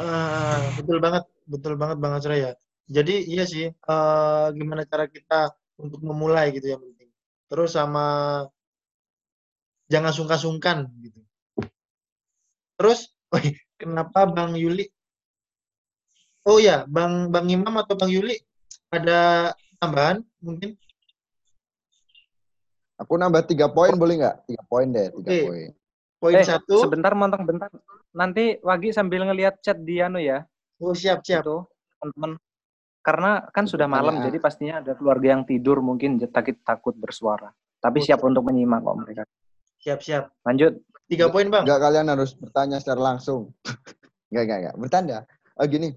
[0.00, 2.52] Uh, betul banget, betul banget Bang Azra ya.
[2.86, 5.50] Jadi iya sih, uh, gimana cara kita
[5.82, 7.10] untuk memulai gitu yang penting.
[7.50, 8.06] Terus sama
[9.90, 11.18] jangan sungkan-sungkan gitu.
[12.78, 13.42] Terus, oh,
[13.74, 14.86] kenapa Bang Yuli?
[16.46, 18.38] Oh ya, Bang Bang Imam atau Bang Yuli
[18.88, 19.52] ada
[19.82, 20.78] tambahan mungkin?
[23.00, 24.36] Aku nambah tiga poin boleh nggak?
[24.48, 25.44] Tiga poin deh, tiga okay.
[25.44, 25.70] poin.
[26.20, 26.84] Poin eh, satu.
[26.84, 27.72] Sebentar, montong bentar.
[28.12, 30.44] Nanti Wagi sambil ngelihat chat dia anu ya.
[30.80, 31.44] Oh siap siap.
[31.44, 31.68] Itu,
[32.00, 32.40] teman-teman.
[33.00, 37.48] Karena kan sudah malam, jadi pastinya ada keluarga yang tidur mungkin takut takut bersuara.
[37.80, 38.28] Tapi Oh, siap siap.
[38.28, 39.22] untuk menyimak kok mereka.
[39.80, 40.44] Siap-siap.
[40.44, 40.84] Lanjut.
[41.08, 41.64] Tiga poin, Bang.
[41.64, 43.56] Enggak kalian harus bertanya secara langsung.
[44.30, 44.74] Enggak, enggak, enggak.
[44.76, 45.18] Bertanda.
[45.56, 45.88] Eh, gini,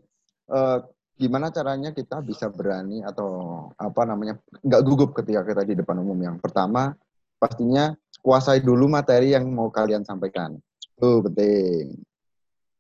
[0.48, 0.78] eh,
[1.20, 3.30] gimana caranya kita bisa berani atau
[3.78, 6.98] apa namanya nggak gugup ketika kita di depan umum yang pertama
[7.38, 7.94] pastinya
[8.26, 12.02] kuasai dulu materi yang mau kalian sampaikan itu penting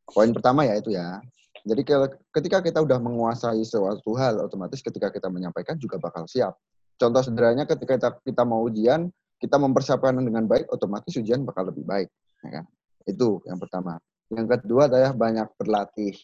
[0.09, 1.21] poin pertama ya itu ya
[1.63, 6.55] jadi ke- ketika kita udah menguasai suatu hal otomatis ketika kita menyampaikan juga bakal siap
[6.99, 9.09] contoh sederhananya ketika kita, kita mau ujian
[9.39, 12.11] kita mempersiapkan dengan baik otomatis ujian bakal lebih baik
[12.43, 12.65] ya kan?
[13.07, 13.99] itu yang pertama
[14.31, 16.15] yang kedua adalah banyak berlatih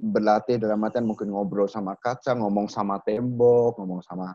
[0.00, 4.32] berlatih dalam artian mungkin ngobrol sama kaca, ngomong sama tembok, ngomong sama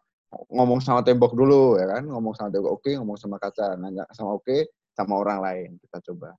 [0.53, 4.37] ngomong sama tembok dulu ya kan, ngomong sama tembok oke, ngomong sama kaca, nanya sama
[4.37, 6.37] oke, sama orang lain kita coba.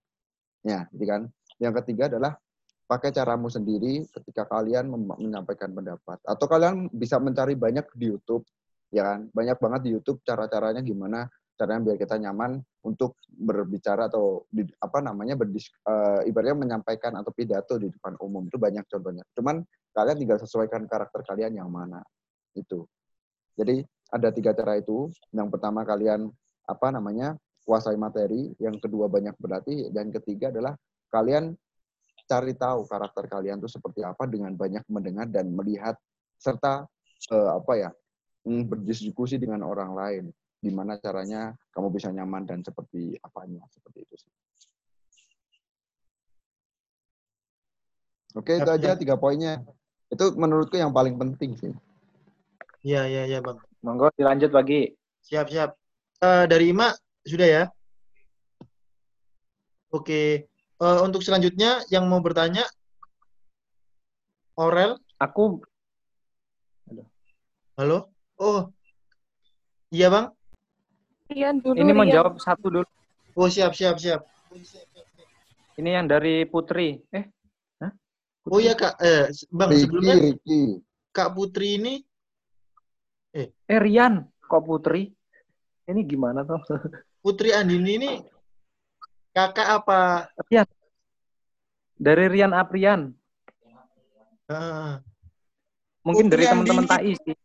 [0.62, 1.22] Ya, jadi kan.
[1.56, 2.36] Yang ketiga adalah
[2.86, 8.46] pakai caramu sendiri ketika kalian menyampaikan pendapat atau kalian bisa mencari banyak di YouTube
[8.94, 11.26] ya kan banyak banget di YouTube cara-caranya gimana
[11.56, 17.32] caranya biar kita nyaman untuk berbicara atau di, apa namanya berdis, eh, ibaratnya menyampaikan atau
[17.32, 19.24] pidato di depan umum itu banyak contohnya.
[19.32, 19.64] Cuman
[19.96, 22.04] kalian tinggal sesuaikan karakter kalian yang mana
[22.52, 22.84] itu.
[23.56, 23.80] Jadi
[24.12, 25.08] ada tiga cara itu.
[25.32, 26.28] Yang pertama kalian
[26.68, 27.34] apa namanya
[27.64, 30.76] kuasai materi, yang kedua banyak berlatih, dan ketiga adalah
[31.10, 31.56] kalian
[32.26, 35.94] cari tahu karakter kalian itu seperti apa dengan banyak mendengar dan melihat
[36.36, 36.84] serta
[37.32, 37.90] eh, apa ya
[38.44, 40.24] mm, berdiskusi dengan orang lain
[40.60, 44.32] gimana caranya kamu bisa nyaman dan seperti apanya seperti itu sih.
[48.36, 49.00] Oke, itu Siap, aja siap.
[49.00, 49.64] tiga poinnya.
[50.12, 51.72] Itu menurutku yang paling penting sih.
[52.84, 53.64] Iya, iya, iya, Bang.
[53.80, 54.92] Monggo dilanjut bagi.
[55.24, 55.72] Siap-siap.
[56.20, 56.92] Eh, dari Ima,
[57.24, 57.64] sudah ya?
[59.88, 60.52] Oke.
[60.76, 62.68] Eh, untuk selanjutnya, yang mau bertanya,
[64.60, 65.64] Aurel, Aku
[67.80, 68.12] halo?
[68.36, 68.68] Oh,
[69.88, 70.36] iya, Bang?
[71.32, 72.20] Rian dulu, ini mau Rian.
[72.20, 72.88] jawab satu dulu.
[73.32, 74.20] Oh, siap, siap, siap.
[75.80, 77.00] Ini yang dari Putri.
[77.12, 77.32] Eh,
[78.46, 79.00] Oh iya, Kak.
[79.00, 80.20] Eh, Bang, sebelumnya.
[81.16, 81.94] Kak Putri ini,
[83.32, 83.48] eh
[83.80, 85.08] Rian, kok Putri?
[85.88, 86.60] Ini gimana tuh?
[87.24, 88.10] Putri Andini ini
[89.36, 90.32] kakak apa?
[92.00, 93.12] Dari Rian Aprian.
[94.48, 95.04] Ah,
[96.00, 96.88] Mungkin dari teman-teman.
[96.88, 97.36] TAI sih.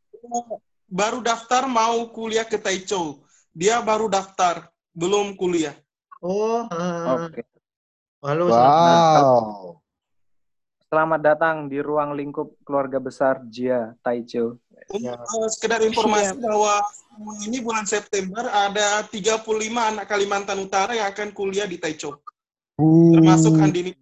[0.87, 3.19] Baru daftar mau kuliah ke Taichung.
[3.51, 5.75] Dia baru daftar, belum kuliah.
[6.23, 7.27] oh, ah.
[7.27, 7.43] Oke.
[8.23, 9.25] halo, selamat datang.
[9.27, 9.69] Wow.
[10.91, 14.59] Selamat datang di ruang lingkup keluarga besar Jia Taicho.
[14.89, 15.19] Untuk Ya.
[15.19, 16.81] eh, sekedar informasi bahwa
[17.45, 22.17] ini bulan September ada 35 anak Kalimantan Utara yang akan kuliah di Taichung.
[22.81, 23.93] Termasuk Andini.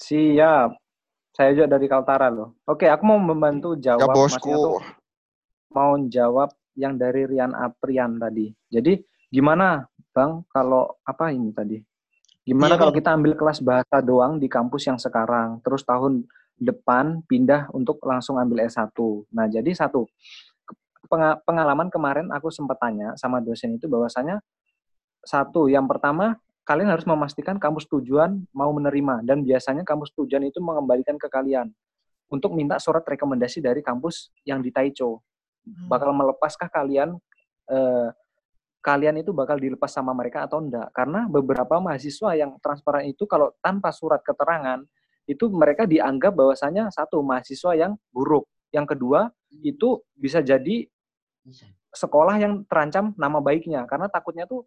[0.00, 0.70] Siap.
[1.32, 2.60] Saya juga dari Kaltara loh.
[2.68, 4.80] Oke, aku mau membantu Ya jawab Mas bosku.
[5.72, 8.52] Mau jawab yang dari Rian Aprian tadi.
[8.68, 9.00] Jadi
[9.32, 11.80] gimana Bang kalau apa ini tadi?
[12.44, 16.26] Gimana Iya, kalau kita ambil kelas bahasa doang di kampus yang sekarang, terus tahun
[16.62, 18.94] depan pindah untuk langsung ambil S1.
[19.34, 20.06] Nah, jadi satu
[21.10, 24.38] penga- pengalaman kemarin aku sempat tanya sama dosen itu bahwasanya
[25.22, 30.62] satu, yang pertama kalian harus memastikan kampus tujuan mau menerima dan biasanya kampus tujuan itu
[30.62, 31.74] mengembalikan ke kalian
[32.30, 35.20] untuk minta surat rekomendasi dari kampus yang di Taicho.
[35.62, 37.18] Bakal melepaskah kalian
[37.70, 38.08] eh,
[38.82, 40.90] kalian itu bakal dilepas sama mereka atau enggak?
[40.90, 44.82] Karena beberapa mahasiswa yang transparan itu kalau tanpa surat keterangan
[45.26, 48.46] itu mereka dianggap bahwasanya satu mahasiswa yang buruk.
[48.72, 49.30] Yang kedua
[49.62, 50.88] itu bisa jadi
[51.92, 53.84] sekolah yang terancam nama baiknya.
[53.84, 54.64] Karena takutnya tuh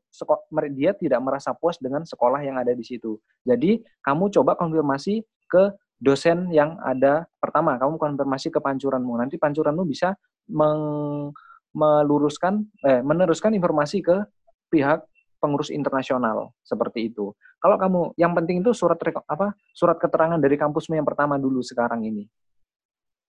[0.78, 3.18] dia tidak merasa puas dengan sekolah yang ada di situ.
[3.42, 7.76] Jadi kamu coba konfirmasi ke dosen yang ada pertama.
[7.82, 9.18] Kamu konfirmasi ke pancuranmu.
[9.18, 10.14] Nanti pancuranmu bisa
[10.54, 11.34] meng-
[11.76, 14.24] meluruskan eh, meneruskan informasi ke
[14.72, 15.04] pihak
[15.46, 17.38] pengurus internasional seperti itu.
[17.62, 18.98] Kalau kamu yang penting itu surat
[19.30, 22.26] apa surat keterangan dari kampusmu yang pertama dulu sekarang ini.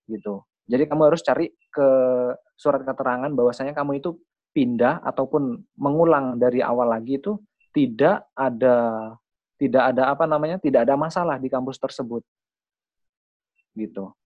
[0.09, 0.41] Gitu.
[0.65, 1.89] Jadi kamu harus cari ke
[2.57, 4.17] surat keterangan bahwasanya kamu itu
[4.57, 7.37] pindah ataupun mengulang dari awal lagi itu
[7.77, 9.13] tidak ada
[9.61, 12.25] tidak ada apa namanya tidak ada masalah di kampus tersebut
[13.77, 14.17] gitu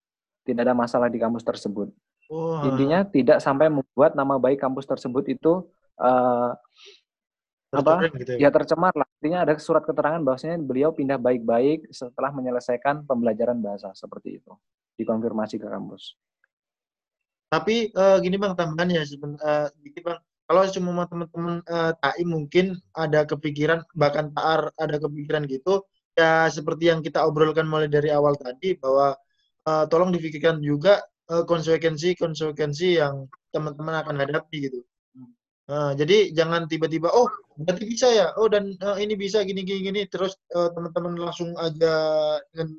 [0.47, 1.91] tidak ada masalah di kampus tersebut
[2.31, 5.67] Oh, intinya tidak sampai membuat nama baik kampus tersebut itu
[5.99, 6.49] eh,
[7.71, 8.47] apa gitu ya.
[8.47, 13.95] ya tercemar lah intinya ada surat keterangan bahwasanya beliau pindah baik-baik setelah menyelesaikan pembelajaran bahasa
[13.95, 14.51] seperti itu
[14.99, 16.19] dikonfirmasi ke kampus
[17.51, 20.19] Tapi eh, gini bang tambahannya sebentar dikit bang.
[20.47, 25.83] Kalau cuma teman-teman eh, TAI mungkin ada kepikiran bahkan TAR ada kepikiran gitu
[26.15, 29.19] ya seperti yang kita obrolkan mulai dari awal tadi bahwa
[29.67, 33.25] eh, tolong difikirkan juga uh, konsekuensi-konsekuensi yang
[33.55, 34.79] teman-teman akan hadapi gitu.
[35.71, 39.87] Uh, jadi jangan tiba-tiba oh berarti bisa ya oh dan uh, ini bisa gini gini
[39.87, 41.95] gini terus uh, teman-teman langsung aja
[42.51, 42.75] dengan.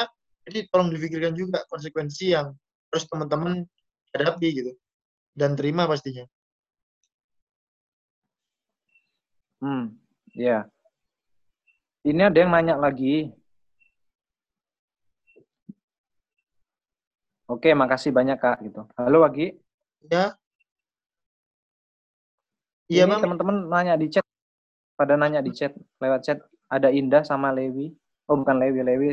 [0.00, 0.08] Nah,
[0.48, 2.56] jadi tolong difikirkan juga konsekuensi yang
[2.88, 3.68] harus teman-teman
[4.16, 4.72] hadapi gitu
[5.36, 6.24] dan terima pastinya.
[9.60, 9.92] Hmm,
[10.32, 10.66] ya.
[12.02, 13.30] Ini ada yang nanya lagi.
[17.46, 18.88] Oke, makasih banyak Kak gitu.
[18.96, 19.54] Halo Wagi.
[20.08, 20.41] Ya.
[22.92, 24.26] Iya, Ini teman-teman nanya di chat.
[24.92, 26.38] Pada nanya di chat, lewat chat.
[26.68, 27.96] Ada Indah sama Lewi.
[28.28, 29.10] Oh, bukan Lewi, Lewi.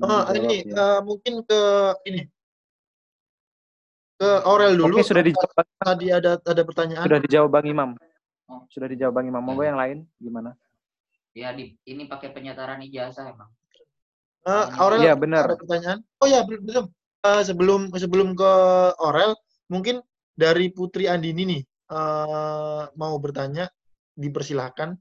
[0.00, 0.72] Oh, ini ya.
[0.72, 1.60] uh, mungkin ke
[2.08, 2.24] ini.
[4.16, 4.96] Ke Aurel dulu.
[4.96, 5.64] Oke, sudah dijawab.
[5.76, 7.04] Tadi ada ada pertanyaan.
[7.04, 7.90] Sudah dijawab Bang Imam.
[8.48, 8.64] Oh.
[8.72, 9.44] Sudah dijawab Bang Imam.
[9.44, 9.76] Monggo ya.
[9.76, 10.56] yang lain gimana?
[11.36, 13.52] Ya, di, ini pakai penyetaran ijazah emang.
[14.48, 15.48] Uh, Aurel, ya, benar.
[15.48, 16.00] ada pertanyaan?
[16.20, 16.88] Oh ya, belum.
[17.22, 18.52] Uh, sebelum sebelum ke
[18.98, 19.36] Aurel,
[19.68, 20.00] mungkin
[20.32, 21.62] dari Putri Andini nih
[21.92, 23.68] uh, mau bertanya,
[24.16, 24.96] dipersilahkan.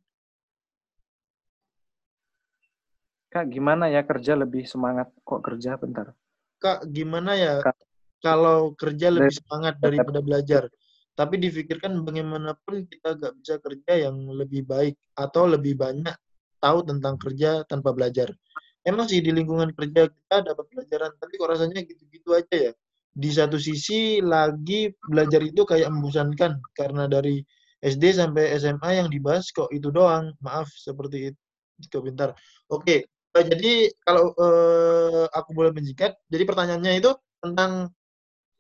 [3.32, 5.08] Kak, gimana ya kerja lebih semangat?
[5.24, 6.12] Kok kerja bentar?
[6.60, 7.80] Kak, gimana ya Kak,
[8.20, 10.68] kalau kerja lebih semangat daripada belajar?
[11.16, 16.16] Tapi difikirkan bagaimanapun kita gak bisa kerja yang lebih baik atau lebih banyak
[16.60, 18.36] tahu tentang kerja tanpa belajar.
[18.84, 22.74] Emang sih di lingkungan kerja kita dapat pelajaran, tapi kok rasanya gitu-gitu aja ya
[23.12, 27.44] di satu sisi lagi belajar itu kayak membosankan karena dari
[27.84, 30.32] SD sampai SMA yang dibahas kok itu doang.
[30.40, 32.38] Maaf seperti itu pintar.
[32.70, 37.12] Oke, eh, jadi kalau uh, aku boleh menjikat, jadi pertanyaannya itu
[37.42, 37.90] tentang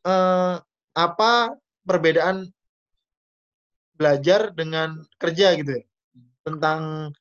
[0.03, 0.55] uh,
[0.97, 1.55] apa
[1.85, 2.49] perbedaan
[3.93, 5.83] belajar dengan kerja gitu ya?
[6.41, 7.13] Tentang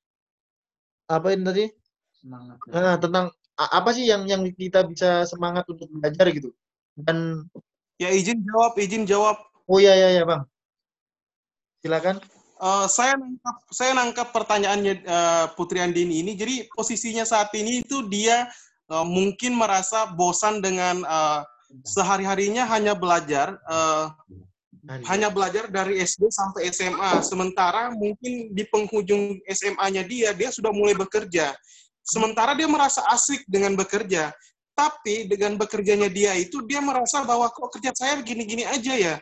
[1.05, 1.65] apa ini tadi?
[2.17, 2.57] Semangat.
[2.73, 3.27] Nah, tentang
[3.61, 6.49] apa sih yang yang kita bisa semangat untuk belajar gitu?
[6.97, 7.47] Dan
[8.01, 9.37] ya izin jawab, izin jawab.
[9.71, 10.43] Oh iya iya ya bang.
[11.85, 12.17] Silakan.
[12.61, 16.37] Uh, saya nangkap saya nangkap pertanyaannya uh, Putri Andini ini.
[16.37, 18.53] Jadi posisinya saat ini itu dia
[18.93, 21.41] uh, mungkin merasa bosan dengan uh,
[21.89, 24.13] sehari-harinya hanya belajar uh,
[25.09, 27.21] hanya belajar dari SD sampai SMA.
[27.25, 31.53] Sementara mungkin di penghujung SMA-nya dia dia sudah mulai bekerja.
[32.01, 34.33] Sementara dia merasa asik dengan bekerja.
[34.81, 39.15] Tapi dengan bekerjanya dia itu dia merasa bahwa kok kerja saya gini-gini aja ya.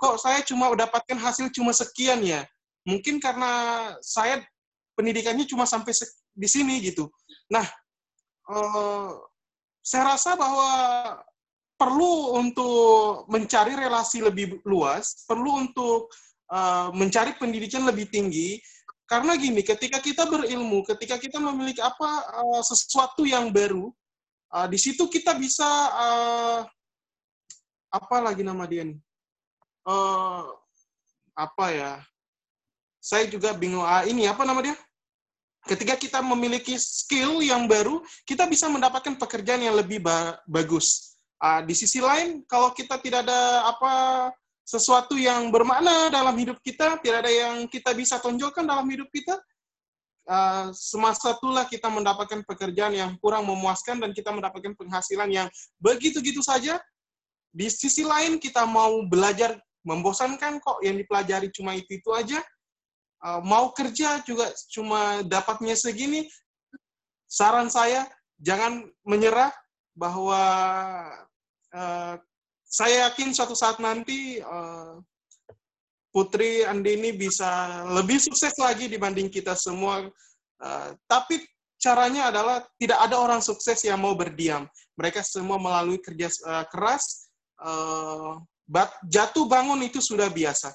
[0.00, 2.48] Kok saya cuma mendapatkan hasil cuma sekian ya.
[2.88, 3.52] Mungkin karena
[4.00, 4.40] saya
[4.96, 5.92] pendidikannya cuma sampai
[6.32, 7.12] di sini gitu.
[7.52, 7.68] Nah,
[8.48, 9.10] eh,
[9.84, 10.70] saya rasa bahwa
[11.76, 16.14] perlu untuk mencari relasi lebih luas, perlu untuk
[16.54, 18.62] uh, mencari pendidikan lebih tinggi.
[19.10, 22.06] Karena gini, ketika kita berilmu, ketika kita memiliki apa
[22.38, 23.90] uh, sesuatu yang baru,
[24.52, 25.66] uh, di situ kita bisa
[25.96, 26.60] uh,
[27.92, 28.98] apa lagi nama dia nih?
[29.84, 30.52] Uh,
[31.34, 31.92] apa ya?
[33.02, 33.82] Saya juga bingung.
[33.82, 34.76] Ah, ini apa nama dia?
[35.66, 41.16] Ketika kita memiliki skill yang baru kita bisa mendapatkan pekerjaan yang lebih ba bagus.
[41.42, 43.92] Uh, di sisi lain kalau kita tidak ada apa
[44.62, 49.34] sesuatu yang bermakna dalam hidup kita tidak ada yang kita bisa tonjolkan dalam hidup kita
[50.28, 55.48] uh, semasa itulah kita mendapatkan pekerjaan yang kurang memuaskan dan kita mendapatkan penghasilan yang
[55.82, 56.78] begitu-gitu saja.
[57.52, 62.40] Di sisi lain kita mau belajar membosankan kok yang dipelajari cuma itu itu aja.
[63.22, 66.26] Uh, mau kerja juga cuma dapatnya segini.
[67.28, 68.04] Saran saya
[68.42, 69.52] jangan menyerah
[69.96, 70.40] bahwa
[71.72, 72.14] uh,
[72.64, 74.96] saya yakin suatu saat nanti uh,
[76.12, 80.04] Putri Andini bisa lebih sukses lagi dibanding kita semua.
[80.60, 81.40] Uh, tapi
[81.80, 84.68] caranya adalah tidak ada orang sukses yang mau berdiam.
[84.94, 87.32] Mereka semua melalui kerja uh, keras.
[87.56, 88.38] Uh,
[89.08, 90.70] jatuh bangun itu sudah biasa.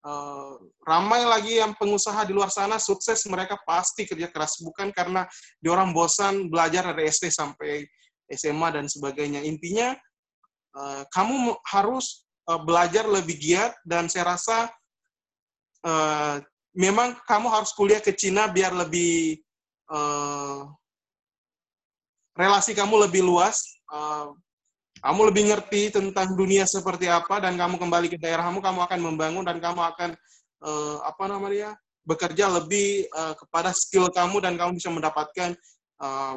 [0.00, 5.28] Uh, ramai lagi yang pengusaha di luar sana sukses mereka pasti kerja keras bukan karena
[5.60, 7.84] di orang bosan belajar dari SD sampai
[8.32, 9.92] SMA dan sebagainya intinya
[10.72, 14.72] uh, kamu harus uh, belajar lebih giat dan saya rasa
[15.84, 16.40] uh,
[16.76, 19.40] memang kamu harus kuliah ke Cina biar lebih
[19.90, 20.70] uh,
[22.38, 23.60] relasi kamu lebih luas,
[23.92, 24.32] uh,
[25.00, 29.44] kamu lebih ngerti tentang dunia seperti apa dan kamu kembali ke daerahmu, kamu akan membangun
[29.44, 30.10] dan kamu akan
[30.64, 35.52] uh, apa namanya bekerja lebih uh, kepada skill kamu dan kamu bisa mendapatkan
[36.00, 36.36] uh,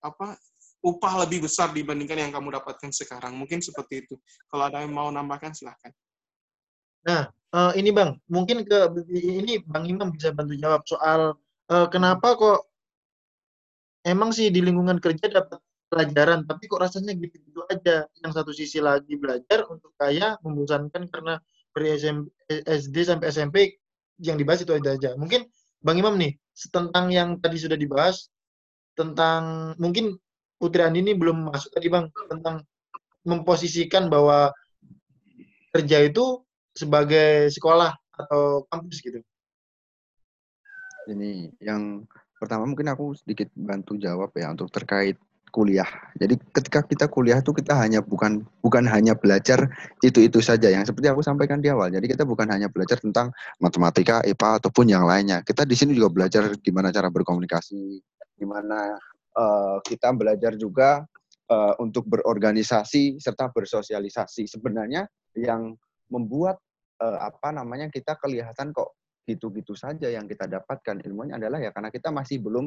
[0.00, 0.40] apa
[0.80, 3.36] upah lebih besar dibandingkan yang kamu dapatkan sekarang.
[3.36, 4.16] Mungkin seperti itu.
[4.48, 5.92] Kalau ada yang mau nambahkan, silahkan.
[7.04, 8.78] Nah, uh, ini Bang, mungkin ke
[9.10, 11.34] ini Bang Imam bisa bantu jawab soal
[11.70, 12.60] uh, kenapa kok
[14.06, 18.06] emang sih di lingkungan kerja dapat pelajaran tapi kok rasanya gitu-gitu aja.
[18.22, 21.38] Yang satu sisi lagi belajar untuk kaya membosankan karena
[21.70, 21.94] dari
[22.50, 23.56] SD sampai SMP
[24.20, 25.48] yang dibahas itu aja aja mungkin
[25.80, 26.36] Bang Imam nih
[26.68, 28.28] tentang yang tadi sudah dibahas
[28.92, 30.20] tentang mungkin
[30.60, 32.68] Putri Andi ini belum masuk tadi Bang tentang
[33.24, 34.52] memposisikan bahwa
[35.72, 39.20] kerja itu sebagai sekolah atau kampus gitu.
[41.10, 42.04] Ini yang
[42.36, 45.18] pertama mungkin aku sedikit bantu jawab ya untuk terkait
[45.50, 45.86] kuliah.
[46.16, 49.66] Jadi ketika kita kuliah itu kita hanya bukan bukan hanya belajar
[50.00, 51.90] itu-itu saja yang seperti aku sampaikan di awal.
[51.90, 55.42] Jadi kita bukan hanya belajar tentang matematika, IPA ataupun yang lainnya.
[55.42, 57.98] Kita di sini juga belajar gimana cara berkomunikasi,
[58.38, 58.94] gimana
[59.34, 61.02] uh, kita belajar juga
[61.50, 64.46] uh, untuk berorganisasi serta bersosialisasi.
[64.46, 65.74] Sebenarnya yang
[66.10, 66.58] membuat
[67.00, 71.88] uh, apa namanya kita kelihatan kok gitu-gitu saja yang kita dapatkan ilmunya adalah ya karena
[71.88, 72.66] kita masih belum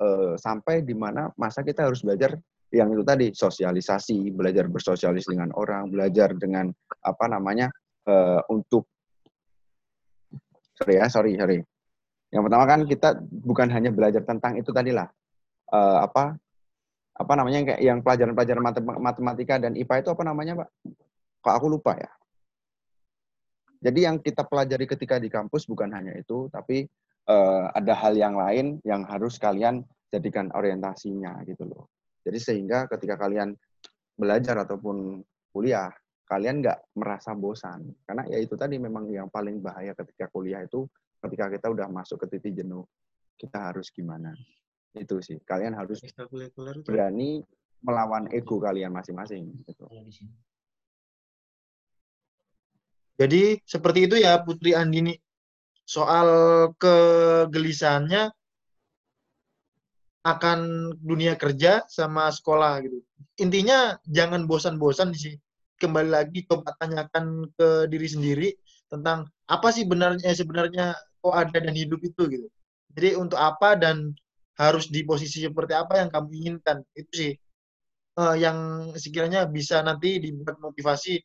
[0.00, 2.38] uh, sampai di mana masa kita harus belajar
[2.74, 6.66] yang itu tadi sosialisasi, belajar bersosialis dengan orang, belajar dengan
[7.06, 7.70] apa namanya
[8.10, 8.90] uh, untuk
[10.74, 11.58] sorry ya sorry sorry.
[12.34, 15.06] Yang pertama kan kita bukan hanya belajar tentang itu tadi lah
[15.70, 16.34] uh, apa
[17.16, 18.64] apa namanya kayak yang pelajaran-pelajaran
[19.00, 20.68] matematika dan IPA itu apa namanya pak?
[21.40, 22.10] Kok aku lupa ya.
[23.86, 26.82] Jadi yang kita pelajari ketika di kampus bukan hanya itu, tapi
[27.30, 31.86] uh, ada hal yang lain yang harus kalian jadikan orientasinya gitu loh.
[32.26, 33.54] Jadi sehingga ketika kalian
[34.18, 35.22] belajar ataupun
[35.54, 35.94] kuliah,
[36.26, 37.86] kalian nggak merasa bosan.
[38.02, 40.82] Karena ya itu tadi memang yang paling bahaya ketika kuliah itu
[41.22, 42.82] ketika kita udah masuk ke titik jenuh,
[43.38, 44.34] kita harus gimana.
[44.98, 45.38] Itu sih.
[45.46, 46.02] Kalian harus
[46.82, 47.38] berani
[47.86, 49.62] melawan ego kalian masing-masing.
[49.62, 49.86] Gitu.
[53.16, 55.16] Jadi seperti itu ya Putri Andini
[55.86, 56.28] soal
[56.76, 58.28] kegelisahannya
[60.26, 60.58] akan
[60.98, 62.98] dunia kerja sama sekolah gitu.
[63.38, 65.38] Intinya jangan bosan-bosan sih.
[65.76, 68.48] Kembali lagi coba tanyakan ke diri sendiri
[68.88, 72.46] tentang apa sih benarnya sebenarnya kok ada dan hidup itu gitu.
[72.96, 74.16] Jadi untuk apa dan
[74.56, 76.80] harus di posisi seperti apa yang kamu inginkan.
[76.96, 77.32] Itu sih
[78.18, 81.20] uh, yang sekiranya bisa nanti dibuat motivasi.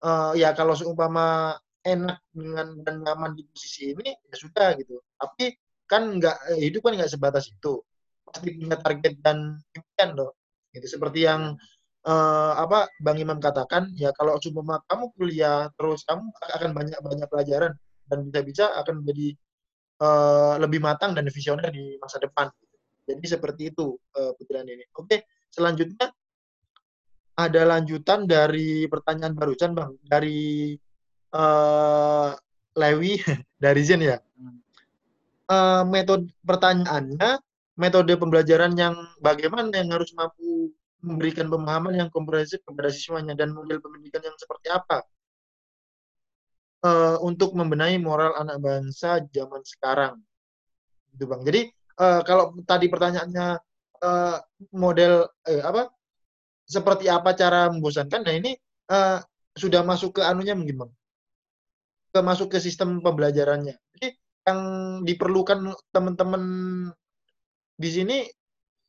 [0.00, 5.00] Uh, ya kalau seumpama enak dengan dan nyaman di posisi ini ya sudah gitu.
[5.16, 5.56] Tapi
[5.88, 7.80] kan nggak eh, hidup kan nggak sebatas itu.
[8.24, 10.38] Pasti punya target dan impian loh
[10.70, 11.58] gitu seperti yang
[12.06, 17.26] uh, apa bang Imam katakan ya kalau cuma kamu kuliah terus kamu akan banyak banyak
[17.26, 17.72] pelajaran
[18.06, 19.34] dan bisa-bisa akan menjadi
[20.02, 22.50] uh, lebih matang dan visioner di masa depan.
[23.06, 24.86] Jadi seperti itu uh, putaran ini.
[24.94, 26.14] Oke selanjutnya
[27.46, 30.74] ada lanjutan dari pertanyaan barusan bang dari
[31.32, 32.34] uh,
[32.76, 33.20] Lewi
[33.64, 34.18] dari Zen ya.
[35.50, 37.42] Uh, metode pertanyaannya,
[37.74, 40.70] metode pembelajaran yang bagaimana yang harus mampu
[41.00, 45.02] memberikan pemahaman yang komprehensif kepada siswanya dan model pendidikan yang seperti apa
[46.84, 50.20] uh, untuk membenahi moral anak bangsa zaman sekarang,
[51.16, 51.42] gitu bang.
[51.42, 51.60] Jadi
[51.98, 53.58] uh, kalau tadi pertanyaannya
[54.04, 54.36] uh,
[54.76, 55.88] model eh, apa
[56.70, 58.54] seperti apa cara membosankan, nah ini
[58.94, 59.18] uh,
[59.58, 60.92] sudah masuk ke anunya mungkin bang
[62.10, 63.74] ke masuk ke sistem pembelajarannya.
[63.94, 64.08] Jadi
[64.46, 64.60] yang
[65.06, 66.42] diperlukan teman-teman
[67.78, 68.16] di sini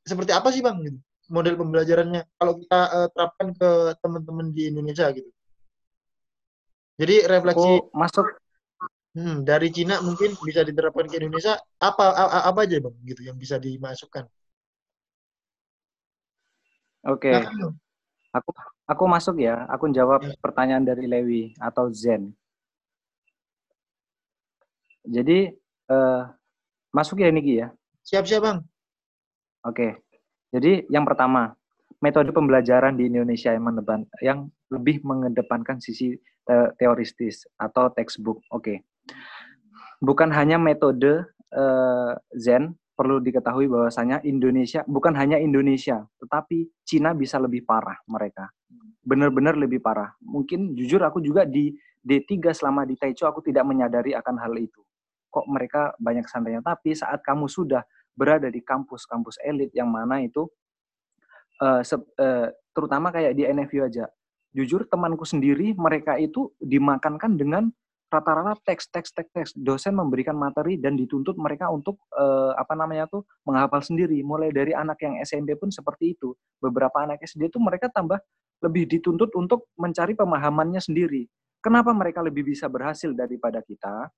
[0.02, 0.78] seperti apa sih bang?
[0.82, 0.98] Gitu,
[1.30, 3.70] model pembelajarannya kalau kita uh, terapkan ke
[4.02, 5.30] teman-teman di Indonesia gitu.
[7.02, 8.26] Jadi refleksi Aku masuk
[9.18, 13.38] hmm, dari Cina mungkin bisa diterapkan ke Indonesia apa apa, apa aja bang gitu yang
[13.38, 14.26] bisa dimasukkan.
[17.08, 17.34] Oke.
[17.34, 17.42] Okay.
[17.42, 17.74] Nah,
[18.36, 18.50] aku
[18.86, 19.66] aku masuk ya.
[19.70, 20.38] Aku jawab ya.
[20.38, 22.30] pertanyaan dari Lewi atau Zen.
[25.02, 25.50] Jadi
[25.90, 26.30] uh,
[26.94, 27.74] masuk ya Niki ya?
[28.06, 28.60] Siap-siap Bang.
[29.66, 29.98] Oke.
[30.54, 31.58] Jadi yang pertama,
[32.04, 38.42] metode pembelajaran di Indonesia yang meneban, yang lebih mengedepankan sisi te teoristis atau textbook.
[38.54, 38.86] Oke.
[40.02, 47.42] Bukan hanya metode uh, Zen, perlu diketahui bahwasanya Indonesia bukan hanya Indonesia, tetapi Cina bisa
[47.42, 48.52] lebih parah mereka.
[49.02, 50.14] Benar-benar lebih parah.
[50.22, 54.82] Mungkin jujur aku juga di D3 selama di Taicho aku tidak menyadari akan hal itu
[55.32, 56.60] kok mereka banyak santrinya.
[56.62, 60.46] Tapi saat kamu sudah berada di kampus-kampus elit yang mana itu,
[61.64, 64.12] uh, uh, terutama kayak di NFU aja,
[64.52, 67.72] jujur temanku sendiri mereka itu dimakankan dengan
[68.12, 69.52] rata-rata teks teks teks teks.
[69.56, 74.20] Dosen memberikan materi dan dituntut mereka untuk uh, apa namanya tuh menghafal sendiri.
[74.22, 76.36] Mulai dari anak yang SMP pun seperti itu.
[76.60, 78.20] Beberapa anak SD itu mereka tambah
[78.62, 81.26] lebih dituntut untuk mencari pemahamannya sendiri.
[81.64, 84.12] Kenapa mereka lebih bisa berhasil daripada kita?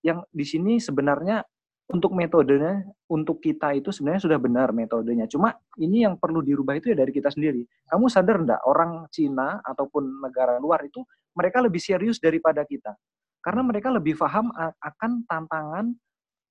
[0.00, 1.42] Yang di sini sebenarnya
[1.88, 5.24] untuk metodenya untuk kita itu sebenarnya sudah benar metodenya.
[5.24, 7.64] Cuma ini yang perlu dirubah itu ya dari kita sendiri.
[7.88, 11.00] Kamu sadar enggak orang Cina ataupun negara luar itu
[11.38, 12.98] mereka lebih serius daripada kita.
[13.38, 14.50] Karena mereka lebih paham
[14.82, 15.94] akan tantangan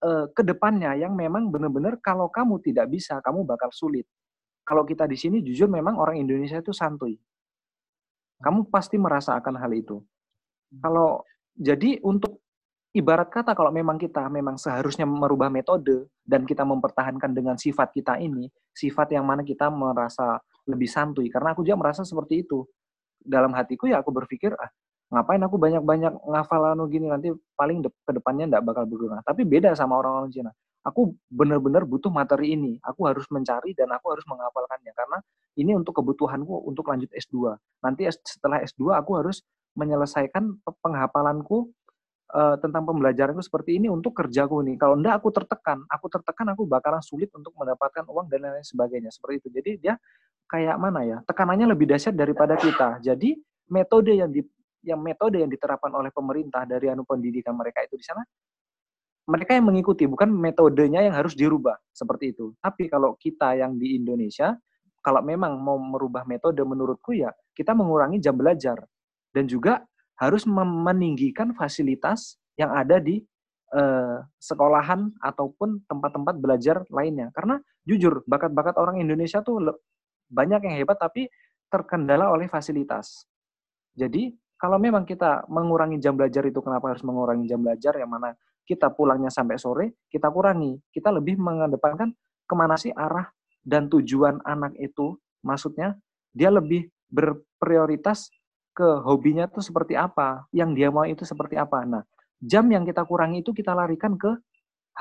[0.07, 4.07] uh, ke depannya yang memang benar-benar kalau kamu tidak bisa, kamu bakal sulit.
[4.64, 7.19] Kalau kita di sini jujur memang orang Indonesia itu santuy.
[8.40, 9.99] Kamu pasti merasa akan hal itu.
[10.80, 11.24] Kalau
[11.56, 12.43] jadi untuk
[12.91, 18.19] ibarat kata kalau memang kita memang seharusnya merubah metode dan kita mempertahankan dengan sifat kita
[18.19, 21.32] ini, sifat yang mana kita merasa lebih santuy.
[21.32, 22.67] Karena aku juga merasa seperti itu.
[23.22, 24.70] Dalam hatiku ya aku berpikir, ah
[25.08, 29.24] ngapain aku banyak-banyak ngafal anu gini, nanti paling de ke depannya enggak bakal berguna.
[29.24, 30.52] Tapi beda sama orang-orang Cina.
[30.88, 32.80] Aku benar-benar butuh materi ini.
[32.80, 34.92] Aku harus mencari dan aku harus menghafalkannya.
[34.96, 35.18] Karena
[35.60, 37.60] ini untuk kebutuhanku untuk lanjut S2.
[37.84, 39.44] Nanti setelah S2 aku harus
[39.76, 41.70] menyelesaikan penghafalanku
[42.34, 44.76] uh, tentang pembelajaran itu seperti ini untuk kerjaku nih.
[44.76, 49.12] Kalau enggak aku tertekan, aku tertekan aku bakalan sulit untuk mendapatkan uang dan lain sebagainya
[49.14, 49.48] seperti itu.
[49.62, 49.94] Jadi dia
[50.48, 51.18] kayak mana ya?
[51.24, 53.00] Tekanannya lebih dahsyat daripada kita.
[53.04, 53.36] Jadi
[53.72, 54.44] metode yang di
[54.86, 58.24] yang metode yang diterapkan oleh pemerintah dari anu pendidikan mereka itu di sana
[59.28, 62.56] mereka yang mengikuti bukan metodenya yang harus dirubah seperti itu.
[62.64, 64.56] Tapi kalau kita yang di Indonesia
[65.04, 68.80] kalau memang mau merubah metode menurutku ya kita mengurangi jam belajar
[69.36, 69.84] dan juga
[70.18, 73.22] harus meninggikan fasilitas yang ada di
[73.74, 77.30] uh, sekolahan ataupun tempat-tempat belajar lainnya.
[77.34, 79.62] Karena jujur, bakat-bakat orang Indonesia tuh
[80.28, 81.30] banyak yang hebat tapi
[81.70, 83.30] terkendala oleh fasilitas.
[83.94, 88.34] Jadi, kalau memang kita mengurangi jam belajar itu, kenapa harus mengurangi jam belajar yang mana
[88.68, 90.76] kita pulangnya sampai sore, kita kurangi.
[90.92, 92.12] Kita lebih mengedepankan
[92.44, 93.30] ke mana sih arah
[93.62, 95.16] dan tujuan anak itu,
[95.46, 95.96] maksudnya
[96.34, 98.28] dia lebih berprioritas
[98.78, 101.82] ke hobinya itu seperti apa, yang dia mau itu seperti apa.
[101.82, 102.06] Nah,
[102.38, 104.38] jam yang kita kurangi itu kita larikan ke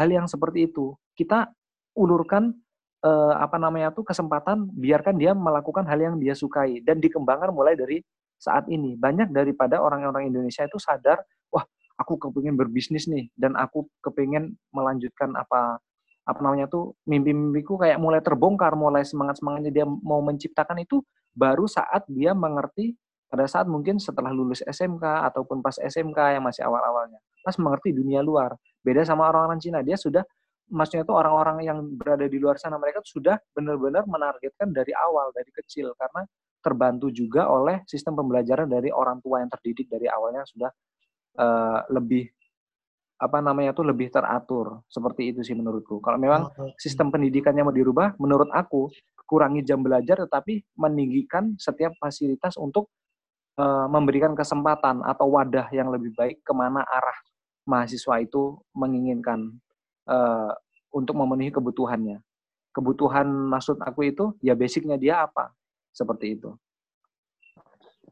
[0.00, 0.96] hal yang seperti itu.
[1.12, 1.52] Kita
[1.92, 2.56] ulurkan
[3.04, 7.76] eh, apa namanya tuh kesempatan biarkan dia melakukan hal yang dia sukai dan dikembangkan mulai
[7.76, 8.00] dari
[8.40, 8.96] saat ini.
[8.96, 11.20] Banyak daripada orang-orang Indonesia itu sadar,
[11.52, 11.64] wah,
[12.00, 15.80] aku kepingin berbisnis nih dan aku kepingin melanjutkan apa
[16.26, 21.04] apa namanya tuh mimpi-mimpiku kayak mulai terbongkar, mulai semangat-semangatnya dia mau menciptakan itu
[21.36, 26.62] baru saat dia mengerti pada saat mungkin setelah lulus SMK ataupun pas SMK yang masih
[26.62, 27.18] awal-awalnya.
[27.42, 28.54] Pas mengerti dunia luar
[28.86, 29.82] beda sama orang-orang Cina.
[29.82, 30.22] Dia sudah
[30.70, 35.50] maksudnya itu orang-orang yang berada di luar sana mereka sudah benar-benar menargetkan dari awal dari
[35.50, 35.90] kecil.
[35.98, 36.22] Karena
[36.62, 40.70] terbantu juga oleh sistem pembelajaran dari orang tua yang terdidik dari awalnya sudah
[41.38, 42.26] uh, lebih
[43.16, 44.86] apa namanya tuh lebih teratur.
[44.86, 45.98] Seperti itu sih menurutku.
[45.98, 48.92] Kalau memang oh, sistem pendidikannya mau dirubah, menurut aku
[49.26, 52.92] kurangi jam belajar tetapi meninggikan setiap fasilitas untuk
[53.56, 57.18] uh, memberikan kesempatan atau wadah yang lebih baik ke mana arah
[57.66, 59.52] mahasiswa itu menginginkan
[60.06, 60.54] uh,
[60.94, 62.22] untuk memenuhi kebutuhannya.
[62.70, 65.50] Kebutuhan maksud aku itu ya basicnya dia apa?
[65.90, 66.52] Seperti itu.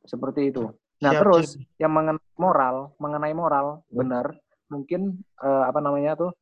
[0.05, 0.69] Seperti itu.
[1.05, 1.81] Nah siap, terus siap.
[1.85, 4.35] yang mengenai moral, mengenai moral benar
[4.73, 6.33] mungkin uh, apa namanya tuh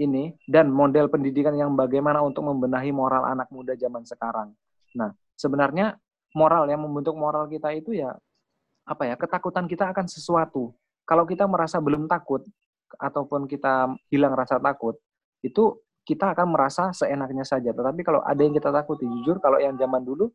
[0.00, 4.52] ini dan model pendidikan yang bagaimana untuk membenahi moral anak muda zaman sekarang.
[4.98, 5.96] Nah sebenarnya
[6.34, 8.14] moral yang membentuk moral kita itu ya
[8.86, 10.74] apa ya ketakutan kita akan sesuatu.
[11.06, 12.46] Kalau kita merasa belum takut
[12.98, 14.98] ataupun kita hilang rasa takut
[15.42, 17.70] itu kita akan merasa seenaknya saja.
[17.70, 20.30] Tetapi kalau ada yang kita takuti jujur kalau yang zaman dulu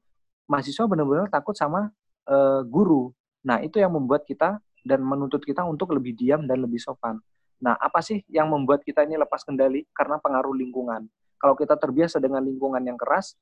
[0.47, 1.91] mahasiswa benar-benar takut sama
[2.29, 3.11] uh, guru.
[3.43, 7.19] Nah itu yang membuat kita dan menuntut kita untuk lebih diam dan lebih sopan.
[7.59, 9.83] Nah apa sih yang membuat kita ini lepas kendali?
[9.91, 11.09] Karena pengaruh lingkungan.
[11.35, 13.35] Kalau kita terbiasa dengan lingkungan yang keras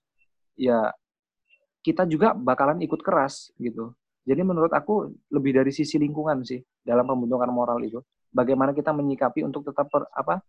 [0.58, 0.90] ya
[1.84, 3.92] kita juga bakalan ikut keras gitu.
[4.24, 8.00] Jadi menurut aku lebih dari sisi lingkungan sih dalam pembentukan moral itu.
[8.32, 10.40] Bagaimana kita menyikapi untuk tetap per, apa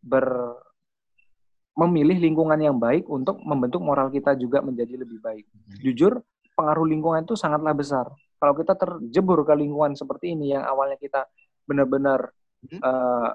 [0.00, 0.56] ber
[1.76, 5.44] memilih lingkungan yang baik untuk membentuk moral kita juga menjadi lebih baik.
[5.82, 6.22] Jujur,
[6.54, 8.06] pengaruh lingkungan itu sangatlah besar.
[8.40, 11.28] Kalau kita terjebur ke lingkungan seperti ini yang awalnya kita
[11.64, 12.32] benar-benar
[12.80, 13.30] uh,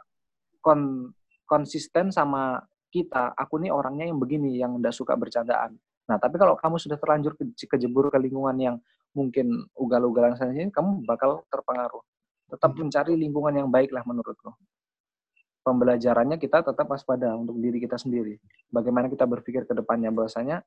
[0.61, 1.14] kon
[1.45, 2.57] konsisten sama
[2.89, 5.77] kita, aku nih orangnya yang begini, yang tidak suka bercandaan.
[6.06, 8.75] Nah, tapi kalau kamu sudah terlanjur ke, kejebur ke lingkungan yang
[9.17, 12.03] mungkin ugal-ugalan sana sini, kamu bakal terpengaruh.
[12.51, 12.80] Tetap hmm.
[12.85, 14.53] mencari lingkungan yang baik lah menurutku.
[15.66, 18.38] Pembelajarannya kita tetap waspada untuk diri kita sendiri.
[18.69, 20.61] Bagaimana kita berpikir ke depannya bahwasanya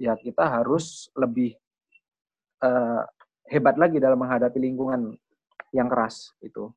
[0.00, 1.52] ya kita harus lebih
[2.64, 3.04] uh,
[3.44, 5.12] hebat lagi dalam menghadapi lingkungan
[5.76, 6.72] yang keras itu.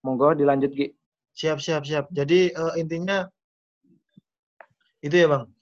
[0.00, 0.88] Monggo dilanjut Ki.
[1.36, 2.08] Siap siap siap.
[2.08, 3.28] Jadi uh, intinya
[5.04, 5.52] itu ya Bang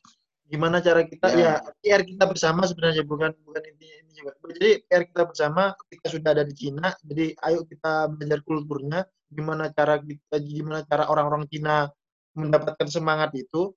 [0.49, 1.61] gimana cara kita ya.
[1.61, 6.07] ya PR kita bersama sebenarnya bukan bukan intinya ini juga jadi PR kita bersama ketika
[6.09, 11.45] sudah ada di Cina jadi ayo kita belajar kulturnya gimana cara kita gimana cara orang-orang
[11.53, 11.93] Cina
[12.39, 13.75] mendapatkan semangat itu.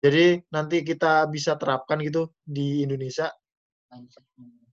[0.00, 3.28] Jadi nanti kita bisa terapkan gitu di Indonesia.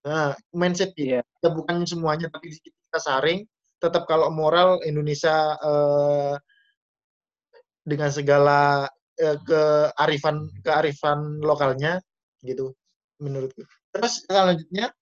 [0.07, 1.19] Nah, mindset Iya.
[1.41, 3.43] kita bukan semuanya tapi kita saring.
[3.77, 6.35] Tetap kalau moral Indonesia eh,
[7.83, 8.87] dengan segala
[9.21, 12.01] eh, kearifan kearifan lokalnya
[12.45, 12.73] gitu
[13.21, 13.65] menurutku.
[13.93, 14.93] Terus selanjutnya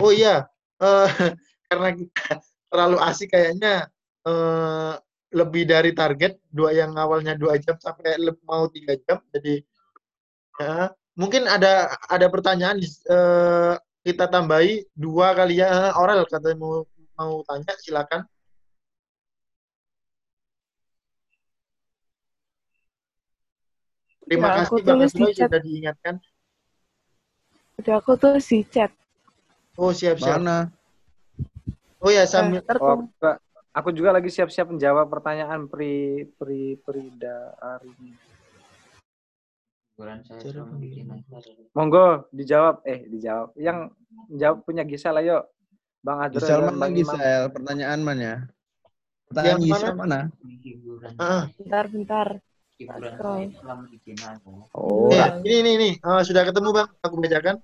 [0.00, 0.44] Oh iya,
[0.84, 1.08] eh,
[1.68, 3.88] karena kita terlalu asik kayaknya
[4.28, 4.92] eh,
[5.32, 9.18] lebih dari target dua yang awalnya dua jam sampai mau tiga jam.
[9.32, 9.64] Jadi
[10.60, 13.74] ya, mungkin ada ada pertanyaan eh,
[14.06, 16.84] kita tambahi dua kali ya oral katanya mau
[17.16, 18.22] mau tanya silakan.
[24.26, 25.48] Terima Ya, kasih Bang chat.
[25.48, 26.14] sudah diingatkan.
[27.78, 28.90] Udah aku tuh si chat.
[29.78, 30.42] Oh siap siap.
[30.42, 30.74] Mana?
[32.02, 33.30] Oh ya Eh, sambil ntar Oh, aku juga,
[33.70, 38.18] aku juga lagi siap-siap menjawab pertanyaan Pri Pri Prida Arini.
[41.72, 43.54] Monggo dijawab, eh dijawab.
[43.56, 43.78] Yang
[44.34, 45.46] jawab punya Gisel ayo.
[46.02, 46.86] Bang Adro Gisel mana.
[46.90, 47.20] Gisel?
[47.54, 48.32] Pertanyaan mana?
[49.30, 50.18] Pertanyaan Gisel mana?
[51.16, 52.28] Ah, Bentar, bentar.
[52.76, 54.28] Hiburan saya selama di Cina
[54.76, 57.56] Oh, Nih, ini ini ini Eh, sudah ketemu bang, aku bacakan.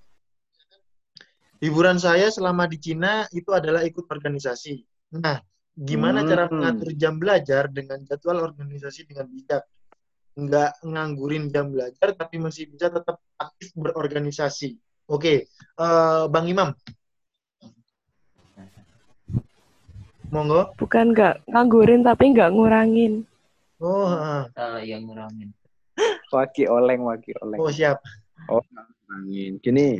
[1.62, 4.82] Hiburan saya selama di Cina itu adalah ikut organisasi.
[5.20, 5.38] Nah,
[5.78, 6.28] gimana Hmm.
[6.32, 9.62] cara mengatur jam belajar dengan jadwal organisasi dengan bijak?
[10.32, 14.74] Nggak nganggurin jam belajar, tapi masih bisa tetap aktif berorganisasi.
[15.06, 15.46] Oke,
[15.78, 16.72] eh, Bang Imam.
[20.32, 20.72] Monggo.
[20.80, 23.28] Bukan nggak nganggurin tapi nggak ngurangin.
[23.82, 24.46] Oh, ah.
[24.54, 25.50] salah yang ngurangin.
[26.30, 27.58] Waki oleng, waki oleng.
[27.58, 27.98] oh siap.
[28.46, 28.62] oh,
[29.10, 29.58] angin.
[29.58, 29.98] Gini,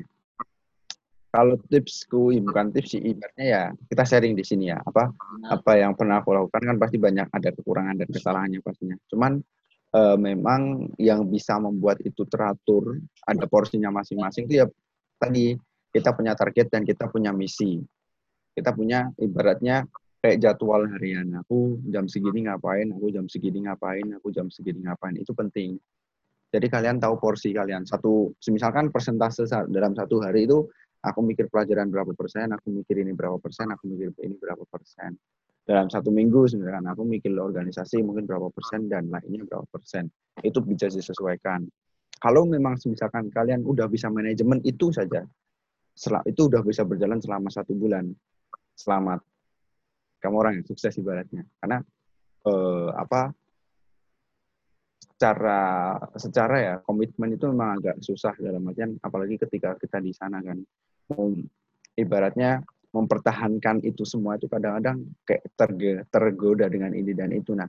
[1.33, 4.79] kalau tipsku, ya bukan tips sih, ibaratnya ya kita sharing di sini ya.
[4.85, 8.97] Apa Nah, apa yang pernah aku lakukan kan pasti banyak ada kekurangan dan kesalahannya pastinya.
[9.09, 9.41] Cuman
[9.97, 14.67] eh, memang yang bisa membuat itu teratur, ada porsinya masing-masing itu ya
[15.17, 15.57] tadi
[15.89, 17.81] kita punya target dan kita punya misi.
[18.53, 19.89] Kita punya ibaratnya
[20.23, 21.35] kayak jadwal harian.
[21.43, 25.19] Aku jam segini ngapain, aku jam segini ngapain, aku jam segini ngapain.
[25.19, 25.77] Itu penting.
[26.53, 27.83] Jadi kalian tahu porsi kalian.
[27.83, 30.71] Satu, misalkan persentase dalam satu hari itu
[31.03, 35.19] aku mikir pelajaran berapa persen, aku mikir ini berapa persen, aku mikir ini berapa persen.
[35.63, 40.11] Dalam satu minggu sebenarnya aku mikir organisasi mungkin berapa persen dan lainnya berapa persen.
[40.43, 41.67] Itu bisa disesuaikan.
[42.23, 45.23] Kalau memang misalkan kalian udah bisa manajemen itu saja,
[45.97, 48.11] sel- itu udah bisa berjalan selama satu bulan.
[48.75, 49.32] Selamat.
[50.23, 51.43] Kamu orang yang sukses ibaratnya.
[51.59, 51.83] Karena
[52.47, 53.35] eh, apa
[55.03, 55.63] secara
[56.19, 60.63] secara ya komitmen itu memang agak susah dalam artian apalagi ketika kita di sana kan.
[61.99, 62.63] Ibaratnya
[62.95, 67.53] mempertahankan itu semua itu kadang-kadang kayak terge- tergoda dengan ini dan itu.
[67.55, 67.67] Nah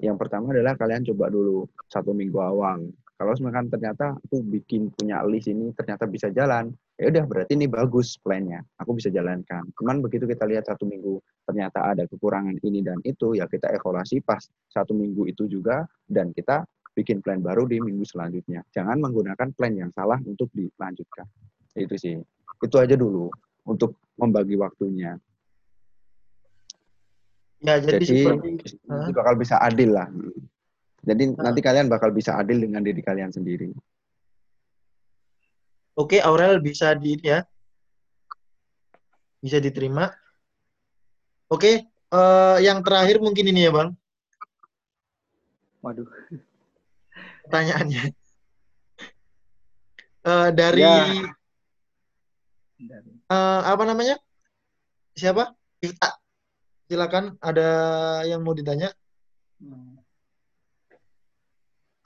[0.00, 2.84] yang pertama adalah kalian coba dulu satu minggu awal
[3.16, 7.66] kalau misalkan ternyata aku bikin punya list ini ternyata bisa jalan ya udah berarti ini
[7.68, 12.84] bagus plannya aku bisa jalankan cuman begitu kita lihat satu minggu ternyata ada kekurangan ini
[12.84, 17.68] dan itu ya kita evaluasi pas satu minggu itu juga dan kita bikin plan baru
[17.68, 18.64] di minggu selanjutnya.
[18.72, 21.28] Jangan menggunakan plan yang salah untuk dilanjutkan.
[21.76, 22.16] Itu sih.
[22.64, 23.28] Itu aja dulu
[23.68, 25.20] untuk membagi waktunya.
[27.60, 28.48] Ya, jadi, Jadi seperti
[29.12, 30.08] bakal bisa adil lah.
[31.06, 33.70] Jadi nanti kalian bakal bisa adil dengan diri kalian sendiri.
[35.94, 37.46] Oke, Aurel bisa di ya.
[39.38, 40.10] Bisa diterima.
[41.46, 43.94] Oke, eh, yang terakhir mungkin ini ya, Bang.
[45.80, 46.10] Waduh.
[47.46, 48.02] Pertanyaannya.
[50.26, 51.22] Eh, dari Ya.
[53.30, 54.18] eh, apa namanya?
[55.14, 55.54] Siapa?
[55.78, 56.18] Ifta.
[56.90, 57.68] Silakan, ada
[58.26, 58.90] yang mau ditanya?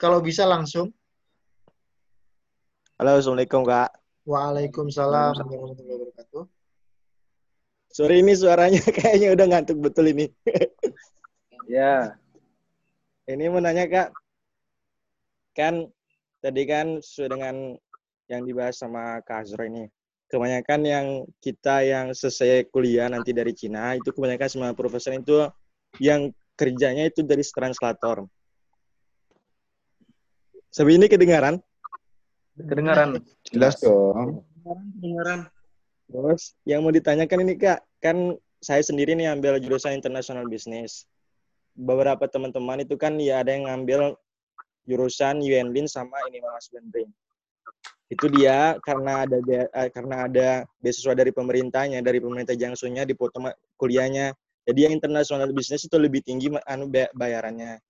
[0.01, 0.89] Kalau bisa langsung.
[2.97, 3.93] Halo, Assalamualaikum Kak.
[4.25, 6.43] Waalaikumsalam warahmatullahi wabarakatuh.
[7.93, 10.33] Sorry ini suaranya kayaknya udah ngantuk betul ini.
[11.69, 12.17] Ya.
[13.29, 14.09] Ini mau nanya Kak,
[15.55, 15.87] kan
[16.43, 17.55] tadi kan sesuai dengan
[18.27, 19.87] yang dibahas sama Kak Azro ini,
[20.27, 21.05] kebanyakan yang
[21.39, 25.47] kita yang selesai kuliah nanti dari Cina, itu kebanyakan sama profesor itu
[26.03, 28.27] yang kerjanya itu dari translator.
[30.71, 31.55] Sebenarnya ini kedengaran?
[32.55, 33.09] Kedengaran.
[33.51, 34.47] Jelas dong.
[34.63, 35.51] Kedengaran.
[36.07, 41.03] Terus yang mau ditanyakan ini Kak, kan saya sendiri nih ambil jurusan international business.
[41.75, 44.15] Beberapa teman-teman itu kan ya ada yang ngambil
[44.87, 47.11] jurusan UN Lin sama ini Mas Brain.
[48.11, 50.47] Itu dia karena ada eh, karena ada
[50.83, 56.53] beasiswa dari pemerintahnya, dari pemerintah Jiangsunya dipotong kuliahnya Jadi yang internasional bisnis itu lebih tinggi
[56.69, 56.85] anu
[57.17, 57.81] bayarannya.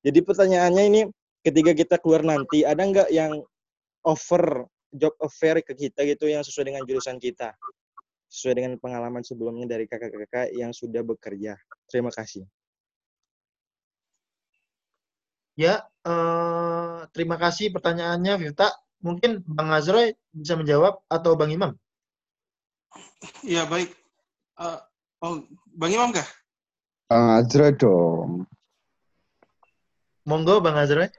[0.00, 1.00] Jadi pertanyaannya ini
[1.42, 3.42] ketika kita keluar nanti ada nggak yang
[4.04, 7.54] offer job offer ke kita gitu yang sesuai dengan jurusan kita?
[8.28, 11.56] Sesuai dengan pengalaman sebelumnya dari kakak-kakak yang sudah bekerja.
[11.88, 12.44] Terima kasih.
[15.58, 18.70] Ya, eh, terima kasih pertanyaannya, Vita.
[19.02, 21.74] Mungkin Bang Azroy bisa menjawab atau Bang Imam?
[23.42, 23.90] Iya, baik.
[24.58, 24.78] Uh,
[25.22, 25.42] oh,
[25.74, 26.26] Bang Imam kah?
[27.10, 28.46] Bang Azroy dong.
[30.26, 31.10] Monggo, Bang Azroy.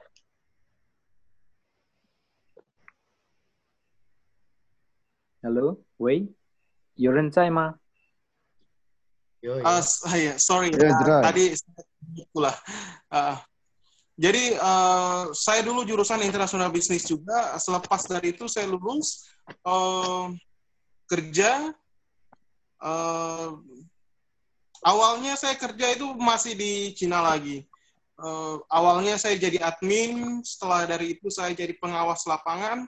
[5.40, 6.28] Halo, Wei.
[7.00, 7.72] Yuren ma.
[9.40, 9.64] Yo, yo.
[9.64, 9.80] Uh,
[10.12, 10.68] ya, sorry.
[10.68, 11.56] Yeah, uh, tadi
[12.12, 12.52] itulah.
[13.08, 13.40] Uh,
[14.20, 17.56] jadi uh, saya dulu jurusan internasional bisnis juga.
[17.56, 19.32] Selepas dari itu saya lulus
[19.64, 20.28] uh,
[21.08, 21.72] kerja.
[22.76, 23.56] Uh,
[24.84, 27.64] awalnya saya kerja itu masih di Cina lagi.
[28.20, 30.44] Uh, awalnya saya jadi admin.
[30.44, 32.84] Setelah dari itu saya jadi pengawas lapangan.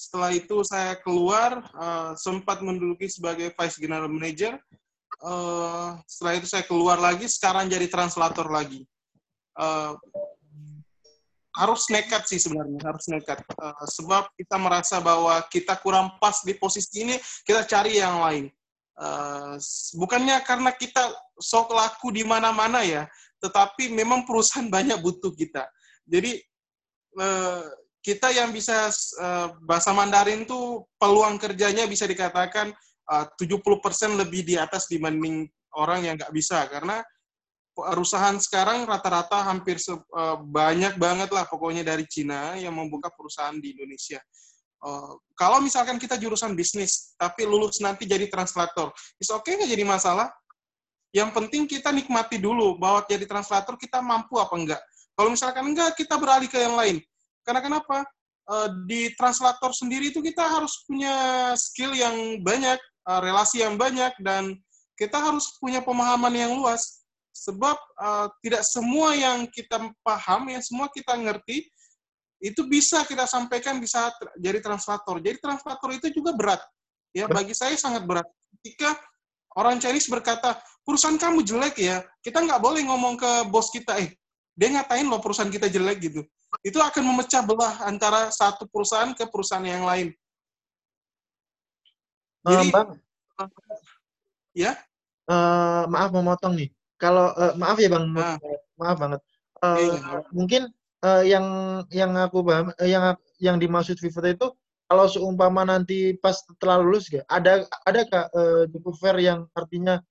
[0.00, 4.56] Setelah itu saya keluar, uh, sempat menduduki sebagai vice general manager.
[5.20, 8.88] Uh, setelah itu saya keluar lagi, sekarang jadi translator lagi.
[9.52, 9.92] Uh,
[11.50, 16.54] harus nekat sih sebenarnya harus nekat uh, sebab kita merasa bahwa kita kurang pas di
[16.54, 18.46] posisi ini kita cari yang lain
[18.96, 19.58] uh,
[19.98, 21.10] bukannya karena kita
[21.42, 23.02] sok laku di mana-mana ya
[23.42, 25.66] tetapi memang perusahaan banyak butuh kita
[26.06, 26.38] jadi
[27.18, 27.66] uh,
[28.00, 28.88] kita yang bisa
[29.20, 32.72] uh, bahasa Mandarin tuh peluang kerjanya bisa dikatakan
[33.12, 33.60] uh, 70%
[34.16, 35.44] lebih di atas dibanding
[35.76, 37.04] orang yang nggak bisa karena
[37.76, 43.76] perusahaan sekarang rata-rata hampir uh, banyak banget lah pokoknya dari Cina yang membuka perusahaan di
[43.76, 44.18] Indonesia.
[44.80, 48.88] Uh, kalau misalkan kita jurusan bisnis, tapi lulus nanti jadi translator,
[49.20, 50.32] is oke okay nggak jadi masalah.
[51.10, 54.82] Yang penting kita nikmati dulu bahwa jadi translator kita mampu apa enggak.
[55.18, 57.02] Kalau misalkan enggak, kita beralih ke yang lain.
[57.44, 58.04] Karena kenapa?
[58.50, 61.14] Uh, di translator sendiri itu kita harus punya
[61.54, 64.58] skill yang banyak, uh, relasi yang banyak, dan
[64.98, 67.00] kita harus punya pemahaman yang luas
[67.40, 71.64] Sebab uh, tidak semua yang kita paham, yang semua kita ngerti,
[72.40, 75.20] itu bisa kita sampaikan bisa jadi translator.
[75.24, 76.60] Jadi translator itu juga berat.
[77.16, 78.26] Ya, bagi saya sangat berat.
[78.60, 78.92] Ketika
[79.56, 84.12] orang Chinese berkata, perusahaan kamu jelek ya, kita nggak boleh ngomong ke bos kita, eh,
[84.52, 86.22] dia ngatain loh perusahaan kita jelek gitu.
[86.66, 90.10] Itu akan memecah belah antara satu perusahaan ke perusahaan yang lain.
[92.40, 92.88] Jadi, uh, bang,
[94.56, 94.72] ya?
[95.30, 96.70] Uh, maaf memotong nih
[97.00, 98.36] kalau uh, maaf ya bang, nah.
[98.76, 99.20] maaf banget.
[99.64, 100.20] Uh, iya.
[100.32, 100.62] Mungkin
[101.00, 101.46] uh, yang
[101.88, 104.48] yang aku paham, uh, yang yang dimaksud Viva itu
[104.84, 110.02] kalau seumpama nanti pas setelah lulus gak ada ada kak uh, fair yang artinya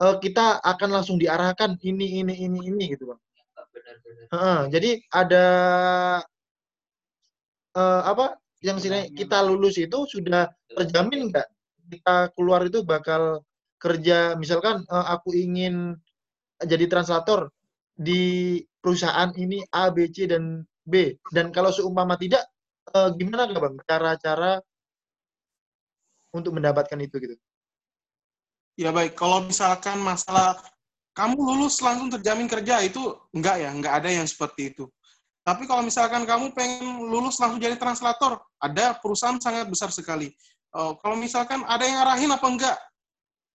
[0.00, 3.20] uh, kita akan langsung diarahkan ini ini ini ini gitu bang.
[4.32, 5.46] Uh, jadi ada
[7.76, 11.48] uh, apa yang sini kita lulus itu sudah terjamin nggak
[11.92, 13.44] kita keluar itu bakal
[13.76, 14.34] kerja?
[14.40, 15.92] Misalkan uh, aku ingin
[16.64, 17.52] jadi translator
[17.94, 21.16] di perusahaan ini A, B, C, dan B.
[21.30, 22.44] Dan kalau seumpama tidak,
[22.92, 23.76] eh, gimana nggak bang?
[23.86, 24.52] Cara-cara
[26.34, 27.36] untuk mendapatkan itu gitu?
[28.74, 30.58] Ya baik, kalau misalkan masalah
[31.14, 34.90] kamu lulus langsung terjamin kerja itu enggak ya, enggak ada yang seperti itu.
[35.46, 40.34] Tapi kalau misalkan kamu pengen lulus langsung jadi translator, ada perusahaan sangat besar sekali.
[40.74, 42.76] Uh, kalau misalkan ada yang arahin apa enggak,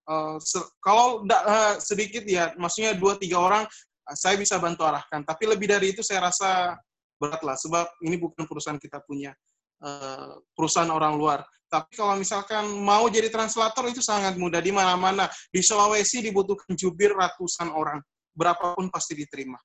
[0.08, 0.40] uh,
[0.80, 3.68] kalau uh, sedikit ya, maksudnya dua tiga orang
[4.16, 5.28] saya bisa bantu arahkan.
[5.28, 6.80] Tapi lebih dari itu saya rasa
[7.20, 9.36] berat lah, sebab ini bukan perusahaan kita punya,
[9.84, 11.40] uh, perusahaan orang luar.
[11.70, 15.30] Tapi kalau misalkan mau jadi translator itu sangat mudah di mana-mana.
[15.54, 18.02] Di Sulawesi dibutuhkan jubir ratusan orang,
[18.34, 19.58] berapapun pasti diterima.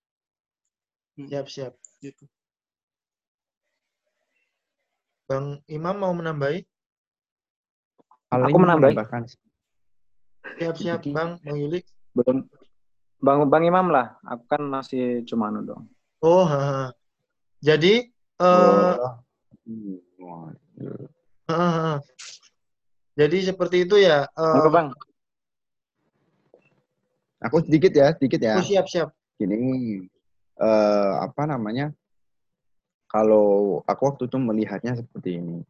[1.16, 1.28] Hmm.
[1.32, 1.72] Siap siap.
[2.04, 2.24] Gitu.
[5.24, 6.60] Bang Imam mau menambahi?
[8.28, 8.94] Aku menambahi.
[10.60, 11.80] Siap-siap Bang, Bang Yuli.
[12.12, 12.44] Belum.
[13.24, 15.88] Bang Bang Imam lah, aku kan masih cuma anu dong.
[16.20, 16.92] Oh, ha.
[17.60, 18.08] jadi
[18.40, 20.03] uh, oh.
[21.50, 21.96] Uh,
[23.14, 24.26] jadi seperti itu ya.
[24.34, 24.88] Uh, bang.
[27.44, 28.56] Aku sedikit ya, sedikit ya.
[28.58, 29.12] Oh, siap siap.
[29.36, 30.00] Gini,
[30.58, 31.92] uh, apa namanya?
[33.06, 35.62] Kalau aku waktu itu melihatnya seperti ini,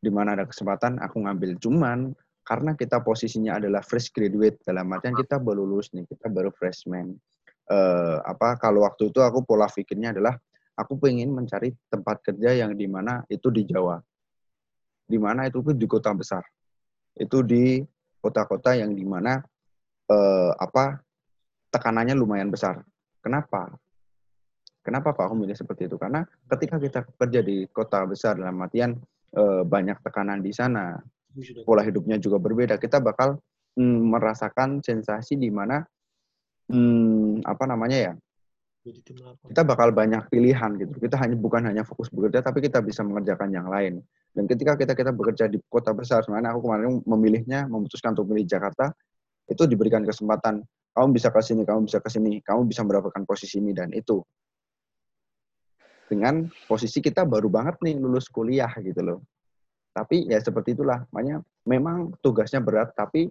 [0.00, 5.14] di mana ada kesempatan aku ngambil cuman karena kita posisinya adalah fresh graduate dalam artian
[5.14, 7.14] kita baru lulus nih kita baru freshman
[7.68, 10.34] uh, apa kalau waktu itu aku pola pikirnya adalah
[10.80, 14.00] aku pengen mencari tempat kerja yang di mana itu di Jawa
[15.04, 16.42] di mana itu pun di kota besar
[17.20, 17.84] itu di
[18.20, 19.40] kota-kota yang di mana
[20.08, 21.00] eh, apa
[21.72, 22.82] tekanannya lumayan besar.
[23.22, 23.72] Kenapa?
[24.80, 25.96] Kenapa Pak aku milih seperti itu?
[26.00, 28.96] Karena ketika kita kerja di kota besar dalam artian
[29.36, 30.96] eh, banyak tekanan di sana,
[31.64, 33.38] pola hidupnya juga berbeda, kita bakal
[33.76, 35.84] mm, merasakan sensasi di mana
[36.72, 38.12] mm, apa namanya ya?
[38.80, 40.96] Kita bakal banyak pilihan gitu.
[40.96, 44.00] Kita hanya bukan hanya fokus bekerja, tapi kita bisa mengerjakan yang lain.
[44.32, 48.56] Dan ketika kita kita bekerja di kota besar, sebenarnya aku kemarin memilihnya, memutuskan untuk memilih
[48.56, 48.88] Jakarta,
[49.52, 50.64] itu diberikan kesempatan
[50.96, 54.24] kamu bisa ke sini, kamu bisa ke sini, kamu bisa mendapatkan posisi ini dan itu.
[56.08, 59.18] Dengan posisi kita baru banget nih lulus kuliah gitu loh.
[59.92, 63.28] Tapi ya seperti itulah, makanya memang tugasnya berat, tapi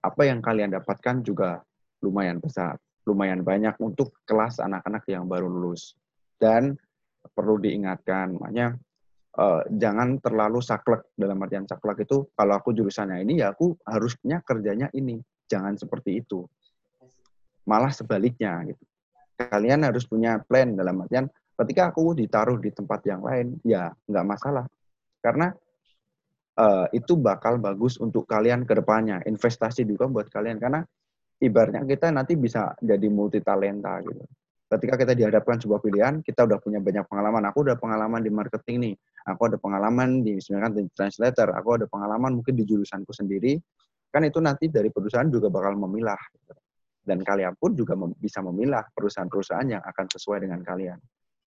[0.00, 1.60] apa yang kalian dapatkan juga
[1.98, 2.78] lumayan besar
[3.08, 5.96] lumayan banyak untuk kelas anak-anak yang baru lulus.
[6.36, 6.76] Dan
[7.32, 8.76] perlu diingatkan, makanya
[9.40, 14.44] uh, jangan terlalu saklek dalam artian saklek itu kalau aku jurusannya ini ya aku harusnya
[14.44, 15.16] kerjanya ini.
[15.48, 16.44] Jangan seperti itu.
[17.64, 18.84] Malah sebaliknya gitu.
[19.40, 21.24] Kalian harus punya plan dalam artian
[21.56, 24.68] ketika aku ditaruh di tempat yang lain ya nggak masalah.
[25.24, 25.50] Karena
[26.58, 29.22] uh, itu bakal bagus untuk kalian ke depannya.
[29.24, 30.82] Investasi juga buat kalian karena
[31.38, 34.24] ibaratnya kita nanti bisa jadi multi talenta gitu.
[34.68, 37.40] Ketika kita dihadapkan sebuah pilihan, kita udah punya banyak pengalaman.
[37.48, 38.94] Aku udah pengalaman di marketing nih.
[39.32, 41.56] Aku ada pengalaman di misalkan di translator.
[41.56, 43.56] Aku ada pengalaman mungkin di jurusanku sendiri.
[44.12, 46.20] Kan itu nanti dari perusahaan juga bakal memilah.
[46.36, 46.52] Gitu.
[47.00, 51.00] Dan kalian pun juga mem bisa memilah perusahaan-perusahaan yang akan sesuai dengan kalian.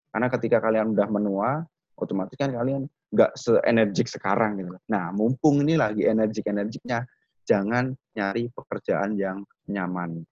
[0.10, 1.62] Karena ketika kalian udah menua,
[2.02, 4.74] otomatis kan kalian nggak seenergik sekarang gitu.
[4.90, 7.06] Nah, mumpung ini lagi energik-energiknya,
[7.48, 10.26] jangan nyari pekerjaan yang nyaman.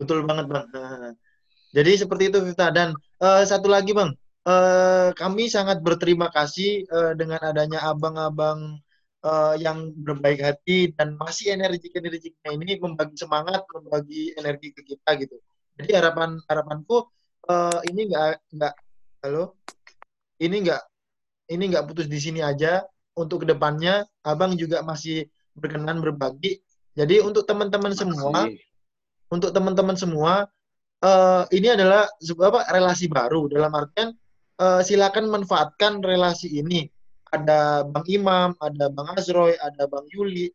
[0.00, 0.66] Betul banget bang.
[1.70, 4.10] Jadi seperti itu Vita dan uh, satu lagi bang,
[4.48, 8.80] uh, kami sangat berterima kasih uh, dengan adanya abang-abang
[9.22, 15.36] uh, yang berbaik hati dan masih energik-energiknya ini membagi semangat, membagi energi ke kita gitu.
[15.78, 17.06] Jadi harapan harapanku
[17.46, 18.74] uh, ini nggak nggak
[19.22, 19.54] halo,
[20.42, 20.82] ini nggak
[21.54, 22.82] ini nggak putus di sini aja.
[23.10, 25.28] Untuk ke depannya, abang juga masih
[25.60, 26.58] berkenan berbagi.
[26.96, 28.50] Jadi untuk teman-teman semua,
[29.30, 30.50] untuk teman-teman semua,
[31.04, 33.46] uh, ini adalah sebuah apa, relasi baru.
[33.46, 34.10] Dalam artian
[34.58, 36.88] uh, silakan manfaatkan relasi ini.
[37.30, 40.50] Ada Bang Imam, ada Bang Azroy, ada Bang Yuli,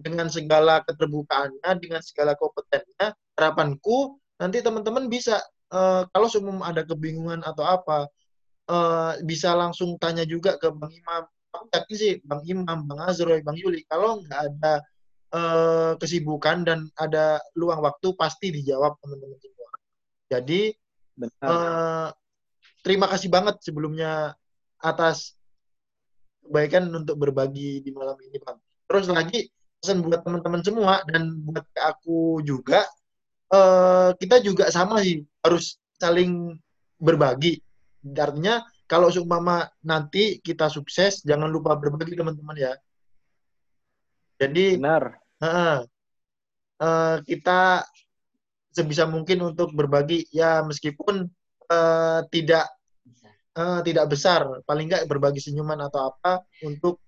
[0.00, 5.36] dengan segala keterbukaannya, dengan segala kompetennya, harapanku nanti teman-teman bisa
[5.68, 8.08] uh, kalau semua ada kebingungan atau apa,
[8.72, 13.42] uh, bisa langsung tanya juga ke Bang Imam, aku yakin sih Bang Imam, Bang Azroy,
[13.42, 14.72] Bang Yuli, kalau nggak ada
[15.34, 19.70] uh, kesibukan dan ada luang waktu pasti dijawab teman-teman semua.
[20.30, 20.60] Jadi
[21.42, 22.08] uh,
[22.86, 24.34] terima kasih banget sebelumnya
[24.80, 25.34] atas
[26.46, 28.58] kebaikan untuk berbagi di malam ini, Bang.
[28.90, 32.84] Terus lagi pesan buat teman-teman semua dan buat aku juga,
[33.54, 36.58] uh, kita juga sama sih harus saling
[36.98, 37.60] berbagi.
[38.02, 42.74] Artinya kalau seumpama nanti kita sukses, jangan lupa berbagi teman-teman ya.
[44.42, 45.14] Jadi benar.
[45.38, 45.86] Uh,
[46.82, 47.86] uh, kita
[48.74, 51.22] sebisa mungkin untuk berbagi ya meskipun
[51.70, 52.66] uh, tidak
[53.54, 56.98] uh, tidak besar, paling nggak berbagi senyuman atau apa untuk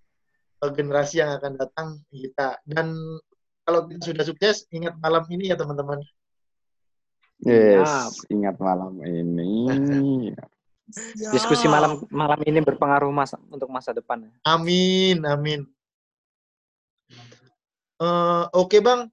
[0.63, 2.63] uh, generasi yang akan datang kita.
[2.63, 2.95] Dan
[3.67, 5.99] kalau kita sudah sukses, ingat malam ini ya teman-teman.
[7.43, 9.67] Yes, ingat malam ini.
[11.33, 14.29] Diskusi malam malam ini berpengaruh masa untuk masa depan.
[14.45, 15.65] Amin, amin.
[18.03, 19.07] Uh, Oke okay, bang,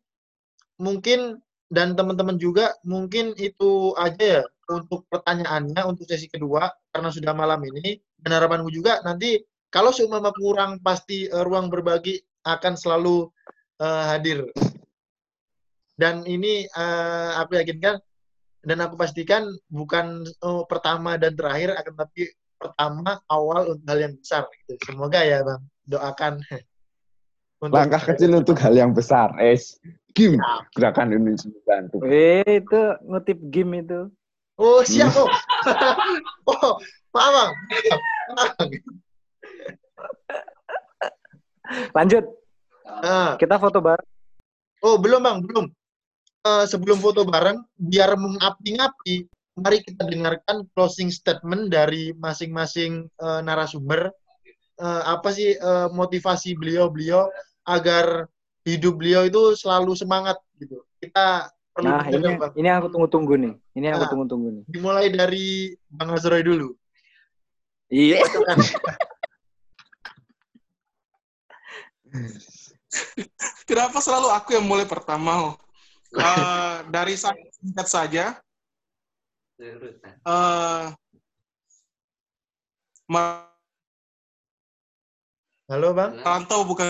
[0.82, 1.38] mungkin
[1.70, 7.62] dan teman-teman juga mungkin itu aja ya untuk pertanyaannya untuk sesi kedua karena sudah malam
[7.62, 9.38] ini dan harapanku juga nanti
[9.70, 13.30] kalau seumpama kurang pasti uh, ruang berbagi akan selalu
[13.78, 14.50] uh, hadir
[15.94, 18.02] dan ini uh, aku yakinkan
[18.64, 22.28] dan aku pastikan bukan oh, pertama dan terakhir akan tapi
[22.60, 24.74] pertama awal untuk hal yang besar gitu.
[24.84, 26.34] Semoga ya Bang doakan.
[27.60, 29.36] Untuk Langkah kecil untuk hal yang besar.
[29.36, 29.76] Es
[30.16, 30.40] game
[30.80, 32.00] gerakan Indonesia bantu.
[32.08, 34.08] Eh itu ngutip game itu.
[34.56, 35.28] Oh siap oh.
[36.56, 36.80] oh
[37.12, 37.52] maaf Bang.
[41.92, 42.24] Lanjut.
[42.88, 43.36] Nah.
[43.36, 44.08] Kita foto bareng.
[44.80, 45.68] Oh belum Bang, belum
[46.46, 49.28] uh, sebelum foto bareng, biar mengapi-ngapi,
[49.60, 54.12] mari kita dengarkan closing statement dari masing-masing uh, narasumber.
[54.80, 57.28] Uh, apa sih uh, motivasi beliau-beliau
[57.68, 58.32] agar
[58.64, 60.88] hidup beliau itu selalu semangat gitu.
[61.04, 62.52] Kita perlu nah, ini, bang.
[62.56, 63.54] ini aku tunggu-tunggu nih.
[63.76, 64.64] Ini nah, aku tunggu-tunggu nih.
[64.72, 66.72] Dimulai dari Bang Azroy dulu.
[67.92, 68.24] Iya.
[73.68, 75.60] Kenapa selalu aku yang mulai pertama?
[76.10, 78.26] Uh, dari saya singkat saja.
[80.26, 80.90] Uh,
[85.70, 86.18] Halo bang.
[86.26, 86.88] Rantau bukan.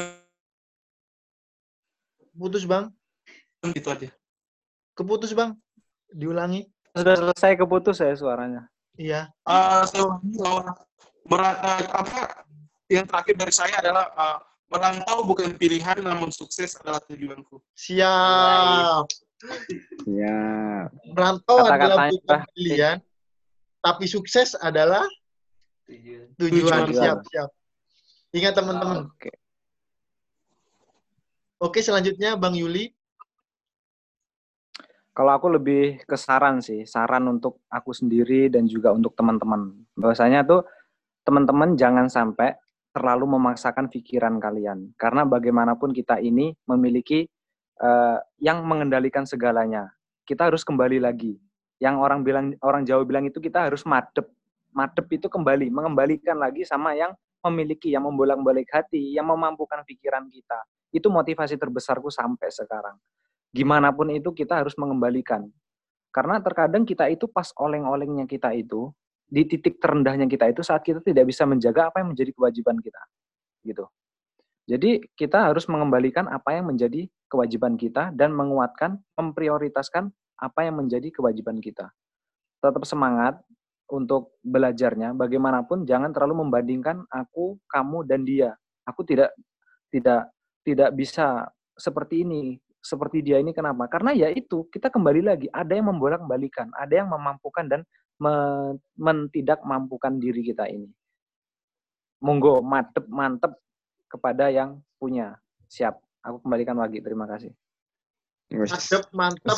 [2.31, 2.87] Putus bang.
[3.75, 4.07] Gitu aja.
[4.95, 5.51] Keputus bang.
[6.15, 6.71] Diulangi.
[6.95, 8.71] Sudah selesai keputus ya suaranya.
[8.95, 9.27] Iya.
[9.43, 10.31] Uh, saya ulangi
[11.27, 12.19] bahwa uh, apa
[12.87, 14.39] yang terakhir dari saya adalah uh,
[14.69, 17.57] merantau bukan pilihan namun sukses adalah tujuanku.
[17.73, 19.05] Siap.
[20.05, 20.87] Siap.
[21.09, 22.97] Merantau adalah bukan pilihan,
[23.81, 25.03] tapi sukses adalah
[25.89, 26.29] tujuan.
[26.37, 26.79] tujuan.
[26.93, 27.49] Siap, siap.
[28.29, 29.09] Ingat teman-teman.
[29.09, 29.33] Oke.
[31.59, 32.93] Oke, selanjutnya Bang Yuli.
[35.11, 39.75] Kalau aku lebih ke saran sih, saran untuk aku sendiri dan juga untuk teman-teman.
[39.97, 40.63] Bahwasanya tuh
[41.27, 42.55] teman-teman jangan sampai
[42.99, 44.91] terlalu memaksakan pikiran kalian.
[44.99, 47.23] Karena bagaimanapun kita ini memiliki
[47.79, 49.87] uh, yang mengendalikan segalanya.
[50.27, 51.39] Kita harus kembali lagi.
[51.79, 54.27] Yang orang bilang orang Jawa bilang itu kita harus madep.
[54.75, 57.15] Madep itu kembali, mengembalikan lagi sama yang
[57.47, 60.59] memiliki, yang membolak-balik hati, yang memampukan pikiran kita.
[60.91, 62.99] Itu motivasi terbesarku sampai sekarang
[63.49, 65.49] gimana pun itu kita harus mengembalikan.
[66.09, 68.89] Karena terkadang kita itu pas oleng-olengnya kita itu,
[69.29, 73.01] di titik terendahnya kita itu saat kita tidak bisa menjaga apa yang menjadi kewajiban kita.
[73.61, 73.85] Gitu.
[74.69, 81.09] Jadi kita harus mengembalikan apa yang menjadi kewajiban kita dan menguatkan, memprioritaskan apa yang menjadi
[81.13, 81.89] kewajiban kita.
[82.61, 83.41] Tetap semangat
[83.89, 88.53] untuk belajarnya, bagaimanapun jangan terlalu membandingkan aku, kamu, dan dia.
[88.85, 89.33] Aku tidak
[89.89, 90.29] tidak
[90.61, 93.91] tidak bisa seperti ini seperti dia ini kenapa?
[93.91, 97.81] Karena ya itu kita kembali lagi ada yang membolak-balikan, ada yang memampukan dan
[98.19, 100.87] men tidak mampukan diri kita ini.
[102.19, 103.55] Monggo mantep mantep
[104.11, 105.39] kepada yang punya.
[105.71, 105.95] Siap.
[106.27, 106.99] Aku kembalikan lagi.
[106.99, 107.55] Terima kasih.
[108.51, 109.55] Mantep mantep.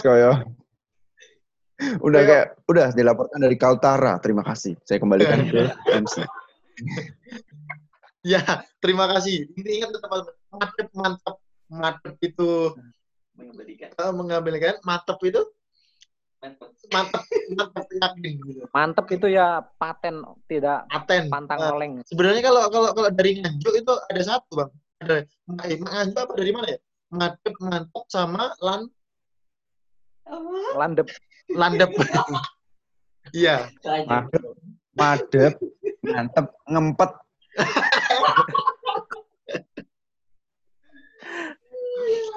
[2.06, 4.22] Udah kayak udah dilaporkan dari Kaltara.
[4.22, 4.78] Terima kasih.
[4.86, 6.22] Saya kembalikan ke MC.
[8.38, 8.42] ya,
[8.78, 9.50] terima kasih.
[9.58, 10.10] Ini ingat tetap
[10.54, 11.36] mantep mantep
[11.72, 12.76] mantep itu
[13.34, 15.42] mengembalikan uh, mengembalikan mantep itu
[16.42, 17.22] mantep.
[17.53, 18.61] Mantep yakin gitu.
[18.74, 21.30] mantep itu ya paten tidak paten.
[21.30, 24.72] pantang uh, oleng sebenarnya kalau kalau kalau dari nganjuk itu ada satu bang.
[25.02, 25.16] Ada
[25.70, 26.80] eh, nganjuk apa dari mana ya?
[27.14, 28.90] Mantep mantep sama lan
[30.78, 31.08] landep.
[31.53, 31.92] Landep.
[33.38, 33.70] Iya.
[33.86, 34.44] Madep
[34.98, 35.56] madep
[36.03, 37.11] mantep ngempet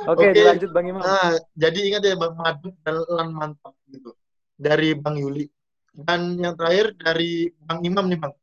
[0.04, 1.00] Oke, okay, lanjut Bang Imam.
[1.00, 4.12] Nah, jadi ingat ya Bang Madu dan Lan Mantap gitu.
[4.54, 5.48] Dari Bang Yuli.
[5.94, 8.34] Dan yang terakhir dari Bang Imam nih Bang.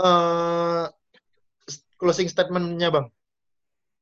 [0.00, 0.88] Uh,
[2.00, 3.12] closing statement-nya Bang.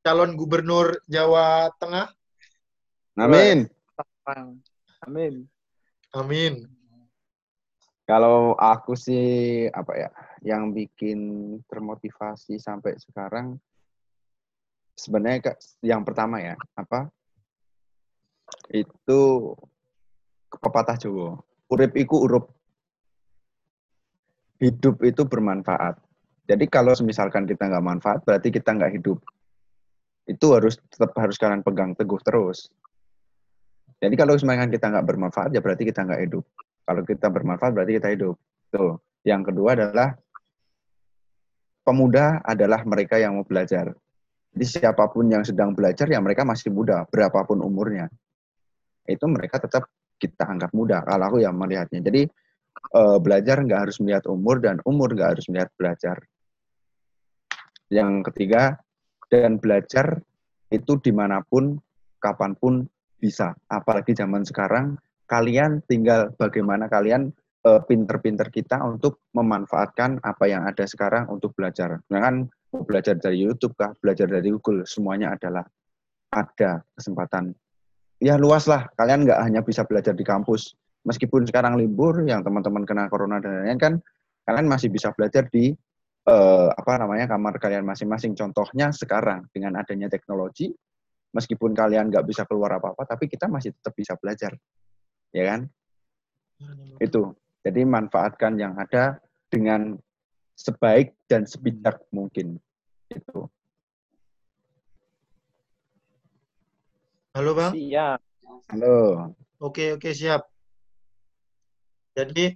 [0.03, 2.11] Calon Gubernur Jawa Tengah.
[3.19, 3.67] Amin.
[5.03, 5.47] Amin.
[6.15, 6.55] Amin.
[8.03, 10.11] Kalau aku sih apa ya,
[10.43, 13.57] yang bikin termotivasi sampai sekarang
[15.03, 17.11] sebenarnya yang pertama ya apa?
[18.71, 19.53] Itu
[20.49, 21.43] pepatah Jawa.
[21.73, 22.45] Urip iku urup
[24.63, 25.99] hidup itu bermanfaat.
[26.47, 29.19] Jadi kalau misalkan kita nggak manfaat berarti kita nggak hidup.
[30.23, 32.71] Itu harus tetap harus kalian pegang teguh terus.
[33.99, 36.45] Jadi kalau misalkan kita nggak bermanfaat ya berarti kita nggak hidup.
[36.87, 38.37] Kalau kita bermanfaat berarti kita hidup.
[38.71, 39.03] Tuh.
[39.23, 40.09] Yang kedua adalah
[41.87, 43.95] pemuda adalah mereka yang mau belajar
[44.53, 48.05] jadi siapa pun yang sedang belajar ya mereka masih muda, berapapun umurnya.
[49.09, 49.89] Itu mereka tetap
[50.21, 51.01] kita anggap muda.
[51.03, 52.05] Kalau aku yang melihatnya.
[52.05, 52.29] Jadi
[52.93, 56.17] uh, belajar nggak harus melihat umur dan umur nggak harus melihat belajar.
[57.89, 58.77] Yang ketiga,
[59.33, 60.21] dan belajar
[60.69, 61.81] itu di mana pun,
[62.21, 62.85] kapan pun
[63.17, 63.57] bisa.
[63.73, 67.33] Apalagi zaman sekarang, kalian tinggal bagaimana kalian
[67.65, 72.01] uh, pinter-pinter kita untuk memanfaatkan apa yang ada sekarang untuk belajar.
[72.13, 72.21] Nah
[72.81, 75.69] belajar dari YouTube kah, belajar dari Google, semuanya adalah
[76.33, 77.53] ada kesempatan.
[78.23, 80.73] Ya luas lah, kalian nggak hanya bisa belajar di kampus.
[81.05, 83.95] Meskipun sekarang libur, yang teman-teman kena corona dan lain-lain kan,
[84.49, 85.75] kalian masih bisa belajar di
[86.23, 88.33] eh, apa namanya kamar kalian masing-masing.
[88.33, 90.71] Contohnya sekarang dengan adanya teknologi,
[91.35, 94.55] meskipun kalian nggak bisa keluar apa-apa, tapi kita masih tetap bisa belajar,
[95.35, 95.61] ya kan?
[97.03, 97.37] Itu.
[97.63, 99.19] Jadi manfaatkan yang ada
[99.51, 99.95] dengan
[100.57, 102.61] sebaik dan sebijak mungkin.
[103.09, 103.49] Itu.
[107.33, 107.73] Halo Bang.
[107.73, 108.21] Siap.
[108.73, 108.97] Halo.
[109.57, 110.45] Oke, oke, siap.
[112.13, 112.53] Jadi,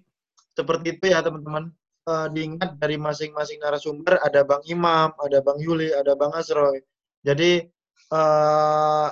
[0.53, 1.73] seperti itu ya teman-teman.
[2.07, 6.79] Uh, diingat dari masing-masing narasumber ada Bang Imam, ada Bang Yuli, ada Bang Asroy.
[7.27, 7.67] Jadi,
[8.15, 9.11] uh,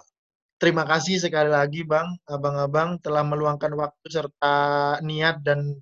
[0.62, 4.56] terima kasih sekali lagi Bang, abang-abang telah meluangkan waktu serta
[5.02, 5.74] niat dan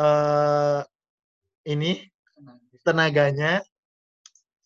[0.00, 0.80] uh,
[1.68, 2.08] ini
[2.88, 3.60] tenaganya.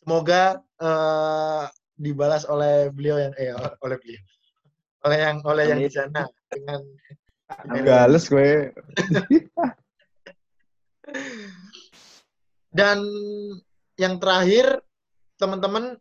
[0.02, 1.67] Semoga uh,
[1.99, 4.23] dibalas oleh beliau yang eh oleh beliau
[5.02, 6.81] oleh yang oleh yang di sana dengan
[7.83, 8.73] Gales gue.
[12.73, 13.05] Dan
[14.01, 14.81] yang terakhir,
[15.36, 16.01] teman-teman,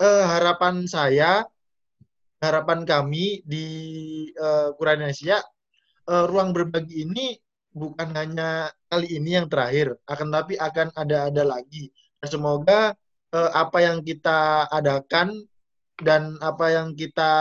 [0.00, 1.44] eh, harapan saya,
[2.40, 3.68] harapan kami di
[4.32, 5.44] eh, Kuranesia,
[6.08, 7.36] eh, ruang berbagi ini
[7.74, 11.90] bukan hanya kali ini yang terakhir, akan tapi akan ada-ada lagi.
[12.22, 12.94] Dan semoga
[13.34, 15.34] eh, apa yang kita adakan
[15.98, 17.32] dan apa yang kita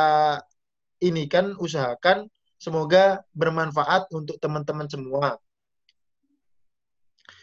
[1.05, 2.25] ini kan usahakan
[2.57, 5.37] semoga bermanfaat untuk teman-teman semua.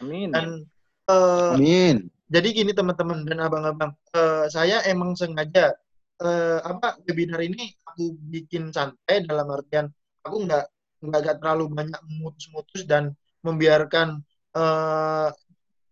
[0.01, 0.33] Amin.
[0.33, 0.65] Dan
[1.07, 2.09] uh, Amin.
[2.31, 5.77] Jadi gini teman-teman dan abang-abang, uh, saya emang sengaja
[6.25, 9.91] uh, apa webinar ini aku bikin santai dalam artian
[10.25, 10.65] aku nggak
[11.01, 14.20] nggak terlalu banyak mutus-mutus dan membiarkan
[14.57, 15.28] uh,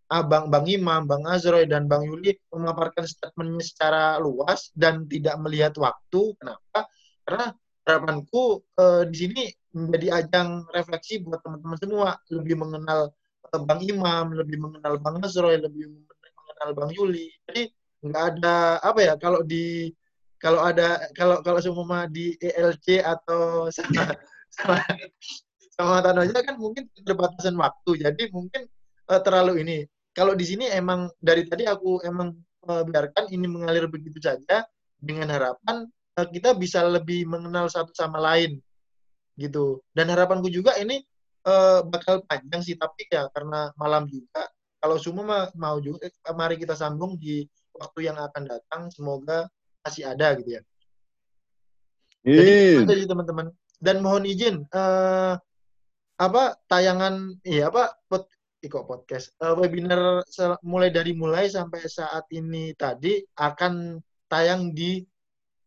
[0.08, 5.76] Abang Bang Imam, Bang Azroy, dan Bang Yuli memaparkan statementnya secara luas dan tidak melihat
[5.76, 6.32] waktu.
[6.40, 6.88] Kenapa?
[7.28, 7.52] Karena
[7.84, 9.42] harapanku uh, di sini
[9.76, 13.12] menjadi ajang refleksi buat teman-teman semua lebih mengenal
[13.52, 17.28] uh, Bang Imam, lebih mengenal Bang Azroy, lebih mengenal Bang Yuli.
[17.44, 17.68] Jadi
[17.98, 19.92] nggak ada apa ya kalau di
[20.38, 24.14] kalau ada kalau kalau semua di ELC atau sama
[24.54, 24.78] sama
[25.78, 28.02] sama Tanoja kan mungkin keterbatasan waktu.
[28.02, 28.66] Jadi mungkin
[29.06, 29.76] uh, terlalu ini
[30.10, 32.34] kalau di sini emang dari tadi aku emang
[32.66, 34.66] uh, biarkan ini mengalir begitu saja
[34.98, 35.86] dengan harapan
[36.18, 38.58] uh, kita bisa lebih mengenal satu sama lain
[39.38, 39.78] gitu.
[39.94, 40.98] Dan harapanku juga ini
[41.46, 44.50] uh, bakal panjang sih tapi ya karena malam juga
[44.82, 47.46] kalau semua mau juga eh, mari kita sambung di
[47.78, 49.46] waktu yang akan datang semoga
[49.86, 50.62] masih ada gitu ya.
[52.82, 55.38] Jadi teman-teman dan mohon izin uh,
[56.18, 57.94] apa tayangan iya apa
[58.58, 59.30] Iko Podcast.
[59.38, 60.26] Uh, webinar
[60.66, 64.98] mulai dari mulai sampai saat ini tadi akan tayang di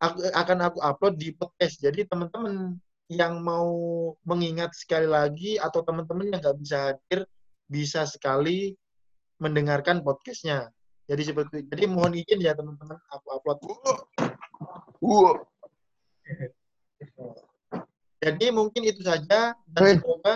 [0.03, 1.79] aku, akan aku upload di podcast.
[1.79, 2.75] Jadi teman-teman
[3.07, 3.71] yang mau
[4.27, 7.23] mengingat sekali lagi atau teman-teman yang nggak bisa hadir
[7.71, 8.75] bisa sekali
[9.39, 10.67] mendengarkan podcastnya.
[11.07, 13.59] Jadi seperti jadi mohon izin ya teman-teman aku upload.
[14.99, 15.39] Uh.
[18.21, 20.33] Jadi mungkin itu saja dan semoga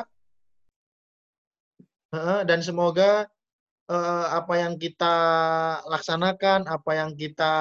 [2.45, 3.29] dan semoga
[3.89, 5.15] uh, apa yang kita
[5.85, 7.53] laksanakan, apa yang kita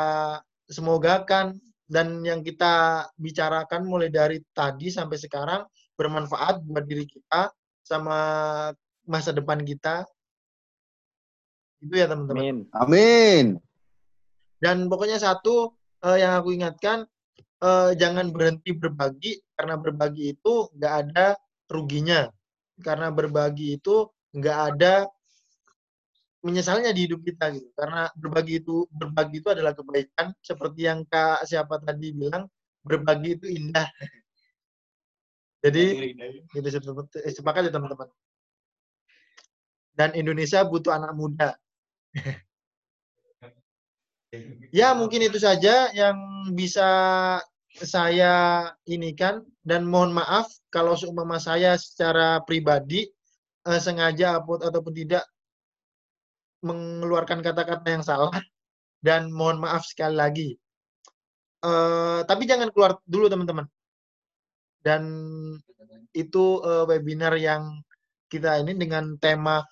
[0.69, 5.63] semogakan dan yang kita bicarakan mulai dari tadi sampai sekarang
[5.95, 7.53] bermanfaat buat diri kita
[7.85, 8.19] sama
[9.05, 10.09] masa depan kita.
[11.85, 12.41] Itu ya teman-teman.
[12.41, 12.59] Amin.
[12.73, 13.47] Amin.
[14.57, 17.05] Dan pokoknya satu uh, yang aku ingatkan
[17.65, 21.27] uh, jangan berhenti berbagi karena berbagi itu nggak ada
[21.73, 22.29] ruginya.
[22.77, 25.09] Karena berbagi itu nggak ada
[26.45, 27.69] menyesalnya di hidup kita gitu.
[27.73, 30.37] Karena berbagi itu berbagi itu adalah kebaikan.
[30.45, 32.45] Seperti yang kak siapa tadi bilang
[32.85, 33.89] berbagi itu indah.
[35.65, 36.13] Jadi
[36.53, 36.69] itu
[37.33, 38.13] sepakat ya teman-teman?
[39.97, 41.57] Dan Indonesia butuh anak muda.
[44.75, 46.19] Ya mungkin itu saja yang
[46.59, 46.83] bisa
[47.75, 53.11] saya ini kan dan mohon maaf kalau seumpama saya secara pribadi
[53.67, 55.27] uh, sengaja ataupun tidak
[56.63, 58.33] mengeluarkan kata-kata yang salah
[59.03, 60.49] dan mohon maaf sekali lagi.
[61.65, 63.67] Uh, tapi jangan keluar dulu teman-teman.
[64.85, 65.03] Dan
[66.13, 67.83] itu uh, webinar yang
[68.29, 69.65] kita ini dengan tema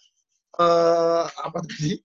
[0.60, 2.00] uh, apa tadi?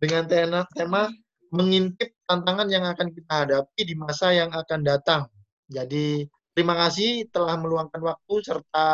[0.00, 1.08] Dengan tema tema
[1.54, 5.22] mengintip tantangan yang akan kita hadapi di masa yang akan datang.
[5.70, 8.88] Jadi terima kasih telah meluangkan waktu serta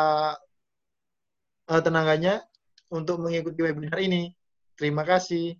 [1.67, 2.45] uh, tenaganya
[2.93, 4.31] untuk mengikuti webinar ini.
[4.77, 5.57] Terima kasih.